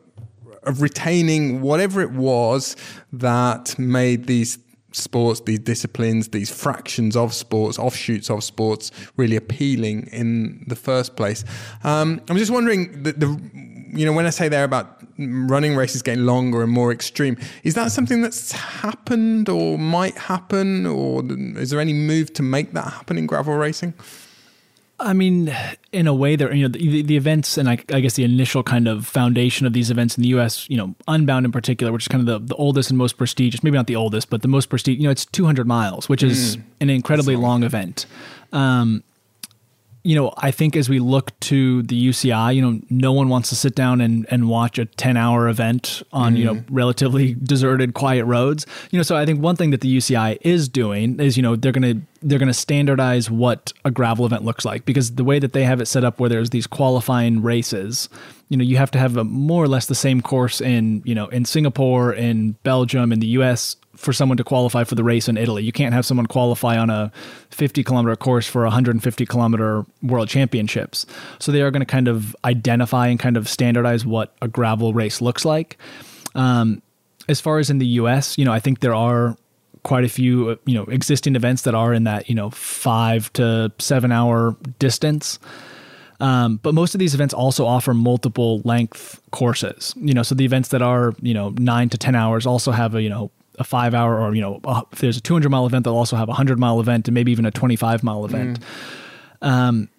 of 0.61 0.81
retaining 0.83 1.61
whatever 1.61 1.99
it 1.99 2.11
was 2.11 2.75
that 3.11 3.77
made 3.79 4.27
these 4.27 4.59
sports, 4.93 5.41
these 5.41 5.59
disciplines, 5.59 6.29
these 6.29 6.49
fractions 6.49 7.15
of 7.15 7.33
sports, 7.33 7.77
offshoots 7.77 8.29
of 8.29 8.43
sports, 8.43 8.91
really 9.17 9.35
appealing 9.35 10.07
in 10.11 10.63
the 10.67 10.75
first 10.75 11.15
place. 11.15 11.43
Um, 11.83 12.21
I'm 12.29 12.37
just 12.37 12.51
wondering, 12.51 13.03
the, 13.03 13.13
the, 13.13 13.27
you 13.97 14.05
know, 14.05 14.13
when 14.13 14.25
I 14.25 14.29
say 14.29 14.47
there 14.47 14.63
about 14.63 15.01
running 15.17 15.75
races 15.75 16.01
getting 16.01 16.25
longer 16.25 16.63
and 16.63 16.71
more 16.71 16.91
extreme, 16.91 17.37
is 17.63 17.75
that 17.75 17.91
something 17.91 18.21
that's 18.21 18.51
happened 18.51 19.49
or 19.49 19.77
might 19.77 20.17
happen, 20.17 20.85
or 20.85 21.23
is 21.57 21.69
there 21.69 21.79
any 21.79 21.93
move 21.93 22.33
to 22.33 22.43
make 22.43 22.73
that 22.73 22.85
happen 22.85 23.17
in 23.17 23.27
gravel 23.27 23.55
racing? 23.55 23.93
I 24.99 25.13
mean, 25.13 25.53
in 25.91 26.07
a 26.07 26.13
way, 26.13 26.35
there 26.35 26.53
you 26.53 26.67
know 26.67 26.77
the, 26.77 27.01
the 27.01 27.17
events 27.17 27.57
and 27.57 27.67
I, 27.67 27.73
I, 27.89 27.99
guess 27.99 28.13
the 28.13 28.23
initial 28.23 28.63
kind 28.63 28.87
of 28.87 29.07
foundation 29.07 29.65
of 29.65 29.73
these 29.73 29.89
events 29.89 30.17
in 30.17 30.21
the 30.21 30.29
U.S. 30.29 30.69
You 30.69 30.77
know, 30.77 30.95
Unbound 31.07 31.45
in 31.45 31.51
particular, 31.51 31.91
which 31.91 32.03
is 32.03 32.07
kind 32.07 32.27
of 32.27 32.41
the, 32.41 32.47
the 32.47 32.55
oldest 32.55 32.89
and 32.89 32.97
most 32.97 33.17
prestigious, 33.17 33.63
maybe 33.63 33.75
not 33.75 33.87
the 33.87 33.95
oldest, 33.95 34.29
but 34.29 34.43
the 34.43 34.47
most 34.47 34.67
prestigious. 34.67 35.01
You 35.01 35.07
know, 35.07 35.11
it's 35.11 35.25
200 35.25 35.67
miles, 35.67 36.07
which 36.07 36.23
is 36.23 36.57
mm. 36.57 36.63
an 36.79 36.89
incredibly 36.89 37.35
long 37.35 37.63
event. 37.63 38.05
Um, 38.51 39.03
you 40.03 40.15
know, 40.15 40.33
I 40.37 40.51
think 40.51 40.75
as 40.75 40.89
we 40.89 40.99
look 40.99 41.37
to 41.41 41.81
the 41.83 42.09
UCI, 42.09 42.55
you 42.55 42.61
know, 42.61 42.81
no 42.89 43.13
one 43.13 43.29
wants 43.29 43.49
to 43.49 43.55
sit 43.55 43.73
down 43.73 44.01
and, 44.01 44.25
and 44.29 44.49
watch 44.49 44.77
a 44.77 44.85
10 44.85 45.15
hour 45.15 45.47
event 45.47 46.03
on, 46.11 46.35
mm. 46.35 46.39
you 46.39 46.45
know, 46.45 46.55
mm-hmm. 46.55 46.75
relatively 46.75 47.35
deserted, 47.35 47.93
quiet 47.93 48.25
roads. 48.25 48.65
You 48.91 48.99
know, 48.99 49.03
so 49.03 49.15
I 49.15 49.25
think 49.25 49.41
one 49.41 49.55
thing 49.55 49.71
that 49.71 49.79
the 49.79 49.97
UCI 49.97 50.39
is 50.41 50.67
doing 50.67 51.21
is, 51.21 51.37
you 51.37 51.43
know, 51.43 51.55
they're 51.55 51.71
going 51.71 52.01
to, 52.01 52.05
they're 52.21 52.39
going 52.39 52.47
to 52.47 52.53
standardize 52.53 53.31
what 53.31 53.71
a 53.85 53.91
gravel 53.91 54.25
event 54.25 54.43
looks 54.43 54.65
like 54.65 54.83
because 54.83 55.15
the 55.15 55.23
way 55.23 55.39
that 55.39 55.53
they 55.53 55.63
have 55.63 55.79
it 55.79 55.85
set 55.85 56.03
up 56.03 56.19
where 56.19 56.29
there's 56.29 56.49
these 56.49 56.67
qualifying 56.67 57.41
races, 57.41 58.09
you 58.49 58.57
know, 58.57 58.63
you 58.63 58.75
have 58.75 58.91
to 58.91 58.99
have 58.99 59.15
a 59.15 59.23
more 59.23 59.63
or 59.63 59.69
less 59.69 59.85
the 59.85 59.95
same 59.95 60.19
course 60.19 60.59
in, 60.59 61.01
you 61.05 61.15
know, 61.15 61.27
in 61.27 61.45
Singapore, 61.45 62.11
in 62.13 62.51
Belgium, 62.63 63.13
in 63.13 63.21
the 63.21 63.27
US, 63.27 63.77
for 63.95 64.11
someone 64.11 64.37
to 64.37 64.43
qualify 64.43 64.83
for 64.83 64.95
the 64.95 65.03
race 65.03 65.27
in 65.27 65.37
Italy. 65.37 65.63
You 65.63 65.71
can't 65.71 65.93
have 65.93 66.05
someone 66.05 66.25
qualify 66.25 66.77
on 66.77 66.89
a 66.89 67.11
50 67.51 67.83
kilometer 67.83 68.15
course 68.15 68.47
for 68.47 68.63
150 68.63 69.25
kilometer 69.25 69.85
world 70.01 70.29
championships. 70.29 71.05
So 71.39 71.51
they 71.51 71.61
are 71.61 71.71
going 71.71 71.81
to 71.81 71.85
kind 71.85 72.07
of 72.07 72.35
identify 72.43 73.07
and 73.07 73.19
kind 73.19 73.37
of 73.37 73.47
standardize 73.47 74.05
what 74.05 74.35
a 74.41 74.47
gravel 74.47 74.93
race 74.93 75.21
looks 75.21 75.45
like. 75.45 75.77
Um, 76.35 76.81
as 77.29 77.39
far 77.39 77.59
as 77.59 77.69
in 77.69 77.77
the 77.77 77.85
US, 77.85 78.37
you 78.37 78.45
know, 78.45 78.51
I 78.51 78.59
think 78.59 78.79
there 78.79 78.95
are 78.95 79.37
quite 79.83 80.03
a 80.03 80.09
few, 80.09 80.57
you 80.65 80.73
know, 80.73 80.83
existing 80.85 81.35
events 81.35 81.63
that 81.63 81.75
are 81.75 81.93
in 81.93 82.05
that, 82.05 82.29
you 82.29 82.35
know, 82.35 82.49
five 82.49 83.31
to 83.33 83.71
seven 83.79 84.11
hour 84.11 84.55
distance. 84.79 85.39
Um, 86.19 86.57
but 86.63 86.73
most 86.73 86.95
of 86.95 86.99
these 86.99 87.13
events 87.13 87.33
also 87.33 87.65
offer 87.65 87.93
multiple 87.93 88.61
length 88.63 89.19
courses. 89.31 89.93
You 89.97 90.13
know, 90.13 90.23
so 90.23 90.35
the 90.35 90.45
events 90.45 90.69
that 90.69 90.81
are 90.81 91.13
you 91.21 91.33
know 91.33 91.49
nine 91.57 91.89
to 91.89 91.97
ten 91.97 92.15
hours 92.15 92.45
also 92.45 92.71
have 92.71 92.95
a 92.95 93.01
you 93.01 93.09
know 93.09 93.29
a 93.59 93.63
five 93.63 93.93
hour 93.93 94.19
or 94.19 94.33
you 94.33 94.41
know 94.41 94.59
if 94.91 94.99
there's 94.99 95.17
a 95.17 95.21
200 95.21 95.49
mile 95.49 95.65
event 95.65 95.83
they'll 95.83 95.95
also 95.95 96.15
have 96.15 96.27
a 96.27 96.31
100 96.31 96.59
mile 96.59 96.79
event 96.79 97.07
and 97.07 97.15
maybe 97.15 97.31
even 97.31 97.45
a 97.45 97.51
25 97.51 98.03
mile 98.03 98.25
event 98.25 98.59
mm. 98.59 99.47
um 99.47 99.89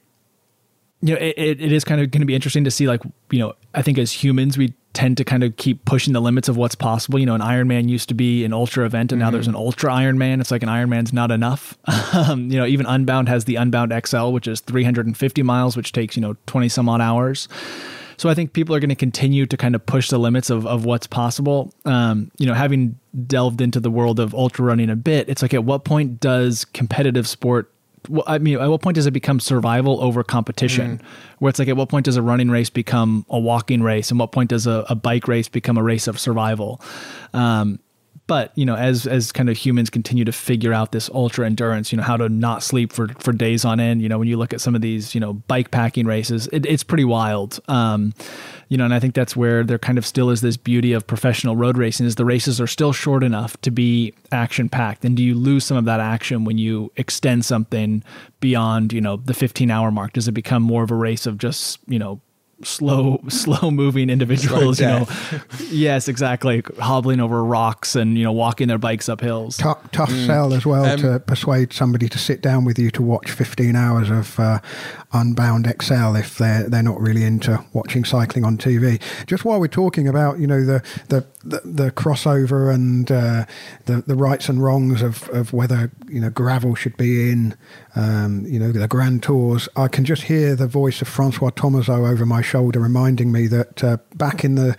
you 1.01 1.15
know 1.15 1.21
it, 1.21 1.61
it 1.61 1.73
is 1.73 1.85
kind 1.85 2.01
of 2.01 2.11
going 2.11 2.21
to 2.21 2.27
be 2.27 2.35
interesting 2.35 2.65
to 2.65 2.71
see 2.71 2.89
like 2.89 3.03
you 3.31 3.39
know 3.39 3.55
i 3.75 3.83
think 3.83 3.99
as 3.99 4.13
humans 4.13 4.59
we 4.59 4.75
tend 4.93 5.17
to 5.17 5.25
kind 5.25 5.43
of 5.43 5.57
keep 5.57 5.85
pushing 5.85 6.13
the 6.13 6.21
limits 6.21 6.49
of 6.49 6.57
what's 6.57 6.75
possible 6.75 7.19
you 7.19 7.27
know 7.27 7.35
an 7.35 7.41
ironman 7.41 7.89
used 7.89 8.09
to 8.09 8.15
be 8.15 8.45
an 8.45 8.53
ultra 8.53 8.87
event 8.87 9.13
and 9.13 9.21
mm-hmm. 9.21 9.27
now 9.27 9.31
there's 9.31 9.49
an 9.49 9.55
ultra 9.55 9.91
ironman 9.91 10.41
it's 10.41 10.51
like 10.51 10.63
an 10.63 10.69
ironman's 10.69 11.13
not 11.13 11.31
enough 11.31 11.77
um, 12.15 12.51
you 12.51 12.59
know 12.59 12.67
even 12.67 12.87
unbound 12.87 13.29
has 13.29 13.45
the 13.45 13.57
unbound 13.57 13.93
xl 14.07 14.31
which 14.31 14.47
is 14.49 14.61
350 14.61 15.43
miles 15.43 15.77
which 15.77 15.93
takes 15.93 16.17
you 16.17 16.23
know 16.23 16.37
20 16.47 16.69
some 16.69 16.89
odd 16.89 17.01
hours 17.01 17.49
so 18.17 18.29
I 18.29 18.35
think 18.35 18.53
people 18.53 18.75
are 18.75 18.81
going 18.81 18.91
to 18.91 18.95
continue 18.95 19.47
to 19.47 19.57
kind 19.57 19.75
of 19.75 19.85
push 19.85 20.09
the 20.09 20.19
limits 20.19 20.51
of, 20.51 20.67
of 20.67 20.85
what's 20.85 21.07
possible. 21.07 21.73
Um, 21.85 22.31
you 22.39 22.47
know, 22.47 22.55
having 22.55 22.99
delved 23.27 23.61
into 23.61 23.81
the 23.81 23.91
world 23.91 24.19
of 24.19 24.35
ultra 24.35 24.65
running 24.65 24.91
a 24.91 24.97
bit, 24.97 25.29
it's 25.29 25.43
like 25.43 25.55
at 25.55 25.65
what 25.65 25.85
point 25.85 26.21
does 26.21 26.65
competitive 26.65 27.29
sport 27.29 27.71
well, 28.09 28.25
I 28.27 28.39
mean, 28.39 28.59
at 28.59 28.69
what 28.69 28.83
point 28.83 28.97
does 28.97 29.07
it 29.07 29.13
become 29.13 29.41
survival 29.41 30.03
over 30.03 30.23
competition? 30.23 30.99
Mm. 30.99 31.05
Where 31.39 31.49
it's 31.49 31.59
like, 31.59 31.69
at 31.69 31.77
what 31.77 31.89
point 31.89 32.05
does 32.05 32.17
a 32.17 32.23
running 32.23 32.51
race 32.51 32.71
become 32.71 33.25
a 33.31 33.39
walking 33.39 33.83
race, 33.83 34.11
and 34.11 34.21
what 34.21 34.33
point 34.33 34.51
does 34.51 34.67
a, 34.67 34.85
a 34.89 34.95
bike 34.95 35.27
race 35.27 35.49
become 35.49 35.79
a 35.79 35.83
race 35.83 36.07
of 36.07 36.19
survival? 36.19 36.81
Um, 37.33 37.79
but 38.27 38.53
you 38.57 38.65
know, 38.65 38.75
as 38.75 39.07
as 39.07 39.33
kind 39.33 39.51
of 39.51 39.57
humans 39.57 39.91
continue 39.91 40.25
to 40.25 40.33
figure 40.33 40.73
out 40.73 40.93
this 40.93 41.11
ultra 41.11 41.45
endurance, 41.45 41.93
you 41.93 41.97
know, 41.97 42.03
how 42.03 42.17
to 42.17 42.29
not 42.29 42.63
sleep 42.63 42.93
for 42.93 43.09
for 43.19 43.33
days 43.33 43.65
on 43.65 43.81
end. 43.81 44.01
You 44.01 44.09
know, 44.09 44.19
when 44.19 44.29
you 44.29 44.37
look 44.37 44.55
at 44.55 44.61
some 44.61 44.75
of 44.75 44.81
these, 44.81 45.15
you 45.15 45.21
know, 45.21 45.35
bike 45.35 45.71
packing 45.71 46.07
races, 46.07 46.49
it, 46.53 46.65
it's 46.65 46.83
pretty 46.83 47.05
wild. 47.05 47.61
Um, 47.69 48.15
you 48.69 48.79
know, 48.79 48.85
and 48.85 48.95
I 48.95 49.01
think 49.01 49.15
that's 49.15 49.37
where 49.37 49.63
there 49.63 49.79
kind 49.79 49.99
of 49.99 50.07
still 50.07 50.31
is 50.31 50.41
this 50.41 50.57
beauty 50.57 50.95
of 50.95 51.07
professional 51.07 51.55
road 51.55 51.77
racing 51.77 52.07
is 52.07 52.15
the 52.15 52.25
races 52.25 52.61
are 52.61 52.67
still 52.67 52.93
short 52.93 53.23
enough 53.23 53.61
to 53.61 53.71
be 53.71 54.15
action 54.33 54.69
packed. 54.71 55.05
And 55.05 55.17
do 55.17 55.23
you 55.23 55.35
lose 55.35 55.65
some 55.65 55.77
of 55.77 55.85
that 55.85 56.01
action 56.01 56.45
when 56.45 56.57
you 56.57 56.91
extend 56.97 57.45
something 57.45 58.03
beyond, 58.41 58.93
you 58.93 59.03
know, 59.03 59.19
the 59.19 59.35
15 59.35 59.71
hour 59.71 59.91
mark? 59.91 60.15
Does 60.15 60.29
it 60.29 60.33
become 60.33 60.63
more 60.63 60.83
of 60.83 60.91
a 60.91 60.95
race 60.95 61.27
of 61.27 61.37
just, 61.37 61.79
you 61.87 61.99
know, 61.99 62.21
slow 62.63 63.21
slow 63.29 63.71
moving 63.71 64.11
individuals 64.11 64.81
you 64.81 64.87
know. 64.87 65.07
Yes 65.71 66.09
exactly. 66.09 66.63
Hobbling 66.79 67.21
over 67.21 67.45
rocks 67.45 67.97
and 67.97 68.17
you 68.17 68.25
know 68.25 68.33
walking 68.33 68.69
their 68.69 68.79
bikes 68.79 69.09
up 69.09 69.21
hills. 69.21 69.57
Tough, 69.57 69.91
tough 69.93 70.11
mm. 70.11 70.27
sell 70.27 70.53
as 70.55 70.65
well 70.65 70.85
um, 70.85 70.99
to 70.99 71.21
persuade 71.21 71.73
somebody 71.73 72.09
to 72.09 72.19
sit 72.19 72.41
down 72.41 72.65
with 72.65 72.79
you 72.79 72.91
to 72.93 73.03
watch 73.03 73.31
15 73.31 73.75
hours 73.77 74.11
of 74.11 74.39
uh, 74.39 74.61
unbound 75.13 75.73
xl 75.81 76.17
if 76.17 76.39
they're 76.39 76.69
they're 76.69 76.83
not 76.83 77.01
really 77.01 77.25
into 77.25 77.65
watching 77.73 78.05
cycling 78.05 78.45
on 78.45 78.57
tv 78.57 79.01
just 79.27 79.45
while 79.45 79.61
we're 79.61 79.69
talking 79.69 80.09
about 80.09 80.39
you 80.39 80.47
know 80.47 80.65
the 80.65 80.83
the 81.09 81.25
the, 81.45 81.61
the 81.65 81.91
crossover 81.91 82.73
and 82.73 83.11
uh, 83.13 83.45
the 83.85 84.03
the 84.07 84.15
rights 84.15 84.49
and 84.49 84.63
wrongs 84.63 85.03
of, 85.03 85.29
of 85.31 85.53
whether 85.53 85.93
you 86.09 86.21
know 86.21 86.31
gravel 86.31 86.75
should 86.75 86.97
be 86.97 87.31
in 87.31 87.57
um, 87.97 88.45
you 88.47 88.59
know 88.59 88.73
the 88.73 88.89
grand 88.89 89.23
tours 89.23 89.69
I 89.77 89.89
can 89.89 90.05
just 90.05 90.23
hear 90.23 90.55
the 90.57 90.67
voice 90.67 91.01
of 91.03 91.09
Francois 91.09 91.51
Thomazeau 91.51 92.11
over 92.11 92.27
my 92.27 92.43
shoulder 92.43 92.81
reminding 92.81 93.31
me 93.31 93.47
that 93.49 93.85
uh, 93.85 93.99
back 94.15 94.45
in 94.45 94.55
the 94.55 94.77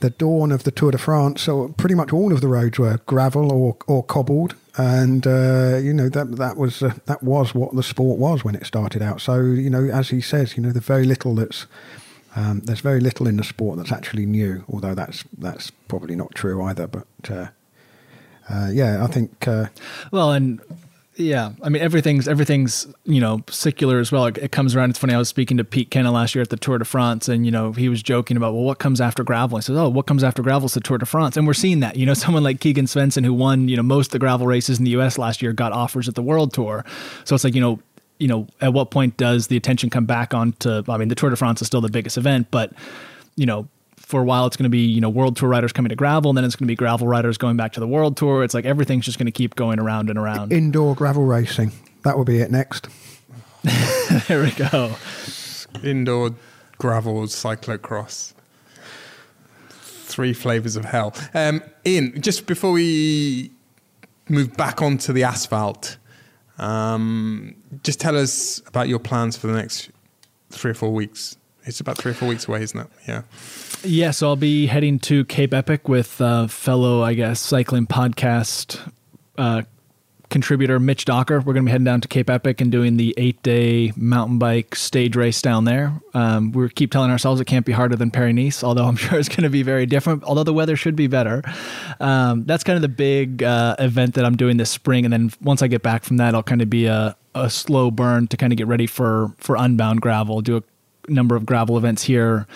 the 0.00 0.10
dawn 0.10 0.52
of 0.52 0.64
the 0.64 0.70
Tour 0.70 0.90
de 0.90 0.98
France 0.98 1.42
so 1.42 1.68
pretty 1.76 1.94
much 1.94 2.12
all 2.12 2.32
of 2.32 2.40
the 2.40 2.48
roads 2.48 2.78
were 2.78 2.98
gravel 3.06 3.52
or, 3.52 3.76
or 3.86 4.02
cobbled 4.02 4.54
and 4.76 5.26
uh, 5.26 5.78
you 5.82 5.92
know 5.92 6.08
that 6.08 6.36
that 6.36 6.56
was 6.56 6.82
uh, 6.82 6.94
that 7.06 7.22
was 7.22 7.54
what 7.54 7.74
the 7.74 7.82
sport 7.82 8.18
was 8.18 8.44
when 8.44 8.54
it 8.54 8.66
started 8.66 9.02
out 9.02 9.20
so 9.20 9.40
you 9.40 9.70
know 9.70 9.84
as 9.84 10.10
he 10.10 10.20
says 10.20 10.56
you 10.56 10.62
know 10.62 10.72
the 10.72 10.80
very 10.80 11.04
little 11.04 11.34
that's 11.34 11.66
um, 12.38 12.60
there's 12.60 12.80
very 12.80 13.00
little 13.00 13.26
in 13.26 13.36
the 13.36 13.44
sport 13.44 13.78
that's 13.78 13.90
actually 13.90 14.26
new, 14.26 14.64
although 14.72 14.94
that's 14.94 15.24
that's 15.36 15.70
probably 15.70 16.14
not 16.14 16.34
true 16.34 16.62
either. 16.62 16.86
But 16.86 17.06
uh, 17.28 17.48
uh, 18.48 18.68
yeah, 18.72 19.02
I 19.02 19.08
think. 19.08 19.48
Uh, 19.48 19.66
well, 20.12 20.32
and 20.32 20.60
yeah, 21.18 21.52
I 21.62 21.68
mean 21.68 21.82
everything's 21.82 22.28
everything's 22.28 22.86
you 23.04 23.20
know 23.20 23.42
secular 23.50 23.98
as 23.98 24.12
well. 24.12 24.26
It, 24.26 24.38
it, 24.38 24.52
comes 24.52 24.76
around. 24.76 24.90
It's 24.90 24.98
funny. 25.00 25.14
I 25.14 25.18
was 25.18 25.28
speaking 25.28 25.56
to 25.56 25.64
Pete 25.64 25.90
Kennaugh 25.90 26.12
last 26.12 26.34
year 26.34 26.42
at 26.42 26.50
the 26.50 26.56
Tour 26.56 26.78
de 26.78 26.84
France, 26.84 27.28
and 27.28 27.44
you 27.44 27.50
know 27.50 27.72
he 27.72 27.88
was 27.88 28.02
joking 28.02 28.36
about 28.36 28.54
well, 28.54 28.62
what 28.62 28.78
comes 28.78 29.00
after 29.00 29.24
gravel? 29.24 29.58
I 29.58 29.60
says, 29.60 29.76
oh, 29.76 29.88
what 29.88 30.06
comes 30.06 30.22
after 30.22 30.42
gravel 30.42 30.66
is 30.66 30.74
the 30.74 30.80
Tour 30.80 30.96
de 30.96 31.06
France, 31.06 31.36
and 31.36 31.44
we're 31.44 31.54
seeing 31.54 31.80
that. 31.80 31.96
You 31.96 32.06
know, 32.06 32.14
someone 32.14 32.44
like 32.44 32.60
Keegan 32.60 32.86
Swenson 32.86 33.24
who 33.24 33.34
won 33.34 33.68
you 33.68 33.76
know 33.76 33.82
most 33.82 34.06
of 34.06 34.12
the 34.12 34.18
gravel 34.20 34.46
races 34.46 34.78
in 34.78 34.84
the 34.84 34.92
U.S. 34.92 35.18
last 35.18 35.42
year 35.42 35.52
got 35.52 35.72
offers 35.72 36.08
at 36.08 36.14
the 36.14 36.22
World 36.22 36.54
Tour. 36.54 36.84
So 37.24 37.34
it's 37.34 37.42
like 37.42 37.54
you 37.54 37.60
know 37.60 37.80
you 38.18 38.28
know, 38.28 38.46
at 38.60 38.72
what 38.72 38.90
point 38.90 39.16
does 39.16 39.46
the 39.46 39.56
attention 39.56 39.90
come 39.90 40.04
back 40.04 40.34
onto? 40.34 40.82
I 40.88 40.96
mean, 40.96 41.08
the 41.08 41.14
Tour 41.14 41.30
de 41.30 41.36
France 41.36 41.60
is 41.62 41.66
still 41.66 41.80
the 41.80 41.88
biggest 41.88 42.16
event, 42.16 42.48
but 42.50 42.72
you 43.36 43.46
know, 43.46 43.68
for 44.08 44.22
a 44.22 44.24
while 44.24 44.46
it's 44.46 44.56
going 44.56 44.64
to 44.64 44.70
be 44.70 44.86
you 44.86 45.00
know 45.00 45.10
world 45.10 45.36
tour 45.36 45.50
riders 45.50 45.70
coming 45.72 45.90
to 45.90 45.94
gravel 45.96 46.30
and 46.30 46.38
then 46.38 46.44
it's 46.44 46.56
going 46.56 46.66
to 46.66 46.72
be 46.72 46.74
gravel 46.74 47.06
riders 47.06 47.36
going 47.36 47.58
back 47.58 47.72
to 47.74 47.80
the 47.80 47.86
world 47.86 48.16
tour. 48.16 48.42
It's 48.42 48.54
like 48.54 48.64
everything's 48.64 49.04
just 49.04 49.18
going 49.18 49.26
to 49.26 49.32
keep 49.32 49.54
going 49.54 49.78
around 49.78 50.08
and 50.08 50.18
around. 50.18 50.52
Indoor 50.52 50.94
gravel 50.94 51.24
racing. 51.24 51.72
That 52.04 52.16
will 52.16 52.24
be 52.24 52.40
it 52.40 52.50
next. 52.50 52.88
There 54.26 54.42
we 54.42 54.52
go. 54.52 54.94
Indoor 55.84 56.34
gravel 56.78 57.22
cyclocross. 57.24 58.32
Three 59.68 60.32
flavors 60.32 60.76
of 60.76 60.86
hell. 60.86 61.14
Um 61.34 61.62
ian 61.84 62.20
just 62.22 62.46
before 62.46 62.72
we 62.72 63.50
move 64.30 64.56
back 64.56 64.80
onto 64.80 65.12
the 65.12 65.24
asphalt 65.24 65.98
um, 66.58 67.54
just 67.84 68.00
tell 68.00 68.16
us 68.16 68.60
about 68.66 68.88
your 68.88 68.98
plans 68.98 69.36
for 69.36 69.46
the 69.46 69.54
next 69.54 69.90
three 70.50 70.72
or 70.72 70.74
four 70.74 70.92
weeks. 70.92 71.36
It's 71.68 71.80
about 71.80 71.98
three 71.98 72.12
or 72.12 72.14
four 72.14 72.28
weeks 72.28 72.48
away, 72.48 72.62
isn't 72.62 72.80
it? 72.80 72.86
Yeah. 73.06 73.22
Yeah, 73.84 74.10
so 74.10 74.28
I'll 74.28 74.36
be 74.36 74.66
heading 74.66 74.98
to 75.00 75.24
Cape 75.26 75.52
Epic 75.52 75.86
with 75.86 76.20
uh, 76.20 76.46
fellow, 76.46 77.02
I 77.02 77.12
guess, 77.12 77.40
cycling 77.40 77.86
podcast 77.86 78.90
uh, 79.36 79.62
contributor 80.30 80.80
Mitch 80.80 81.04
Docker. 81.04 81.38
We're 81.38 81.52
going 81.52 81.64
to 81.64 81.68
be 81.68 81.70
heading 81.70 81.84
down 81.84 82.00
to 82.00 82.08
Cape 82.08 82.30
Epic 82.30 82.62
and 82.62 82.72
doing 82.72 82.96
the 82.96 83.14
eight 83.18 83.42
day 83.42 83.92
mountain 83.96 84.38
bike 84.38 84.74
stage 84.74 85.14
race 85.14 85.42
down 85.42 85.64
there. 85.64 86.00
Um, 86.14 86.52
we 86.52 86.68
keep 86.70 86.90
telling 86.90 87.10
ourselves 87.10 87.38
it 87.40 87.44
can't 87.44 87.66
be 87.66 87.72
harder 87.72 87.96
than 87.96 88.10
Paris 88.10 88.64
although 88.64 88.86
I'm 88.86 88.96
sure 88.96 89.18
it's 89.18 89.28
going 89.28 89.42
to 89.42 89.50
be 89.50 89.62
very 89.62 89.84
different, 89.84 90.24
although 90.24 90.44
the 90.44 90.54
weather 90.54 90.74
should 90.74 90.96
be 90.96 91.06
better. 91.06 91.42
Um, 92.00 92.44
that's 92.44 92.64
kind 92.64 92.76
of 92.76 92.82
the 92.82 92.88
big 92.88 93.42
uh, 93.42 93.76
event 93.78 94.14
that 94.14 94.24
I'm 94.24 94.36
doing 94.36 94.56
this 94.56 94.70
spring. 94.70 95.04
And 95.04 95.12
then 95.12 95.32
once 95.42 95.62
I 95.62 95.66
get 95.66 95.82
back 95.82 96.04
from 96.04 96.16
that, 96.16 96.34
I'll 96.34 96.42
kind 96.42 96.62
of 96.62 96.70
be 96.70 96.86
a, 96.86 97.14
a 97.34 97.50
slow 97.50 97.90
burn 97.90 98.26
to 98.28 98.36
kind 98.38 98.52
of 98.52 98.56
get 98.56 98.66
ready 98.66 98.86
for, 98.86 99.34
for 99.36 99.56
Unbound 99.56 100.00
Gravel, 100.00 100.40
do 100.40 100.56
a 100.56 100.62
number 101.08 101.36
of 101.36 101.46
gravel 101.46 101.76
events 101.76 102.02
here 102.02 102.46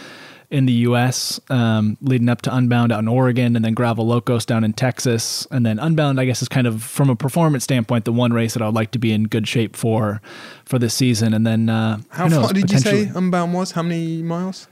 in 0.53 0.67
the 0.67 0.73
U.S., 0.73 1.41
um, 1.49 1.97
leading 2.03 2.29
up 2.29 2.43
to 2.43 2.55
Unbound 2.55 2.93
out 2.93 2.99
in 2.99 3.09
Oregon, 3.09 3.57
and 3.57 3.65
then 3.65 3.73
Gravel 3.73 4.07
Locos 4.07 4.45
down 4.45 4.65
in 4.65 4.75
Texas, 4.75 5.47
and 5.51 5.65
then 5.65 5.79
Unbound. 5.79 6.21
I 6.21 6.27
guess 6.27 6.43
is 6.43 6.49
kind 6.49 6.67
of 6.67 6.83
from 6.83 7.09
a 7.09 7.17
performance 7.17 7.65
standpoint 7.65 8.05
the 8.05 8.13
one 8.13 8.35
race 8.35 8.53
that 8.53 8.63
I 8.63 8.67
would 8.67 8.75
like 8.75 8.91
to 8.91 8.99
be 8.99 9.13
in 9.13 9.25
good 9.25 9.49
shape 9.49 9.75
for 9.75 10.21
for 10.67 10.79
this 10.79 10.93
season. 10.93 11.33
And 11.33 11.47
then 11.47 11.71
uh, 11.71 12.01
how 12.11 12.29
knows, 12.29 12.45
far 12.45 12.53
did 12.53 12.71
you 12.71 12.79
say 12.79 13.11
Unbound 13.15 13.55
was? 13.55 13.73
How 13.73 13.83
many 13.83 14.23
miles? 14.23 14.69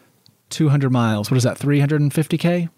Two 0.51 0.69
hundred 0.69 0.91
miles. 0.91 1.31
What 1.31 1.39
is 1.39 1.45
that? 1.45 1.57
Three 1.57 1.81
hundred 1.81 2.03
and 2.03 2.13
fifty 2.13 2.37
k. 2.37 2.69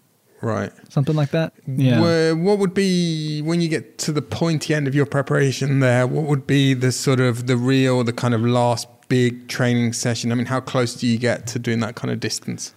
Right. 0.41 0.71
Something 0.89 1.15
like 1.15 1.31
that. 1.31 1.53
Yeah. 1.65 2.01
Where, 2.01 2.35
what 2.35 2.59
would 2.59 2.73
be 2.73 3.41
when 3.41 3.61
you 3.61 3.69
get 3.69 3.97
to 3.99 4.11
the 4.11 4.21
pointy 4.21 4.73
end 4.73 4.89
of 4.89 4.95
your 4.95 5.05
preparation 5.05 5.79
there? 5.79 6.05
What 6.05 6.25
would 6.25 6.45
be 6.45 6.73
the 6.73 6.91
sort 6.91 7.21
of 7.21 7.47
the 7.47 7.55
real, 7.55 8.03
the 8.03 8.11
kind 8.11 8.33
of 8.33 8.41
last 8.41 8.89
big 9.09 9.47
training 9.47 9.93
session? 9.93 10.31
I 10.31 10.35
mean, 10.35 10.47
how 10.47 10.59
close 10.59 10.95
do 10.95 11.07
you 11.07 11.17
get 11.17 11.47
to 11.47 11.59
doing 11.59 11.79
that 11.79 11.95
kind 11.95 12.11
of 12.11 12.19
distance? 12.19 12.73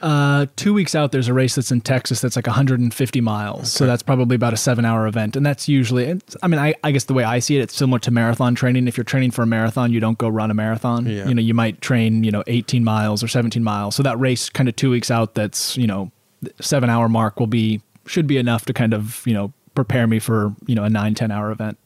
Uh, 0.00 0.46
two 0.54 0.72
weeks 0.72 0.94
out, 0.94 1.10
there's 1.10 1.28
a 1.28 1.34
race 1.34 1.56
that's 1.56 1.72
in 1.72 1.80
Texas 1.80 2.20
that's 2.20 2.36
like 2.36 2.46
150 2.46 3.20
miles. 3.20 3.60
Okay. 3.60 3.66
So 3.66 3.86
that's 3.86 4.02
probably 4.02 4.36
about 4.36 4.52
a 4.52 4.56
seven 4.56 4.84
hour 4.84 5.06
event. 5.06 5.34
And 5.36 5.44
that's 5.44 5.68
usually, 5.68 6.08
I 6.42 6.46
mean, 6.46 6.60
I, 6.60 6.74
I 6.84 6.92
guess 6.92 7.04
the 7.04 7.14
way 7.14 7.24
I 7.24 7.40
see 7.40 7.56
it, 7.56 7.62
it's 7.62 7.74
similar 7.74 7.98
to 8.00 8.10
marathon 8.10 8.54
training. 8.54 8.86
If 8.86 8.96
you're 8.96 9.04
training 9.04 9.32
for 9.32 9.42
a 9.42 9.46
marathon, 9.46 9.92
you 9.92 10.00
don't 10.00 10.18
go 10.18 10.28
run 10.28 10.50
a 10.50 10.54
marathon. 10.54 11.06
Yeah. 11.06 11.26
You 11.28 11.34
know, 11.34 11.42
you 11.42 11.54
might 11.54 11.80
train, 11.80 12.22
you 12.22 12.30
know, 12.30 12.44
18 12.46 12.84
miles 12.84 13.22
or 13.22 13.28
17 13.28 13.62
miles. 13.62 13.96
So 13.96 14.02
that 14.04 14.18
race 14.18 14.48
kind 14.48 14.68
of 14.68 14.76
two 14.76 14.90
weeks 14.90 15.10
out, 15.10 15.34
that's, 15.34 15.76
you 15.76 15.86
know, 15.86 16.12
seven 16.60 16.90
hour 16.90 17.08
mark 17.08 17.40
will 17.40 17.48
be, 17.48 17.82
should 18.06 18.26
be 18.26 18.36
enough 18.36 18.64
to 18.66 18.72
kind 18.72 18.94
of, 18.94 19.26
you 19.26 19.34
know, 19.34 19.52
prepare 19.74 20.06
me 20.06 20.18
for, 20.18 20.54
you 20.66 20.74
know, 20.74 20.84
a 20.84 20.90
nine, 20.90 21.14
10 21.14 21.30
hour 21.30 21.50
event. 21.50 21.76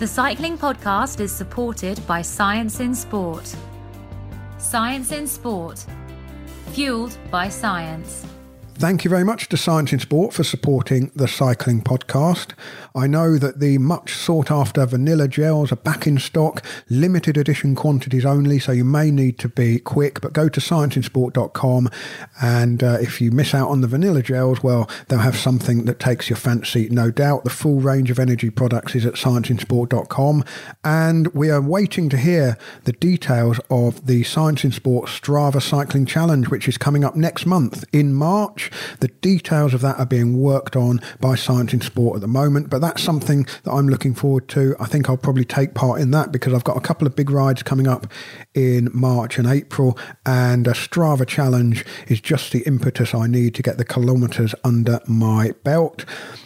The 0.00 0.06
Cycling 0.06 0.56
Podcast 0.56 1.20
is 1.20 1.30
supported 1.30 2.00
by 2.06 2.22
Science 2.22 2.80
in 2.80 2.94
Sport. 2.94 3.54
Science 4.56 5.12
in 5.12 5.26
Sport 5.26 5.84
fueled 6.68 7.18
by 7.30 7.50
science. 7.50 8.24
Thank 8.76 9.04
you 9.04 9.10
very 9.10 9.24
much 9.24 9.50
to 9.50 9.58
Science 9.58 9.92
in 9.92 9.98
Sport 9.98 10.32
for 10.32 10.42
supporting 10.42 11.10
the 11.14 11.28
cycling 11.28 11.82
podcast. 11.82 12.52
I 12.94 13.06
know 13.06 13.38
that 13.38 13.60
the 13.60 13.78
much 13.78 14.14
sought 14.14 14.50
after 14.50 14.84
vanilla 14.86 15.28
gels 15.28 15.72
are 15.72 15.76
back 15.76 16.06
in 16.06 16.18
stock, 16.18 16.64
limited 16.88 17.36
edition 17.36 17.74
quantities 17.74 18.24
only, 18.24 18.58
so 18.58 18.72
you 18.72 18.84
may 18.84 19.10
need 19.10 19.38
to 19.40 19.48
be 19.48 19.78
quick. 19.78 20.20
But 20.20 20.32
go 20.32 20.48
to 20.48 20.60
scienceinsport.com, 20.60 21.90
and 22.42 22.82
uh, 22.82 22.98
if 23.00 23.20
you 23.20 23.30
miss 23.30 23.54
out 23.54 23.68
on 23.68 23.80
the 23.80 23.86
vanilla 23.86 24.22
gels, 24.22 24.62
well, 24.62 24.90
they'll 25.08 25.20
have 25.20 25.36
something 25.36 25.84
that 25.84 26.00
takes 26.00 26.28
your 26.28 26.36
fancy, 26.36 26.88
no 26.90 27.10
doubt. 27.10 27.44
The 27.44 27.50
full 27.50 27.80
range 27.80 28.10
of 28.10 28.18
energy 28.18 28.50
products 28.50 28.94
is 28.94 29.06
at 29.06 29.14
scienceinsport.com, 29.14 30.44
and 30.84 31.28
we 31.28 31.50
are 31.50 31.60
waiting 31.60 32.08
to 32.08 32.16
hear 32.16 32.58
the 32.84 32.92
details 32.92 33.60
of 33.70 34.06
the 34.06 34.24
Science 34.24 34.64
in 34.64 34.72
Sport 34.72 35.08
Strava 35.08 35.62
Cycling 35.62 36.06
Challenge, 36.06 36.48
which 36.48 36.68
is 36.68 36.78
coming 36.78 37.04
up 37.04 37.14
next 37.14 37.46
month 37.46 37.84
in 37.92 38.14
March. 38.14 38.70
The 39.00 39.08
details 39.08 39.74
of 39.74 39.80
that 39.82 39.98
are 39.98 40.06
being 40.06 40.40
worked 40.40 40.76
on 40.76 41.00
by 41.20 41.34
Science 41.34 41.72
in 41.72 41.80
Sport 41.80 42.16
at 42.16 42.20
the 42.20 42.28
moment, 42.28 42.70
but 42.70 42.79
that's 42.80 43.02
something 43.02 43.46
that 43.64 43.70
I'm 43.70 43.88
looking 43.88 44.14
forward 44.14 44.48
to. 44.48 44.74
I 44.80 44.86
think 44.86 45.08
I'll 45.08 45.16
probably 45.16 45.44
take 45.44 45.74
part 45.74 46.00
in 46.00 46.10
that 46.12 46.32
because 46.32 46.52
I've 46.52 46.64
got 46.64 46.76
a 46.76 46.80
couple 46.80 47.06
of 47.06 47.16
big 47.16 47.30
rides 47.30 47.62
coming 47.62 47.86
up 47.86 48.06
in 48.54 48.88
March 48.92 49.38
and 49.38 49.46
April, 49.46 49.98
and 50.26 50.66
a 50.66 50.72
Strava 50.72 51.26
challenge 51.26 51.84
is 52.08 52.20
just 52.20 52.52
the 52.52 52.60
impetus 52.60 53.14
I 53.14 53.26
need 53.26 53.54
to 53.56 53.62
get 53.62 53.78
the 53.78 53.84
kilometres 53.84 54.54
under 54.64 55.00
my 55.06 55.52
belt. 55.64 56.04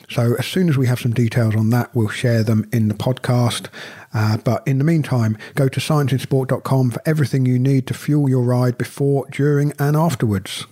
So, 0.09 0.35
as 0.39 0.47
soon 0.47 0.69
as 0.69 0.77
we 0.77 0.87
have 0.87 1.01
some 1.01 1.13
details 1.13 1.57
on 1.57 1.71
that, 1.71 1.95
we'll 1.95 2.09
share 2.09 2.43
them 2.43 2.69
in 2.73 2.89
the 2.89 2.95
podcast. 2.95 3.69
Uh, 4.13 4.37
but 4.39 4.67
in 4.67 4.79
the 4.79 4.85
meantime, 4.85 5.37
go 5.55 5.69
to 5.69 5.81
scienceinsport.com 5.81 6.91
for 6.91 7.03
everything 7.07 7.47
you 7.47 7.59
need 7.59 7.87
to 7.87 7.95
fuel 7.95 8.29
your 8.29 8.43
ride 8.43 8.79
before, 8.79 9.27
during, 9.31 9.73
and 9.79 9.97
afterwards. 9.97 10.67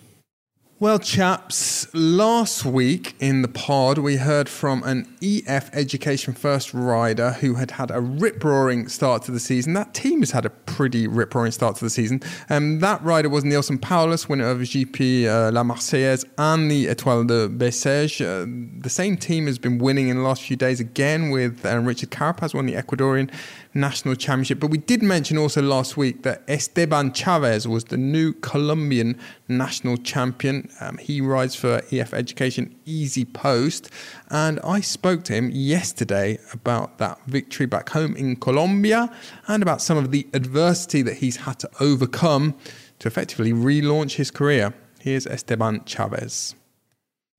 Well, 0.82 0.98
chaps, 0.98 1.86
last 1.94 2.64
week 2.64 3.14
in 3.20 3.42
the 3.42 3.46
pod, 3.46 3.98
we 3.98 4.16
heard 4.16 4.48
from 4.48 4.82
an 4.82 5.06
EF 5.22 5.72
Education 5.72 6.34
First 6.34 6.74
rider 6.74 7.34
who 7.34 7.54
had 7.54 7.70
had 7.70 7.92
a 7.92 8.00
rip 8.00 8.42
roaring 8.42 8.88
start 8.88 9.22
to 9.22 9.30
the 9.30 9.38
season. 9.38 9.74
That 9.74 9.94
team 9.94 10.22
has 10.22 10.32
had 10.32 10.44
a 10.44 10.50
pretty 10.50 11.06
rip 11.06 11.36
roaring 11.36 11.52
start 11.52 11.76
to 11.76 11.84
the 11.84 11.88
season. 11.88 12.20
Um, 12.50 12.80
that 12.80 13.00
rider 13.04 13.28
was 13.28 13.44
Neilson 13.44 13.78
Powless, 13.80 14.28
winner 14.28 14.50
of 14.50 14.59
GP 14.59 15.26
uh, 15.26 15.52
La 15.52 15.62
Marseillaise 15.62 16.24
and 16.36 16.68
the 16.68 16.88
Etoile 16.88 17.22
de 17.28 17.48
Bessèges. 17.48 18.20
Uh, 18.20 18.80
the 18.80 18.90
same 18.90 19.16
team 19.16 19.46
has 19.46 19.60
been 19.60 19.78
winning 19.78 20.09
in 20.09 20.16
the 20.16 20.24
last 20.24 20.42
few 20.42 20.56
days 20.56 20.80
again 20.80 21.30
with 21.30 21.64
uh, 21.64 21.78
Richard 21.78 22.10
Carapaz 22.10 22.54
won 22.54 22.66
the 22.66 22.74
Ecuadorian 22.74 23.30
national 23.74 24.15
championship. 24.15 24.61
But 24.61 24.70
we 24.70 24.78
did 24.78 25.03
mention 25.03 25.39
also 25.39 25.62
last 25.62 25.97
week 25.97 26.23
that 26.23 26.43
Esteban 26.49 27.12
Chaves 27.12 27.66
was 27.66 27.85
the 27.85 27.97
new 27.97 28.32
Colombian 28.32 29.19
national 29.49 29.97
champion. 29.99 30.69
Um, 30.81 30.99
he 30.99 31.20
rides 31.20 31.55
for 31.55 31.82
EF 31.90 32.12
Education 32.12 32.74
Easy 32.85 33.24
Post. 33.24 33.90
And 34.31 34.61
I 34.65 34.81
spoke 34.81 35.24
to 35.24 35.32
him 35.32 35.51
yesterday 35.53 36.39
about 36.53 36.99
that 36.99 37.19
victory 37.27 37.66
back 37.66 37.90
home 37.90 38.16
in 38.16 38.36
Colombia 38.36 39.11
and 39.47 39.62
about 39.62 39.81
some 39.82 39.97
of 39.97 40.11
the 40.11 40.27
adversity 40.35 41.03
that 41.03 41.19
he's 41.19 41.36
had 41.36 41.59
to 41.61 41.70
overcome 41.81 42.55
to 42.99 43.09
effectively 43.09 43.53
relaunch 43.53 44.16
his 44.16 44.31
career. 44.31 44.74
Here's 45.01 45.27
Esteban 45.27 45.81
Chaves. 45.81 46.55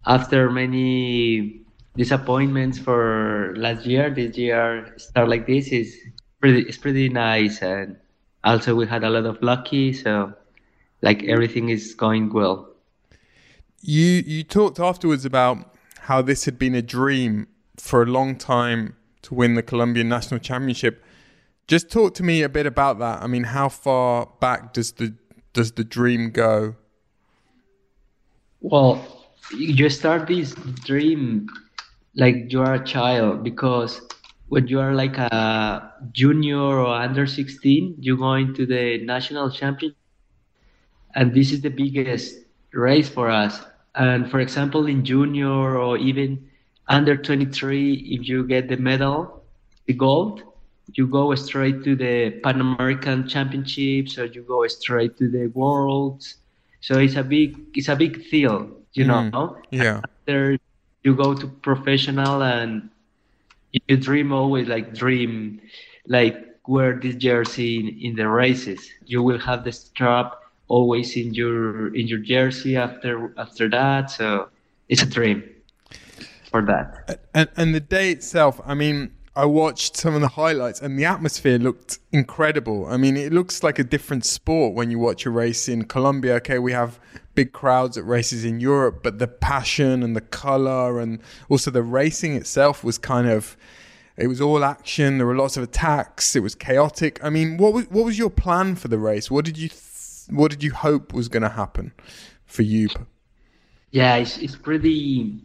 After 0.06 0.50
many 0.50 1.62
disappointments 1.96 2.78
for 2.78 3.54
last 3.56 3.86
year, 3.86 4.10
this 4.10 4.38
year 4.38 4.94
start 4.98 5.30
like 5.30 5.48
this 5.48 5.68
is 5.70 5.96
pretty 6.44 6.68
it's 6.68 6.78
pretty 6.78 7.08
nice 7.08 7.62
and 7.62 7.96
also 8.44 8.76
we 8.76 8.86
had 8.86 9.02
a 9.06 9.10
lot 9.10 9.26
of 9.26 9.42
lucky 9.42 9.94
so 9.94 10.34
like 11.02 11.24
everything 11.24 11.70
is 11.70 11.94
going 11.96 12.34
well. 12.34 12.68
You 13.80 14.22
you 14.26 14.44
talked 14.44 14.78
afterwards 14.78 15.24
about 15.24 15.74
how 16.00 16.22
this 16.22 16.44
had 16.44 16.60
been 16.60 16.76
a 16.76 16.82
dream 16.82 17.48
for 17.78 18.04
a 18.04 18.06
long 18.06 18.36
time 18.36 18.98
to 19.22 19.34
win 19.34 19.56
the 19.56 19.64
Colombian 19.64 20.10
national 20.10 20.42
championship. 20.42 21.02
Just 21.66 21.90
talk 21.90 22.14
to 22.16 22.24
me 22.24 22.42
a 22.42 22.50
bit 22.50 22.66
about 22.66 23.00
that. 23.00 23.24
I 23.24 23.28
mean 23.28 23.46
how 23.46 23.70
far 23.70 24.30
back 24.42 24.74
does 24.74 24.92
the 24.92 25.16
does 25.54 25.72
the 25.72 25.86
dream 25.86 26.30
go? 26.32 26.76
Well 28.60 29.02
you 29.58 29.90
start 29.90 30.28
this 30.28 30.54
dream 30.84 31.48
like 32.16 32.52
you 32.52 32.60
are 32.60 32.74
a 32.74 32.84
child 32.84 33.46
because 33.46 34.02
when 34.54 34.68
you 34.68 34.80
are 34.80 34.94
like 34.94 35.18
a 35.18 35.92
junior 36.12 36.62
or 36.62 36.94
under 36.94 37.26
16, 37.26 37.96
you 38.00 38.16
go 38.16 38.36
into 38.36 38.68
the 38.68 39.04
national 39.04 39.50
championship, 39.50 39.98
and 41.16 41.34
this 41.34 41.52
is 41.52 41.62
the 41.62 41.70
biggest 41.70 42.38
race 42.72 43.10
for 43.10 43.32
us. 43.32 43.66
And 43.96 44.30
for 44.30 44.40
example, 44.40 44.86
in 44.86 45.04
junior 45.04 45.76
or 45.76 45.98
even 45.98 46.48
under 46.88 47.18
23, 47.18 47.94
if 48.14 48.30
you 48.30 48.46
get 48.46 48.70
the 48.70 48.78
medal, 48.78 49.44
the 49.88 49.94
gold, 49.94 50.44
you 50.94 51.08
go 51.08 51.34
straight 51.34 51.84
to 51.84 51.96
the 51.96 52.30
Pan 52.44 52.62
American 52.62 53.28
Championships 53.28 54.20
or 54.20 54.26
you 54.26 54.44
go 54.44 54.68
straight 54.68 55.18
to 55.18 55.30
the 55.30 55.48
Worlds. 55.48 56.36
So 56.82 57.00
it's 57.00 57.16
a 57.16 57.24
big 57.24 57.58
it's 57.74 57.90
a 57.90 57.96
big 57.96 58.30
deal, 58.30 58.70
you 58.94 59.06
mm, 59.06 59.32
know. 59.32 59.58
Yeah. 59.72 60.02
After 60.04 60.60
you 61.04 61.16
go 61.16 61.34
to 61.34 61.48
professional 61.48 62.44
and 62.44 62.93
you 63.88 63.98
dream 63.98 64.32
always 64.32 64.68
like 64.68 64.94
dream 64.94 65.62
like 66.08 66.38
wear 66.68 67.00
this 67.00 67.16
jersey 67.16 67.80
in, 67.80 67.88
in 68.00 68.16
the 68.16 68.28
races 68.28 68.90
you 69.06 69.22
will 69.22 69.40
have 69.40 69.64
the 69.64 69.72
strap 69.72 70.36
always 70.68 71.16
in 71.18 71.34
your 71.34 71.94
in 71.96 72.08
your 72.08 72.20
jersey 72.20 72.78
after 72.78 73.34
after 73.38 73.70
that 73.70 74.10
so 74.10 74.48
it's 74.90 75.02
a 75.02 75.06
dream 75.06 75.44
for 76.50 76.62
that 76.62 77.20
and 77.34 77.50
and 77.58 77.76
the 77.76 77.80
day 77.80 78.12
itself 78.12 78.62
i 78.66 78.74
mean 78.74 79.12
I 79.36 79.46
watched 79.46 79.98
some 79.98 80.14
of 80.14 80.22
the 80.22 80.28
highlights 80.28 80.80
and 80.80 80.98
the 80.98 81.06
atmosphere 81.06 81.58
looked 81.58 81.98
incredible. 82.12 82.86
I 82.86 82.98
mean, 82.98 83.18
it 83.18 83.34
looks 83.34 83.64
like 83.64 83.80
a 83.80 83.84
different 83.84 84.26
sport 84.26 84.76
when 84.76 84.92
you 84.92 85.00
watch 85.00 85.26
a 85.26 85.32
race 85.32 85.68
in 85.68 85.86
Colombia. 85.86 86.36
Okay, 86.36 86.60
we 86.60 86.72
have 86.72 87.00
big 87.36 87.52
crowds 87.52 87.98
at 87.98 88.06
races 88.06 88.46
in 88.46 88.60
Europe, 88.60 89.02
but 89.04 89.20
the 89.20 89.28
passion 89.28 90.04
and 90.04 90.16
the 90.16 90.22
color 90.22 91.00
and 91.00 91.20
also 91.50 91.72
the 91.72 91.84
racing 91.84 92.36
itself 92.36 92.84
was 92.84 92.98
kind 92.98 93.28
of 93.28 93.58
it 94.16 94.28
was 94.28 94.40
all 94.40 94.64
action. 94.64 95.18
There 95.18 95.26
were 95.26 95.36
lots 95.36 95.58
of 95.58 95.64
attacks. 95.64 96.36
It 96.36 96.42
was 96.42 96.54
chaotic. 96.54 97.24
I 97.24 97.30
mean, 97.30 97.58
what 97.58 97.74
was 97.74 97.86
what 97.90 98.06
was 98.06 98.18
your 98.18 98.30
plan 98.30 98.76
for 98.76 98.88
the 98.88 99.00
race? 99.00 99.32
What 99.32 99.46
did 99.46 99.58
you 99.58 99.70
th- 99.70 100.28
what 100.30 100.52
did 100.52 100.64
you 100.64 100.72
hope 100.72 101.14
was 101.14 101.28
going 101.28 101.44
to 101.44 101.50
happen 101.50 101.92
for 102.46 102.62
you? 102.62 102.90
Yeah, 103.92 104.16
it's 104.16 104.38
it's 104.38 104.56
pretty 104.56 105.40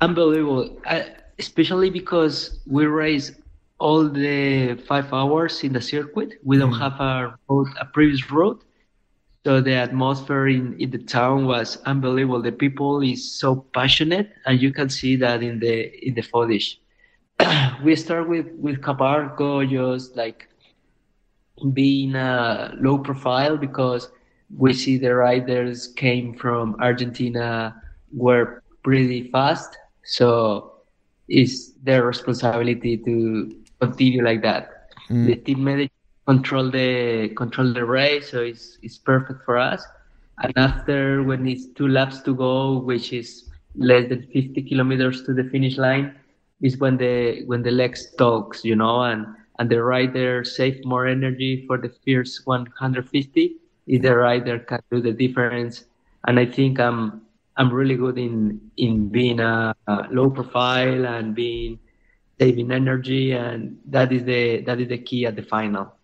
unbelievable. 0.00 0.80
I, 0.86 1.10
especially 1.38 1.90
because 1.90 2.60
we 2.66 2.86
race 2.86 3.32
all 3.78 4.08
the 4.08 4.74
five 4.88 5.12
hours 5.12 5.62
in 5.62 5.72
the 5.72 5.80
circuit. 5.80 6.38
We 6.42 6.58
don't 6.58 6.72
mm. 6.72 6.80
have 6.80 6.98
a 7.00 7.38
road, 7.48 7.68
a 7.78 7.84
previous 7.84 8.30
road. 8.30 8.58
So 9.46 9.60
the 9.60 9.74
atmosphere 9.74 10.48
in, 10.48 10.74
in 10.80 10.90
the 10.90 10.98
town 10.98 11.46
was 11.46 11.76
unbelievable. 11.86 12.42
The 12.42 12.50
people 12.50 13.00
is 13.00 13.30
so 13.30 13.64
passionate, 13.72 14.32
and 14.44 14.60
you 14.60 14.72
can 14.72 14.90
see 14.90 15.14
that 15.22 15.40
in 15.40 15.60
the 15.60 15.86
in 16.04 16.14
the 16.14 16.22
footage. 16.22 16.80
we 17.84 17.94
start 17.94 18.28
with 18.28 18.48
with 18.58 18.80
Cabarco 18.80 19.62
just 19.62 20.16
like 20.16 20.48
being 21.72 22.16
a 22.16 22.74
low 22.80 22.98
profile 22.98 23.56
because 23.56 24.10
we 24.58 24.72
see 24.72 24.98
the 24.98 25.14
riders 25.14 25.94
came 25.94 26.34
from 26.34 26.74
Argentina 26.80 27.80
were 28.12 28.64
pretty 28.82 29.30
fast. 29.30 29.78
So 30.02 30.82
it's 31.28 31.70
their 31.84 32.02
responsibility 32.02 32.96
to 32.98 33.54
continue 33.80 34.24
like 34.24 34.42
that. 34.42 34.90
Mm. 35.08 35.26
The 35.26 35.36
team 35.36 35.62
manager 35.62 35.95
control 36.26 36.70
the 36.70 37.30
control 37.36 37.72
the 37.72 37.84
race, 37.84 38.30
so 38.30 38.42
it's 38.42 38.78
it's 38.82 38.98
perfect 38.98 39.44
for 39.44 39.56
us. 39.58 39.86
And 40.42 40.52
after 40.56 41.22
when 41.22 41.46
it's 41.46 41.66
two 41.74 41.88
laps 41.88 42.20
to 42.22 42.34
go, 42.34 42.78
which 42.80 43.12
is 43.12 43.48
less 43.76 44.08
than 44.08 44.22
50 44.32 44.62
kilometers 44.62 45.22
to 45.24 45.34
the 45.34 45.44
finish 45.44 45.78
line, 45.78 46.14
is 46.60 46.78
when 46.78 46.96
the 46.98 47.44
when 47.46 47.62
the 47.62 47.70
legs 47.70 48.14
talks, 48.16 48.64
you 48.64 48.76
know, 48.76 49.02
and 49.02 49.26
and 49.58 49.70
the 49.70 49.82
rider 49.82 50.44
save 50.44 50.84
more 50.84 51.06
energy 51.06 51.64
for 51.66 51.78
the 51.78 51.90
first 52.06 52.46
150, 52.46 53.56
If 53.86 54.02
the 54.02 54.16
rider 54.16 54.58
can 54.60 54.80
do 54.90 55.00
the 55.00 55.12
difference. 55.12 55.84
And 56.26 56.38
I 56.38 56.46
think 56.46 56.80
I'm 56.80 57.22
I'm 57.56 57.72
really 57.72 57.96
good 57.96 58.18
in 58.18 58.60
in 58.76 59.08
being 59.08 59.40
a, 59.40 59.74
a 59.86 60.08
low 60.10 60.30
profile 60.30 61.06
and 61.06 61.34
being 61.34 61.78
saving 62.40 62.70
energy, 62.72 63.32
and 63.32 63.78
that 63.86 64.12
is 64.12 64.24
the 64.24 64.62
that 64.66 64.80
is 64.80 64.88
the 64.88 64.98
key 64.98 65.26
at 65.26 65.36
the 65.36 65.42
final. 65.42 65.95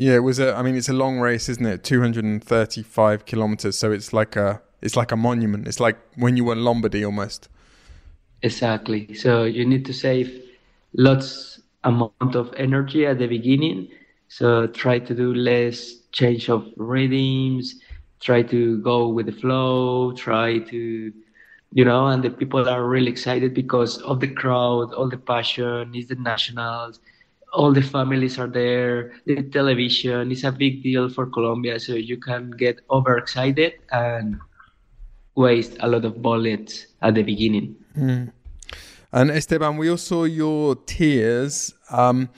Yeah, 0.00 0.14
it 0.14 0.22
was 0.22 0.38
a. 0.38 0.54
I 0.54 0.62
mean, 0.62 0.76
it's 0.76 0.88
a 0.88 0.92
long 0.92 1.18
race, 1.18 1.48
isn't 1.48 1.66
it? 1.66 1.82
Two 1.82 2.00
hundred 2.00 2.24
and 2.24 2.42
thirty-five 2.42 3.26
kilometers. 3.26 3.76
So 3.76 3.90
it's 3.90 4.12
like 4.12 4.36
a. 4.36 4.62
It's 4.80 4.94
like 4.94 5.10
a 5.10 5.16
monument. 5.16 5.66
It's 5.66 5.80
like 5.80 5.98
when 6.14 6.36
you 6.36 6.44
won 6.44 6.62
Lombardy 6.62 7.04
almost. 7.04 7.48
Exactly. 8.42 9.12
So 9.14 9.42
you 9.42 9.66
need 9.66 9.84
to 9.86 9.92
save 9.92 10.40
lots 10.94 11.60
amount 11.82 12.36
of 12.36 12.54
energy 12.56 13.06
at 13.06 13.18
the 13.18 13.26
beginning. 13.26 13.88
So 14.28 14.68
try 14.68 15.00
to 15.00 15.14
do 15.16 15.34
less 15.34 15.94
change 16.12 16.48
of 16.48 16.64
rhythms. 16.76 17.74
Try 18.20 18.42
to 18.42 18.78
go 18.78 19.08
with 19.08 19.26
the 19.26 19.32
flow. 19.32 20.12
Try 20.12 20.60
to, 20.60 21.12
you 21.72 21.84
know, 21.84 22.06
and 22.06 22.22
the 22.22 22.30
people 22.30 22.68
are 22.68 22.86
really 22.86 23.10
excited 23.10 23.52
because 23.52 23.98
of 24.02 24.20
the 24.20 24.28
crowd, 24.28 24.94
all 24.94 25.08
the 25.08 25.18
passion. 25.18 25.92
Is 25.96 26.06
the 26.06 26.14
nationals 26.14 27.00
all 27.52 27.72
the 27.72 27.82
families 27.82 28.38
are 28.38 28.46
there 28.46 29.12
the 29.26 29.42
television 29.42 30.30
is 30.30 30.44
a 30.44 30.52
big 30.52 30.82
deal 30.82 31.08
for 31.08 31.26
colombia 31.26 31.78
so 31.80 31.94
you 31.94 32.16
can 32.16 32.50
get 32.50 32.80
overexcited 32.90 33.74
and 33.90 34.38
waste 35.34 35.76
a 35.80 35.88
lot 35.88 36.04
of 36.04 36.20
bullets 36.20 36.86
at 37.00 37.14
the 37.14 37.22
beginning. 37.22 37.76
Mm. 37.96 38.32
and 39.12 39.30
esteban 39.30 39.76
we 39.76 39.88
also 39.88 40.04
saw 40.04 40.24
your 40.24 40.74
tears. 40.74 41.74
Um, 41.90 42.28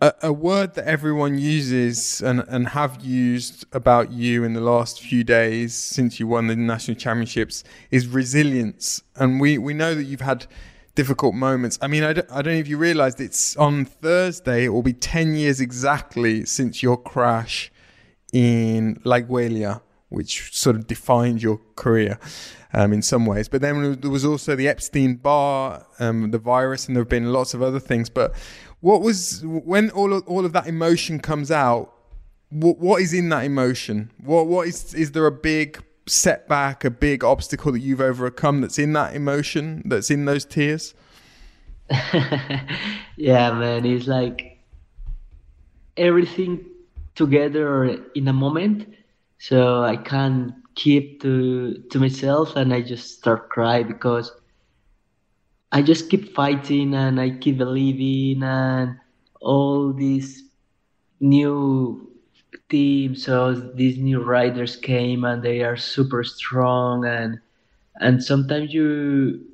a, 0.00 0.12
a, 0.24 0.32
word 0.32 0.74
that 0.74 0.86
everyone 0.86 1.38
uses 1.38 2.20
and, 2.20 2.44
and 2.48 2.68
have 2.68 3.02
used 3.02 3.64
about 3.72 4.12
you 4.12 4.44
in 4.44 4.52
the 4.52 4.60
last 4.60 5.00
few 5.00 5.24
days 5.24 5.74
since 5.74 6.20
you 6.20 6.26
won 6.26 6.46
the 6.46 6.56
national 6.56 6.96
championships 6.96 7.64
is 7.90 8.06
resilience. 8.06 9.02
And 9.16 9.40
we, 9.40 9.56
we 9.56 9.72
know 9.72 9.94
that 9.94 10.04
you've 10.04 10.20
had 10.20 10.46
difficult 10.94 11.34
moments. 11.34 11.78
I 11.82 11.88
mean, 11.88 12.04
I 12.04 12.12
don't, 12.12 12.30
I 12.30 12.42
don't 12.42 12.54
know 12.54 12.60
if 12.60 12.68
you 12.68 12.78
realized 12.78 13.20
it's 13.20 13.56
on 13.56 13.84
Thursday, 13.84 14.64
it 14.64 14.68
will 14.68 14.82
be 14.82 14.92
10 14.92 15.34
years 15.34 15.60
exactly 15.60 16.44
since 16.44 16.82
your 16.82 16.96
crash 16.96 17.72
in 18.32 18.96
Laigueglia, 19.04 19.80
which 20.08 20.54
sort 20.56 20.76
of 20.76 20.86
defined 20.86 21.42
your 21.42 21.60
career 21.76 22.18
um, 22.72 22.92
in 22.92 23.02
some 23.02 23.26
ways. 23.26 23.48
But 23.48 23.60
then 23.60 24.00
there 24.00 24.10
was 24.10 24.24
also 24.24 24.54
the 24.54 24.68
Epstein 24.68 25.16
Barr, 25.16 25.86
um, 25.98 26.30
the 26.30 26.38
virus, 26.38 26.86
and 26.86 26.96
there 26.96 27.02
have 27.02 27.08
been 27.08 27.32
lots 27.32 27.54
of 27.54 27.62
other 27.62 27.80
things. 27.80 28.08
But 28.08 28.34
what 28.80 29.00
was, 29.00 29.42
when 29.44 29.90
all 29.90 30.12
of, 30.12 30.26
all 30.26 30.44
of 30.44 30.52
that 30.52 30.66
emotion 30.66 31.20
comes 31.20 31.50
out, 31.50 31.92
what, 32.50 32.78
what 32.78 33.02
is 33.02 33.12
in 33.12 33.28
that 33.30 33.44
emotion? 33.44 34.10
What, 34.22 34.46
what 34.46 34.68
is, 34.68 34.94
is 34.94 35.12
there 35.12 35.26
a 35.26 35.32
big 35.32 35.82
setback, 36.06 36.84
a 36.84 36.90
big 36.90 37.24
obstacle 37.24 37.72
that 37.72 37.80
you've 37.80 38.00
overcome 38.00 38.60
that's 38.60 38.78
in 38.78 38.92
that 38.92 39.14
emotion, 39.14 39.82
that's 39.84 40.10
in 40.10 40.24
those 40.24 40.44
tears? 40.44 40.94
yeah, 43.16 43.52
man, 43.52 43.84
it's 43.84 44.06
like 44.06 44.58
everything 45.96 46.64
together 47.14 47.84
in 48.14 48.28
a 48.28 48.32
moment. 48.32 48.94
So 49.38 49.82
I 49.82 49.96
can't 49.96 50.54
keep 50.74 51.20
to 51.22 51.82
to 51.90 51.98
myself, 51.98 52.56
and 52.56 52.72
I 52.72 52.80
just 52.80 53.18
start 53.18 53.50
cry 53.50 53.82
because 53.82 54.32
I 55.72 55.82
just 55.82 56.08
keep 56.08 56.34
fighting 56.34 56.94
and 56.94 57.20
I 57.20 57.30
keep 57.30 57.58
believing, 57.58 58.42
and 58.42 58.96
all 59.40 59.92
these 59.92 60.44
new 61.20 62.13
team. 62.68 63.14
So 63.14 63.54
these 63.54 63.98
new 63.98 64.22
riders 64.22 64.76
came 64.76 65.24
and 65.24 65.42
they 65.42 65.62
are 65.62 65.76
super 65.76 66.24
strong. 66.24 67.04
And 67.04 67.40
and 68.00 68.22
sometimes 68.22 68.72
you 68.72 69.44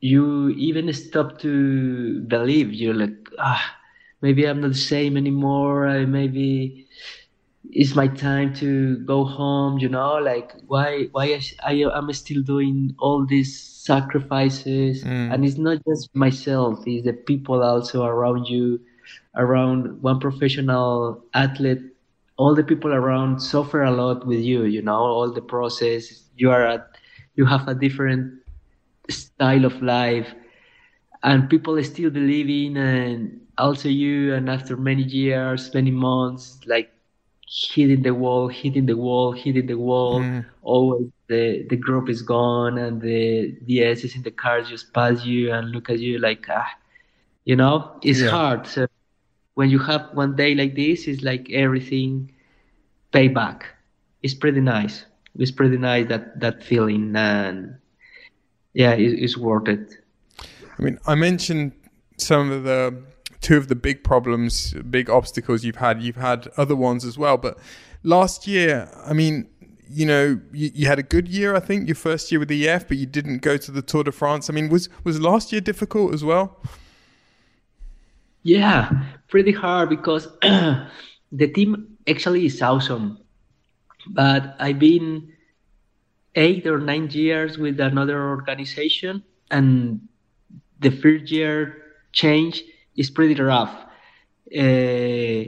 you 0.00 0.50
even 0.50 0.92
stop 0.92 1.38
to 1.40 2.20
believe. 2.20 2.72
You're 2.72 2.94
like 2.94 3.16
ah 3.38 3.76
maybe 4.22 4.46
i'm 4.46 4.60
not 4.60 4.72
the 4.72 4.74
same 4.74 5.16
anymore. 5.16 5.88
I, 5.88 6.04
maybe 6.04 6.86
it's 7.70 7.94
my 7.94 8.06
time 8.06 8.54
to 8.54 8.98
go 8.98 9.24
home 9.24 9.78
you 9.78 9.88
know? 9.88 10.14
Like 10.18 10.52
why 10.66 11.08
why 11.12 11.40
i, 11.64 11.82
I 11.84 11.98
am 11.98 12.12
still 12.12 12.42
doing 12.42 12.94
all 12.98 13.26
these 13.26 13.60
sacrifices. 13.60 15.04
Mm. 15.04 15.32
and 15.34 15.44
it's 15.44 15.58
not 15.58 15.78
just 15.88 16.14
myself. 16.14 16.82
It's 16.86 17.04
the 17.04 17.12
people 17.12 17.62
also 17.62 18.04
around 18.04 18.46
you 18.46 18.80
around 19.34 20.02
one 20.02 20.18
professional 20.20 21.22
athlete 21.34 21.95
all 22.36 22.54
the 22.54 22.64
people 22.64 22.92
around 22.92 23.40
suffer 23.40 23.82
a 23.82 23.90
lot 23.90 24.26
with 24.26 24.40
you 24.40 24.64
you 24.64 24.82
know 24.82 24.98
all 24.98 25.32
the 25.32 25.42
process 25.42 26.24
you 26.36 26.50
are 26.50 26.66
at 26.66 26.88
you 27.34 27.44
have 27.44 27.66
a 27.68 27.74
different 27.74 28.32
style 29.08 29.64
of 29.64 29.80
life 29.82 30.34
and 31.22 31.48
people 31.48 31.82
still 31.82 32.10
believe 32.10 32.48
in 32.48 32.76
and 32.76 33.40
also 33.58 33.88
you 33.88 34.34
and 34.34 34.50
after 34.50 34.76
many 34.76 35.02
years 35.02 35.72
many 35.74 35.90
months 35.90 36.58
like 36.66 36.90
hitting 37.48 38.02
the 38.02 38.12
wall 38.12 38.48
hitting 38.48 38.86
the 38.86 38.96
wall 38.96 39.32
hitting 39.32 39.66
the 39.66 39.78
wall 39.78 40.20
mm. 40.20 40.44
always 40.62 41.06
the 41.28 41.64
the 41.70 41.76
group 41.76 42.08
is 42.08 42.22
gone 42.22 42.76
and 42.76 43.00
the 43.00 43.52
ds 43.64 44.04
is 44.04 44.14
in 44.16 44.22
the 44.22 44.30
cars 44.30 44.68
just 44.68 44.92
pass 44.92 45.24
you 45.24 45.52
and 45.52 45.70
look 45.70 45.88
at 45.88 45.98
you 45.98 46.18
like 46.18 46.46
ah 46.50 46.68
you 47.44 47.56
know 47.56 47.92
it's 48.02 48.20
yeah. 48.20 48.28
hard 48.28 48.66
so 48.66 48.86
when 49.56 49.70
you 49.70 49.78
have 49.78 50.10
one 50.12 50.36
day 50.36 50.54
like 50.54 50.76
this, 50.76 51.08
it's 51.08 51.22
like 51.22 51.50
everything 51.50 52.30
pay 53.10 53.26
back. 53.26 53.64
It's 54.22 54.34
pretty 54.34 54.60
nice. 54.60 55.06
It's 55.38 55.50
pretty 55.50 55.78
nice 55.78 56.06
that 56.08 56.40
that 56.40 56.62
feeling, 56.62 57.16
and 57.16 57.78
yeah, 58.74 58.92
it, 58.92 59.12
it's 59.24 59.36
worth 59.36 59.68
it. 59.68 59.94
I 60.78 60.82
mean, 60.82 60.98
I 61.06 61.14
mentioned 61.14 61.72
some 62.18 62.50
of 62.52 62.64
the 62.64 63.02
two 63.40 63.56
of 63.56 63.68
the 63.68 63.74
big 63.74 64.04
problems, 64.04 64.74
big 64.90 65.08
obstacles 65.08 65.64
you've 65.64 65.76
had. 65.76 66.02
You've 66.02 66.16
had 66.16 66.48
other 66.58 66.76
ones 66.76 67.04
as 67.04 67.16
well, 67.16 67.38
but 67.38 67.58
last 68.02 68.46
year, 68.46 68.90
I 69.06 69.14
mean, 69.14 69.48
you 69.88 70.04
know, 70.04 70.38
you, 70.52 70.70
you, 70.74 70.86
had 70.86 70.98
a 70.98 71.02
good 71.02 71.28
year, 71.28 71.54
I 71.54 71.60
think, 71.60 71.88
your 71.88 71.94
first 71.94 72.30
year 72.30 72.38
with 72.38 72.48
the 72.48 72.68
EF, 72.68 72.88
but 72.88 72.98
you 72.98 73.06
didn't 73.06 73.38
go 73.38 73.56
to 73.56 73.70
the 73.70 73.82
Tour 73.82 74.04
de 74.04 74.12
France. 74.12 74.50
I 74.50 74.52
mean, 74.52 74.68
was 74.68 74.90
was 75.02 75.18
last 75.18 75.50
year 75.50 75.62
difficult 75.62 76.12
as 76.12 76.22
well? 76.22 76.60
Yeah, 78.46 78.90
pretty 79.28 79.52
hard 79.52 79.88
because 79.90 80.28
the 80.42 81.48
team 81.54 81.96
actually 82.08 82.46
is 82.46 82.62
awesome. 82.62 83.18
But 84.08 84.56
I've 84.60 84.78
been 84.78 85.32
eight 86.34 86.66
or 86.66 86.78
nine 86.78 87.08
years 87.10 87.58
with 87.58 87.80
another 87.80 88.28
organization, 88.28 89.22
and 89.50 90.00
the 90.80 90.90
first 90.90 91.30
year 91.30 91.76
change 92.12 92.62
is 92.96 93.10
pretty 93.10 93.40
rough. 93.40 93.74
Uh, 94.56 95.44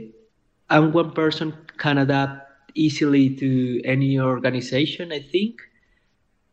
I'm 0.69 0.91
one 0.93 1.11
person 1.13 1.53
can 1.77 1.97
adapt 1.99 2.71
easily 2.75 3.35
to 3.37 3.81
any 3.85 4.19
organization, 4.19 5.11
I 5.11 5.19
think, 5.21 5.61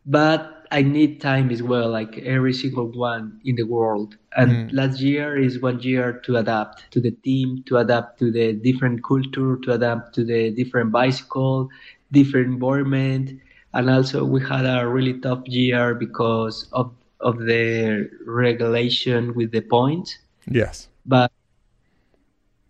but 0.06 0.55
I 0.77 0.82
need 0.82 1.23
time 1.23 1.51
as 1.51 1.62
well, 1.62 1.89
like 1.89 2.19
every 2.19 2.53
single 2.53 2.93
one 2.93 3.40
in 3.47 3.57
the 3.57 3.62
world. 3.62 4.19
And 4.36 4.51
mm. 4.53 4.74
last 4.74 5.01
year 5.01 5.39
is 5.39 5.62
one 5.62 5.81
year 5.81 6.20
to 6.27 6.36
adapt 6.36 6.90
to 6.90 7.01
the 7.01 7.12
team, 7.12 7.65
to 7.69 7.78
adapt 7.78 8.19
to 8.19 8.31
the 8.31 8.53
different 8.53 9.03
culture, 9.03 9.57
to 9.57 9.73
adapt 9.73 10.15
to 10.16 10.23
the 10.23 10.51
different 10.51 10.93
bicycle, 10.93 11.70
different 12.12 12.48
environment. 12.48 13.40
And 13.73 13.89
also 13.89 14.23
we 14.27 14.43
had 14.43 14.66
a 14.66 14.86
really 14.86 15.19
tough 15.19 15.44
year 15.47 15.94
because 15.94 16.69
of 16.73 16.93
of 17.20 17.39
the 17.39 18.11
regulation 18.27 19.32
with 19.32 19.53
the 19.53 19.62
points. 19.62 20.19
Yes. 20.47 20.89
But 21.07 21.32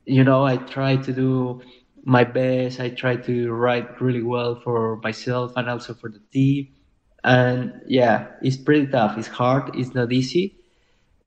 you 0.04 0.22
know, 0.22 0.44
I 0.46 0.58
try 0.58 0.94
to 0.94 1.12
do 1.12 1.60
my 2.04 2.22
best. 2.22 2.78
I 2.78 2.90
try 2.90 3.16
to 3.16 3.50
ride 3.50 4.00
really 4.00 4.22
well 4.22 4.60
for 4.62 5.00
myself 5.02 5.54
and 5.56 5.68
also 5.68 5.92
for 5.92 6.08
the 6.08 6.22
team 6.30 6.68
and 7.26 7.72
yeah 7.86 8.28
it's 8.40 8.56
pretty 8.56 8.86
tough. 8.86 9.18
It's 9.18 9.28
hard. 9.28 9.74
It's 9.76 9.94
not 9.94 10.12
easy. 10.12 10.54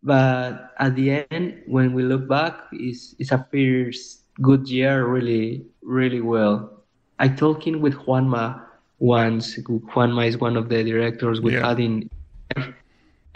But 0.01 0.71
at 0.79 0.95
the 0.95 1.25
end 1.29 1.61
when 1.67 1.93
we 1.93 2.03
look 2.03 2.27
back 2.27 2.55
it's, 2.71 3.15
it's 3.19 3.31
a 3.31 3.45
first 3.51 4.23
good 4.41 4.67
year 4.67 5.05
really 5.05 5.65
really 5.83 6.21
well. 6.21 6.83
I 7.19 7.27
talking 7.27 7.81
with 7.81 7.95
juanma 7.95 8.61
once. 8.99 9.57
Juanma 9.59 10.25
is 10.25 10.37
one 10.37 10.55
of 10.55 10.69
the 10.69 10.83
directors 10.83 11.41
we 11.41 11.53
yeah. 11.53 11.67
had 11.67 11.79
in 11.79 12.09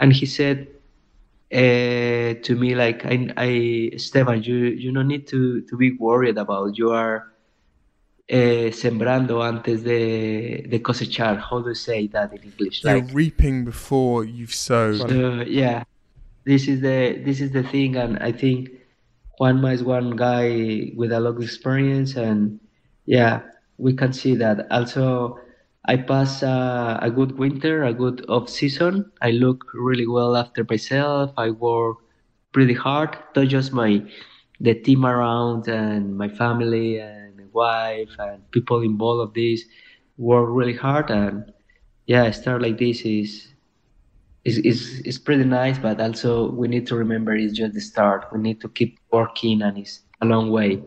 and 0.00 0.12
he 0.12 0.24
said 0.24 0.66
uh, 1.52 2.34
to 2.42 2.56
me 2.56 2.74
like 2.74 3.04
I, 3.04 3.28
I 3.36 3.90
Esteban 3.92 4.42
you 4.42 4.56
you 4.56 4.90
don't 4.90 5.08
need 5.08 5.26
to 5.28 5.60
to 5.60 5.76
be 5.76 5.92
worried 5.92 6.38
about. 6.38 6.78
You 6.78 6.92
are 6.92 7.33
eh, 8.28 8.72
sembrando 8.72 9.42
antes 9.42 9.82
de, 9.82 10.66
de 10.68 10.78
cosechar. 10.80 11.38
How 11.38 11.60
do 11.60 11.70
you 11.70 11.74
say 11.74 12.08
that 12.08 12.32
in 12.32 12.42
English? 12.42 12.82
You're 12.82 13.00
like, 13.00 13.14
reaping 13.14 13.64
before 13.64 14.24
you've 14.24 14.54
sowed. 14.54 15.10
Uh, 15.10 15.44
yeah, 15.46 15.84
this 16.44 16.68
is 16.68 16.80
the 16.80 17.20
this 17.24 17.40
is 17.40 17.52
the 17.52 17.62
thing, 17.62 17.96
and 17.96 18.18
I 18.18 18.32
think 18.32 18.70
Juanma 19.40 19.72
is 19.74 19.82
one 19.82 20.16
guy 20.16 20.92
with 20.96 21.12
a 21.12 21.20
lot 21.20 21.36
of 21.36 21.42
experience, 21.42 22.16
and 22.16 22.60
yeah, 23.06 23.42
we 23.78 23.92
can 23.92 24.12
see 24.12 24.34
that. 24.36 24.66
Also, 24.70 25.38
I 25.86 25.96
pass 25.96 26.42
uh, 26.42 26.98
a 27.02 27.10
good 27.10 27.38
winter, 27.38 27.84
a 27.84 27.92
good 27.92 28.24
off 28.28 28.48
season. 28.48 29.10
I 29.20 29.32
look 29.32 29.64
really 29.74 30.06
well 30.06 30.36
after 30.36 30.64
myself. 30.68 31.32
I 31.36 31.50
work 31.50 31.98
pretty 32.52 32.74
hard, 32.74 33.18
not 33.34 33.48
just 33.48 33.72
my 33.72 34.02
the 34.60 34.74
team 34.74 35.04
around 35.04 35.66
and 35.68 36.16
my 36.16 36.28
family 36.28 37.00
and 37.00 37.23
wife 37.54 38.10
and 38.18 38.50
people 38.50 38.82
involved 38.82 39.28
of 39.28 39.34
this 39.34 39.64
work 40.18 40.48
really 40.50 40.76
hard 40.76 41.10
and 41.10 41.52
yeah, 42.06 42.30
start 42.30 42.62
like 42.62 42.78
this 42.78 43.02
is 43.02 43.48
is, 44.44 44.58
is 44.58 45.00
is 45.00 45.18
pretty 45.18 45.44
nice, 45.44 45.78
but 45.78 46.00
also 46.00 46.50
we 46.50 46.68
need 46.68 46.86
to 46.88 46.96
remember 46.96 47.34
it's 47.34 47.54
just 47.54 47.74
the 47.74 47.80
start. 47.80 48.26
We 48.32 48.40
need 48.40 48.60
to 48.60 48.68
keep 48.68 48.98
working, 49.10 49.62
and 49.62 49.78
it's 49.78 50.02
a 50.20 50.26
long 50.26 50.50
way. 50.50 50.82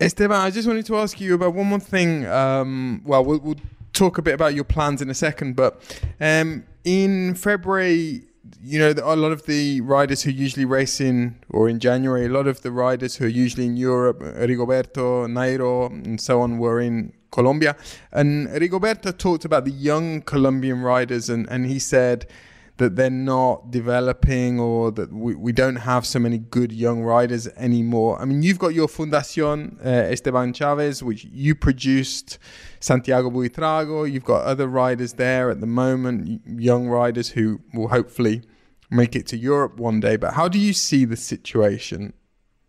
Esteban, 0.00 0.40
I 0.40 0.50
just 0.50 0.66
wanted 0.66 0.86
to 0.86 0.96
ask 0.96 1.20
you 1.20 1.34
about 1.34 1.54
one 1.54 1.66
more 1.66 1.80
thing. 1.80 2.26
Um, 2.26 3.02
well, 3.04 3.24
well, 3.24 3.40
we'll 3.40 3.56
talk 3.92 4.18
a 4.18 4.22
bit 4.22 4.34
about 4.34 4.54
your 4.54 4.64
plans 4.64 5.00
in 5.00 5.10
a 5.10 5.14
second, 5.14 5.54
but 5.54 5.80
um, 6.20 6.64
in 6.84 7.34
February, 7.34 8.27
you 8.62 8.78
know, 8.78 8.92
a 9.02 9.16
lot 9.16 9.32
of 9.32 9.46
the 9.46 9.80
riders 9.80 10.22
who 10.22 10.30
usually 10.30 10.64
race 10.64 11.00
in, 11.00 11.36
or 11.50 11.68
in 11.68 11.78
January, 11.78 12.26
a 12.26 12.28
lot 12.28 12.46
of 12.46 12.62
the 12.62 12.70
riders 12.70 13.16
who 13.16 13.24
are 13.24 13.28
usually 13.28 13.66
in 13.66 13.76
Europe, 13.76 14.20
Rigoberto, 14.20 15.26
Nairo, 15.26 15.86
and 15.90 16.20
so 16.20 16.40
on, 16.40 16.58
were 16.58 16.80
in 16.80 17.12
Colombia. 17.30 17.76
And 18.12 18.48
Rigoberto 18.48 19.16
talked 19.16 19.44
about 19.44 19.64
the 19.64 19.70
young 19.70 20.22
Colombian 20.22 20.82
riders, 20.82 21.28
and, 21.28 21.48
and 21.50 21.66
he 21.66 21.78
said 21.78 22.26
that 22.78 22.96
they're 22.96 23.10
not 23.10 23.70
developing 23.70 24.58
or 24.58 24.90
that 24.92 25.12
we, 25.12 25.34
we 25.34 25.52
don't 25.52 25.76
have 25.76 26.06
so 26.06 26.18
many 26.18 26.38
good 26.38 26.72
young 26.72 27.02
riders 27.02 27.48
anymore. 27.56 28.20
I 28.20 28.24
mean, 28.24 28.42
you've 28.42 28.58
got 28.58 28.72
your 28.74 28.88
Fundación 28.88 29.84
uh, 29.84 29.88
Esteban 30.12 30.52
Chaves, 30.52 31.02
which 31.02 31.24
you 31.24 31.54
produced 31.54 32.38
Santiago 32.80 33.30
Buitrago. 33.30 34.10
You've 34.10 34.24
got 34.24 34.44
other 34.44 34.68
riders 34.68 35.14
there 35.14 35.50
at 35.50 35.60
the 35.60 35.66
moment, 35.66 36.40
young 36.46 36.88
riders 36.88 37.30
who 37.30 37.60
will 37.74 37.88
hopefully 37.88 38.42
make 38.90 39.14
it 39.16 39.26
to 39.26 39.36
Europe 39.36 39.78
one 39.78 40.00
day. 40.00 40.16
But 40.16 40.34
how 40.34 40.48
do 40.48 40.58
you 40.58 40.72
see 40.72 41.04
the 41.04 41.16
situation 41.16 42.14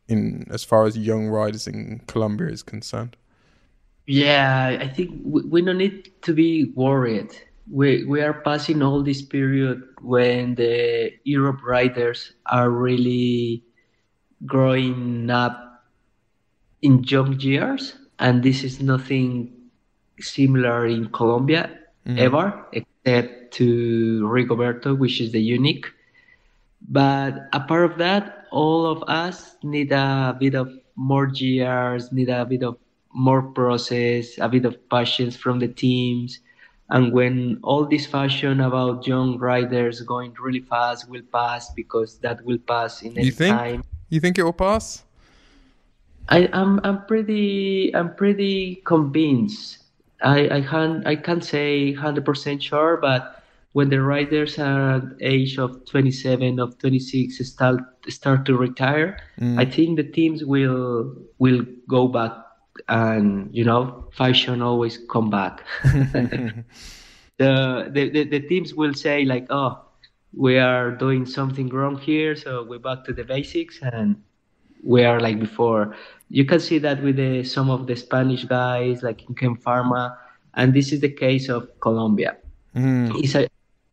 in 0.07 0.47
as 0.49 0.63
far 0.63 0.85
as 0.85 0.97
young 0.97 1.27
riders 1.27 1.67
in 1.67 2.01
Colombia 2.07 2.49
is 2.49 2.63
concerned? 2.63 3.15
Yeah, 4.07 4.79
I 4.81 4.87
think 4.87 5.21
we, 5.23 5.43
we 5.43 5.61
don't 5.61 5.77
need 5.77 6.11
to 6.23 6.33
be 6.33 6.71
worried 6.73 7.31
we 7.69 8.03
we 8.03 8.21
are 8.21 8.33
passing 8.33 8.81
all 8.81 9.03
this 9.03 9.21
period 9.21 9.83
when 10.01 10.55
the 10.55 11.13
Europe 11.23 11.61
riders 11.63 12.33
are 12.47 12.69
really 12.69 13.63
growing 14.45 15.29
up 15.29 15.85
in 16.81 17.03
young 17.03 17.39
years, 17.39 17.93
and 18.17 18.41
this 18.41 18.63
is 18.63 18.81
nothing 18.81 19.53
similar 20.19 20.87
in 20.87 21.09
Colombia 21.09 21.69
mm-hmm. 22.07 22.17
ever, 22.17 22.65
except 22.73 23.53
to 23.53 24.27
Rigoberto, 24.27 24.97
which 24.97 25.21
is 25.21 25.31
the 25.31 25.41
unique. 25.41 25.85
But 26.89 27.49
apart 27.53 27.91
of 27.91 27.97
that, 27.99 28.47
all 28.51 28.85
of 28.85 29.03
us 29.07 29.57
need 29.63 29.91
a 29.91 30.35
bit 30.39 30.55
of 30.55 30.71
more 30.95 31.27
years, 31.27 32.11
need 32.11 32.29
a 32.29 32.45
bit 32.45 32.63
of 32.63 32.77
more 33.13 33.41
process, 33.41 34.37
a 34.39 34.47
bit 34.47 34.65
of 34.65 34.77
patience 34.89 35.35
from 35.35 35.59
the 35.59 35.67
teams 35.67 36.39
and 36.89 37.13
when 37.13 37.59
all 37.63 37.85
this 37.85 38.05
fashion 38.05 38.61
about 38.61 39.05
young 39.05 39.37
riders 39.37 40.01
going 40.01 40.33
really 40.39 40.61
fast 40.61 41.09
will 41.09 41.21
pass 41.31 41.69
because 41.71 42.17
that 42.19 42.43
will 42.43 42.57
pass 42.57 43.03
in 43.03 43.13
you 43.15 43.31
think? 43.31 43.55
time. 43.55 43.83
You 44.09 44.19
think 44.19 44.39
it 44.39 44.43
will 44.43 44.53
pass? 44.53 45.03
I, 46.29 46.49
I'm 46.53 46.79
I'm 46.83 47.05
pretty 47.05 47.95
I'm 47.95 48.15
pretty 48.15 48.81
convinced. 48.85 49.79
I 50.21 50.49
I 50.49 50.61
can't 50.61 51.05
I 51.05 51.15
can't 51.15 51.43
say 51.43 51.93
hundred 51.93 52.25
percent 52.25 52.61
sure, 52.63 52.97
but 52.97 53.43
when 53.73 53.89
the 53.89 54.01
riders 54.01 54.57
are 54.57 54.97
at 54.97 55.03
age 55.21 55.59
of 55.59 55.85
27 55.85 56.59
of 56.59 56.77
26 56.79 57.37
start 57.47 57.79
start 58.07 58.45
to 58.45 58.57
retire, 58.57 59.19
mm. 59.39 59.59
I 59.59 59.65
think 59.65 59.97
the 59.97 60.03
teams 60.03 60.43
will 60.43 61.15
will 61.37 61.65
go 61.87 62.07
back 62.07 62.33
and 62.87 63.49
you 63.51 63.63
know 63.63 64.05
fashion 64.11 64.61
always 64.61 64.99
come 65.09 65.29
back. 65.29 65.63
The, 67.39 67.89
the, 67.93 68.25
the, 68.25 68.41
teams 68.41 68.73
will 68.73 68.93
say 68.93 69.23
like 69.23 69.47
oh 69.49 69.79
we 70.33 70.57
are 70.57 70.91
doing 70.91 71.25
something 71.25 71.69
wrong 71.69 71.97
here 71.97 72.35
so 72.35 72.65
we're 72.65 72.79
back 72.79 73.05
to 73.05 73.13
the 73.13 73.23
basics. 73.23 73.79
And 73.81 74.21
we 74.83 75.05
are 75.05 75.21
like 75.21 75.39
before. 75.39 75.95
You 76.29 76.43
can 76.43 76.59
see 76.59 76.79
that 76.79 77.01
with 77.01 77.15
the, 77.15 77.45
some 77.45 77.69
of 77.69 77.87
the 77.87 77.95
spanish 77.95 78.43
guys 78.43 79.03
like 79.03 79.27
in 79.29 79.35
Kern 79.35 79.55
Pharma 79.55 80.17
and 80.55 80.73
this 80.73 80.91
is 80.91 80.99
the 80.99 81.09
case 81.09 81.47
of 81.47 81.67
colombia. 81.79 82.37
Mm. 82.75 83.23
it's 83.23 83.35
a 83.35 83.49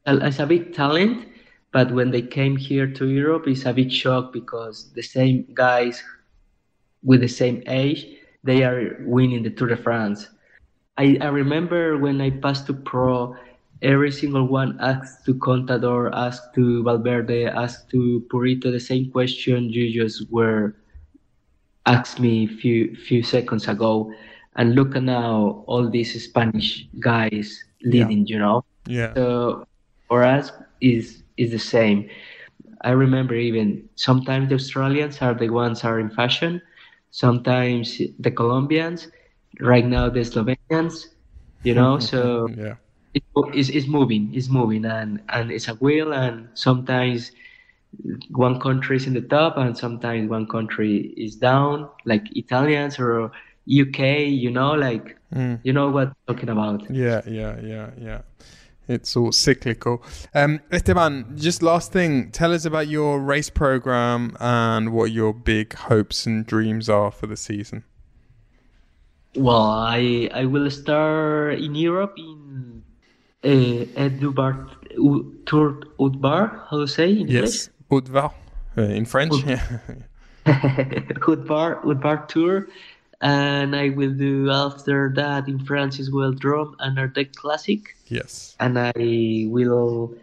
it's 0.06 0.38
a 0.38 0.46
big 0.46 0.74
talent 0.74 1.26
but 1.72 1.90
when 1.92 2.10
they 2.10 2.20
came 2.20 2.56
here 2.56 2.86
to 2.86 3.08
europe 3.08 3.48
it's 3.48 3.64
a 3.64 3.72
big 3.72 3.90
shock 3.90 4.34
because 4.34 4.92
the 4.92 5.02
same 5.02 5.46
guys 5.54 6.04
with 7.02 7.22
the 7.22 7.28
same 7.28 7.62
age 7.68 8.06
they 8.46 8.62
are 8.62 8.96
winning 9.00 9.42
the 9.42 9.50
Tour 9.50 9.68
de 9.68 9.76
France. 9.76 10.30
I, 10.96 11.18
I 11.20 11.26
remember 11.26 11.98
when 11.98 12.20
I 12.20 12.30
passed 12.30 12.66
to 12.68 12.74
pro, 12.74 13.36
every 13.82 14.10
single 14.10 14.46
one 14.46 14.78
asked 14.80 15.26
to 15.26 15.34
Contador, 15.34 16.10
asked 16.14 16.54
to 16.54 16.82
Valverde, 16.82 17.46
asked 17.46 17.90
to 17.90 18.24
Purito 18.32 18.72
the 18.72 18.80
same 18.80 19.10
question 19.10 19.68
you 19.68 19.92
just 19.92 20.30
were 20.30 20.74
asked 21.84 22.18
me 22.18 22.46
few 22.46 22.96
few 22.96 23.22
seconds 23.22 23.68
ago. 23.68 24.12
And 24.56 24.74
look 24.74 24.96
at 24.96 25.02
now 25.02 25.64
all 25.66 25.90
these 25.90 26.16
Spanish 26.24 26.88
guys 26.98 27.62
leading, 27.82 28.26
yeah. 28.26 28.32
you 28.32 28.38
know. 28.38 28.64
Yeah. 28.86 29.12
So 29.14 29.66
for 30.08 30.22
us 30.24 30.50
is 30.80 31.22
is 31.36 31.50
the 31.50 31.58
same. 31.58 32.08
I 32.82 32.90
remember 32.90 33.34
even 33.34 33.88
sometimes 33.96 34.48
the 34.48 34.54
Australians 34.54 35.20
are 35.20 35.34
the 35.34 35.50
ones 35.50 35.84
are 35.84 36.00
in 36.00 36.08
fashion, 36.08 36.62
sometimes 37.10 38.00
the 38.18 38.30
Colombians, 38.30 39.08
right 39.60 39.86
now 39.86 40.08
the 40.08 40.20
Slovenians, 40.20 41.06
you 41.62 41.74
know, 41.74 41.98
so 42.10 42.48
yeah. 42.56 42.74
it, 43.14 43.22
it's, 43.54 43.68
it's 43.68 43.86
moving, 43.86 44.30
it's 44.34 44.48
moving 44.48 44.84
and, 44.84 45.22
and 45.28 45.50
it's 45.50 45.68
a 45.68 45.74
wheel 45.74 46.12
and 46.12 46.48
sometimes 46.54 47.32
one 48.30 48.60
country 48.60 48.96
is 48.96 49.06
in 49.06 49.14
the 49.14 49.22
top 49.22 49.56
and 49.56 49.76
sometimes 49.76 50.28
one 50.28 50.46
country 50.46 51.14
is 51.16 51.36
down, 51.36 51.88
like 52.04 52.24
Italians 52.36 52.98
or 52.98 53.30
UK, 53.66 53.98
you 54.28 54.50
know, 54.50 54.72
like, 54.72 55.16
mm. 55.34 55.58
you 55.64 55.72
know 55.72 55.90
what 55.90 56.08
I'm 56.08 56.14
talking 56.26 56.48
about. 56.50 56.88
Yeah, 56.90 57.22
yeah, 57.26 57.58
yeah, 57.60 57.90
yeah 57.98 58.20
it's 58.88 59.16
all 59.16 59.32
cyclical. 59.32 60.02
Um, 60.34 60.60
Esteban, 60.70 61.36
just 61.36 61.62
last 61.62 61.92
thing, 61.92 62.30
tell 62.30 62.52
us 62.52 62.64
about 62.64 62.88
your 62.88 63.20
race 63.20 63.50
program 63.50 64.36
and 64.40 64.92
what 64.92 65.10
your 65.12 65.32
big 65.34 65.74
hopes 65.74 66.26
and 66.26 66.46
dreams 66.46 66.88
are 66.88 67.10
for 67.10 67.26
the 67.26 67.36
season. 67.36 67.84
Well, 69.34 69.60
I 69.60 70.30
I 70.32 70.44
will 70.46 70.70
start 70.70 71.58
in 71.58 71.74
Europe 71.74 72.14
in 72.16 72.82
uh, 73.44 74.00
at 74.00 74.18
Dubar 74.18 74.70
Tour 75.44 75.82
Udbar. 76.00 76.68
How 76.70 76.78
to 76.78 76.86
say 76.86 77.10
in 77.10 77.28
yes, 77.28 77.68
English? 77.90 78.08
Udvar 78.08 78.32
uh, 78.78 78.82
in 78.82 79.04
French. 79.04 79.34
Ud- 79.34 79.60
Udbar 80.46 81.82
Udbar 81.84 82.28
Tour 82.28 82.68
and 83.20 83.74
I 83.74 83.90
will 83.90 84.12
do 84.12 84.50
after 84.50 85.12
that 85.16 85.48
in 85.48 85.64
France 85.64 85.98
as 85.98 86.10
well 86.10 86.32
Drôme 86.32 86.74
and 86.78 86.98
Ardèche 86.98 87.34
Classic. 87.34 87.96
Yes. 88.08 88.56
And 88.60 88.78
I 88.78 89.46
will 89.48 90.14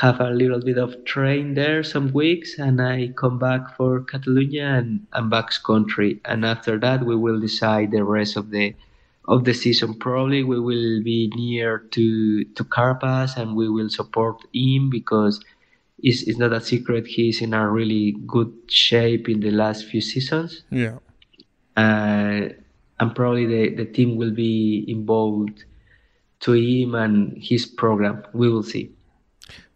have 0.00 0.20
a 0.20 0.30
little 0.30 0.60
bit 0.60 0.78
of 0.78 1.04
train 1.04 1.54
there 1.54 1.82
some 1.82 2.12
weeks 2.12 2.58
and 2.58 2.80
I 2.80 3.12
come 3.16 3.38
back 3.38 3.76
for 3.76 4.00
Catalonia 4.00 4.66
and, 4.66 5.06
and 5.12 5.30
Basque 5.30 5.62
Country. 5.64 6.20
And 6.24 6.44
after 6.44 6.78
that 6.78 7.04
we 7.04 7.14
will 7.14 7.38
decide 7.38 7.90
the 7.90 8.04
rest 8.04 8.36
of 8.36 8.50
the 8.50 8.74
of 9.28 9.44
the 9.44 9.54
season. 9.54 9.94
Probably 9.94 10.42
we 10.42 10.58
will 10.58 11.02
be 11.02 11.30
near 11.36 11.78
to 11.92 12.44
to 12.44 12.64
Carapaz 12.64 13.36
and 13.36 13.54
we 13.54 13.68
will 13.68 13.88
support 13.88 14.42
him 14.52 14.90
because 14.90 15.40
it's, 16.02 16.22
it's 16.22 16.38
not 16.38 16.52
a 16.52 16.60
secret 16.60 17.06
he's 17.06 17.40
in 17.40 17.54
a 17.54 17.70
really 17.70 18.16
good 18.26 18.52
shape 18.66 19.28
in 19.28 19.38
the 19.38 19.52
last 19.52 19.84
few 19.86 20.00
seasons. 20.00 20.64
Yeah 20.70 20.98
uh, 21.76 22.48
and 23.00 23.14
probably 23.14 23.46
the, 23.46 23.74
the 23.74 23.84
team 23.84 24.16
will 24.16 24.32
be 24.32 24.84
involved 24.88 25.64
to 26.40 26.52
him 26.52 26.94
and 26.94 27.36
his 27.42 27.66
program. 27.66 28.24
We 28.32 28.48
will 28.48 28.62
see. 28.62 28.92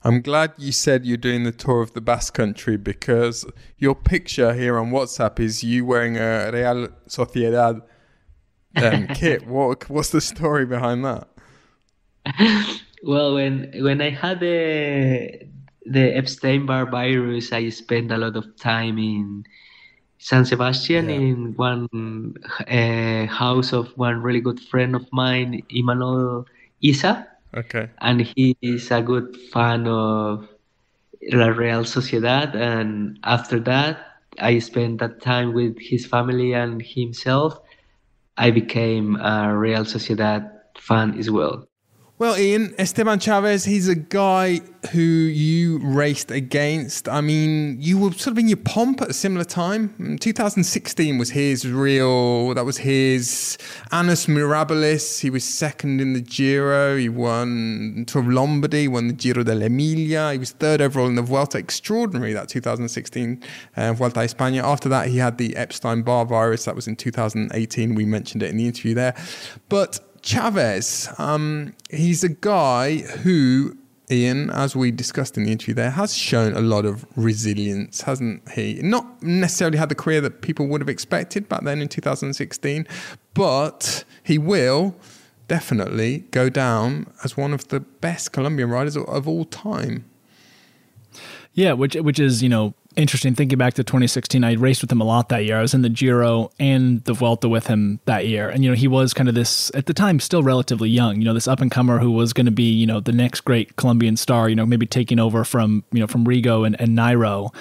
I'm 0.05 0.21
glad 0.21 0.53
you 0.59 0.71
said 0.71 1.05
you're 1.05 1.17
doing 1.17 1.43
the 1.43 1.53
tour 1.53 1.83
of 1.83 1.93
the 1.93 2.01
Basque 2.01 2.35
Country 2.35 2.77
because 2.77 3.45
your 3.79 3.95
picture 3.95 4.55
here 4.55 4.79
on 4.79 4.91
WhatsApp 4.91 5.41
is 5.41 5.65
you 5.65 5.85
wearing 5.85 6.17
a 6.17 6.51
Real 6.53 6.89
Sociedad 7.09 7.83
um, 8.77 9.07
kit. 9.15 9.47
What 9.47 9.91
what's 9.91 10.11
the 10.11 10.21
story 10.21 10.65
behind 10.65 11.05
that? 11.05 11.29
well, 13.03 13.35
when 13.35 13.73
when 13.79 14.01
I 14.01 14.11
had 14.11 14.39
the 14.39 15.49
the 15.85 16.17
Epstein 16.17 16.67
Barr 16.67 16.89
virus, 16.89 17.53
I 17.53 17.69
spent 17.71 18.13
a 18.13 18.17
lot 18.17 18.37
of 18.37 18.57
time 18.57 18.99
in 18.99 19.45
San 20.19 20.45
Sebastian 20.45 21.09
yeah. 21.09 21.17
in 21.17 21.55
one 21.57 22.35
uh, 22.69 23.27
house 23.27 23.73
of 23.73 23.89
one 23.97 24.23
really 24.23 24.41
good 24.41 24.61
friend 24.61 24.95
of 24.95 25.07
mine, 25.13 25.63
Imanol 25.71 26.47
Isa. 26.81 27.27
Okay. 27.55 27.91
And 28.01 28.21
he 28.23 28.57
is 28.63 28.91
a 28.91 29.03
good 29.03 29.37
fan 29.53 29.87
of 29.87 30.49
La 31.33 31.49
Real 31.49 31.85
Sociedad. 31.85 32.55
And 32.55 33.19
after 33.25 33.61
that, 33.61 33.99
I 34.39 34.59
spent 34.59 35.01
that 35.01 35.21
time 35.23 35.55
with 35.55 35.77
his 35.79 36.07
family 36.07 36.53
and 36.53 36.83
himself. 36.83 37.59
I 38.37 38.51
became 38.51 39.17
a 39.17 39.57
Real 39.57 39.85
Sociedad 39.85 40.51
fan 40.79 41.19
as 41.19 41.31
well. 41.31 41.67
Well, 42.19 42.39
Ian, 42.39 42.75
Esteban 42.79 43.19
Chaves, 43.19 43.67
he's 43.67 43.89
a 43.89 43.95
guy 43.95 44.63
who 44.93 45.03
you 45.03 45.81
raced 45.81 46.31
against. 46.31 47.11
I 47.11 47.21
mean, 47.21 47.77
you 47.79 47.99
were 47.99 48.13
sort 48.13 48.29
of 48.29 48.39
in 48.39 48.49
your 48.49 48.57
pomp 48.57 49.03
at 49.03 49.11
a 49.11 49.13
similar 49.13 49.45
time. 49.45 50.17
2016 50.19 51.19
was 51.19 51.29
his 51.33 51.71
real, 51.71 52.55
that 52.55 52.65
was 52.65 52.79
his 52.79 53.59
Annus 53.93 54.29
Mirabilis. 54.29 55.21
He 55.21 55.29
was 55.29 55.45
second 55.45 56.01
in 56.01 56.15
the 56.15 56.23
Giro. 56.23 56.97
He 56.97 57.11
won 57.11 58.05
Tour 58.07 58.23
of 58.23 58.29
Lombardy, 58.29 58.89
won 58.89 59.09
the 59.09 59.13
Giro 59.13 59.45
dell'Emilia. 59.45 60.33
He 60.33 60.39
was 60.39 60.53
third 60.53 60.81
overall 60.81 61.09
in 61.09 61.17
the 61.17 61.23
Vuelta. 61.23 61.59
Extraordinary, 61.59 62.33
that 62.33 62.49
2016 62.49 63.43
uh, 63.77 63.93
Vuelta 63.93 64.21
a 64.21 64.25
España. 64.25 64.63
After 64.63 64.89
that, 64.89 65.09
he 65.09 65.19
had 65.19 65.37
the 65.37 65.55
Epstein 65.55 66.01
Barr 66.01 66.25
virus. 66.25 66.65
That 66.65 66.77
was 66.77 66.89
in 66.89 66.97
2018. 66.97 67.95
We 67.95 68.07
mentioned 68.07 68.43
it 68.43 68.49
in 68.49 68.57
the 68.57 68.67
interview 68.67 68.95
there. 68.95 69.15
But 69.69 70.01
Chaves, 70.27 71.19
um, 71.21 71.73
he's 71.89 72.25
a 72.25 72.29
guy 72.29 72.97
who, 72.97 73.79
Ian, 74.11 74.51
as 74.51 74.75
we 74.75 74.91
discussed 74.91 75.37
in 75.37 75.45
the 75.45 75.53
interview 75.53 75.73
there, 75.73 75.93
has 75.93 76.17
shown 76.17 76.53
a 76.57 76.61
lot 76.61 76.85
of 76.85 77.07
resilience, 77.15 78.01
hasn't 78.01 78.51
he? 78.51 78.81
Not 78.83 79.23
necessarily 79.23 79.79
had 79.79 79.89
the 79.89 79.95
career 79.95 80.21
that 80.23 80.43
people 80.43 80.67
would 80.67 80.81
have 80.81 80.89
expected 80.89 81.49
back 81.49 81.63
then 81.63 81.81
in 81.81 81.87
2016, 81.87 82.89
but 83.35 84.03
he 84.25 84.37
will 84.37 84.97
definitely 85.47 86.25
go 86.33 86.49
down 86.49 87.07
as 87.23 87.37
one 87.37 87.55
of 87.55 87.69
the 87.69 87.79
best 87.79 88.33
Colombian 88.33 88.69
riders 88.69 88.97
of 88.97 89.29
all 89.29 89.45
time. 89.45 90.07
Yeah, 91.55 91.75
which 91.75 91.95
which 91.95 92.19
is 92.19 92.43
you 92.43 92.49
know 92.49 92.75
interesting 92.97 93.35
thinking 93.35 93.59
back 93.59 93.75
to 93.75 93.85
2016 93.85 94.43
i 94.43 94.53
raced 94.55 94.81
with 94.81 94.91
him 94.91 95.01
a 95.01 95.05
lot 95.05 95.29
that 95.29 95.45
year. 95.45 95.59
I 95.59 95.63
was 95.63 95.75
in 95.75 95.83
the 95.83 95.89
giro 95.89 96.51
and 96.59 97.05
the 97.05 97.13
vuelta 97.13 97.49
with 97.49 97.67
him 97.67 98.01
that 98.07 98.27
year. 98.27 98.49
And 98.49 98.65
you 98.65 98.71
know 98.71 98.77
he 98.77 98.89
was 98.89 99.13
kind 99.15 99.29
of 99.29 99.35
this 99.35 99.71
at 99.75 99.87
the 99.87 99.95
time 99.95 100.19
still 100.19 100.43
relatively 100.43 100.89
young 100.89 101.17
you 101.17 101.25
know 101.25 101.35
this 101.35 101.47
up 101.47 101.61
and 101.61 101.71
comer 101.71 101.99
who 101.99 102.11
was 102.11 102.33
going 102.33 102.47
to 102.47 102.53
be 102.53 102.71
you 102.71 102.87
know 102.87 103.01
the 103.01 103.13
next 103.13 103.43
great 103.43 103.77
colombian 103.77 104.17
star 104.17 104.49
you 104.49 104.57
know 104.57 104.67
maybe 104.67 104.87
taking 104.87 105.19
over 105.19 105.45
from 105.45 105.85
you 105.93 106.01
know 106.01 106.07
from 106.07 106.25
rigo 106.25 106.67
and, 106.67 106.81
and 106.81 106.97
nairo. 106.97 107.55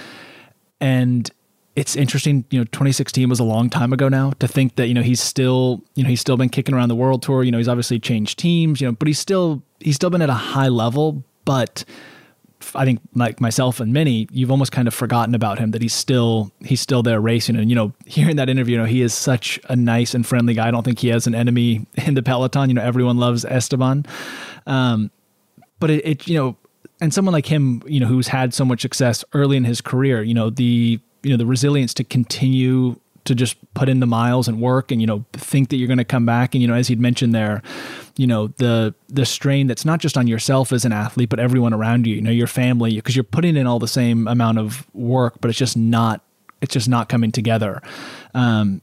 And 0.80 1.30
it's 1.76 1.96
interesting 1.96 2.46
you 2.50 2.60
know 2.60 2.66
2016 2.66 3.28
was 3.28 3.40
a 3.40 3.44
long 3.44 3.70
time 3.70 3.92
ago 3.92 4.08
now 4.08 4.32
to 4.40 4.48
think 4.48 4.76
that 4.76 4.88
you 4.88 4.94
know 4.94 5.04
he's 5.04 5.22
still 5.22 5.84
you 5.96 6.04
know 6.04 6.10
he's 6.10 6.22
still 6.22 6.38
been 6.38 6.50
kicking 6.50 6.74
around 6.74 6.90
the 6.90 6.96
world 6.96 7.22
tour. 7.22 7.44
You 7.44 7.52
know 7.52 7.58
he's 7.58 7.68
obviously 7.68 8.00
changed 8.00 8.40
teams 8.40 8.80
you 8.80 8.88
know 8.88 8.94
but 8.94 9.08
he's 9.08 9.20
still 9.20 9.62
he's 9.80 9.96
still 9.96 10.10
been 10.10 10.22
at 10.22 10.30
a 10.30 10.34
high 10.34 10.70
level. 10.70 11.24
But 11.44 11.86
I 12.76 12.86
think 12.86 13.00
like 13.14 13.42
myself 13.42 13.80
and 13.80 13.94
many, 13.94 14.28
you've 14.32 14.52
almost 14.52 14.72
kind 14.72 14.88
of 14.88 14.94
forgotten 14.94 15.36
about 15.36 15.60
him 15.60 15.72
that 15.72 15.82
he's 15.82 15.94
still 15.94 16.52
he's 16.64 16.82
still 16.82 17.04
there 17.04 17.20
racing. 17.20 17.56
And 17.56 17.70
you 17.70 17.76
know, 17.76 17.94
hearing 18.06 18.36
that 18.36 18.50
interview, 18.50 18.74
you 18.74 18.78
know, 18.80 18.86
he 18.86 19.02
is 19.02 19.14
such 19.14 19.60
a 19.70 19.76
nice 19.76 20.14
and 20.14 20.26
friendly 20.26 20.54
guy. 20.54 20.68
I 20.68 20.72
don't 20.72 20.84
think 20.84 21.00
he 21.00 21.10
has 21.10 21.28
an 21.28 21.36
enemy 21.36 21.86
in 22.06 22.14
the 22.14 22.24
peloton. 22.24 22.70
You 22.70 22.76
know, 22.76 22.84
everyone 22.84 23.18
loves 23.18 23.46
Esteban. 23.46 24.06
Um, 24.68 25.12
but 25.80 25.90
it, 25.90 26.06
it, 26.06 26.28
you 26.28 26.38
know, 26.38 26.58
and 27.02 27.14
someone 27.14 27.34
like 27.34 27.46
him, 27.46 27.84
you 27.86 28.00
know, 28.00 28.08
who's 28.08 28.28
had 28.28 28.54
so 28.54 28.64
much 28.64 28.82
success 28.82 29.24
early 29.34 29.58
in 29.58 29.66
his 29.66 29.82
career, 29.82 30.24
you 30.24 30.34
know, 30.34 30.50
the 30.50 31.00
you 31.24 31.32
know 31.32 31.38
the 31.38 31.46
resilience 31.46 31.94
to 31.96 32.04
continue 32.04 33.00
to 33.26 33.36
just 33.36 33.58
put 33.74 33.90
in 33.90 34.00
the 34.00 34.06
miles 34.06 34.48
and 34.48 34.62
work 34.62 34.92
and 34.92 35.02
you 35.02 35.08
know 35.08 35.26
think 35.34 35.70
that 35.70 35.78
you're 35.78 35.88
going 35.88 35.98
to 35.98 36.06
come 36.06 36.26
back. 36.26 36.56
And 36.56 36.62
you 36.62 36.68
know 36.68 36.74
as 36.74 36.88
he'd 36.88 37.00
mentioned 37.00 37.36
there 37.36 37.62
you 38.18 38.28
know 38.28 38.48
the 38.58 38.94
the 39.10 39.26
strain 39.26 39.68
that's 39.68 39.86
not 39.86 40.00
just 40.00 40.18
on 40.18 40.28
yourself 40.28 40.72
as 40.72 40.86
an 40.86 40.94
athlete 40.94 41.28
but 41.28 41.40
everyone 41.40 41.74
around 41.74 42.08
you 42.08 42.16
you 42.16 42.22
know 42.22 42.32
your 42.32 42.48
family 42.48 42.96
because 42.96 43.16
you're 43.16 43.24
putting 43.24 43.58
in 43.58 43.68
all 43.68 43.78
the 43.78 43.88
same 43.88 44.28
amount 44.28 44.58
of 44.58 44.88
work 44.94 45.36
but 45.42 45.50
it's 45.50 45.60
just 45.60 45.76
not 45.76 46.22
it's 46.62 46.74
just 46.74 46.88
not 46.88 47.10
coming 47.10 47.32
together. 47.32 47.82
Um, 48.34 48.82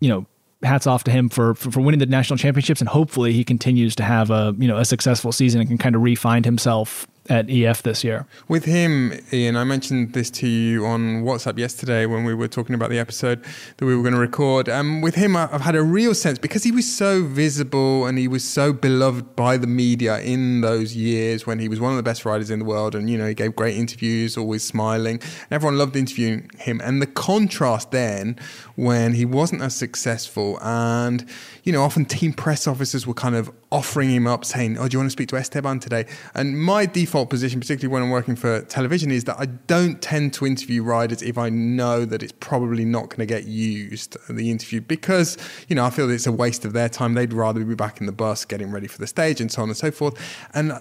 you 0.00 0.08
know 0.08 0.26
hats 0.62 0.86
off 0.86 1.02
to 1.04 1.10
him 1.10 1.28
for, 1.28 1.54
for, 1.54 1.72
for 1.72 1.80
winning 1.80 1.98
the 1.98 2.06
national 2.06 2.36
championships. 2.36 2.80
And 2.80 2.88
hopefully 2.88 3.32
he 3.32 3.42
continues 3.42 3.96
to 3.96 4.04
have 4.04 4.30
a 4.30 4.54
you 4.58 4.68
know 4.68 4.78
a 4.78 4.84
successful 4.84 5.32
season 5.32 5.60
and 5.60 5.68
can 5.68 5.78
kind 5.78 5.96
of 5.96 6.02
refine 6.02 6.44
himself 6.44 7.06
at 7.32 7.48
EF 7.48 7.82
this 7.82 8.04
year. 8.04 8.26
With 8.46 8.66
him, 8.66 9.18
Ian, 9.32 9.56
I 9.56 9.64
mentioned 9.64 10.12
this 10.12 10.28
to 10.32 10.46
you 10.46 10.84
on 10.84 11.22
WhatsApp 11.24 11.58
yesterday 11.58 12.04
when 12.04 12.24
we 12.24 12.34
were 12.34 12.46
talking 12.46 12.74
about 12.74 12.90
the 12.90 12.98
episode 12.98 13.42
that 13.78 13.86
we 13.86 13.96
were 13.96 14.02
going 14.02 14.12
to 14.12 14.20
record. 14.20 14.68
Um, 14.68 15.00
with 15.00 15.14
him, 15.14 15.34
I've 15.34 15.62
had 15.62 15.74
a 15.74 15.82
real 15.82 16.14
sense 16.14 16.38
because 16.38 16.62
he 16.62 16.70
was 16.70 16.94
so 16.94 17.24
visible 17.24 18.04
and 18.04 18.18
he 18.18 18.28
was 18.28 18.44
so 18.44 18.74
beloved 18.74 19.34
by 19.34 19.56
the 19.56 19.66
media 19.66 20.20
in 20.20 20.60
those 20.60 20.94
years 20.94 21.46
when 21.46 21.58
he 21.58 21.70
was 21.70 21.80
one 21.80 21.90
of 21.90 21.96
the 21.96 22.02
best 22.02 22.26
riders 22.26 22.50
in 22.50 22.58
the 22.58 22.66
world, 22.66 22.94
and 22.94 23.08
you 23.08 23.16
know 23.16 23.26
he 23.26 23.34
gave 23.34 23.56
great 23.56 23.78
interviews, 23.78 24.36
always 24.36 24.62
smiling, 24.62 25.14
and 25.14 25.52
everyone 25.52 25.78
loved 25.78 25.96
interviewing 25.96 26.50
him. 26.58 26.82
And 26.84 27.00
the 27.00 27.06
contrast 27.06 27.92
then 27.92 28.38
when 28.76 29.14
he 29.14 29.24
wasn't 29.24 29.62
as 29.62 29.74
successful, 29.74 30.58
and 30.60 31.26
you 31.64 31.72
know 31.72 31.82
often 31.82 32.04
team 32.04 32.34
press 32.34 32.66
officers 32.66 33.06
were 33.06 33.14
kind 33.14 33.36
of 33.36 33.50
offering 33.72 34.10
him 34.10 34.26
up, 34.26 34.44
saying, 34.44 34.78
"Oh, 34.78 34.86
do 34.86 34.94
you 34.94 34.98
want 34.98 35.08
to 35.08 35.12
speak 35.12 35.28
to 35.30 35.36
Esteban 35.36 35.80
today?" 35.80 36.06
And 36.34 36.60
my 36.60 36.86
default 36.86 37.30
position, 37.30 37.58
particularly 37.58 37.92
when 37.92 38.02
I'm 38.02 38.10
working 38.10 38.36
for 38.36 38.60
television, 38.62 39.10
is 39.10 39.24
that 39.24 39.36
I 39.40 39.46
don't 39.46 40.00
tend 40.00 40.34
to 40.34 40.46
interview 40.46 40.82
riders 40.82 41.22
if 41.22 41.38
I 41.38 41.48
know 41.48 42.04
that 42.04 42.22
it's 42.22 42.34
probably 42.38 42.84
not 42.84 43.08
going 43.08 43.20
to 43.20 43.26
get 43.26 43.46
used 43.46 44.16
the 44.28 44.50
interview 44.50 44.80
because 44.80 45.36
you 45.68 45.74
know 45.74 45.84
I 45.84 45.90
feel 45.90 46.08
it's 46.10 46.26
a 46.26 46.32
waste 46.32 46.64
of 46.64 46.72
their 46.72 46.88
time. 46.88 47.14
They'd 47.14 47.32
rather 47.32 47.64
be 47.64 47.74
back 47.74 48.00
in 48.00 48.06
the 48.06 48.12
bus 48.12 48.44
getting 48.44 48.70
ready 48.70 48.86
for 48.86 48.98
the 48.98 49.06
stage 49.06 49.40
and 49.40 49.50
so 49.50 49.62
on 49.62 49.68
and 49.68 49.76
so 49.76 49.90
forth. 49.90 50.14
And 50.54 50.72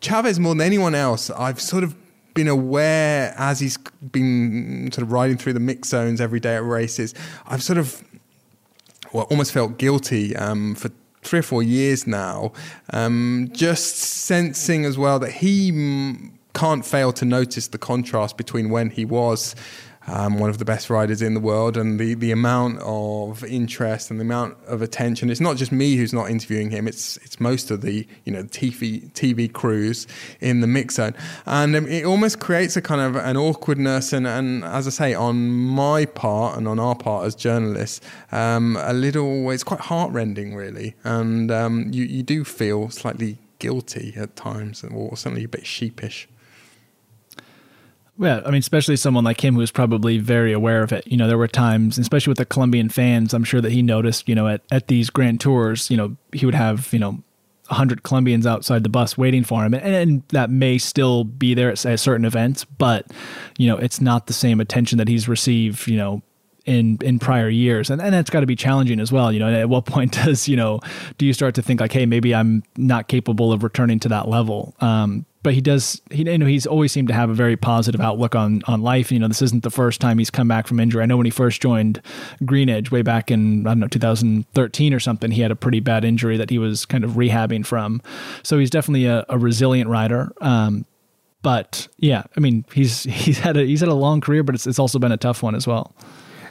Chaves, 0.00 0.38
more 0.38 0.54
than 0.54 0.60
anyone 0.60 0.94
else, 0.94 1.30
I've 1.30 1.60
sort 1.60 1.84
of 1.84 1.94
been 2.34 2.48
aware 2.48 3.34
as 3.36 3.58
he's 3.58 3.76
been 4.12 4.90
sort 4.92 5.02
of 5.02 5.12
riding 5.12 5.36
through 5.36 5.54
the 5.54 5.60
mix 5.60 5.88
zones 5.88 6.20
every 6.20 6.38
day 6.38 6.54
at 6.54 6.64
races. 6.64 7.14
I've 7.46 7.62
sort 7.62 7.78
of 7.78 8.04
well, 9.12 9.24
almost 9.24 9.52
felt 9.52 9.78
guilty 9.78 10.36
um, 10.36 10.74
for 10.74 10.90
three 11.22 11.40
or 11.40 11.42
four 11.42 11.62
years 11.62 12.06
now, 12.06 12.52
um, 12.92 13.48
just 13.52 13.96
sensing 13.96 14.84
as 14.84 14.96
well 14.96 15.18
that 15.18 15.32
he 15.32 15.68
m- 15.68 16.38
can't 16.54 16.84
fail 16.84 17.12
to 17.12 17.24
notice 17.24 17.68
the 17.68 17.78
contrast 17.78 18.36
between 18.36 18.70
when 18.70 18.90
he 18.90 19.04
was 19.04 19.54
um, 20.08 20.38
one 20.38 20.50
of 20.50 20.58
the 20.58 20.64
best 20.64 20.90
riders 20.90 21.22
in 21.22 21.34
the 21.34 21.40
world, 21.40 21.76
and 21.76 21.98
the, 22.00 22.14
the 22.14 22.30
amount 22.30 22.80
of 22.80 23.44
interest 23.44 24.10
and 24.10 24.18
the 24.18 24.24
amount 24.24 24.56
of 24.66 24.82
attention. 24.82 25.30
It's 25.30 25.40
not 25.40 25.56
just 25.56 25.70
me 25.70 25.96
who's 25.96 26.12
not 26.12 26.30
interviewing 26.30 26.70
him; 26.70 26.88
it's 26.88 27.16
it's 27.18 27.38
most 27.40 27.70
of 27.70 27.82
the 27.82 28.06
you 28.24 28.32
know 28.32 28.44
TV 28.44 29.10
TV 29.12 29.52
crews 29.52 30.06
in 30.40 30.60
the 30.60 30.66
mix 30.66 30.94
zone, 30.94 31.14
and 31.46 31.76
um, 31.76 31.86
it 31.86 32.04
almost 32.04 32.40
creates 32.40 32.76
a 32.76 32.82
kind 32.82 33.00
of 33.00 33.16
an 33.16 33.36
awkwardness. 33.36 34.12
And, 34.12 34.26
and 34.26 34.64
as 34.64 34.86
I 34.86 34.90
say, 34.90 35.14
on 35.14 35.50
my 35.50 36.06
part 36.06 36.56
and 36.56 36.66
on 36.66 36.78
our 36.78 36.94
part 36.94 37.26
as 37.26 37.34
journalists, 37.34 38.00
um, 38.32 38.76
a 38.80 38.92
little 38.92 39.50
it's 39.50 39.64
quite 39.64 39.80
heartrending, 39.80 40.54
really, 40.54 40.94
and 41.04 41.50
um, 41.50 41.88
you 41.92 42.04
you 42.04 42.22
do 42.22 42.44
feel 42.44 42.90
slightly 42.90 43.38
guilty 43.58 44.14
at 44.16 44.36
times, 44.36 44.84
or 44.84 45.16
certainly 45.16 45.44
a 45.44 45.48
bit 45.48 45.66
sheepish. 45.66 46.28
Yeah, 48.20 48.40
I 48.44 48.50
mean, 48.50 48.58
especially 48.58 48.96
someone 48.96 49.22
like 49.22 49.42
him 49.44 49.54
who's 49.54 49.70
probably 49.70 50.18
very 50.18 50.52
aware 50.52 50.82
of 50.82 50.92
it. 50.92 51.06
You 51.06 51.16
know, 51.16 51.28
there 51.28 51.38
were 51.38 51.46
times, 51.46 51.98
especially 51.98 52.32
with 52.32 52.38
the 52.38 52.46
Colombian 52.46 52.88
fans, 52.88 53.32
I'm 53.32 53.44
sure 53.44 53.60
that 53.60 53.70
he 53.70 53.80
noticed, 53.80 54.28
you 54.28 54.34
know, 54.34 54.48
at, 54.48 54.62
at 54.72 54.88
these 54.88 55.08
grand 55.08 55.40
tours, 55.40 55.88
you 55.88 55.96
know, 55.96 56.16
he 56.32 56.44
would 56.44 56.56
have, 56.56 56.92
you 56.92 56.98
know, 56.98 57.22
100 57.68 58.02
Colombians 58.02 58.46
outside 58.46 58.82
the 58.82 58.88
bus 58.88 59.16
waiting 59.16 59.44
for 59.44 59.64
him. 59.64 59.72
And, 59.72 59.84
and 59.84 60.22
that 60.30 60.50
may 60.50 60.78
still 60.78 61.22
be 61.22 61.54
there 61.54 61.70
at, 61.70 61.86
at 61.86 62.00
certain 62.00 62.24
events, 62.24 62.64
but, 62.64 63.06
you 63.56 63.68
know, 63.68 63.76
it's 63.76 64.00
not 64.00 64.26
the 64.26 64.32
same 64.32 64.58
attention 64.60 64.98
that 64.98 65.06
he's 65.06 65.28
received, 65.28 65.86
you 65.86 65.96
know, 65.96 66.22
in 66.68 66.98
in 67.02 67.18
prior 67.18 67.48
years. 67.48 67.90
And 67.90 68.00
and 68.00 68.12
that's 68.12 68.30
got 68.30 68.40
to 68.40 68.46
be 68.46 68.56
challenging 68.56 69.00
as 69.00 69.10
well 69.10 69.32
you 69.32 69.38
know 69.38 69.48
at 69.48 69.68
what 69.68 69.86
point 69.86 70.12
does 70.24 70.46
you 70.46 70.56
know 70.56 70.80
do 71.16 71.26
you 71.26 71.32
start 71.32 71.54
to 71.54 71.62
think 71.62 71.80
like 71.80 71.92
hey 71.92 72.06
maybe 72.06 72.34
i'm 72.34 72.62
not 72.76 73.08
capable 73.08 73.52
of 73.52 73.62
returning 73.62 73.98
to 74.00 74.08
that 74.08 74.28
level? 74.28 74.74
Um, 74.80 75.26
but 75.42 75.54
he 75.54 75.60
does 75.60 76.02
he 76.10 76.24
you 76.24 76.36
know 76.36 76.46
he's 76.46 76.66
always 76.66 76.92
seemed 76.92 77.08
to 77.08 77.14
have 77.14 77.30
a 77.30 77.34
very 77.34 77.56
positive 77.56 78.00
outlook 78.00 78.34
on 78.34 78.62
on 78.66 78.82
life. 78.82 79.10
You 79.10 79.18
know 79.18 79.28
this 79.28 79.40
isn't 79.40 79.62
the 79.62 79.70
first 79.70 80.00
time 80.00 80.18
he's 80.18 80.30
come 80.30 80.48
back 80.48 80.66
from 80.66 80.78
injury. 80.78 81.02
I 81.02 81.06
know 81.06 81.16
when 81.16 81.26
he 81.26 81.30
first 81.30 81.62
joined 81.62 82.02
green 82.44 82.68
edge 82.68 82.90
way 82.90 83.02
back 83.02 83.30
in 83.30 83.66
i 83.66 83.70
don't 83.70 83.80
know 83.80 83.88
2013 83.88 84.92
or 84.92 85.00
something 85.00 85.30
he 85.30 85.40
had 85.40 85.50
a 85.50 85.56
pretty 85.56 85.80
bad 85.80 86.04
injury 86.04 86.36
that 86.36 86.50
he 86.50 86.58
was 86.58 86.84
kind 86.84 87.04
of 87.04 87.12
rehabbing 87.12 87.64
from. 87.64 88.02
So 88.42 88.58
he's 88.58 88.70
definitely 88.70 89.06
a, 89.06 89.24
a 89.28 89.38
resilient 89.38 89.88
rider. 89.88 90.32
Um, 90.40 90.84
but 91.40 91.86
yeah 91.98 92.24
i 92.36 92.40
mean 92.40 92.64
he's 92.72 93.02
he's 93.24 93.38
had 93.38 93.56
a 93.56 93.64
he's 93.64 93.80
had 93.80 93.88
a 93.88 93.94
long 93.94 94.20
career 94.20 94.42
but 94.42 94.54
it's, 94.54 94.66
it's 94.66 94.78
also 94.78 94.98
been 94.98 95.12
a 95.12 95.16
tough 95.16 95.42
one 95.42 95.54
as 95.54 95.66
well 95.66 95.94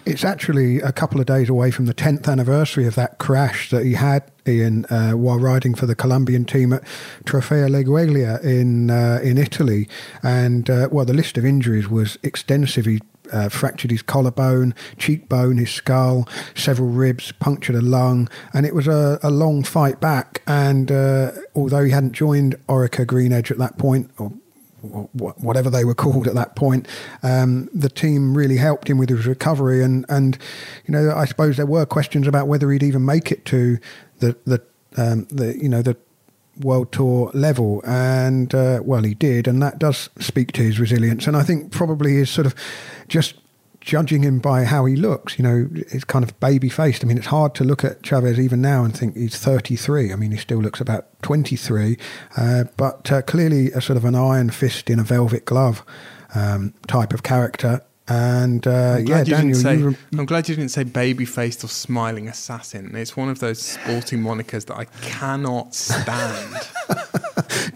it's 0.08 0.24
actually 0.24 0.80
a 0.80 0.92
couple 0.92 1.20
of 1.20 1.26
days 1.26 1.50
away 1.50 1.70
from 1.70 1.86
the 1.86 1.94
10th 1.94 2.28
anniversary 2.28 2.88
of 2.88 2.96
that 2.96 3.18
crash 3.18 3.70
that 3.72 3.84
he 3.84 3.94
had 3.94 4.24
Ian 4.48 4.86
uh, 4.86 5.12
while 5.12 5.38
riding 5.38 5.76
for 5.76 5.86
the 5.86 5.96
Colombian 5.96 6.46
team 6.46 6.72
at 6.72 6.84
Trofeo 7.26 7.68
Laigueglia 7.70 8.42
in 8.42 8.90
uh, 8.90 9.20
in 9.22 9.38
Italy, 9.38 9.90
and 10.24 10.70
uh, 10.70 10.88
well, 10.90 11.04
the 11.04 11.14
list 11.14 11.38
of 11.38 11.46
injuries 11.46 11.90
was 11.90 12.18
extensive. 12.24 12.86
He 12.86 13.02
uh, 13.34 13.50
fractured 13.50 13.92
his 13.92 14.02
collarbone, 14.02 14.74
cheekbone, 14.98 15.58
his 15.58 15.72
skull, 15.72 16.28
several 16.56 16.88
ribs, 16.88 17.34
punctured 17.34 17.76
a 17.76 17.82
lung, 17.82 18.30
and 18.54 18.66
it 18.66 18.74
was 18.74 18.88
a, 18.88 19.20
a 19.22 19.30
long 19.30 19.64
fight 19.64 20.00
back. 20.00 20.42
And 20.48 20.90
uh, 20.90 21.34
although 21.54 21.84
he 21.84 21.92
hadn't 21.92 22.14
joined 22.14 22.56
Orica 22.70 23.06
Green 23.06 23.34
Edge 23.34 23.52
at 23.52 23.58
that 23.58 23.78
point, 23.78 24.10
or 24.18 24.32
whatever 24.82 25.70
they 25.70 25.84
were 25.84 25.96
called 25.96 26.28
at 26.28 26.36
that 26.36 26.56
point, 26.56 26.88
um, 27.24 27.70
the 27.74 27.90
team 27.90 28.38
really 28.38 28.58
helped 28.58 28.90
him 28.90 28.98
with 28.98 29.10
his 29.10 29.26
recovery. 29.26 29.84
And, 29.84 30.06
and 30.08 30.38
you 30.86 30.92
know, 30.92 31.12
I 31.16 31.26
suppose 31.26 31.58
there 31.58 31.66
were 31.66 31.86
questions 31.86 32.28
about 32.28 32.48
whether 32.48 32.72
he'd 32.72 32.84
even 32.84 33.06
make 33.06 33.32
it 33.32 33.46
to 33.46 33.80
the 34.20 34.36
the 34.46 34.62
um, 34.98 35.26
the 35.26 35.58
you 35.58 35.70
know 35.70 35.82
the 35.82 35.98
world 36.60 36.92
tour 36.92 37.32
level. 37.34 37.82
And 37.86 38.54
uh, 38.54 38.82
well 38.84 39.04
he 39.04 39.14
did. 39.14 39.48
And 39.48 39.62
that 39.62 39.80
does 39.80 40.10
speak 40.20 40.52
to 40.54 40.62
his 40.62 40.80
resilience. 40.80 41.28
And 41.28 41.38
i 41.38 41.44
think 41.44 41.72
probably 41.72 42.18
is 42.18 42.30
sort 42.30 42.48
of 42.48 42.56
just 43.08 43.36
judging 43.88 44.22
him 44.22 44.38
by 44.40 44.66
how 44.66 44.84
he 44.84 44.98
looks 44.98 45.40
you 45.40 45.44
know 45.44 45.70
he's 45.90 46.04
kind 46.04 46.22
of 46.22 46.38
baby 46.42 46.68
faced 46.68 47.06
i 47.06 47.08
mean 47.08 47.18
it's 47.18 47.28
hard 47.28 47.56
to 47.56 47.64
look 47.64 47.86
at 47.86 48.02
chaves 48.02 48.38
even 48.38 48.62
now 48.62 48.84
and 48.84 48.98
think 48.98 49.16
he's 49.16 49.38
33 49.38 50.12
i 50.12 50.16
mean 50.18 50.32
he 50.32 50.38
still 50.38 50.60
looks 50.60 50.82
about 50.82 51.08
23 51.22 51.98
uh, 52.36 52.66
but 52.76 53.10
uh, 53.10 53.22
clearly 53.22 53.72
a 53.72 53.80
sort 53.80 53.96
of 53.96 54.04
an 54.04 54.14
iron 54.14 54.50
fist 54.50 54.90
in 54.90 55.00
a 55.00 55.04
velvet 55.04 55.46
glove 55.46 55.86
um, 56.36 56.74
type 56.86 57.14
of 57.14 57.24
character 57.24 57.82
and 58.10 58.66
uh, 58.66 59.00
yeah, 59.04 59.26
Daniel, 59.26 59.58
say, 59.60 59.78
you 59.78 59.94
I'm 60.18 60.26
glad 60.26 60.48
you 60.48 60.56
didn't 60.56 60.72
say 60.72 60.86
baby 60.86 61.26
faced 61.26 61.62
or 61.66 61.68
smiling 61.68 62.30
assassin. 62.30 62.96
It's 62.96 63.18
one 63.18 63.28
of 63.28 63.40
those 63.40 63.62
sporting 63.62 64.20
monikers 64.20 64.66
that 64.68 64.78
I 64.78 64.86
cannot 65.02 65.76
stand. 65.76 66.70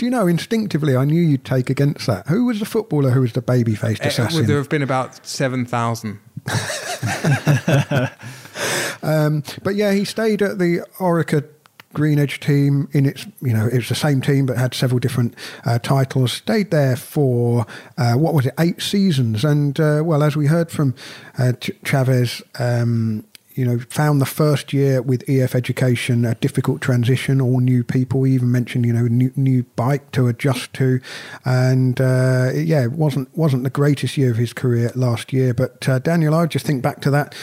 Do 0.01 0.05
you 0.05 0.09
know, 0.09 0.25
instinctively, 0.25 0.95
I 0.95 1.05
knew 1.05 1.21
you'd 1.21 1.45
take 1.45 1.69
against 1.69 2.07
that. 2.07 2.25
Who 2.25 2.45
was 2.45 2.57
the 2.57 2.65
footballer 2.65 3.11
who 3.11 3.21
was 3.21 3.33
the 3.33 3.41
baby 3.43 3.75
faced 3.75 4.03
assassin? 4.03 4.47
there 4.47 4.57
have 4.57 4.67
been 4.67 4.81
about 4.81 5.23
7,000. 5.23 6.19
um, 9.03 9.43
but 9.61 9.75
yeah, 9.75 9.93
he 9.93 10.03
stayed 10.03 10.41
at 10.41 10.57
the 10.57 10.83
Orica 10.97 11.47
Green 11.93 12.17
Edge 12.17 12.39
team 12.39 12.89
in 12.93 13.05
its, 13.05 13.27
you 13.41 13.53
know, 13.53 13.67
it 13.67 13.75
was 13.75 13.89
the 13.89 13.93
same 13.93 14.21
team 14.21 14.47
but 14.47 14.57
had 14.57 14.73
several 14.73 14.97
different 14.97 15.35
uh, 15.65 15.77
titles. 15.77 16.31
Stayed 16.31 16.71
there 16.71 16.95
for 16.95 17.67
uh, 17.99 18.13
what 18.13 18.33
was 18.33 18.47
it, 18.47 18.55
eight 18.59 18.81
seasons, 18.81 19.45
and 19.45 19.79
uh, 19.79 20.01
well, 20.03 20.23
as 20.23 20.35
we 20.35 20.47
heard 20.47 20.71
from 20.71 20.95
uh, 21.37 21.51
Ch- 21.51 21.79
Chaves. 21.83 22.41
Um, 22.59 23.25
you 23.55 23.65
know, 23.65 23.79
found 23.89 24.21
the 24.21 24.25
first 24.25 24.73
year 24.73 25.01
with 25.01 25.27
EF 25.29 25.55
Education 25.55 26.25
a 26.25 26.35
difficult 26.35 26.81
transition, 26.81 27.41
all 27.41 27.59
new 27.59 27.83
people. 27.83 28.23
He 28.23 28.33
even 28.33 28.51
mentioned, 28.51 28.85
you 28.85 28.93
know, 28.93 29.07
new, 29.07 29.31
new 29.35 29.63
bike 29.75 30.11
to 30.11 30.27
adjust 30.27 30.73
to, 30.73 30.99
and 31.45 31.99
uh, 31.99 32.51
yeah, 32.53 32.83
it 32.83 32.93
wasn't 32.93 33.35
wasn't 33.35 33.63
the 33.63 33.69
greatest 33.69 34.17
year 34.17 34.31
of 34.31 34.37
his 34.37 34.53
career 34.53 34.91
last 34.95 35.33
year. 35.33 35.53
But 35.53 35.87
uh, 35.87 35.99
Daniel, 35.99 36.33
I 36.33 36.45
just 36.45 36.65
think 36.65 36.81
back 36.81 37.01
to 37.01 37.11
that 37.11 37.35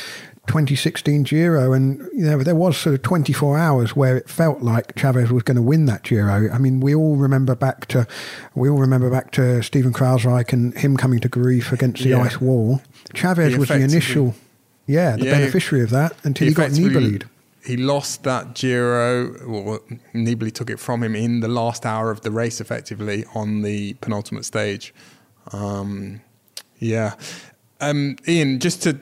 2016 0.49 1.23
Giro, 1.25 1.73
and 1.73 1.99
you 2.13 2.25
know 2.25 2.43
there 2.43 2.55
was 2.55 2.77
sort 2.77 2.95
of 2.95 3.03
24 3.03 3.57
hours 3.57 3.95
where 3.95 4.17
it 4.17 4.29
felt 4.29 4.63
like 4.63 4.95
Chaves 4.95 5.31
was 5.31 5.45
going 5.45 5.57
to 5.57 5.63
win 5.63 5.87
that 5.87 6.03
Giro. 6.03 6.51
I 6.51 6.59
mean, 6.59 6.81
we 6.81 6.95
all 6.95 7.17
remember 7.17 7.55
back 7.55 7.87
to 7.87 8.07
we 8.55 8.69
all 8.69 8.79
remember 8.79 9.11
back 9.11 9.31
to 9.33 9.63
Steven 9.63 9.93
Kruijswijk 9.93 10.53
and 10.53 10.77
him 10.77 10.97
coming 10.97 11.21
to 11.21 11.29
grief 11.29 11.71
against 11.71 12.03
the 12.03 12.11
yeah. 12.11 12.23
ice 12.23 12.41
wall. 12.41 12.81
Chaves 13.15 13.57
was 13.57 13.69
the 13.69 13.81
initial, 13.81 14.35
yeah, 14.89 15.17
the 15.17 15.27
yeah, 15.27 15.33
beneficiary 15.33 15.85
of 15.85 15.91
that 15.91 16.17
until 16.25 16.49
he, 16.49 16.55
got 16.55 16.71
Nibali. 16.71 17.23
He 17.65 17.77
lost 17.77 18.23
that 18.23 18.55
Giro, 18.55 19.35
or 19.45 19.81
Nibali 20.15 20.51
took 20.51 20.71
it 20.71 20.81
from 20.81 21.03
him 21.03 21.15
in 21.15 21.41
the 21.41 21.49
last 21.49 21.85
hour 21.85 22.11
of 22.11 22.23
the 22.23 22.31
race, 22.31 22.59
effectively 22.59 23.27
on 23.35 23.61
the 23.61 23.93
penultimate 24.01 24.47
stage. 24.47 24.95
Um, 25.53 26.23
yeah, 26.79 27.15
um, 27.83 28.17
Ian, 28.27 28.61
just 28.61 28.83
to 28.85 28.99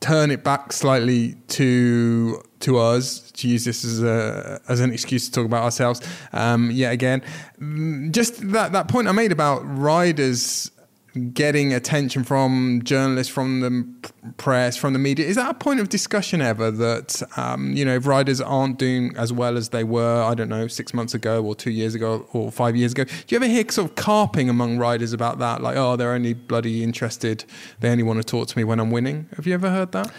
turn 0.00 0.32
it 0.32 0.42
back 0.42 0.72
slightly 0.72 1.34
to 1.48 2.42
to 2.58 2.78
us 2.78 3.30
to 3.32 3.48
use 3.48 3.64
this 3.64 3.84
as 3.84 4.02
a 4.02 4.60
as 4.68 4.80
an 4.80 4.92
excuse 4.92 5.26
to 5.26 5.32
talk 5.32 5.46
about 5.46 5.62
ourselves 5.62 6.00
um, 6.32 6.72
yet 6.72 6.92
again. 6.92 7.22
Mm, 7.60 8.10
just 8.10 8.50
that 8.50 8.72
that 8.72 8.88
point 8.88 9.06
I 9.06 9.12
made 9.12 9.30
about 9.30 9.60
riders 9.60 10.72
getting 11.32 11.72
attention 11.72 12.24
from 12.24 12.80
journalists, 12.84 13.32
from 13.32 13.60
the 13.60 14.10
press, 14.36 14.76
from 14.76 14.92
the 14.92 14.98
media. 14.98 15.26
Is 15.26 15.36
that 15.36 15.50
a 15.50 15.54
point 15.54 15.80
of 15.80 15.88
discussion 15.88 16.40
ever 16.40 16.70
that, 16.70 17.22
um, 17.36 17.72
you 17.72 17.84
know, 17.84 17.94
if 17.94 18.06
riders 18.06 18.40
aren't 18.40 18.78
doing 18.78 19.16
as 19.16 19.32
well 19.32 19.56
as 19.56 19.70
they 19.70 19.84
were, 19.84 20.22
I 20.22 20.34
don't 20.34 20.48
know, 20.48 20.66
six 20.68 20.92
months 20.94 21.14
ago 21.14 21.44
or 21.44 21.54
two 21.54 21.70
years 21.70 21.94
ago 21.94 22.26
or 22.32 22.52
five 22.52 22.76
years 22.76 22.92
ago? 22.92 23.04
Do 23.04 23.12
you 23.28 23.36
ever 23.36 23.46
hear 23.46 23.64
sort 23.68 23.90
of 23.90 23.96
carping 23.96 24.48
among 24.48 24.78
riders 24.78 25.12
about 25.12 25.38
that? 25.38 25.62
Like, 25.62 25.76
oh, 25.76 25.96
they're 25.96 26.12
only 26.12 26.34
bloody 26.34 26.82
interested, 26.82 27.44
they 27.80 27.90
only 27.90 28.02
want 28.02 28.18
to 28.18 28.24
talk 28.24 28.48
to 28.48 28.58
me 28.58 28.64
when 28.64 28.80
I'm 28.80 28.90
winning. 28.90 29.28
Have 29.36 29.46
you 29.46 29.54
ever 29.54 29.70
heard 29.70 29.92
that? 29.92 30.12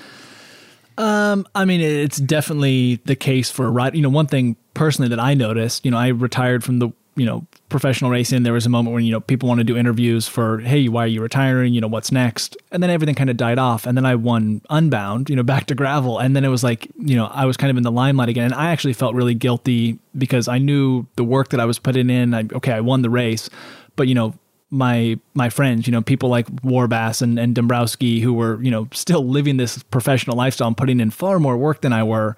Um, 0.97 1.45
I 1.53 1.65
mean, 1.65 1.79
it's 1.79 2.17
definitely 2.17 3.01
the 3.05 3.15
case 3.15 3.51
for 3.51 3.65
a 3.65 3.69
ride. 3.69 3.95
You 3.95 4.01
know, 4.01 4.09
one 4.09 4.25
thing 4.25 4.55
personally 4.73 5.09
that 5.09 5.19
I 5.19 5.35
noticed, 5.35 5.85
you 5.85 5.91
know, 5.91 5.97
I 5.97 6.07
retired 6.07 6.63
from 6.63 6.79
the 6.79 6.89
you 7.15 7.25
know 7.25 7.45
professional 7.69 8.09
racing 8.09 8.43
there 8.43 8.53
was 8.53 8.65
a 8.65 8.69
moment 8.69 8.93
when 8.93 9.03
you 9.03 9.11
know 9.11 9.19
people 9.19 9.47
want 9.47 9.59
to 9.59 9.63
do 9.63 9.75
interviews 9.75 10.27
for 10.27 10.59
hey 10.59 10.87
why 10.87 11.03
are 11.03 11.07
you 11.07 11.21
retiring? 11.21 11.73
You 11.73 11.81
know 11.81 11.87
what's 11.87 12.11
next? 12.11 12.55
And 12.71 12.81
then 12.81 12.89
everything 12.89 13.15
kind 13.15 13.29
of 13.29 13.37
died 13.37 13.59
off 13.59 13.85
and 13.85 13.97
then 13.97 14.05
i 14.05 14.15
won 14.15 14.61
unbound 14.69 15.29
you 15.29 15.35
know 15.35 15.43
back 15.53 15.65
to 15.67 15.75
gravel 15.75 16.19
and 16.19 16.35
then 16.35 16.45
it 16.45 16.49
was 16.49 16.63
like 16.63 16.87
you 16.97 17.15
know 17.15 17.27
i 17.27 17.45
was 17.45 17.57
kind 17.57 17.71
of 17.71 17.77
in 17.77 17.83
the 17.83 17.91
limelight 17.91 18.29
again 18.29 18.45
and 18.45 18.53
i 18.53 18.71
actually 18.71 18.93
felt 18.93 19.15
really 19.15 19.33
guilty 19.33 19.99
because 20.17 20.47
i 20.47 20.57
knew 20.57 21.05
the 21.15 21.23
work 21.23 21.49
that 21.49 21.59
i 21.59 21.65
was 21.65 21.79
putting 21.79 22.09
in 22.09 22.33
I, 22.33 22.45
okay 22.53 22.73
i 22.73 22.81
won 22.81 23.01
the 23.01 23.09
race 23.09 23.49
but 23.95 24.07
you 24.07 24.15
know 24.15 24.33
my 24.69 25.17
my 25.33 25.49
friends, 25.49 25.87
you 25.87 25.91
know, 25.91 26.01
people 26.01 26.29
like 26.29 26.47
Warbasse 26.61 27.21
and, 27.21 27.39
and 27.39 27.55
Dombrowski 27.55 28.19
who 28.19 28.33
were, 28.33 28.61
you 28.61 28.71
know, 28.71 28.87
still 28.91 29.25
living 29.25 29.57
this 29.57 29.81
professional 29.83 30.35
lifestyle 30.35 30.67
and 30.67 30.77
putting 30.77 30.99
in 30.99 31.09
far 31.09 31.39
more 31.39 31.57
work 31.57 31.81
than 31.81 31.93
I 31.93 32.03
were 32.03 32.35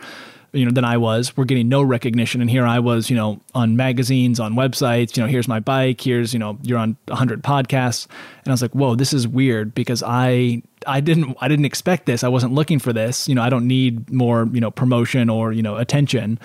you 0.52 0.66
know 0.66 0.72
than 0.72 0.86
I 0.86 0.98
was. 0.98 1.36
We're 1.36 1.46
getting 1.46 1.70
no 1.70 1.82
recognition, 1.82 2.42
and 2.42 2.50
here 2.50 2.66
I 2.66 2.80
was, 2.80 3.10
you 3.10 3.16
know, 3.16 3.40
on 3.54 3.76
magazines, 3.76 4.40
on 4.40 4.54
websites. 4.54 5.16
You 5.16 5.24
know, 5.24 5.28
here's 5.28 5.48
my 5.48 5.60
bike. 5.60 6.02
Here's 6.02 6.34
you 6.34 6.40
know, 6.40 6.58
you're 6.64 6.78
on 6.78 6.98
100 7.08 7.44
podcasts, 7.44 8.08
and 8.44 8.48
I 8.48 8.52
was 8.52 8.62
like, 8.62 8.72
whoa, 8.72 8.96
this 8.96 9.14
is 9.14 9.28
weird 9.28 9.74
because 9.76 10.04
I 10.06 10.64
I 10.88 11.00
didn't 11.02 11.38
I 11.42 11.48
didn't 11.48 11.66
expect 11.66 12.06
this. 12.06 12.24
I 12.24 12.28
wasn't 12.28 12.54
looking 12.54 12.80
for 12.80 12.94
this. 12.94 13.28
You 13.28 13.36
know, 13.36 13.42
I 13.42 13.50
don't 13.50 13.68
need 13.68 14.12
more 14.12 14.48
you 14.52 14.62
know 14.62 14.72
promotion 14.72 15.30
or 15.30 15.52
you 15.52 15.62
know 15.62 15.78
attention. 15.78 16.40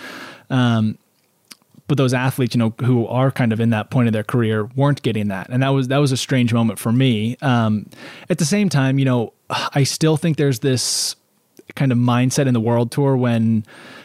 Um, 0.50 0.98
but 1.86 1.98
those 1.98 2.14
athletes, 2.14 2.54
you 2.54 2.58
know, 2.58 2.74
who 2.82 3.06
are 3.06 3.30
kind 3.30 3.52
of 3.52 3.60
in 3.60 3.70
that 3.70 3.90
point 3.90 4.08
of 4.08 4.14
their 4.14 4.24
career, 4.24 4.64
weren't 4.74 5.02
getting 5.02 5.28
that, 5.28 5.48
and 5.50 5.62
that 5.62 5.70
was 5.70 5.88
that 5.88 5.98
was 5.98 6.12
a 6.12 6.16
strange 6.16 6.52
moment 6.52 6.78
for 6.78 6.92
me. 6.92 7.36
Um, 7.42 7.86
at 8.30 8.38
the 8.38 8.44
same 8.44 8.68
time, 8.68 8.98
you 8.98 9.04
know, 9.04 9.32
I 9.50 9.84
still 9.84 10.16
think 10.16 10.36
there's 10.36 10.60
this 10.60 11.16
kind 11.74 11.92
of 11.92 11.98
mindset 11.98 12.46
in 12.46 12.54
the 12.54 12.60
world 12.60 12.90
tour 12.90 13.16
when 13.16 13.64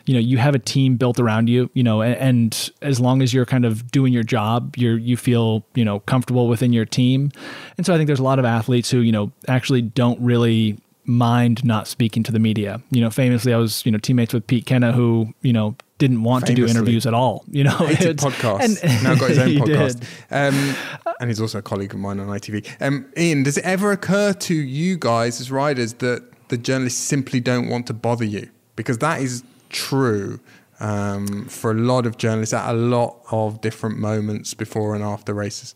you 0.10 0.16
know 0.16 0.20
you 0.20 0.40
have 0.40 0.56
a 0.56 0.60
team 0.60 0.96
built 0.96 1.20
around 1.20 1.50
you 1.50 1.70
you 1.76 1.84
know 1.84 2.02
and, 2.02 2.16
and, 2.16 2.72
as 2.82 3.00
long 3.00 3.22
as 3.22 3.32
you're 3.32 3.46
kind 3.46 3.64
of 3.64 3.92
doing 3.92 4.12
your 4.12 4.24
job 4.24 4.76
you're 4.76 4.98
you 4.98 5.16
feel 5.16 5.64
you 5.76 5.86
know 5.86 6.00
comfortable 6.02 6.48
within 6.48 6.74
your 6.74 6.86
team. 6.86 7.32
And 7.78 7.86
so 7.86 7.94
i 7.94 7.98
think 7.98 8.08
there's 8.08 8.20
a 8.20 8.24
lot 8.24 8.40
of 8.40 8.46
athletes 8.46 8.90
who 8.90 9.02
you 9.02 9.12
know 9.12 9.32
actually 9.48 9.84
don't 9.84 10.20
really 10.20 10.80
mind 11.06 11.64
not 11.64 11.88
speaking 11.88 12.22
to 12.24 12.32
the 12.32 12.40
media. 12.40 12.82
You 12.90 13.02
know 13.02 13.12
famously 13.12 13.54
i 13.54 13.58
was 13.58 13.86
you 13.86 13.92
know 13.92 14.00
teammates 14.00 14.34
with 14.34 14.48
Pete 14.48 14.66
Kennaugh 14.66 14.94
who 14.94 15.32
you 15.42 15.54
know 15.54 15.76
didn't 16.00 16.24
want 16.24 16.48
famously. 16.48 16.66
to 16.66 16.74
do 16.74 16.80
interviews 16.80 17.06
at 17.06 17.14
all 17.14 17.46
you 17.48 17.64
know? 17.64 17.78
Hated 17.78 18.18
podcasts 18.18 18.82
and, 18.82 19.04
now 19.04 19.14
got 19.16 19.30
his 19.30 19.38
own 19.38 19.50
podcast. 19.50 20.02
Um, 20.32 20.76
and 21.20 21.30
he's 21.30 21.42
also 21.42 21.60
a 21.60 21.62
colleague 21.62 21.94
of 21.94 22.00
mine 22.00 22.20
on 22.20 22.28
itv 22.28 22.68
um, 22.82 23.06
ian 23.18 23.44
does 23.44 23.58
it 23.58 23.66
ever 23.66 23.92
occur 23.92 24.34
to 24.34 24.56
you 24.56 24.98
guys 24.98 25.40
as 25.40 25.52
riders 25.52 25.94
that 25.96 26.24
the 26.50 26.58
journalists 26.58 27.00
simply 27.00 27.40
don't 27.40 27.70
want 27.70 27.88
to 27.88 27.94
bother 27.94 28.26
you? 28.26 28.50
Because 28.76 28.98
that 29.00 29.22
is 29.22 29.44
true 29.70 30.40
um, 30.80 31.46
for 31.46 31.72
a 31.72 31.76
lot 31.76 32.06
of 32.06 32.18
journalists 32.18 32.54
at 32.54 32.70
a 32.70 32.78
lot 32.78 33.22
of 33.32 33.62
different 33.62 33.98
moments 33.98 34.54
before 34.54 34.96
and 34.96 35.04
after 35.04 35.34
races. 35.34 35.76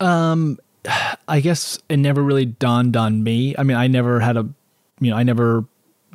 Um, 0.00 0.58
I 1.28 1.40
guess 1.40 1.78
it 1.88 1.96
never 1.96 2.22
really 2.22 2.46
dawned 2.46 2.96
on 2.96 3.22
me. 3.22 3.54
I 3.56 3.62
mean, 3.62 3.76
I 3.76 3.86
never 3.86 4.20
had 4.20 4.36
a, 4.36 4.48
you 5.00 5.10
know, 5.10 5.16
I 5.16 5.22
never 5.22 5.64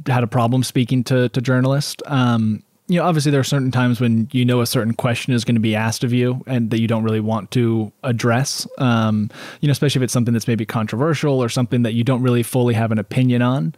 had 0.06 0.24
a 0.24 0.28
problem 0.28 0.64
speaking 0.64 1.04
to 1.06 1.30
to 1.30 1.42
journalists. 1.42 2.02
Um, 2.06 2.64
you 2.90 3.00
know, 3.00 3.06
obviously 3.06 3.32
there 3.32 3.40
are 3.40 3.46
certain 3.46 3.70
times 3.70 4.02
when 4.02 4.28
you 4.32 4.44
know 4.44 4.62
a 4.62 4.66
certain 4.66 4.96
question 4.96 5.32
is 5.32 5.46
going 5.46 5.56
to 5.56 5.62
be 5.62 5.76
asked 5.76 6.04
of 6.04 6.12
you 6.12 6.44
and 6.48 6.72
that 6.72 6.82
you 6.82 6.88
don't 6.88 7.04
really 7.04 7.20
want 7.20 7.52
to 7.52 7.92
address. 8.04 8.68
Um, 8.80 9.30
you 9.62 9.68
know, 9.68 9.72
especially 9.72 10.00
if 10.00 10.04
it's 10.04 10.14
something 10.14 10.34
that's 10.34 10.48
maybe 10.48 10.66
controversial 10.66 11.42
or 11.42 11.50
something 11.50 11.84
that 11.84 11.94
you 11.94 12.04
don't 12.04 12.24
really 12.24 12.42
fully 12.42 12.74
have 12.74 12.92
an 12.92 12.98
opinion 12.98 13.44
on. 13.44 13.76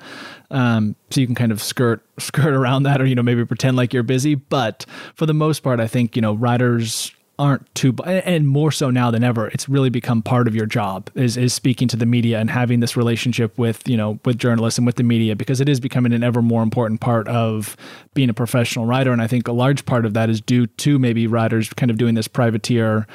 Um, 0.49 0.95
so 1.09 1.19
you 1.19 1.27
can 1.27 1.35
kind 1.35 1.51
of 1.51 1.61
skirt 1.61 2.05
skirt 2.19 2.53
around 2.53 2.83
that, 2.83 3.01
or 3.01 3.05
you 3.05 3.15
know, 3.15 3.21
maybe 3.21 3.45
pretend 3.45 3.75
like 3.75 3.93
you're 3.93 4.01
busy. 4.01 4.35
But 4.35 4.85
for 5.13 5.25
the 5.25 5.33
most 5.33 5.59
part, 5.59 5.81
I 5.81 5.87
think 5.87 6.15
you 6.15 6.21
know, 6.21 6.33
riders 6.33 7.13
aren't 7.41 7.73
too 7.73 7.91
and 8.05 8.47
more 8.47 8.71
so 8.71 8.91
now 8.91 9.09
than 9.09 9.23
ever 9.23 9.47
it's 9.47 9.67
really 9.67 9.89
become 9.89 10.21
part 10.21 10.47
of 10.47 10.53
your 10.53 10.67
job 10.67 11.09
is 11.15 11.37
is 11.37 11.55
speaking 11.55 11.87
to 11.87 11.97
the 11.97 12.05
media 12.05 12.39
and 12.39 12.51
having 12.51 12.81
this 12.81 12.95
relationship 12.95 13.57
with 13.57 13.87
you 13.87 13.97
know 13.97 14.19
with 14.25 14.37
journalists 14.37 14.77
and 14.77 14.85
with 14.85 14.95
the 14.95 15.03
media 15.03 15.35
because 15.35 15.59
it 15.59 15.67
is 15.67 15.79
becoming 15.79 16.13
an 16.13 16.23
ever 16.23 16.43
more 16.43 16.61
important 16.61 17.01
part 17.01 17.27
of 17.27 17.75
being 18.13 18.29
a 18.29 18.33
professional 18.33 18.85
writer. 18.85 19.11
And 19.11 19.23
i 19.23 19.27
think 19.27 19.47
a 19.47 19.53
large 19.53 19.87
part 19.87 20.05
of 20.05 20.13
that 20.13 20.29
is 20.29 20.39
due 20.39 20.67
to 20.67 20.99
maybe 20.99 21.25
writers 21.25 21.67
kind 21.69 21.89
of 21.89 21.97
doing 21.97 22.13
this 22.13 22.27
privateer 22.27 23.07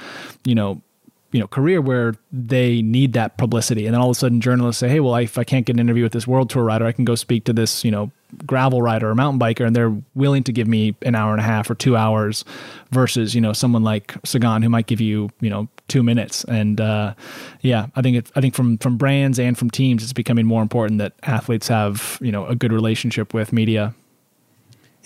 you 0.44 0.56
know 0.56 0.82
you 1.30 1.40
know 1.40 1.46
career 1.46 1.80
where 1.80 2.14
they 2.32 2.82
need 2.82 3.12
that 3.12 3.36
publicity, 3.36 3.86
and 3.86 3.94
then 3.94 4.00
all 4.00 4.10
of 4.10 4.16
a 4.16 4.18
sudden 4.18 4.40
journalists 4.40 4.80
say, 4.80 4.88
"Hey, 4.88 5.00
well, 5.00 5.14
if 5.16 5.36
I 5.36 5.44
can't 5.44 5.66
get 5.66 5.76
an 5.76 5.80
interview 5.80 6.02
with 6.04 6.12
this 6.12 6.26
World 6.26 6.48
Tour 6.48 6.64
rider, 6.64 6.86
I 6.86 6.92
can 6.92 7.04
go 7.04 7.14
speak 7.14 7.44
to 7.44 7.52
this 7.52 7.84
you 7.84 7.90
know 7.90 8.10
gravel 8.46 8.82
rider 8.82 9.10
or 9.10 9.14
mountain 9.14 9.38
biker, 9.40 9.66
and 9.66 9.74
they're 9.74 9.94
willing 10.14 10.42
to 10.44 10.52
give 10.52 10.66
me 10.66 10.94
an 11.02 11.14
hour 11.14 11.32
and 11.32 11.40
a 11.40 11.44
half 11.44 11.70
or 11.70 11.74
two 11.74 11.96
hours, 11.96 12.44
versus 12.90 13.34
you 13.34 13.40
know 13.40 13.52
someone 13.52 13.82
like 13.82 14.14
Sagan 14.24 14.62
who 14.62 14.68
might 14.68 14.86
give 14.86 15.00
you 15.00 15.30
you 15.40 15.50
know 15.50 15.68
two 15.88 16.02
minutes. 16.02 16.44
And 16.44 16.80
uh, 16.80 17.14
yeah, 17.60 17.86
I 17.94 18.02
think 18.02 18.16
it, 18.16 18.32
I 18.36 18.40
think 18.40 18.54
from 18.54 18.78
from 18.78 18.96
brands 18.96 19.38
and 19.38 19.56
from 19.56 19.70
teams, 19.70 20.02
it's 20.02 20.12
becoming 20.12 20.46
more 20.46 20.62
important 20.62 20.98
that 20.98 21.14
athletes 21.22 21.68
have 21.68 22.18
you 22.20 22.32
know 22.32 22.46
a 22.46 22.54
good 22.54 22.72
relationship 22.72 23.34
with 23.34 23.52
media. 23.52 23.94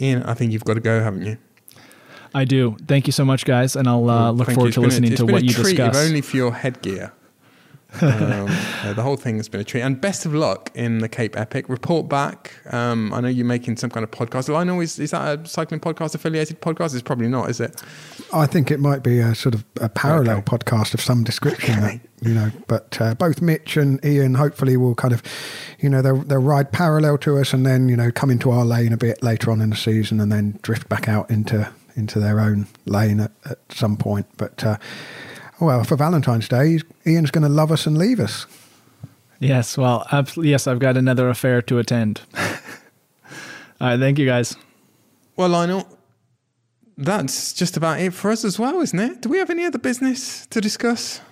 Ian, 0.01 0.23
I 0.23 0.35
think 0.35 0.53
you've 0.53 0.65
got 0.65 0.75
to 0.75 0.81
go, 0.81 1.03
haven't 1.03 1.25
you? 1.25 1.37
I 2.35 2.45
do. 2.45 2.77
Thank 2.87 3.07
you 3.07 3.13
so 3.13 3.25
much, 3.25 3.45
guys, 3.45 3.77
and 3.77 3.89
I'll 3.89 4.09
uh, 4.09 4.31
look 4.31 4.51
forward 4.51 4.73
to 4.75 4.81
listening 4.81 5.13
a, 5.13 5.17
to 5.17 5.27
what 5.27 5.43
you 5.43 5.53
treat, 5.53 5.77
discuss. 5.77 5.97
If 5.97 6.09
only 6.09 6.21
for 6.21 6.37
your 6.37 6.53
headgear. 6.53 7.13
Um, 8.03 8.47
the 8.95 9.03
whole 9.03 9.17
thing 9.17 9.37
has 9.37 9.49
been 9.49 9.61
a 9.61 9.65
treat. 9.65 9.83
And 9.83 10.01
best 10.01 10.27
of 10.27 10.35
luck 10.35 10.71
in 10.75 10.99
the 10.99 11.09
Cape 11.09 11.37
Epic. 11.37 11.69
Report 11.69 12.09
back. 12.09 12.55
Um, 12.73 13.13
I 13.13 13.21
know 13.21 13.29
you're 13.29 13.47
making 13.47 13.77
some 13.77 13.91
kind 13.91 14.05
of 14.05 14.11
podcast. 14.11 14.55
I 14.55 14.65
know 14.65 14.81
is, 14.81 14.99
is 14.99 15.11
that 15.11 15.41
a 15.41 15.47
cycling 15.47 15.81
podcast 15.81 16.15
affiliated 16.15 16.61
podcast? 16.61 16.95
It's 16.95 17.03
probably 17.03 17.29
not, 17.29 17.51
is 17.51 17.61
it? 17.61 17.83
I 18.33 18.47
think 18.47 18.71
it 18.71 18.81
might 18.81 19.03
be 19.03 19.19
a 19.19 19.35
sort 19.35 19.55
of 19.55 19.65
a 19.81 19.89
parallel 19.89 20.39
okay. 20.39 20.57
podcast 20.57 20.95
of 20.95 21.01
some 21.01 21.25
description. 21.25 21.79
Okay. 21.79 22.01
That, 22.21 22.29
you 22.29 22.35
know, 22.35 22.51
but 22.67 23.01
uh, 23.01 23.15
both 23.15 23.41
Mitch 23.41 23.77
and 23.77 24.05
Ian 24.05 24.35
hopefully 24.35 24.77
will 24.77 24.95
kind 24.95 25.15
of, 25.15 25.23
you 25.79 25.89
know, 25.89 26.03
they'll, 26.03 26.23
they'll 26.23 26.39
ride 26.39 26.71
parallel 26.73 27.17
to 27.19 27.39
us 27.39 27.53
and 27.53 27.65
then 27.65 27.89
you 27.89 27.97
know 27.97 28.11
come 28.11 28.31
into 28.31 28.51
our 28.51 28.65
lane 28.65 28.93
a 28.93 28.97
bit 28.97 29.23
later 29.23 29.51
on 29.51 29.61
in 29.61 29.71
the 29.71 29.77
season 29.77 30.21
and 30.21 30.31
then 30.31 30.59
drift 30.63 30.89
back 30.89 31.09
out 31.09 31.31
into 31.31 31.71
into 31.97 32.19
their 32.21 32.41
own 32.41 32.67
lane 32.87 33.21
at, 33.21 33.33
at 33.45 33.59
some 33.71 33.97
point. 33.97 34.27
But 34.37 34.65
uh, 34.65 34.77
well, 35.61 35.85
for 35.85 35.97
Valentine's 35.97 36.49
Day, 36.49 36.81
Ian's 37.07 37.31
going 37.31 37.43
to 37.43 37.49
love 37.49 37.71
us 37.71 37.87
and 37.87 37.99
leave 37.99 38.21
us. 38.21 38.47
Yes, 39.39 39.79
well, 39.79 40.07
absolutely. 40.13 40.51
Yes, 40.51 40.67
I've 40.67 40.79
got 40.79 40.97
another 40.97 41.29
affair 41.29 41.63
to 41.63 41.79
attend. 41.79 42.21
All 42.35 42.51
right, 43.81 43.99
thank 43.99 44.19
you 44.19 44.27
guys. 44.27 44.57
Well, 45.37 45.49
Lionel, 45.49 45.87
that's 46.99 47.55
just 47.55 47.77
about 47.77 48.01
it 48.01 48.13
for 48.13 48.31
us 48.31 48.45
as 48.45 48.59
well, 48.59 48.81
isn't 48.81 48.99
it? 48.99 49.23
Do 49.23 49.31
we 49.31 49.39
have 49.39 49.49
any 49.49 49.65
other 49.65 49.79
business 49.79 50.47
to 50.49 50.61
discuss? 50.61 51.23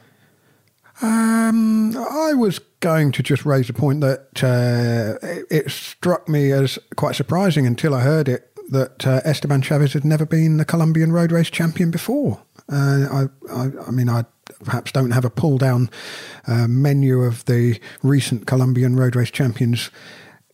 Um, 1.03 1.97
I 1.97 2.33
was 2.35 2.59
going 2.81 3.13
to 3.13 3.23
just 3.23 3.45
raise 3.45 3.69
a 3.69 3.73
point 3.73 4.01
that 4.01 4.43
uh, 4.43 5.27
it, 5.27 5.47
it, 5.51 5.71
struck 5.71 6.29
me 6.29 6.51
as 6.51 6.79
quite 6.97 7.15
surprising 7.15 7.67
until 7.67 7.95
I 7.95 8.01
heard 8.01 8.29
it 8.29 8.51
that 8.71 9.07
uh, 9.07 9.21
Esteban 9.25 9.63
Chaves 9.63 9.93
had 9.93 10.05
never 10.05 10.27
been 10.27 10.57
the 10.57 10.65
Colombian 10.65 11.13
road 11.13 11.31
race 11.31 11.51
champion 11.51 11.91
before. 11.91 12.43
Uh, 12.71 13.29
I, 13.51 13.53
I, 13.53 13.71
I, 13.87 13.91
mean, 13.91 14.09
I 14.09 14.25
perhaps 14.65 14.93
don't 14.93 15.13
have 15.13 15.25
a 15.25 15.31
pull 15.31 15.59
down 15.59 15.91
uh, 16.47 16.67
menu 16.69 17.23
of 17.23 17.45
the 17.47 17.81
recent 18.03 18.47
Colombian 18.47 18.97
road 18.97 19.17
race 19.17 19.31
champions 19.31 19.91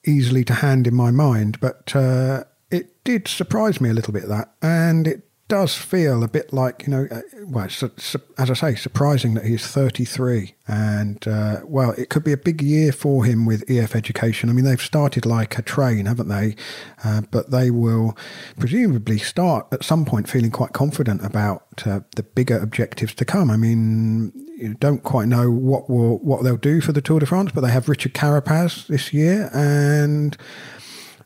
easily 0.07 0.45
to 0.45 0.55
hand 0.55 0.87
in 0.87 0.95
my 0.95 1.11
mind, 1.11 1.59
but 1.61 1.95
uh, 1.97 2.45
it 2.71 3.03
did 3.05 3.27
surprise 3.27 3.81
me 3.81 3.91
a 3.91 3.95
little 3.95 4.13
bit 4.13 4.29
that, 4.29 4.53
and 4.63 5.07
it 5.07 5.24
does 5.49 5.77
feel 5.77 6.25
a 6.25 6.29
bit 6.29 6.53
like 6.53 6.85
you 6.87 6.91
know, 6.91 7.07
uh, 7.11 7.21
well, 7.47 7.67
as 7.67 8.51
I 8.51 8.55
say, 8.55 8.75
surprising 8.75 9.35
that 9.35 9.45
he's 9.45 9.67
33, 9.67 10.55
and 10.67 11.27
uh, 11.29 11.61
well, 11.65 11.91
it 11.93 12.09
could 12.09 12.25
be 12.25 12.33
a 12.33 12.37
big 12.37 12.63
year 12.63 12.93
for 12.93 13.25
him 13.25 13.45
with 13.45 13.69
EF 13.69 13.95
Education. 13.95 14.49
I 14.49 14.55
mean, 14.55 14.65
they've 14.65 14.81
started 14.81 15.27
like 15.27 15.59
a 15.59 15.63
train, 15.63 16.07
haven't 16.07 16.29
they? 16.29 16.57
Uh, 17.05 17.23
but 17.31 17.51
they 17.51 17.71
will 17.71 18.17
presumably 18.59 19.19
start 19.19 19.67
at 19.71 19.85
some 19.85 20.05
point 20.05 20.29
feeling 20.29 20.51
quite 20.51 20.73
confident 20.73 21.25
about 21.25 21.83
uh, 21.87 22.01
the 22.17 22.23
bigger 22.23 22.59
objectives 22.59 23.15
to 23.15 23.25
come. 23.25 23.51
I 23.51 23.57
mean, 23.57 24.33
you 24.57 24.75
don't 24.75 25.03
quite 25.03 25.29
know 25.29 25.51
what 25.51 25.91
will 25.91 26.19
what 26.19 26.43
they'll 26.43 26.57
do 26.57 26.81
for 26.81 26.93
the 26.93 27.03
Tour 27.03 27.21
de 27.21 27.27
France, 27.27 27.53
but 27.55 27.61
they 27.61 27.71
have 27.71 27.89
Richard 27.89 28.15
Carapaz 28.15 28.87
this 28.87 29.13
year, 29.13 29.51
and 29.53 30.37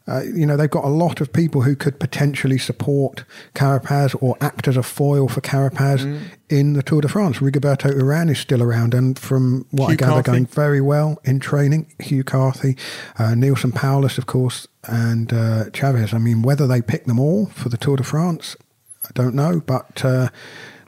uh, 0.08 0.22
you 0.22 0.46
know, 0.46 0.56
they've 0.56 0.70
got 0.70 0.84
a 0.84 0.88
lot 0.88 1.20
of 1.20 1.32
people 1.32 1.62
who 1.62 1.76
could 1.76 2.00
potentially 2.00 2.56
support 2.56 3.24
Carapaz 3.54 4.16
or 4.22 4.36
act 4.40 4.66
as 4.66 4.76
a 4.76 4.82
foil 4.82 5.28
for 5.28 5.42
Carapaz 5.42 6.04
mm. 6.04 6.20
in 6.48 6.72
the 6.72 6.82
Tour 6.82 7.02
de 7.02 7.08
France. 7.08 7.38
Rigoberto 7.38 7.92
Uran 7.92 8.30
is 8.30 8.38
still 8.38 8.62
around, 8.62 8.94
and 8.94 9.18
from 9.18 9.66
what 9.70 9.88
Hugh 9.88 9.92
I 9.92 9.96
gather, 9.96 10.12
Carthy. 10.14 10.30
going 10.30 10.46
very 10.46 10.80
well 10.80 11.20
in 11.24 11.40
training. 11.40 11.92
Hugh 11.98 12.24
Carthy, 12.24 12.76
uh, 13.18 13.34
Neilson 13.34 13.72
Powless, 13.72 14.16
of 14.16 14.26
course, 14.26 14.66
and 14.84 15.32
uh, 15.32 15.64
Chaves. 15.70 16.14
I 16.14 16.18
mean, 16.18 16.40
whether 16.40 16.66
they 16.66 16.80
pick 16.80 17.04
them 17.04 17.20
all 17.20 17.46
for 17.46 17.68
the 17.68 17.76
Tour 17.76 17.98
de 17.98 18.04
France, 18.04 18.56
I 19.04 19.10
don't 19.12 19.34
know, 19.34 19.60
but 19.60 20.04
uh, 20.04 20.30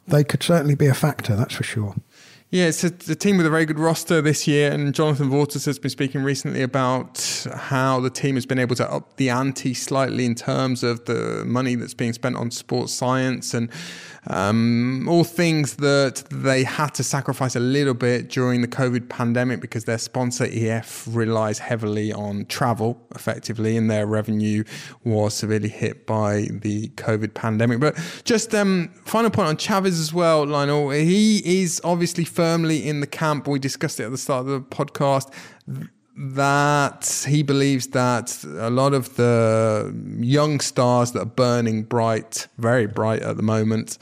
they 0.09 0.25
could 0.25 0.43
certainly 0.43 0.75
be 0.75 0.87
a 0.87 0.95
factor, 0.95 1.37
that's 1.37 1.55
for 1.55 1.63
sure. 1.63 1.95
Yeah, 2.53 2.65
it's 2.65 2.83
a, 2.83 2.89
a, 2.89 3.15
team 3.15 3.37
with 3.37 3.47
a 3.47 3.51
very 3.51 3.65
good 3.65 3.79
roster 3.79 4.21
this 4.21 4.49
year, 4.49 4.73
and 4.73 4.93
Jonathan 4.93 5.31
Vaughters 5.31 5.67
has 5.67 5.79
been 5.79 5.89
speaking 5.89 6.25
recently 6.25 6.63
about 6.63 7.47
how 7.55 8.01
the 8.01 8.11
team 8.11 8.35
has 8.35 8.45
been 8.45 8.59
able 8.59 8.75
to 8.75 8.93
up 8.93 9.17
the 9.19 9.31
ante 9.31 9.73
slightly 9.73 10.27
in 10.27 10.35
terms 10.35 10.83
of 10.83 11.05
the 11.05 11.45
money 11.47 11.77
that's 11.77 11.95
being 11.95 12.13
spent 12.13 12.35
on 12.35 12.51
sports 12.51 12.93
science 12.93 13.55
and 13.55 13.71
um, 14.27 15.09
all 15.09 15.25
things 15.25 15.77
that 15.77 16.25
they 16.31 16.65
had 16.65 16.95
to 16.95 17.03
sacrifice 17.03 17.57
a 17.57 17.61
little 17.61 17.95
bit 17.95 18.29
during 18.29 18.61
the 18.61 18.69
COVID 18.69 19.09
pandemic 19.09 19.61
because 19.61 19.85
their 19.85 19.99
sponsor 19.99 20.47
EF 20.51 21.07
relies 21.11 21.59
heavily 21.59 22.13
on 22.13 22.45
travel 22.47 23.01
effectively, 23.15 23.77
and 23.77 23.91
their 23.91 24.07
revenue 24.07 24.65
was 25.05 25.35
severely 25.35 25.69
hit 25.69 26.07
by 26.07 26.49
the 26.51 26.89
COVID 26.91 27.35
pandemic. 27.35 27.81
But 27.81 27.99
just 28.25 28.55
um, 28.55 28.91
final 29.05 29.31
point 29.31 29.49
on 29.49 29.57
Chaves 29.57 29.87
as 29.87 30.13
well, 30.13 30.47
Lionel. 30.47 30.91
He 30.91 31.63
is 31.63 31.81
obviously 31.85 32.25
firmly 32.25 32.87
in 32.87 33.01
the 33.01 33.07
camp. 33.07 33.49
We 33.49 33.59
discussed 33.59 34.01
it 34.01 34.05
at 34.05 34.11
the 34.11 34.19
start 34.19 34.47
of 34.47 34.53
the 34.53 34.61
podcast 34.61 35.33
that 36.23 37.25
he 37.27 37.43
believes 37.43 37.87
that 37.89 38.45
a 38.45 38.69
lot 38.69 38.93
of 38.93 39.17
the 39.17 39.91
young 40.19 40.61
stars 40.61 41.13
that 41.13 41.21
are 41.21 41.25
burning 41.25 41.83
bright, 41.83 42.47
very 42.59 42.87
bright 42.87 43.23
at 43.23 43.39
the 43.39 43.43
moment, 43.43 43.97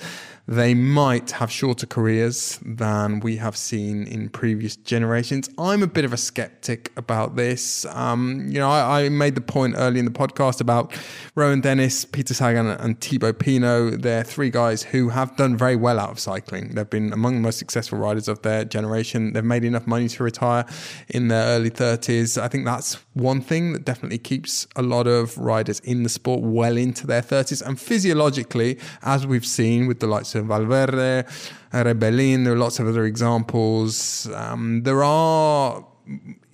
they 0.49 0.73
might 0.73 1.33
have 1.33 1.53
shorter 1.53 1.85
careers 1.85 2.59
than 2.65 3.21
we 3.21 3.37
have 3.37 3.55
seen 3.55 4.07
in 4.07 4.31
previous 4.31 4.77
generations. 4.77 5.51
I'm 5.59 5.83
a 5.83 5.87
bit 5.87 6.07
of 6.07 6.15
a 6.15 6.17
skeptic 6.17 6.91
about 6.97 7.37
this. 7.37 7.85
Um, 7.85 8.47
you 8.49 8.59
know, 8.59 8.71
I, 8.71 9.03
I, 9.03 9.09
made 9.11 9.35
the 9.35 9.43
point 9.43 9.75
early 9.77 9.99
in 9.99 10.07
the 10.07 10.11
podcast 10.11 10.63
about 10.63 10.95
Rohan 11.35 11.61
Dennis, 11.61 12.07
Peter 12.07 12.33
Sagan, 12.33 12.67
and 12.67 12.99
Thibaut 12.99 13.39
Pinot. 13.39 14.01
They're 14.01 14.25
three 14.25 14.49
guys 14.49 14.83
who 14.83 15.11
have 15.11 15.37
done 15.37 15.55
very 15.55 15.77
well 15.77 16.01
out 16.01 16.13
of 16.13 16.19
cycling. 16.19 16.75
They've 16.75 16.89
been 16.89 17.13
among 17.13 17.35
the 17.35 17.41
most 17.41 17.59
successful 17.59 17.99
riders 17.99 18.27
of 18.27 18.41
their 18.41 18.65
generation. 18.65 19.35
They've 19.35 19.45
made 19.45 19.65
enough 19.65 19.87
money 19.87 20.09
to 20.09 20.25
retire 20.25 20.65
in 21.09 21.29
their 21.29 21.45
early 21.45 21.71
30s. 21.71 22.41
I 22.41 22.49
think 22.49 22.65
that's 22.65 22.95
one 23.13 23.43
thing 23.43 23.75
that 23.75 23.85
definitely 23.85 24.19
keeps 24.19 24.67
a 24.77 24.83
lot 24.83 25.07
of 25.07 25.37
riders 25.37 25.81
in 25.81 26.05
the 26.05 26.09
sport 26.09 26.41
well 26.41 26.79
into 26.79 27.07
their 27.07 27.21
30s. 27.21 27.61
And 27.61 27.79
physiologically, 27.79 28.79
as 29.03 29.27
we've 29.27 29.45
seen 29.45 29.87
with 29.87 30.01
the 30.01 30.07
likes 30.07 30.35
of 30.35 30.38
Valverde, 30.43 31.25
Rebellin. 31.73 32.45
There 32.45 32.55
are 32.55 32.59
lots 32.59 32.79
of 32.79 32.87
other 32.87 33.05
examples. 33.05 34.29
Um, 34.35 34.83
there 34.83 35.03
are 35.03 35.85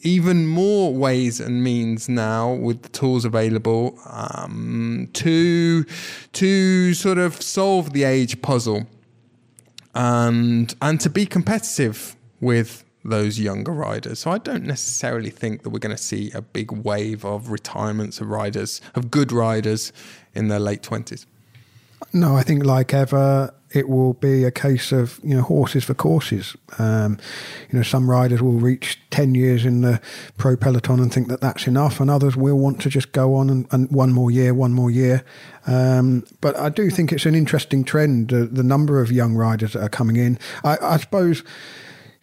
even 0.03 0.47
more 0.47 0.95
ways 0.95 1.41
and 1.41 1.65
means 1.65 2.09
now 2.09 2.53
with 2.53 2.83
the 2.83 2.89
tools 2.91 3.25
available 3.25 3.99
um, 4.07 5.09
to 5.15 5.85
to 6.33 6.95
sort 6.95 7.19
of 7.19 7.41
solve 7.41 7.93
the 7.93 8.05
age 8.05 8.43
puzzle 8.43 8.87
and 9.95 10.75
and 10.83 11.01
to 11.01 11.09
be 11.09 11.25
competitive 11.25 12.17
with 12.41 12.85
those 13.05 13.39
younger 13.39 13.73
riders. 13.73 14.21
So 14.21 14.31
I 14.31 14.39
don't 14.39 14.65
necessarily 14.65 15.31
think 15.31 15.63
that 15.63 15.71
we're 15.71 15.79
going 15.79 15.97
to 15.97 16.03
see 16.03 16.31
a 16.33 16.41
big 16.41 16.73
wave 16.73 17.25
of 17.25 17.51
retirements 17.51 18.21
of 18.21 18.29
riders, 18.29 18.81
of 18.95 19.11
good 19.11 19.31
riders 19.31 19.93
in 20.35 20.49
their 20.49 20.59
late 20.59 20.83
20s. 20.83 21.27
No, 22.13 22.37
I 22.37 22.43
think 22.43 22.65
like 22.65 22.95
ever, 22.95 23.53
it 23.73 23.89
will 23.89 24.15
be 24.15 24.45
a 24.45 24.51
case 24.51 24.93
of 24.93 25.21
you 25.23 25.35
know 25.35 25.43
horses 25.43 25.85
for 25.85 25.95
courses. 25.95 26.57
Um, 26.79 27.19
you 27.71 27.79
know, 27.79 27.83
some 27.83 28.09
riders 28.09 28.41
will 28.41 28.53
reach 28.53 29.01
ten 29.11 29.35
years 29.35 29.65
in 29.65 29.81
the 29.81 30.01
pro 30.37 30.57
peloton 30.57 31.01
and 31.01 31.13
think 31.13 31.29
that 31.29 31.41
that's 31.41 31.67
enough, 31.67 32.01
and 32.01 32.11
others 32.11 32.37
will 32.37 32.59
want 32.59 32.81
to 32.83 32.89
just 32.89 33.13
go 33.13 33.35
on 33.35 33.51
and, 33.51 33.67
and 33.73 33.91
one 33.91 34.13
more 34.13 34.31
year, 34.31 34.55
one 34.55 34.73
more 34.73 34.91
year. 34.91 35.25
Um, 35.67 36.25
but 36.41 36.57
I 36.57 36.69
do 36.69 36.91
think 36.91 37.13
it's 37.13 37.27
an 37.27 37.35
interesting 37.35 37.85
trend. 37.85 38.33
Uh, 38.33 38.47
the 38.51 38.63
number 38.63 39.01
of 39.01 39.11
young 39.11 39.35
riders 39.35 39.73
that 39.73 39.83
are 39.83 39.89
coming 39.89 40.17
in. 40.17 40.39
I, 40.63 40.79
I 40.81 40.97
suppose, 40.99 41.43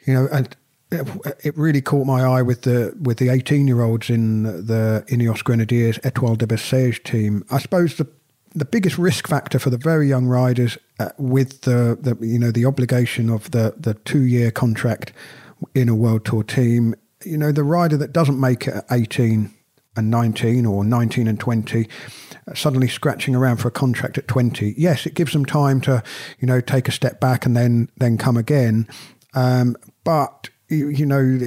you 0.05 0.13
know, 0.13 0.27
and 0.31 0.55
it 0.91 1.57
really 1.57 1.81
caught 1.81 2.05
my 2.05 2.21
eye 2.21 2.41
with 2.41 2.63
the 2.63 2.95
with 3.01 3.17
the 3.17 3.29
18 3.29 3.67
year 3.67 3.81
olds 3.81 4.09
in 4.09 4.43
the 4.43 5.03
Ineos 5.07 5.43
Grenadiers 5.43 5.99
Etoile 6.03 6.35
de 6.35 6.45
Bessèges 6.45 7.03
team. 7.03 7.45
I 7.49 7.59
suppose 7.59 7.95
the 7.95 8.07
the 8.53 8.65
biggest 8.65 8.97
risk 8.97 9.27
factor 9.27 9.59
for 9.59 9.69
the 9.69 9.77
very 9.77 10.07
young 10.07 10.25
riders 10.25 10.77
uh, 10.99 11.09
with 11.17 11.61
the, 11.61 11.97
the 11.99 12.17
you 12.25 12.39
know 12.39 12.51
the 12.51 12.65
obligation 12.65 13.29
of 13.29 13.51
the 13.51 13.73
the 13.77 13.93
two 13.93 14.23
year 14.23 14.51
contract 14.51 15.13
in 15.75 15.89
a 15.89 15.95
world 15.95 16.25
tour 16.25 16.43
team 16.43 16.95
you 17.23 17.37
know 17.37 17.51
the 17.51 17.63
rider 17.63 17.97
that 17.97 18.13
doesn't 18.13 18.39
make 18.39 18.67
it 18.67 18.75
at 18.75 18.85
18 18.91 19.53
and 19.95 20.09
19 20.09 20.65
or 20.65 20.83
19 20.83 21.27
and 21.27 21.39
20 21.39 21.87
uh, 22.47 22.53
suddenly 22.53 22.87
scratching 22.87 23.35
around 23.35 23.57
for 23.57 23.67
a 23.67 23.71
contract 23.71 24.17
at 24.17 24.27
20 24.27 24.73
yes 24.77 25.05
it 25.05 25.13
gives 25.13 25.33
them 25.33 25.45
time 25.45 25.79
to 25.81 26.03
you 26.39 26.47
know 26.47 26.59
take 26.59 26.87
a 26.87 26.91
step 26.91 27.19
back 27.19 27.45
and 27.45 27.55
then 27.55 27.89
then 27.97 28.17
come 28.17 28.37
again. 28.37 28.87
Um, 29.33 29.77
but 30.03 30.49
you, 30.69 30.89
you 30.89 31.05
know, 31.05 31.39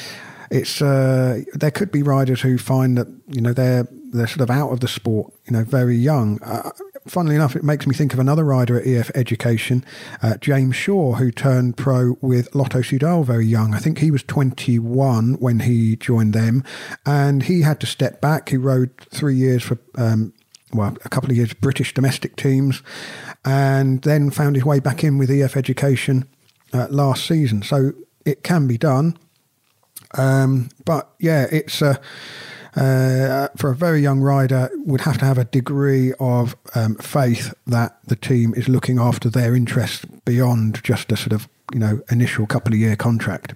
it's 0.50 0.82
uh, 0.82 1.42
there 1.54 1.70
could 1.70 1.90
be 1.90 2.02
riders 2.02 2.40
who 2.40 2.58
find 2.58 2.98
that 2.98 3.08
you 3.28 3.40
know 3.40 3.52
they're 3.52 3.88
they're 4.12 4.26
sort 4.26 4.42
of 4.42 4.50
out 4.50 4.70
of 4.70 4.80
the 4.80 4.88
sport, 4.88 5.32
you 5.46 5.52
know, 5.52 5.64
very 5.64 5.96
young. 5.96 6.40
Uh, 6.42 6.70
funnily 7.06 7.34
enough, 7.34 7.56
it 7.56 7.64
makes 7.64 7.86
me 7.86 7.94
think 7.94 8.12
of 8.12 8.18
another 8.18 8.44
rider 8.44 8.78
at 8.78 8.86
EF 8.86 9.10
Education, 9.14 9.84
uh, 10.22 10.36
James 10.36 10.76
Shaw, 10.76 11.14
who 11.14 11.30
turned 11.30 11.76
pro 11.76 12.16
with 12.20 12.54
Lotto 12.54 12.80
Soudal 12.80 13.24
very 13.24 13.46
young. 13.46 13.74
I 13.74 13.78
think 13.78 13.98
he 13.98 14.10
was 14.10 14.22
21 14.22 15.34
when 15.34 15.60
he 15.60 15.96
joined 15.96 16.34
them, 16.34 16.62
and 17.06 17.44
he 17.44 17.62
had 17.62 17.80
to 17.80 17.86
step 17.86 18.20
back. 18.20 18.50
He 18.50 18.56
rode 18.56 18.96
three 19.10 19.36
years 19.36 19.62
for. 19.62 19.78
Um, 19.96 20.32
well, 20.74 20.96
a 21.04 21.10
couple 21.10 21.30
of 21.30 21.36
years 21.36 21.52
British 21.52 21.92
domestic 21.92 22.34
teams, 22.34 22.82
and 23.44 24.00
then 24.02 24.30
found 24.30 24.56
his 24.56 24.64
way 24.64 24.80
back 24.80 25.04
in 25.04 25.18
with 25.18 25.30
EF 25.30 25.54
Education 25.54 26.26
uh, 26.72 26.86
last 26.88 27.26
season. 27.26 27.62
So 27.62 27.92
it 28.24 28.42
can 28.42 28.66
be 28.66 28.78
done. 28.78 29.18
Um, 30.16 30.70
but 30.84 31.12
yeah, 31.18 31.46
it's 31.50 31.82
a. 31.82 32.00
Uh, 32.74 33.48
for 33.56 33.70
a 33.70 33.76
very 33.76 34.00
young 34.00 34.20
rider, 34.20 34.70
would 34.86 35.02
have 35.02 35.18
to 35.18 35.26
have 35.26 35.36
a 35.36 35.44
degree 35.44 36.14
of 36.18 36.56
um, 36.74 36.94
faith 36.94 37.52
that 37.66 37.98
the 38.06 38.16
team 38.16 38.54
is 38.56 38.66
looking 38.66 38.98
after 38.98 39.28
their 39.28 39.54
interests 39.54 40.06
beyond 40.24 40.82
just 40.82 41.12
a 41.12 41.16
sort 41.16 41.32
of 41.32 41.48
you 41.72 41.78
know 41.78 42.00
initial 42.10 42.46
couple 42.46 42.72
of 42.72 42.78
year 42.78 42.96
contract. 42.96 43.54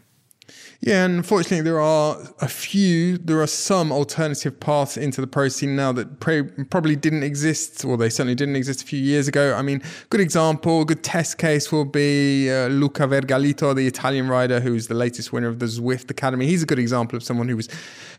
Yeah, 0.81 1.07
and 1.07 1.17
unfortunately, 1.17 1.63
there 1.63 1.81
are 1.81 2.19
a 2.41 2.49
few, 2.49 3.17
there 3.19 3.41
are 3.41 3.47
some 3.47 3.91
alternative 3.91 4.61
paths 4.61 4.97
into 4.97 5.21
the 5.21 5.27
pro 5.27 5.49
scene 5.49 5.75
now 5.75 5.93
that 5.93 6.21
probably 6.21 6.97
didn't 6.97 7.23
exist, 7.23 7.85
or 7.85 7.97
they 7.97 8.11
certainly 8.11 8.35
didn't 8.35 8.57
exist 8.57 8.83
a 8.83 8.87
few 8.87 9.01
years 9.01 9.27
ago. 9.27 9.55
I 9.55 9.63
mean, 9.63 9.83
good 10.11 10.21
example, 10.21 10.85
good 10.85 11.03
test 11.03 11.39
case 11.39 11.73
will 11.73 11.87
be 11.87 12.51
uh, 12.51 12.69
Luca 12.69 13.07
Vergallito, 13.07 13.75
the 13.75 13.87
Italian 13.87 14.29
rider 14.29 14.61
who's 14.61 14.89
the 14.89 14.95
latest 14.95 15.33
winner 15.33 15.49
of 15.49 15.61
the 15.61 15.67
Zwift 15.67 16.11
Academy. 16.11 16.47
He's 16.47 16.63
a 16.63 16.67
good 16.67 16.79
example 16.79 17.17
of 17.17 17.23
someone 17.23 17.49
who 17.49 17.57
was, 17.57 17.69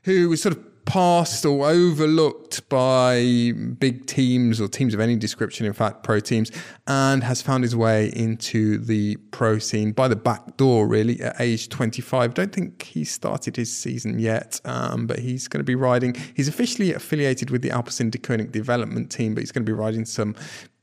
who 0.03 0.29
was 0.29 0.41
sort 0.41 0.55
of 0.55 0.63
passed 0.87 1.45
or 1.45 1.67
overlooked 1.67 2.67
by 2.69 3.51
big 3.77 4.07
teams 4.07 4.59
or 4.61 4.69
teams 4.69 4.93
of 4.93 5.01
any 5.01 5.17
description, 5.17 5.65
in 5.65 5.73
fact, 5.73 6.01
pro 6.01 6.19
teams, 6.19 6.49
and 6.87 7.23
has 7.23 7.41
found 7.41 7.63
his 7.63 7.75
way 7.75 8.07
into 8.15 8.77
the 8.79 9.17
pro 9.31 9.59
scene 9.59 9.91
by 9.91 10.07
the 10.07 10.15
back 10.15 10.55
door, 10.55 10.87
really, 10.87 11.21
at 11.21 11.39
age 11.39 11.67
25. 11.67 12.33
Don't 12.33 12.53
think 12.53 12.81
he 12.83 13.03
started 13.03 13.57
his 13.57 13.75
season 13.75 14.17
yet, 14.17 14.61
um, 14.63 15.05
but 15.05 15.19
he's 15.19 15.49
going 15.49 15.59
to 15.59 15.65
be 15.65 15.75
riding. 15.75 16.15
He's 16.33 16.47
officially 16.47 16.93
affiliated 16.93 17.49
with 17.49 17.61
the 17.61 17.69
Alpecin 17.69 18.09
development 18.51 19.11
team, 19.11 19.35
but 19.35 19.41
he's 19.41 19.51
going 19.51 19.65
to 19.65 19.69
be 19.69 19.77
riding 19.77 20.05
some 20.05 20.35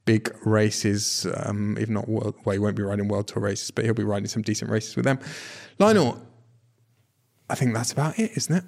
big 0.04 0.30
races, 0.44 1.26
um, 1.38 1.78
if 1.80 1.88
not 1.88 2.08
world. 2.10 2.34
Well, 2.44 2.52
he 2.52 2.58
won't 2.58 2.76
be 2.76 2.82
riding 2.82 3.08
world 3.08 3.26
tour 3.26 3.42
races, 3.42 3.70
but 3.70 3.86
he'll 3.86 3.94
be 3.94 4.04
riding 4.04 4.28
some 4.28 4.42
decent 4.42 4.70
races 4.70 4.96
with 4.96 5.06
them. 5.06 5.18
Lionel, 5.78 6.20
I 7.48 7.54
think 7.54 7.72
that's 7.72 7.90
about 7.90 8.18
it, 8.18 8.32
isn't 8.36 8.54
it? 8.54 8.64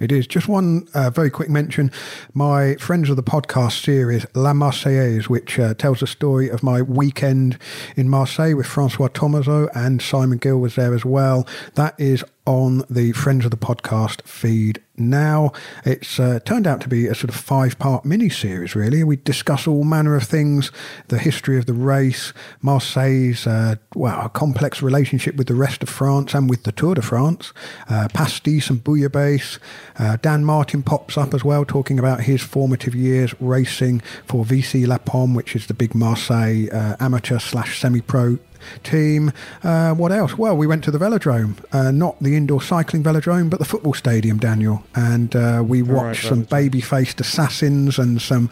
It 0.00 0.10
is. 0.10 0.26
Just 0.26 0.48
one 0.48 0.88
uh, 0.94 1.10
very 1.10 1.30
quick 1.30 1.48
mention. 1.48 1.90
My 2.32 2.74
Friends 2.76 3.10
of 3.10 3.16
the 3.16 3.22
Podcast 3.22 3.82
series, 3.82 4.26
La 4.34 4.52
Marseillaise, 4.52 5.28
which 5.28 5.58
uh, 5.58 5.74
tells 5.74 6.00
the 6.00 6.06
story 6.06 6.48
of 6.48 6.62
my 6.62 6.82
weekend 6.82 7.58
in 7.96 8.08
Marseille 8.08 8.54
with 8.54 8.66
Francois 8.66 9.08
Thomazeau 9.08 9.68
and 9.74 10.02
Simon 10.02 10.38
Gill 10.38 10.58
was 10.58 10.74
there 10.74 10.94
as 10.94 11.04
well. 11.04 11.46
That 11.74 11.94
is 11.98 12.24
on 12.46 12.84
the 12.90 13.12
Friends 13.12 13.44
of 13.44 13.50
the 13.50 13.56
Podcast 13.56 14.22
feed 14.22 14.82
now. 14.96 15.52
It's 15.84 16.20
uh, 16.20 16.40
turned 16.44 16.66
out 16.66 16.80
to 16.82 16.88
be 16.88 17.06
a 17.06 17.14
sort 17.14 17.30
of 17.30 17.36
five 17.36 17.78
part 17.78 18.04
mini 18.04 18.28
series, 18.28 18.74
really. 18.74 19.02
We 19.02 19.16
discuss 19.16 19.66
all 19.66 19.84
manner 19.84 20.14
of 20.14 20.24
things 20.24 20.70
the 21.08 21.18
history 21.18 21.58
of 21.58 21.66
the 21.66 21.72
race, 21.72 22.32
Marseille's, 22.60 23.46
uh, 23.46 23.76
well, 23.94 24.28
complex 24.28 24.82
relationship 24.82 25.36
with 25.36 25.46
the 25.46 25.54
rest 25.54 25.82
of 25.82 25.88
France 25.88 26.34
and 26.34 26.50
with 26.50 26.64
the 26.64 26.72
Tour 26.72 26.94
de 26.94 27.02
France, 27.02 27.52
uh, 27.88 28.08
pastis 28.12 28.68
and 28.68 28.84
bouillabaisse. 28.84 29.58
Uh, 29.98 30.16
Dan 30.20 30.44
Martin 30.44 30.82
pops 30.82 31.16
up 31.16 31.32
as 31.32 31.44
well, 31.44 31.64
talking 31.64 31.98
about 31.98 32.22
his 32.22 32.42
formative 32.42 32.94
years 32.94 33.34
racing 33.40 34.00
for 34.26 34.44
VC 34.44 34.86
La 34.86 34.98
Pomme, 34.98 35.34
which 35.34 35.56
is 35.56 35.66
the 35.66 35.74
big 35.74 35.94
Marseille 35.94 36.68
uh, 36.70 36.96
amateur 37.00 37.38
slash 37.38 37.80
semi 37.80 38.00
pro 38.00 38.38
team. 38.82 39.32
Uh, 39.62 39.94
what 39.94 40.12
else? 40.12 40.36
Well, 40.36 40.56
we 40.56 40.66
went 40.66 40.84
to 40.84 40.90
the 40.90 40.98
velodrome, 40.98 41.62
uh, 41.72 41.90
not 41.90 42.18
the 42.20 42.36
indoor 42.36 42.62
cycling 42.62 43.02
velodrome, 43.02 43.50
but 43.50 43.58
the 43.58 43.64
football 43.64 43.94
stadium, 43.94 44.38
Daniel. 44.38 44.84
And 44.94 45.34
uh, 45.34 45.62
we 45.66 45.82
watched 45.82 46.24
right, 46.24 46.28
some 46.28 46.42
baby 46.42 46.80
faced 46.80 47.20
assassins 47.20 47.98
and 47.98 48.20
some 48.20 48.50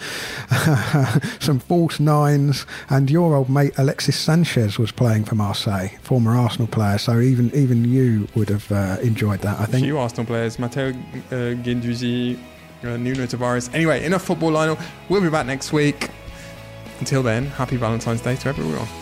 some 1.41 1.59
false 1.59 2.01
nines. 2.01 2.67
And 2.89 3.11
your 3.11 3.35
old 3.35 3.49
mate 3.49 3.73
Alexis 3.79 4.17
Sanchez 4.17 4.79
was 4.79 4.93
playing 4.93 5.25
for 5.25 5.35
Marseille, 5.35 5.89
former 6.03 6.37
Arsenal 6.37 6.69
player. 6.69 6.99
So 6.99 7.21
even 7.21 7.55
even 7.55 7.85
you 7.85 8.29
would 8.35 8.49
have 8.49 8.71
uh, 8.73 8.99
enjoyed 9.03 9.41
that, 9.41 9.61
I 9.61 9.67
think. 9.67 9.85
A 9.85 9.87
few 9.87 9.99
Arsenal 9.99 10.27
players, 10.27 10.59
Matteo 10.59 10.91
uh, 10.91 11.55
Guendouzi, 11.63 12.39
uh, 12.85 12.97
Nuno 12.97 13.27
Tavares. 13.27 13.73
Anyway, 13.75 14.05
enough 14.05 14.23
football, 14.23 14.51
Lionel. 14.51 14.79
We'll 15.09 15.21
be 15.21 15.31
back 15.31 15.47
next 15.47 15.73
week. 15.73 16.11
Until 16.99 17.23
then, 17.23 17.47
happy 17.47 17.77
Valentine's 17.77 18.21
Day 18.21 18.37
to 18.37 18.49
everyone. 18.49 19.02